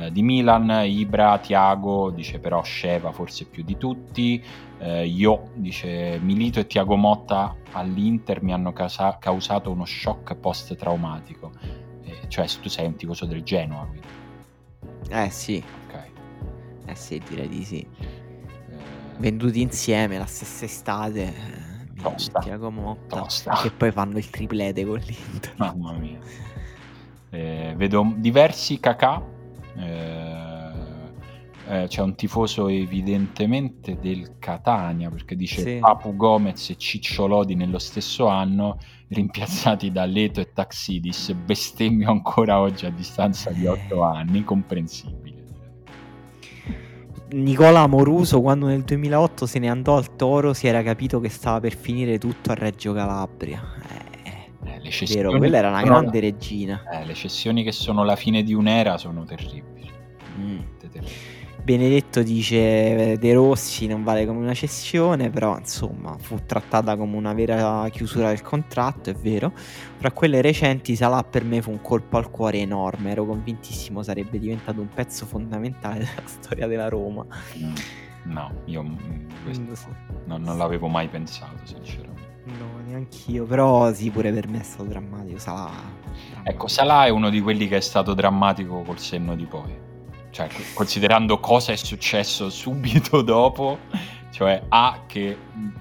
eh, 0.00 0.12
di 0.12 0.22
Milan, 0.22 0.82
Ibra, 0.86 1.38
Tiago, 1.38 2.10
dice 2.10 2.38
però 2.38 2.62
Sceva 2.62 3.12
forse 3.12 3.44
più 3.46 3.62
di 3.62 3.76
tutti, 3.76 4.42
eh, 4.78 5.06
Io 5.06 5.50
dice 5.54 6.18
Milito 6.22 6.60
e 6.60 6.66
Tiago 6.66 6.96
Motta 6.96 7.54
all'Inter 7.72 8.42
mi 8.42 8.52
hanno 8.52 8.72
causa- 8.72 9.18
causato 9.18 9.70
uno 9.70 9.84
shock 9.84 10.34
post-traumatico, 10.36 11.50
Eh, 12.04 12.28
cioè 12.28 12.46
tu 12.60 12.68
sei 12.68 12.86
un 12.86 12.96
tifoso 12.96 13.26
del 13.26 13.42
Genoa, 13.42 13.86
quindi, 13.86 14.06
Eh 15.10 15.30
sì, 15.30 15.62
ok. 15.86 16.04
eh 16.86 16.94
sì, 16.94 17.20
direi 17.28 17.48
di 17.48 17.62
sì. 17.64 17.80
Eh, 17.80 18.76
Venduti 19.18 19.60
insieme 19.60 20.16
la 20.18 20.24
stessa 20.26 20.64
estate. 20.64 21.22
eh, 21.26 22.02
Tosta. 22.02 22.40
Tiago 22.40 22.70
Motta. 22.70 23.18
Tosta. 23.20 23.52
Che 23.60 23.70
poi 23.70 23.92
fanno 23.92 24.16
il 24.16 24.30
triplete 24.30 24.86
con 24.86 24.98
l'Inter. 24.98 25.52
Mamma 25.56 25.92
mia. 25.92 26.18
Eh, 27.28 27.74
vedo 27.76 28.12
diversi 28.16 28.80
cacà. 28.80 29.22
Eh, 29.76 30.58
c'è 31.86 32.02
un 32.02 32.14
tifoso 32.16 32.68
evidentemente 32.68 33.96
del 34.00 34.38
Catania 34.38 35.08
perché 35.08 35.36
dice 35.36 35.62
Sì. 35.62 35.78
Papu 35.78 36.16
Gomez 36.16 36.70
e 36.70 36.76
Cicciolodi 36.76 37.54
nello 37.54 37.78
stesso 37.78 38.26
anno 38.26 38.78
rimpiazzati 39.08 39.92
da 39.92 40.04
Leto 40.04 40.40
e 40.40 40.52
Taxidis 40.52 41.32
bestemmio 41.32 42.10
ancora 42.10 42.58
oggi 42.58 42.86
a 42.86 42.90
distanza 42.90 43.50
di 43.50 43.66
otto 43.66 44.02
anni 44.02 44.42
comprensibile 44.42 45.38
Nicola 47.32 47.80
Amoruso 47.80 48.40
quando 48.40 48.66
nel 48.66 48.82
2008 48.82 49.46
se 49.46 49.60
ne 49.60 49.70
andò 49.70 49.96
al 49.96 50.16
Toro 50.16 50.52
si 50.52 50.66
era 50.66 50.82
capito 50.82 51.20
che 51.20 51.28
stava 51.28 51.60
per 51.60 51.76
finire 51.76 52.18
tutto 52.18 52.50
a 52.50 52.54
Reggio 52.54 52.92
Calabria. 52.92 53.62
Eh, 53.88 54.09
Le 54.82 54.90
vero, 54.90 54.90
cessioni 54.90 55.38
quella 55.38 55.56
era 55.58 55.68
una 55.68 55.82
grande 55.82 56.20
regina. 56.20 56.82
eh, 56.92 57.04
le 57.04 57.14
cessioni 57.14 57.62
che 57.62 57.72
sono 57.72 58.04
la 58.04 58.16
fine 58.16 58.42
di 58.42 58.54
un'era 58.54 58.96
sono 58.98 59.24
terribili 59.24 59.88
Mm. 60.38 60.60
terribili. 60.78 61.12
Benedetto 61.62 62.22
dice 62.22 63.12
eh, 63.12 63.18
De 63.18 63.34
Rossi 63.34 63.86
non 63.86 64.02
vale 64.02 64.24
come 64.24 64.38
una 64.38 64.54
cessione, 64.54 65.28
però 65.28 65.58
insomma 65.58 66.16
fu 66.18 66.38
trattata 66.46 66.96
come 66.96 67.16
una 67.16 67.34
vera 67.34 67.86
chiusura 67.90 68.28
del 68.28 68.40
contratto, 68.40 69.10
è 69.10 69.14
vero. 69.14 69.52
Fra 69.54 70.10
quelle 70.12 70.40
recenti 70.40 70.96
Salah 70.96 71.22
per 71.22 71.44
me 71.44 71.60
fu 71.60 71.70
un 71.70 71.82
colpo 71.82 72.16
al 72.16 72.30
cuore 72.30 72.58
enorme, 72.58 73.10
ero 73.10 73.26
convintissimo 73.26 74.02
sarebbe 74.02 74.38
diventato 74.38 74.80
un 74.80 74.88
pezzo 74.88 75.26
fondamentale 75.26 75.98
della 75.98 76.22
storia 76.26 76.66
della 76.66 76.88
Roma. 76.88 77.26
Mm, 77.58 77.74
no 78.32 78.52
io 78.64 78.82
mm, 78.82 78.96
questo 79.44 79.88
non, 80.24 80.40
non 80.40 80.56
l'avevo 80.56 80.88
mai 80.88 81.08
pensato 81.08 81.58
sinceramente 81.64 82.28
No, 82.46 82.79
neanch'io, 83.00 83.44
però 83.44 83.92
sì, 83.92 84.10
pure 84.10 84.32
per 84.32 84.48
me 84.48 84.60
è 84.60 84.62
stato 84.62 84.84
drammatico. 84.84 85.38
Salah. 85.38 85.70
Ecco, 86.42 86.68
Salah 86.68 87.06
è 87.06 87.08
uno 87.08 87.30
di 87.30 87.40
quelli 87.40 87.66
che 87.68 87.76
è 87.76 87.80
stato 87.80 88.14
drammatico 88.14 88.82
col 88.82 88.98
senno 88.98 89.34
di 89.34 89.44
poi. 89.44 89.88
Cioè, 90.30 90.48
co- 90.48 90.62
considerando 90.74 91.40
cosa 91.40 91.72
è 91.72 91.76
successo 91.76 92.50
subito 92.50 93.20
dopo, 93.22 93.78
cioè 94.30 94.62
A 94.68 95.02
che 95.06 95.36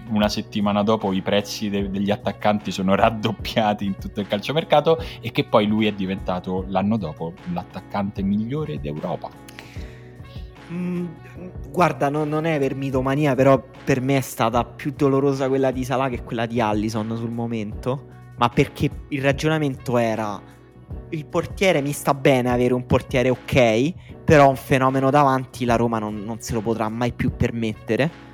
una 0.09 0.27
settimana 0.27 0.81
dopo 0.81 1.13
i 1.13 1.21
prezzi 1.21 1.69
de- 1.69 1.89
degli 1.89 2.09
attaccanti 2.11 2.71
sono 2.71 2.95
raddoppiati 2.95 3.85
in 3.85 3.95
tutto 3.97 4.19
il 4.19 4.27
calciomercato 4.27 4.97
e 5.21 5.31
che 5.31 5.43
poi 5.43 5.67
lui 5.67 5.85
è 5.85 5.93
diventato 5.93 6.65
l'anno 6.67 6.97
dopo 6.97 7.33
l'attaccante 7.53 8.23
migliore 8.23 8.79
d'Europa. 8.79 9.48
Mm, 10.71 11.07
guarda, 11.69 12.09
no- 12.09 12.25
non 12.25 12.45
è 12.45 12.59
per 12.59 12.75
mitomania, 12.75 13.33
però 13.33 13.63
per 13.83 14.01
me 14.01 14.17
è 14.17 14.21
stata 14.21 14.63
più 14.63 14.93
dolorosa 14.95 15.47
quella 15.47 15.71
di 15.71 15.83
Salah 15.83 16.09
che 16.09 16.23
quella 16.23 16.45
di 16.45 16.61
Allison 16.61 17.15
sul 17.17 17.31
momento. 17.31 18.07
Ma 18.37 18.49
perché 18.49 18.89
il 19.09 19.21
ragionamento 19.21 19.97
era: 19.97 20.39
il 21.09 21.25
portiere 21.25 21.81
mi 21.81 21.91
sta 21.91 22.13
bene 22.13 22.51
avere 22.51 22.73
un 22.73 22.85
portiere 22.85 23.29
ok, 23.29 24.23
però 24.23 24.49
un 24.49 24.55
fenomeno 24.55 25.09
davanti 25.09 25.65
la 25.65 25.75
Roma 25.75 25.99
non, 25.99 26.23
non 26.23 26.39
se 26.39 26.53
lo 26.53 26.61
potrà 26.61 26.87
mai 26.87 27.13
più 27.13 27.35
permettere. 27.35 28.27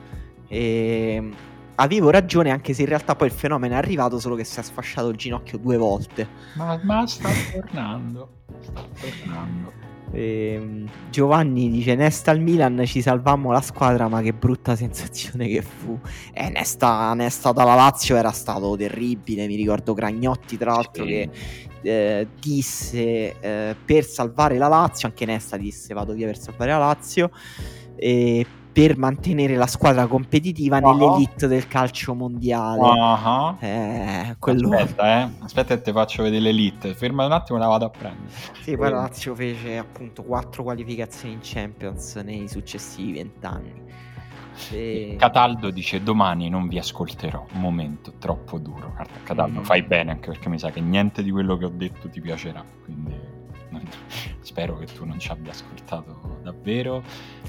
E 0.48 1.32
avevo 1.76 2.10
ragione, 2.10 2.52
anche 2.52 2.74
se 2.74 2.82
in 2.82 2.90
realtà 2.90 3.16
poi 3.16 3.28
il 3.28 3.34
fenomeno 3.34 3.76
è 3.76 3.78
arrivato, 3.78 4.20
solo 4.20 4.36
che 4.36 4.44
si 4.44 4.60
è 4.60 4.64
sfasciato 4.64 5.08
il 5.10 5.16
ginocchio 5.16 5.58
due 5.58 5.78
volte. 5.78 6.28
Ma, 6.56 6.80
ma 6.84 7.08
sta 7.08 7.30
tornando, 7.52 8.30
sta 8.62 8.84
tornando. 9.00 9.85
Ehm, 10.16 10.90
Giovanni 11.10 11.70
dice: 11.70 11.96
Nesta 11.96 12.32
al 12.32 12.40
Milan 12.40 12.84
ci 12.86 13.02
salvammo 13.02 13.52
la 13.52 13.62
squadra, 13.62 14.08
ma 14.08 14.22
che 14.22 14.34
brutta 14.34 14.76
sensazione 14.76 15.48
che 15.48 15.62
fu. 15.62 16.00
E 16.34 16.50
Nesta, 16.50 17.14
Nesta 17.14 17.52
dalla 17.52 17.76
Lazio 17.76 18.16
era 18.16 18.32
stato 18.32 18.76
terribile. 18.78 19.46
Mi 19.48 19.56
ricordo 19.56 19.94
Gragnotti, 19.94 20.58
tra 20.58 20.72
l'altro, 20.72 21.04
che 21.04 21.30
eh, 21.82 22.28
disse 22.40 23.36
eh, 23.40 23.76
per 23.84 24.06
salvare 24.06 24.58
la 24.58 24.70
Lazio. 24.70 25.08
Anche 25.08 25.26
Nesta 25.26 25.58
disse: 25.58 25.94
Vado 25.94 26.14
via 26.14 26.28
per 26.28 26.38
salvare 26.38 26.72
la 26.72 26.78
Lazio. 26.80 27.30
E 27.98 28.46
per 28.76 28.98
mantenere 28.98 29.56
la 29.56 29.68
squadra 29.68 30.06
competitiva 30.06 30.80
uh-huh. 30.80 30.92
nell'elite 30.92 31.48
del 31.48 31.66
calcio 31.66 32.14
mondiale. 32.14 32.82
Uh-huh. 32.82 33.56
Eh, 33.62 34.36
quello... 34.38 34.76
Aspetta, 34.76 35.22
eh. 35.22 35.30
Aspetta 35.40 35.76
che 35.78 35.82
ti 35.82 35.92
faccio 35.94 36.24
vedere 36.24 36.42
l'elite. 36.42 36.94
Ferma 36.94 37.26
un 37.26 37.32
attimo, 37.32 37.58
la 37.58 37.68
vado 37.68 37.86
a 37.86 37.90
prendere. 37.90 38.28
Sì, 38.60 38.76
poi 38.76 38.90
la 38.90 38.98
Lazio 38.98 39.34
fece 39.34 39.78
appunto 39.78 40.24
quattro 40.24 40.64
qualificazioni 40.64 41.36
in 41.36 41.40
Champions 41.42 42.16
nei 42.16 42.50
successivi 42.50 43.14
vent'anni. 43.14 43.84
E... 44.72 45.16
Cataldo 45.18 45.70
dice 45.70 46.04
domani 46.04 46.50
non 46.50 46.68
vi 46.68 46.78
ascolterò, 46.78 47.46
un 47.54 47.62
momento 47.62 48.16
troppo 48.20 48.58
duro. 48.58 48.94
Cataldo, 49.24 49.62
mm. 49.62 49.64
fai 49.64 49.84
bene 49.84 50.12
anche 50.12 50.32
perché 50.32 50.50
mi 50.50 50.60
sa 50.60 50.72
che 50.72 50.82
niente 50.82 51.24
di 51.24 51.32
quello 51.32 51.56
che 51.56 51.64
ho 51.64 51.72
detto 51.74 52.10
ti 52.10 52.20
piacerà, 52.20 52.62
quindi 52.84 53.35
spero 54.56 54.78
che 54.78 54.86
tu 54.86 55.06
non 55.06 55.20
ci 55.20 55.32
abbia 55.32 55.52
ascoltato 55.52 56.40
davvero. 56.42 57.04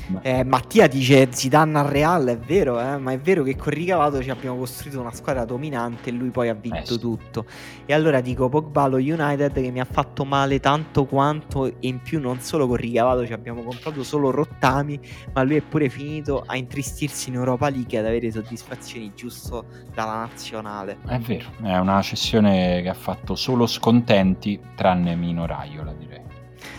Ma... 0.09 0.23
Eh, 0.23 0.45
Mattia 0.45 0.89
dice 0.89 1.29
Zidane 1.31 1.79
al 1.79 1.87
Real, 1.87 2.27
è 2.27 2.39
vero, 2.39 2.81
eh? 2.81 2.97
ma 2.97 3.13
è 3.13 3.19
vero 3.19 3.43
che 3.43 3.55
con 3.55 3.73
Ricavato 3.73 4.23
ci 4.23 4.31
abbiamo 4.31 4.57
costruito 4.57 4.99
una 4.99 5.13
squadra 5.13 5.45
dominante 5.45 6.11
e 6.11 6.13
lui 6.13 6.31
poi 6.31 6.49
ha 6.49 6.55
vinto 6.55 6.79
eh 6.79 6.87
sì. 6.87 6.99
tutto. 6.99 7.45
E 7.85 7.93
allora 7.93 8.21
dico 8.21 8.49
Pogba 8.49 8.87
lo 8.87 8.97
United 8.97 9.53
che 9.53 9.71
mi 9.71 9.81
ha 9.81 9.85
fatto 9.85 10.25
male 10.25 10.59
tanto 10.59 11.05
quanto 11.05 11.67
e 11.67 11.75
in 11.81 12.01
più 12.01 12.19
non 12.19 12.41
solo 12.41 12.67
con 12.67 12.77
Ricavato 12.77 13.27
ci 13.27 13.33
abbiamo 13.33 13.63
comprato 13.63 14.03
solo 14.03 14.31
rottami, 14.31 14.99
ma 15.33 15.43
lui 15.43 15.57
è 15.57 15.63
pure 15.63 15.89
finito 15.89 16.43
a 16.45 16.57
intristirsi 16.57 17.29
in 17.29 17.37
Europa 17.37 17.69
League 17.69 17.97
e 17.97 17.99
ad 17.99 18.07
avere 18.07 18.31
soddisfazioni 18.31 19.13
giusto 19.15 19.67
dalla 19.95 20.17
nazionale. 20.17 20.99
È 21.07 21.19
vero, 21.19 21.51
è 21.63 21.77
una 21.77 22.01
cessione 22.03 22.81
che 22.83 22.89
ha 22.89 22.95
fatto 22.95 23.35
solo 23.35 23.67
scontenti 23.67 24.59
tranne 24.75 25.15
Mino 25.15 25.47
Raiola 25.47 25.93
direi. 25.93 26.16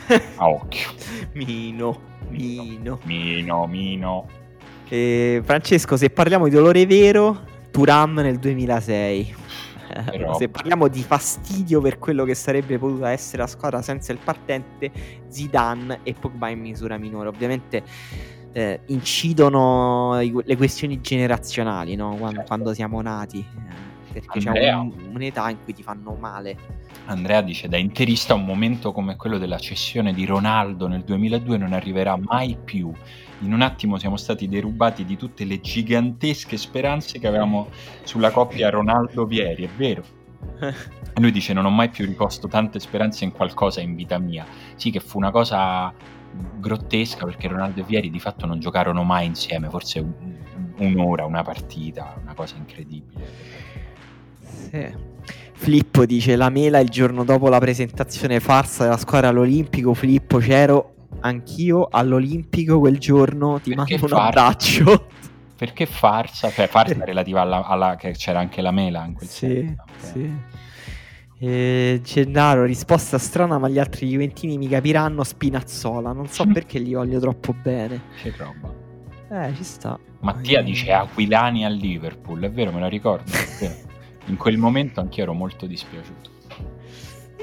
A 0.38 0.50
occhio. 0.50 0.90
Mino, 1.34 2.00
Mino. 2.30 3.00
Mino, 3.04 3.68
Mino. 3.68 4.28
E 4.88 5.42
Francesco, 5.44 5.98
se 5.98 6.10
parliamo 6.10 6.46
di 6.46 6.56
dolore 6.56 6.86
vero, 6.86 7.46
Turam 7.72 8.16
nel 8.20 8.40
2006. 8.40 9.36
Però... 10.12 10.36
se 10.40 10.50
parliamo 10.50 10.88
di 10.88 11.02
fastidio 11.02 11.82
per 11.82 11.98
quello 11.98 12.24
che 12.24 12.36
sarebbe 12.36 12.78
potuta 12.78 13.10
essere 13.12 13.42
la 13.42 13.48
squadra 13.48 13.82
senza 13.82 14.12
il 14.12 14.20
partente, 14.24 14.92
Zidane 15.28 16.00
e 16.04 16.14
Pogba 16.14 16.50
in 16.50 16.60
misura 16.60 16.98
minore. 16.98 17.28
Ovviamente 17.30 17.84
eh, 18.54 18.80
incidono 18.88 20.20
le 20.20 20.58
questioni 20.58 21.02
generazionali 21.02 21.96
no? 21.96 22.16
quando, 22.16 22.28
certo. 22.28 22.48
quando, 22.48 22.74
siamo 22.74 23.02
nati, 23.02 23.40
eh, 23.40 24.14
perché 24.14 24.48
Andrea. 24.48 24.74
c'è 24.74 24.80
un, 24.80 24.94
un'età 25.14 25.50
in 25.50 25.58
cui 25.64 25.74
ti 25.74 25.84
fanno 25.84 26.16
male. 26.20 26.86
Andrea 27.08 27.42
dice 27.42 27.70
da 27.70 27.78
interista 27.78 28.34
un 28.34 28.44
momento 28.44 28.92
come 28.92 29.16
quello 29.16 29.38
della 29.38 29.60
cessione 29.60 30.14
di 30.14 30.26
Ronaldo 30.26 30.88
nel 30.88 31.04
2002 31.04 31.58
non 31.58 31.72
arriverà 31.72 32.18
mai 32.18 32.58
più. 32.62 32.92
In 33.42 33.54
un 33.54 33.62
attimo 33.62 33.98
siamo 33.98 34.18
stati 34.18 34.48
derubati 34.50 35.06
di 35.06 35.16
tutte 35.16 35.46
le 35.46 35.62
gigantesche 35.62 36.58
speranze 36.58 37.18
che 37.20 37.28
avevamo 37.28 37.70
sulla 38.04 38.32
coppia 38.32 38.70
Ronaldo-Vieri, 38.70 39.64
è 39.64 39.70
vero. 39.70 40.04
Lui 41.16 41.32
dice 41.32 41.54
non 41.54 41.66
ho 41.66 41.70
mai 41.70 41.90
più 41.90 42.06
riposto 42.06 42.48
tante 42.48 42.80
speranze 42.80 43.24
in 43.24 43.32
qualcosa 43.32 43.80
in 43.80 43.96
vita 43.96 44.18
mia. 44.20 44.46
Sì 44.76 44.92
che 44.92 45.00
fu 45.00 45.18
una 45.18 45.32
cosa 45.32 45.94
grottesca 46.60 47.24
perché 47.24 47.48
Ronaldo 47.48 47.80
e 47.80 47.84
Vieri 47.84 48.10
di 48.10 48.20
fatto 48.20 48.46
non 48.46 48.60
giocarono 48.60 49.04
mai 49.04 49.28
insieme, 49.28 49.70
forse 49.70 50.00
un, 50.00 50.36
un'ora, 50.78 51.26
una 51.26 51.42
partita, 51.42 52.18
una 52.22 52.34
cosa 52.34 52.58
incredibile. 52.58 53.28
Sì. 54.42 55.16
Flippo 55.60 56.06
dice 56.06 56.36
la 56.36 56.50
mela 56.50 56.80
il 56.80 56.88
giorno 56.88 57.24
dopo 57.24 57.50
la 57.50 57.58
presentazione 57.58 58.40
farsa 58.40 58.84
della 58.84 58.96
squadra 58.96 59.30
all'Olimpico. 59.30 59.94
Flippo 59.94 60.38
c'ero 60.38 60.94
anch'io 61.22 61.88
all'Olimpico 61.92 62.80
quel 62.80 63.00
giorno. 63.00 63.60
Ti 63.60 63.74
Perché 63.74 63.98
mando 63.98 64.06
un 64.06 64.22
farsa? 64.22 64.28
abbraccio. 64.28 65.08
Perché 65.58 65.86
farsa? 65.88 66.52
Cioè 66.52 66.68
farsa 66.68 67.04
relativa 67.04 67.42
alla, 67.42 67.66
alla, 67.66 67.96
che 67.96 68.12
c'era 68.12 68.40
anche 68.40 68.62
la 68.62 68.72
mela 68.72 69.04
in 69.04 69.16
quel 69.16 69.28
sì, 69.28 69.48
senso. 69.48 69.84
Okay. 69.84 70.12
Sì. 70.12 70.32
Eh, 71.40 72.02
Gennaro, 72.04 72.64
risposta 72.64 73.18
strana, 73.18 73.58
ma 73.58 73.68
gli 73.68 73.80
altri 73.80 74.08
Juventini 74.08 74.58
mi 74.58 74.70
capiranno. 74.70 75.24
Spinazzola, 75.24 76.14
non 76.14 76.28
so 76.28 76.46
perché 76.54 76.78
li 76.78 76.94
voglio 76.94 77.20
troppo 77.20 77.54
bene. 77.54 78.04
Che 78.22 78.32
roba. 78.38 79.46
Eh, 79.46 79.56
ci 79.56 79.64
sta. 79.64 80.00
Mattia 80.20 80.60
eh. 80.60 80.64
dice 80.64 80.94
Aquilani 80.94 81.66
al 81.66 81.74
Liverpool, 81.74 82.42
è 82.42 82.52
vero, 82.52 82.72
me 82.72 82.80
la 82.80 82.88
ricordo. 82.88 83.32
in 84.28 84.38
quel 84.38 84.58
momento 84.58 85.00
anche 85.00 85.22
ero 85.22 85.34
molto 85.34 85.66
dispiaciuto. 85.66 86.36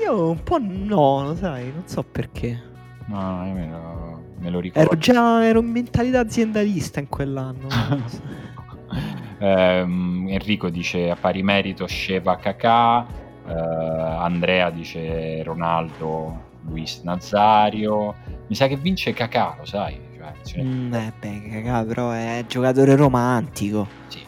Io 0.03 0.31
un 0.31 0.43
po' 0.43 0.59
no, 0.59 1.23
lo 1.23 1.35
sai, 1.35 1.71
non 1.73 1.83
so 1.87 2.03
perché. 2.03 2.73
No, 3.07 3.21
no, 3.21 3.47
io 3.47 3.53
me 3.53 3.69
lo, 3.69 4.23
me 4.39 4.51
lo 4.51 4.61
ricordo. 4.61 4.91
Ero 4.91 4.99
già 4.99 5.45
ero 5.45 5.61
in 5.61 5.71
mentalità 5.71 6.21
aziendalista 6.21 7.01
in 7.01 7.09
quell'anno. 7.09 7.69
eh, 9.39 9.81
Enrico 9.81 10.69
dice 10.71 11.11
a 11.11 11.17
pari 11.17 11.43
merito 11.43 11.87
Sceva 11.87 12.37
Kakà, 12.37 13.07
eh, 13.47 13.53
Andrea 13.53 14.71
dice 14.71 15.43
Ronaldo, 15.43 16.53
Luis 16.67 17.01
Nazario. 17.03 18.15
Mi 18.47 18.55
sa 18.55 18.67
che 18.67 18.77
vince 18.77 19.13
Kakà, 19.13 19.57
lo 19.59 19.65
sai? 19.65 20.13
Cioè, 20.43 20.63
mm, 20.63 20.95
eh, 20.95 21.13
beh, 21.19 21.43
Kakà 21.51 21.85
però 21.85 22.11
è 22.11 22.45
giocatore 22.47 22.97
romantico. 22.97 23.87
Sì. 24.09 24.24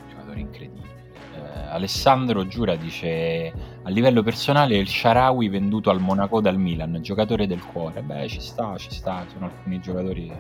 Alessandro 1.76 2.46
Giura 2.46 2.74
dice 2.74 3.52
a 3.82 3.90
livello 3.90 4.22
personale 4.22 4.78
il 4.78 4.88
Sharawi 4.88 5.48
venduto 5.48 5.90
al 5.90 6.00
Monaco 6.00 6.40
dal 6.40 6.58
Milan, 6.58 6.98
giocatore 7.02 7.46
del 7.46 7.64
cuore. 7.64 8.02
Beh, 8.02 8.28
ci 8.28 8.40
sta, 8.40 8.76
ci 8.78 8.90
sta, 8.90 9.24
sono 9.30 9.44
alcuni 9.44 9.78
giocatori 9.80 10.32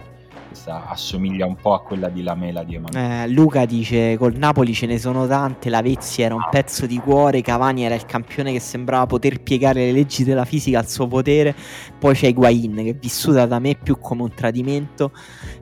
questa 0.56 0.88
assomiglia 0.88 1.44
un 1.44 1.54
po' 1.54 1.74
a 1.74 1.82
quella 1.82 2.08
di 2.08 2.22
Lamela 2.22 2.64
di 2.64 2.76
Emanuele. 2.76 3.24
Eh, 3.24 3.28
Luca 3.28 3.66
dice 3.66 4.16
col 4.16 4.34
Napoli 4.34 4.72
ce 4.72 4.86
ne 4.86 4.98
sono 4.98 5.26
tante, 5.26 5.68
la 5.68 5.82
Vezzi 5.82 6.22
era 6.22 6.34
un 6.34 6.40
ah. 6.40 6.48
pezzo 6.48 6.86
di 6.86 6.98
cuore, 6.98 7.42
Cavani 7.42 7.84
era 7.84 7.94
il 7.94 8.06
campione 8.06 8.52
che 8.52 8.60
sembrava 8.60 9.04
poter 9.04 9.42
piegare 9.42 9.84
le 9.84 9.92
leggi 9.92 10.24
della 10.24 10.46
fisica 10.46 10.78
al 10.78 10.88
suo 10.88 11.06
potere, 11.06 11.54
poi 11.98 12.14
c'è 12.14 12.28
Higuain 12.28 12.74
che 12.76 12.90
è 12.90 12.94
vissuta 12.94 13.44
da 13.44 13.58
me 13.58 13.76
più 13.80 13.98
come 13.98 14.22
un 14.22 14.32
tradimento, 14.34 15.12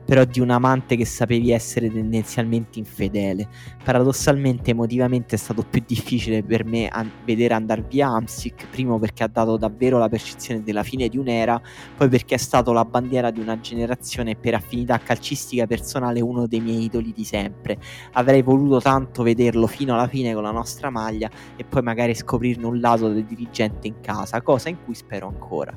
però 0.05 0.23
di 0.23 0.39
un 0.39 0.49
amante 0.49 0.95
che 0.95 1.05
sapevi 1.05 1.51
essere 1.51 1.91
tendenzialmente 1.91 2.79
infedele. 2.79 3.47
Paradossalmente 3.83 4.71
emotivamente 4.71 5.35
è 5.35 5.37
stato 5.37 5.63
più 5.69 5.83
difficile 5.85 6.41
per 6.41 6.63
me 6.63 6.87
an- 6.87 7.11
vedere 7.25 7.53
andare 7.53 7.83
via 7.87 8.07
Amsic, 8.07 8.67
primo 8.69 8.97
perché 8.97 9.23
ha 9.23 9.27
dato 9.27 9.57
davvero 9.57 9.97
la 9.97 10.07
percezione 10.07 10.63
della 10.63 10.83
fine 10.83 11.09
di 11.09 11.17
un'era, 11.17 11.61
poi 11.97 12.07
perché 12.07 12.35
è 12.35 12.39
stato 12.39 12.71
la 12.71 12.85
bandiera 12.85 13.29
di 13.29 13.41
una 13.41 13.59
generazione 13.59 14.35
per 14.35 14.53
affinità 14.53 14.84
affinità 14.85 14.99
calcistica 14.99 15.65
personale 15.65 16.21
uno 16.21 16.47
dei 16.47 16.59
miei 16.59 16.83
idoli 16.83 17.11
di 17.11 17.23
sempre. 17.23 17.77
Avrei 18.13 18.41
voluto 18.41 18.79
tanto 18.79 19.23
vederlo 19.23 19.67
fino 19.67 19.93
alla 19.93 20.07
fine 20.07 20.33
con 20.33 20.43
la 20.43 20.51
nostra 20.51 20.89
maglia 20.89 21.29
e 21.55 21.63
poi 21.63 21.81
magari 21.81 22.13
scoprirne 22.13 22.65
un 22.65 22.79
lato 22.79 23.09
del 23.09 23.25
dirigente 23.25 23.87
in 23.87 23.99
casa, 24.01 24.41
cosa 24.41 24.69
in 24.69 24.77
cui 24.83 24.93
spero 24.93 25.27
ancora. 25.27 25.73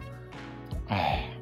Eh. 0.89 1.37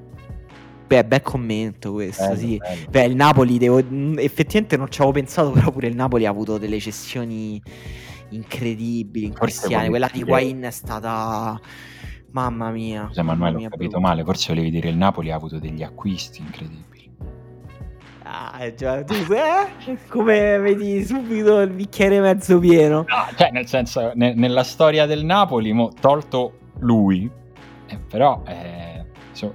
Beh, 0.86 1.04
bel 1.04 1.20
commento 1.20 1.92
questo, 1.94 2.28
bello, 2.28 2.38
sì. 2.38 2.56
Bello. 2.56 2.90
Beh, 2.90 3.04
il 3.04 3.16
Napoli, 3.16 3.58
devo... 3.58 3.82
Mm, 3.82 4.18
effettivamente 4.18 4.76
non 4.76 4.88
ci 4.88 5.00
avevo 5.00 5.16
pensato, 5.16 5.50
però 5.50 5.72
pure 5.72 5.88
il 5.88 5.96
Napoli 5.96 6.26
ha 6.26 6.30
avuto 6.30 6.58
delle 6.58 6.78
cessioni 6.78 7.60
incredibili 8.30 9.26
in 9.26 9.34
questi 9.34 9.74
anni. 9.74 9.88
Quella 9.88 10.08
di 10.12 10.22
Wayne 10.22 10.68
è 10.68 10.70
stata... 10.70 11.60
Mamma 12.28 12.70
mia. 12.70 13.06
Scusa, 13.06 13.22
Manuel, 13.22 13.56
ho 13.64 13.68
capito 13.70 13.98
male. 13.98 14.22
Forse 14.22 14.52
volevi 14.52 14.70
dire 14.70 14.90
il 14.90 14.96
Napoli 14.96 15.30
ha 15.30 15.36
avuto 15.36 15.58
degli 15.58 15.82
acquisti 15.82 16.42
incredibili. 16.42 16.95
Ah, 18.28 18.74
già, 18.74 19.04
tu, 19.04 19.14
eh? 19.32 19.96
Come 20.08 20.58
vedi 20.58 21.04
subito 21.04 21.60
il 21.60 21.70
bicchiere 21.70 22.18
mezzo 22.18 22.58
pieno? 22.58 23.04
No, 23.06 23.28
cioè, 23.36 23.50
nel 23.52 23.68
senso, 23.68 24.10
ne- 24.14 24.34
nella 24.34 24.64
storia 24.64 25.06
del 25.06 25.24
Napoli, 25.24 25.72
mo, 25.72 25.92
tolto 26.00 26.58
lui, 26.80 27.30
eh, 27.86 27.98
però 27.98 28.42
è, 28.42 29.04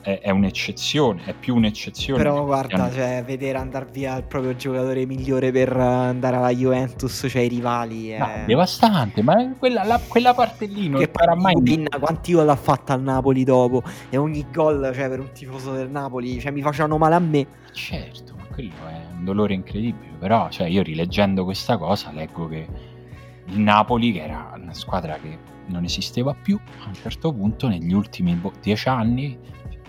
è, 0.04 0.20
è, 0.22 0.30
un'eccezione, 0.30 1.24
è 1.26 1.34
più 1.34 1.56
un'eccezione. 1.56 2.24
Però 2.24 2.46
guarda, 2.46 2.90
cioè, 2.94 3.22
vedere 3.26 3.58
andare 3.58 3.88
via 3.92 4.16
il 4.16 4.24
proprio 4.24 4.56
giocatore 4.56 5.06
migliore 5.06 5.52
per 5.52 5.76
andare 5.76 6.38
alla 6.38 6.52
Juventus, 6.52 7.26
cioè 7.30 7.42
i 7.42 7.50
rivali, 7.50 8.12
è... 8.12 8.20
No, 8.20 8.30
devastante, 8.46 9.22
ma 9.22 9.54
quella, 9.60 9.84
la, 9.84 10.00
quella 10.08 10.34
parte 10.34 10.66
lì 10.66 10.88
non 10.88 11.02
che 11.02 11.10
farà 11.12 11.36
mai... 11.36 11.62
Pin, 11.62 11.88
quanti 12.00 12.32
gol 12.32 12.48
ha 12.48 12.56
fatto 12.56 12.94
al 12.94 13.02
Napoli 13.02 13.44
dopo? 13.44 13.84
E 14.10 14.16
ogni 14.16 14.46
gol, 14.50 14.92
cioè, 14.96 15.10
per 15.10 15.20
un 15.20 15.32
tifoso 15.34 15.74
del 15.74 15.90
Napoli, 15.90 16.40
cioè, 16.40 16.52
mi 16.52 16.62
facevano 16.62 16.98
male 16.98 17.16
a 17.16 17.20
me. 17.20 17.46
Certo 17.74 18.31
quello 18.70 18.90
è 18.90 19.06
un 19.18 19.24
dolore 19.24 19.54
incredibile, 19.54 20.14
però 20.20 20.50
cioè, 20.50 20.68
io 20.68 20.82
rileggendo 20.84 21.44
questa 21.44 21.78
cosa 21.78 22.12
leggo 22.12 22.48
che 22.48 22.68
il 23.46 23.60
Napoli, 23.60 24.12
che 24.12 24.24
era 24.24 24.54
una 24.56 24.74
squadra 24.74 25.18
che 25.18 25.38
non 25.68 25.84
esisteva 25.84 26.34
più, 26.34 26.60
a 26.84 26.88
un 26.88 26.94
certo 26.94 27.34
punto 27.34 27.68
negli 27.68 27.94
ultimi 27.94 28.34
boh, 28.34 28.54
dieci 28.62 28.88
anni, 28.88 29.38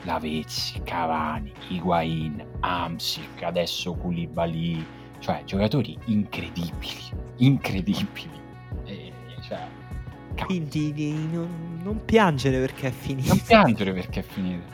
Lavezzi, 0.04 0.80
Cavani, 0.82 1.52
Higuain, 1.68 2.44
Amsic, 2.60 3.42
adesso 3.42 3.94
Koulibaly, 3.94 4.84
cioè 5.18 5.42
giocatori 5.44 5.96
incredibili, 6.06 7.02
incredibili. 7.36 8.40
E, 8.84 9.12
cioè, 9.42 9.60
Quindi 10.44 10.92
non, 11.30 11.80
non, 11.82 12.04
piangere 12.04 12.58
perché 12.58 12.88
è 12.88 12.90
finita. 12.90 13.28
Non 13.28 13.42
piangere 13.44 13.92
perché 13.92 14.20
è 14.20 14.24
finita. 14.24 14.64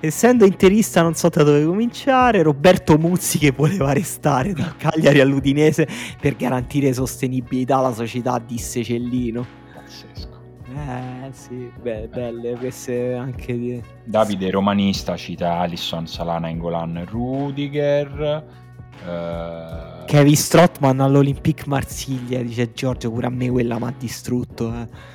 Essendo 0.00 0.44
interista 0.44 1.02
non 1.02 1.14
so 1.14 1.28
da 1.28 1.42
dove 1.42 1.64
cominciare, 1.64 2.42
Roberto 2.42 2.98
Muzzi 2.98 3.38
che 3.38 3.50
voleva 3.50 3.92
restare 3.92 4.52
da 4.52 4.74
Cagliari 4.76 5.20
all'Udinese 5.20 5.88
per 6.20 6.36
garantire 6.36 6.92
sostenibilità 6.92 7.78
alla 7.78 7.92
società, 7.92 8.38
disse 8.38 8.84
Cellino. 8.84 9.44
Pazzesco. 9.74 10.34
Eh 10.68 11.32
sì, 11.32 11.70
beh, 11.80 12.08
belle 12.08 12.56
queste 12.56 13.14
anche 13.14 13.58
di... 13.58 13.82
Davide 14.04 14.50
Romanista 14.50 15.16
cita 15.16 15.60
Alisson, 15.60 16.06
Salana, 16.06 16.48
Ingolan, 16.48 17.06
Rudiger. 17.08 18.44
Eh, 19.06 20.04
Kevin 20.06 20.36
Strottman 20.36 21.00
all'Olympique 21.00 21.64
Marsiglia, 21.66 22.42
dice 22.42 22.72
Giorgio, 22.72 23.10
pure 23.10 23.26
a 23.26 23.30
me 23.30 23.48
quella 23.48 23.78
mi 23.78 23.86
ha 23.86 23.94
distrutto. 23.98 24.72
Eh. 24.72 25.14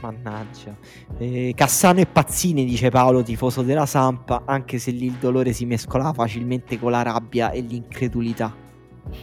Mannaggia. 0.00 0.76
Eh, 1.18 1.52
Cassano 1.54 2.00
e 2.00 2.06
Pazzini, 2.06 2.64
dice 2.64 2.90
Paolo, 2.90 3.22
tifoso 3.22 3.62
della 3.62 3.86
Sampa, 3.86 4.42
anche 4.44 4.78
se 4.78 4.90
lì 4.90 5.06
il 5.06 5.14
dolore 5.14 5.52
si 5.52 5.66
mescolava 5.66 6.12
facilmente 6.12 6.78
con 6.78 6.90
la 6.90 7.02
rabbia 7.02 7.50
e 7.50 7.60
l'incredulità. 7.60 8.54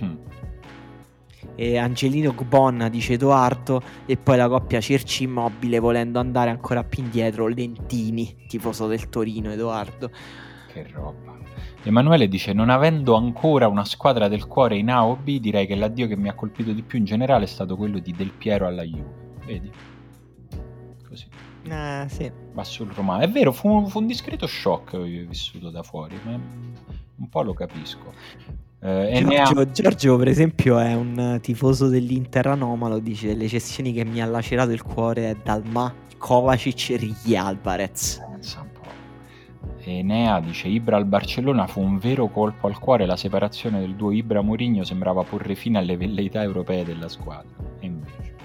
hmm. 0.01 0.15
E 1.57 1.77
Angelino 1.77 2.33
Gbon, 2.33 2.89
dice 2.91 3.13
Edoardo, 3.13 3.81
e 4.05 4.17
poi 4.17 4.35
la 4.35 4.49
coppia 4.49 4.81
Cerci 4.81 5.23
Immobile 5.23 5.79
volendo 5.79 6.19
andare 6.19 6.49
ancora 6.49 6.83
più 6.83 7.03
indietro, 7.03 7.47
Lentini, 7.47 8.45
tifoso 8.47 8.87
del 8.87 9.07
Torino, 9.07 9.51
Edoardo. 9.51 10.09
Che 10.71 10.87
roba. 10.91 11.37
Emanuele 11.83 12.27
dice: 12.27 12.51
Non 12.51 12.69
avendo 12.69 13.15
ancora 13.15 13.67
una 13.67 13.85
squadra 13.85 14.27
del 14.27 14.47
cuore 14.47 14.75
in 14.77 14.89
A 14.89 15.05
o 15.05 15.15
B, 15.15 15.39
direi 15.39 15.65
che 15.65 15.75
l'addio 15.75 16.07
che 16.07 16.17
mi 16.17 16.27
ha 16.27 16.33
colpito 16.33 16.73
di 16.73 16.81
più 16.81 16.97
in 16.97 17.05
generale 17.05 17.45
è 17.45 17.47
stato 17.47 17.77
quello 17.77 17.99
di 17.99 18.11
Del 18.11 18.31
Piero 18.31 18.67
alla 18.67 18.83
Juve. 18.83 19.23
Vedi? 19.45 19.71
Eh, 21.67 22.05
sì. 22.09 22.31
Va 22.53 22.63
sul 22.63 22.91
romano. 22.91 23.23
È 23.23 23.29
vero, 23.29 23.51
fu, 23.51 23.87
fu 23.87 23.99
un 23.99 24.07
discreto 24.07 24.47
shock 24.47 24.91
che 24.91 24.97
ho 24.97 25.27
vissuto 25.27 25.69
da 25.69 25.83
fuori, 25.83 26.17
ma 26.23 26.33
un 27.17 27.29
po' 27.29 27.41
lo 27.41 27.53
capisco. 27.53 28.13
Eh, 28.81 29.21
ne 29.21 29.37
ha- 29.39 29.45
Giorgio, 29.45 29.71
Giorgio, 29.71 30.17
per 30.17 30.27
esempio, 30.27 30.77
è 30.77 30.93
un 30.93 31.39
tifoso 31.41 31.87
dell'Inter 31.87 32.47
anomalo. 32.47 32.99
Dice: 32.99 33.33
Le 33.33 33.47
cessioni 33.47 33.93
che 33.93 34.05
mi 34.05 34.21
ha 34.21 34.25
lacerato 34.25 34.71
il 34.71 34.83
cuore 34.83 35.31
è 35.31 35.35
Dalma, 35.43 35.93
Kovacic 36.17 36.91
e 36.91 36.97
Ricky 36.97 37.35
Alvarez. 37.35 38.21
Pensa 38.31 38.61
un 38.61 38.67
po'. 38.71 38.83
Enea 39.87 40.39
dice 40.39 40.67
Ibra 40.67 40.97
al 40.97 41.05
Barcellona 41.05 41.67
fu 41.67 41.79
un 41.79 41.97
vero 41.99 42.27
colpo 42.27 42.65
al 42.65 42.79
cuore 42.79 43.05
la 43.05 43.15
separazione 43.15 43.79
del 43.79 43.93
duo 43.95 44.11
Ibra 44.11 44.41
Mourinho 44.41 44.83
sembrava 44.83 45.23
porre 45.23 45.53
fine 45.53 45.77
alle 45.77 45.95
velleità 45.95 46.41
europee 46.41 46.83
della 46.83 47.07
squadra 47.07 47.55
e 47.79 47.85
invece 47.85 48.35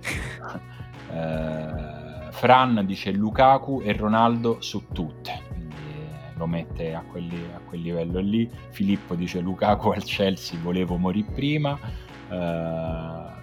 Eh, 1.12 1.99
Fran 2.40 2.82
dice 2.86 3.10
Lukaku 3.12 3.82
e 3.84 3.92
Ronaldo 3.92 4.62
su 4.62 4.86
tutte 4.94 5.42
quindi 5.48 5.74
eh, 5.74 6.32
lo 6.38 6.46
mette 6.46 6.94
a, 6.94 7.02
quelli- 7.02 7.50
a 7.54 7.60
quel 7.68 7.82
livello 7.82 8.18
lì 8.18 8.50
Filippo 8.70 9.14
dice 9.14 9.40
Lukaku 9.40 9.90
al 9.90 10.02
Chelsea 10.02 10.58
volevo 10.62 10.96
morire 10.96 11.30
prima 11.34 11.78
Eh, 12.32 12.36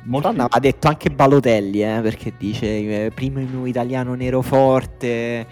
molti- 0.03 0.27
Madonna, 0.27 0.47
ha 0.49 0.59
detto 0.59 0.87
anche 0.87 1.09
Balotelli, 1.11 1.83
eh, 1.83 1.99
perché 2.01 2.33
dice 2.37 3.05
eh, 3.05 3.11
primo 3.13 3.65
italiano 3.67 4.15
nero 4.15 4.41
forte, 4.41 5.45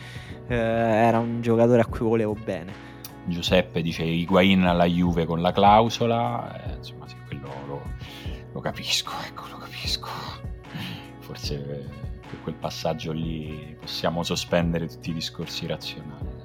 eh, 0.48 0.56
era 0.56 1.20
un 1.20 1.42
giocatore 1.42 1.82
a 1.82 1.86
cui 1.86 2.00
volevo 2.08 2.34
bene. 2.42 2.72
Giuseppe 3.26 3.82
dice 3.82 4.04
Higuain 4.04 4.64
alla 4.64 4.86
Juve 4.86 5.26
con 5.26 5.42
la 5.42 5.52
clausola, 5.52 6.64
eh, 6.66 6.76
insomma 6.78 7.08
sì, 7.10 7.16
quello 7.28 7.50
lo, 7.68 7.82
lo 8.54 8.60
capisco, 8.62 9.12
ecco, 9.28 9.44
lo 9.52 9.58
capisco. 9.58 10.08
Forse 11.20 11.56
eh, 11.56 12.05
per 12.30 12.42
quel 12.42 12.56
passaggio 12.56 13.12
lì 13.12 13.76
possiamo 13.80 14.24
sospendere 14.24 14.88
tutti 14.88 15.10
i 15.12 15.14
discorsi 15.14 15.66
razionali. 15.68 16.44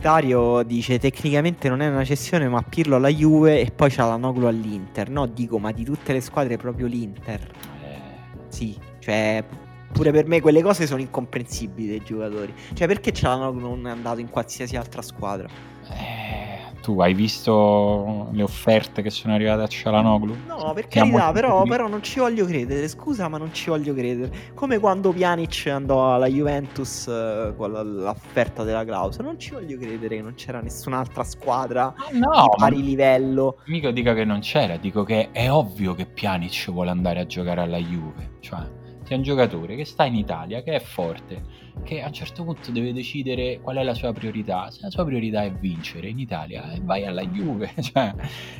Dario 0.00 0.64
dice 0.64 0.98
tecnicamente 0.98 1.68
non 1.68 1.80
è 1.80 1.88
una 1.88 2.04
cessione 2.04 2.48
ma 2.48 2.60
Pirlo 2.62 2.96
alla 2.96 3.08
Juve 3.08 3.60
e 3.60 3.70
poi 3.70 3.88
c'ha 3.88 4.06
la 4.06 4.16
Noglu 4.16 4.46
all'Inter. 4.46 5.08
No, 5.08 5.26
dico, 5.26 5.58
ma 5.58 5.70
di 5.70 5.84
tutte 5.84 6.12
le 6.12 6.20
squadre 6.20 6.56
proprio 6.56 6.86
l'Inter. 6.86 7.40
Eh, 7.84 8.00
Sì, 8.48 8.76
cioè 8.98 9.44
pure 9.92 10.10
per 10.10 10.26
me 10.26 10.40
quelle 10.40 10.62
cose 10.62 10.86
sono 10.86 11.00
incomprensibili 11.00 11.86
dei 11.86 12.02
giocatori. 12.02 12.52
Cioè 12.72 12.88
perché 12.88 13.12
Cialanoglu 13.12 13.60
non 13.60 13.86
è 13.86 13.90
andato 13.90 14.18
in 14.18 14.28
qualsiasi 14.28 14.76
altra 14.76 15.02
squadra? 15.02 15.48
eh, 15.90 16.51
tu 16.82 17.00
hai 17.00 17.14
visto 17.14 18.28
le 18.32 18.42
offerte 18.42 19.00
che 19.02 19.08
sono 19.10 19.32
arrivate 19.34 19.62
a 19.62 19.66
Cialanoglu? 19.66 20.36
No, 20.46 20.72
per 20.74 20.88
carità, 20.88 21.32
però, 21.32 21.62
però 21.62 21.88
non 21.88 22.02
ci 22.02 22.18
voglio 22.18 22.44
credere. 22.44 22.86
Scusa, 22.88 23.28
ma 23.28 23.38
non 23.38 23.54
ci 23.54 23.70
voglio 23.70 23.94
credere. 23.94 24.52
Come 24.54 24.78
quando 24.78 25.12
Pjanic 25.12 25.68
andò 25.68 26.14
alla 26.14 26.26
Juventus 26.26 27.06
eh, 27.06 27.54
con 27.56 27.70
l'offerta 27.70 28.64
della 28.64 28.84
clausola. 28.84 29.28
Non 29.28 29.38
ci 29.38 29.52
voglio 29.52 29.78
credere 29.78 30.16
che 30.16 30.22
non 30.22 30.34
c'era 30.34 30.60
nessun'altra 30.60 31.24
squadra 31.24 31.94
Ah, 31.96 32.10
di 32.10 32.18
no, 32.18 32.28
ma 32.28 32.48
pari 32.48 32.82
livello. 32.82 33.58
mica 33.66 33.90
dica 33.92 34.12
che 34.14 34.24
non 34.24 34.40
c'era, 34.40 34.76
dico 34.76 35.04
che 35.04 35.30
è 35.30 35.50
ovvio 35.50 35.94
che 35.94 36.06
Pjanic 36.06 36.70
vuole 36.70 36.90
andare 36.90 37.20
a 37.20 37.26
giocare 37.26 37.60
alla 37.62 37.78
Juve, 37.78 38.32
cioè 38.40 38.60
c'è 39.04 39.14
un 39.14 39.22
giocatore 39.22 39.76
che 39.76 39.84
sta 39.84 40.04
in 40.04 40.14
Italia, 40.16 40.62
che 40.62 40.72
è 40.74 40.80
forte, 40.80 41.42
che 41.84 42.02
a 42.02 42.06
un 42.06 42.12
certo 42.12 42.44
punto 42.44 42.70
deve 42.70 42.92
decidere 42.92 43.60
qual 43.60 43.76
è 43.76 43.82
la 43.82 43.94
sua 43.94 44.12
priorità, 44.12 44.70
se 44.70 44.80
la 44.82 44.90
sua 44.90 45.04
priorità 45.04 45.42
è 45.42 45.52
vincere 45.52 46.08
in 46.08 46.18
Italia, 46.18 46.72
eh, 46.72 46.80
vai 46.82 47.04
alla 47.04 47.24
Juve, 47.24 47.72
cioè, 47.80 48.14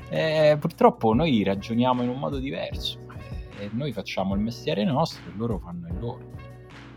eh, 0.08 0.56
purtroppo 0.58 1.12
noi 1.14 1.42
ragioniamo 1.42 2.02
in 2.02 2.08
un 2.08 2.18
modo 2.18 2.38
diverso, 2.38 2.98
eh, 3.58 3.70
noi 3.72 3.92
facciamo 3.92 4.34
il 4.34 4.40
mestiere 4.40 4.84
nostro 4.84 5.22
e 5.28 5.32
loro 5.36 5.58
fanno 5.58 5.86
il 5.88 5.98
loro, 5.98 6.30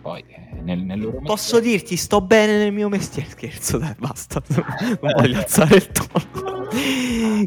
poi 0.01 0.23
eh, 0.27 0.61
nel, 0.61 0.79
nel 0.79 0.99
loro 0.99 1.19
Posso 1.21 1.59
dirti, 1.59 1.95
sto 1.95 2.21
bene 2.21 2.59
nel 2.59 2.71
mio 2.71 2.89
mestiere. 2.89 3.27
Scherzo, 3.27 3.79
dai, 3.79 3.95
basta. 3.97 4.39
Non 5.01 5.13
voglio 5.15 5.39
alzare 5.39 5.75
il 5.77 5.87
tono. 5.87 6.69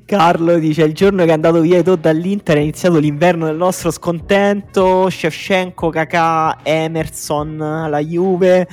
Carlo 0.04 0.58
dice: 0.58 0.82
Il 0.84 0.94
giorno 0.94 1.24
che 1.24 1.30
è 1.30 1.32
andato 1.32 1.60
via 1.60 1.78
Eto'o 1.78 1.96
dall'Inter 1.96 2.56
è 2.56 2.60
iniziato 2.60 2.98
l'inverno 2.98 3.46
del 3.46 3.56
nostro 3.56 3.90
scontento. 3.90 5.08
Shevchenko, 5.10 5.90
Kakà, 5.90 6.58
Emerson, 6.62 7.56
la 7.56 7.98
Juve. 7.98 8.68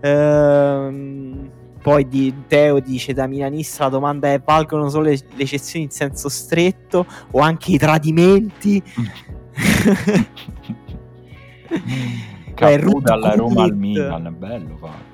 Ehm, 0.00 1.50
poi 1.82 2.08
di 2.08 2.34
Teo 2.46 2.80
dice: 2.80 3.12
Da 3.12 3.26
milanista 3.26 3.84
la 3.84 3.90
domanda 3.90 4.32
è: 4.32 4.40
valgono 4.44 4.88
solo 4.88 5.04
le, 5.04 5.18
le 5.34 5.46
cessioni 5.46 5.84
in 5.86 5.90
senso 5.90 6.28
stretto 6.28 7.06
o 7.30 7.40
anche 7.40 7.72
i 7.72 7.78
tradimenti? 7.78 8.82
Caputo 12.54 13.00
dalla 13.00 13.34
Roma 13.34 13.64
al. 13.64 13.74
Milan, 13.74 14.34
bello 14.38 14.78
molto 14.80 14.82
bello. 14.84 14.94
Eh, 14.94 15.13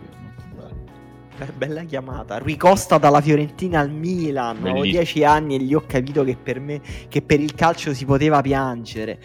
Bella 1.56 1.84
chiamata. 1.84 2.38
Ricosta 2.38 2.98
dalla 2.98 3.20
Fiorentina 3.20 3.80
al 3.80 3.90
Milan. 3.90 4.64
Ho 4.66 4.82
dieci 4.82 5.24
anni 5.24 5.56
e 5.56 5.58
gli 5.62 5.74
ho 5.74 5.84
capito 5.86 6.24
che 6.24 6.36
per 6.36 6.60
me, 6.60 6.80
che 7.08 7.22
per 7.22 7.40
il 7.40 7.54
calcio 7.54 7.94
si 7.94 8.04
poteva 8.04 8.40
piangere. 8.40 9.18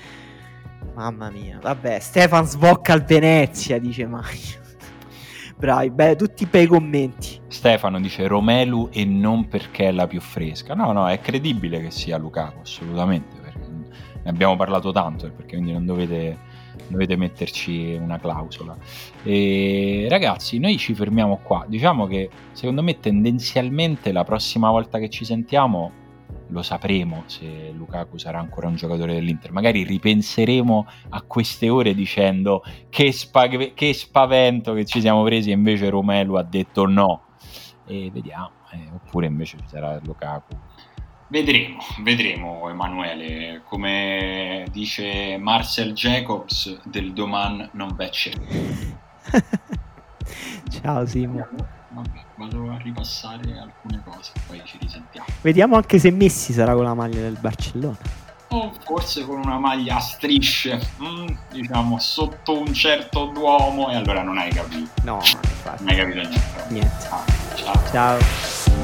Mamma 0.93 1.29
mia. 1.29 1.59
Vabbè, 1.61 1.99
Stefan 1.99 2.45
Svocca 2.45 2.93
al 2.93 3.03
Venezia, 3.03 3.79
dice 3.79 4.05
Maio. 4.05 4.63
Bravi, 5.57 5.89
beh, 5.89 6.15
tutti 6.15 6.45
bei 6.45 6.67
commenti. 6.67 7.39
Stefano 7.47 7.99
dice 7.99 8.27
Romelu 8.27 8.89
e 8.91 9.05
non 9.05 9.47
perché 9.47 9.87
è 9.87 9.91
la 9.91 10.07
più 10.07 10.21
fresca. 10.21 10.73
No, 10.73 10.91
no, 10.91 11.07
è 11.07 11.19
credibile 11.19 11.81
che 11.81 11.91
sia 11.91 12.17
Lukaku, 12.17 12.59
assolutamente. 12.61 13.39
Perché 13.41 13.59
ne 14.23 14.29
abbiamo 14.29 14.55
parlato 14.55 14.91
tanto, 14.91 15.29
perché 15.31 15.55
quindi 15.55 15.73
non 15.73 15.85
dovete, 15.85 16.37
dovete 16.87 17.15
metterci 17.15 17.97
una 17.99 18.19
clausola. 18.19 18.75
E 19.23 20.07
ragazzi, 20.09 20.59
noi 20.59 20.77
ci 20.77 20.93
fermiamo 20.93 21.39
qua. 21.43 21.65
Diciamo 21.67 22.07
che 22.07 22.29
secondo 22.51 22.81
me 22.83 22.99
tendenzialmente 22.99 24.11
la 24.11 24.23
prossima 24.23 24.69
volta 24.69 24.99
che 24.99 25.09
ci 25.09 25.25
sentiamo 25.25 26.03
lo 26.49 26.61
sapremo 26.61 27.23
se 27.25 27.71
Lukaku 27.75 28.17
sarà 28.17 28.39
ancora 28.39 28.67
un 28.67 28.75
giocatore 28.75 29.13
dell'Inter. 29.13 29.51
Magari 29.51 29.83
ripenseremo 29.83 30.87
a 31.09 31.21
queste 31.23 31.69
ore 31.69 31.93
dicendo 31.93 32.63
che, 32.89 33.11
spag- 33.11 33.73
che 33.73 33.93
spavento 33.93 34.73
che 34.73 34.85
ci 34.85 35.01
siamo 35.01 35.23
presi 35.23 35.49
e 35.49 35.53
invece 35.53 35.89
Romelu 35.89 36.35
ha 36.35 36.43
detto 36.43 36.85
no. 36.85 37.23
E 37.87 38.09
vediamo, 38.11 38.51
eh, 38.71 38.89
oppure 38.93 39.27
invece 39.27 39.57
ci 39.57 39.67
sarà 39.67 39.99
Lukaku. 40.03 40.55
Vedremo, 41.27 41.77
vedremo 42.03 42.69
Emanuele, 42.69 43.61
come 43.67 44.65
dice 44.71 45.37
Marcel 45.39 45.93
Jacobs 45.93 46.81
del 46.83 47.13
Doman 47.13 47.67
non 47.73 47.95
vecce. 47.95 48.31
Ciao 50.69 51.05
Simo. 51.07 51.47
Vabbè, 51.89 52.23
vado 52.35 52.71
a 52.71 52.77
ripassare 52.77 53.57
alcune 53.57 54.03
cose, 54.05 54.31
poi 54.45 54.61
ci 54.65 54.77
risentiamo. 54.79 55.27
Vediamo 55.41 55.75
anche 55.77 55.97
se 55.97 56.11
Messi 56.11 56.53
sarà 56.53 56.73
con 56.73 56.83
la 56.83 56.93
maglia 56.93 57.21
del 57.21 57.37
Barcellona. 57.39 57.97
O 58.49 58.71
forse 58.83 59.25
con 59.25 59.39
una 59.39 59.57
maglia 59.57 59.95
a 59.95 59.99
strisce, 59.99 60.79
mm, 61.01 61.27
diciamo 61.51 61.97
sotto 61.97 62.59
un 62.59 62.71
certo 62.71 63.25
duomo, 63.33 63.89
e 63.89 63.95
allora 63.95 64.21
non 64.21 64.37
hai 64.37 64.51
capito, 64.51 64.89
No, 65.03 65.15
infatti, 65.15 65.83
non 65.83 65.89
hai 65.93 65.97
capito 65.97 66.19
niente. 66.19 66.65
niente. 66.69 67.07
Ah, 67.09 67.23
ciao. 67.55 68.19
Ciao. 68.19 68.74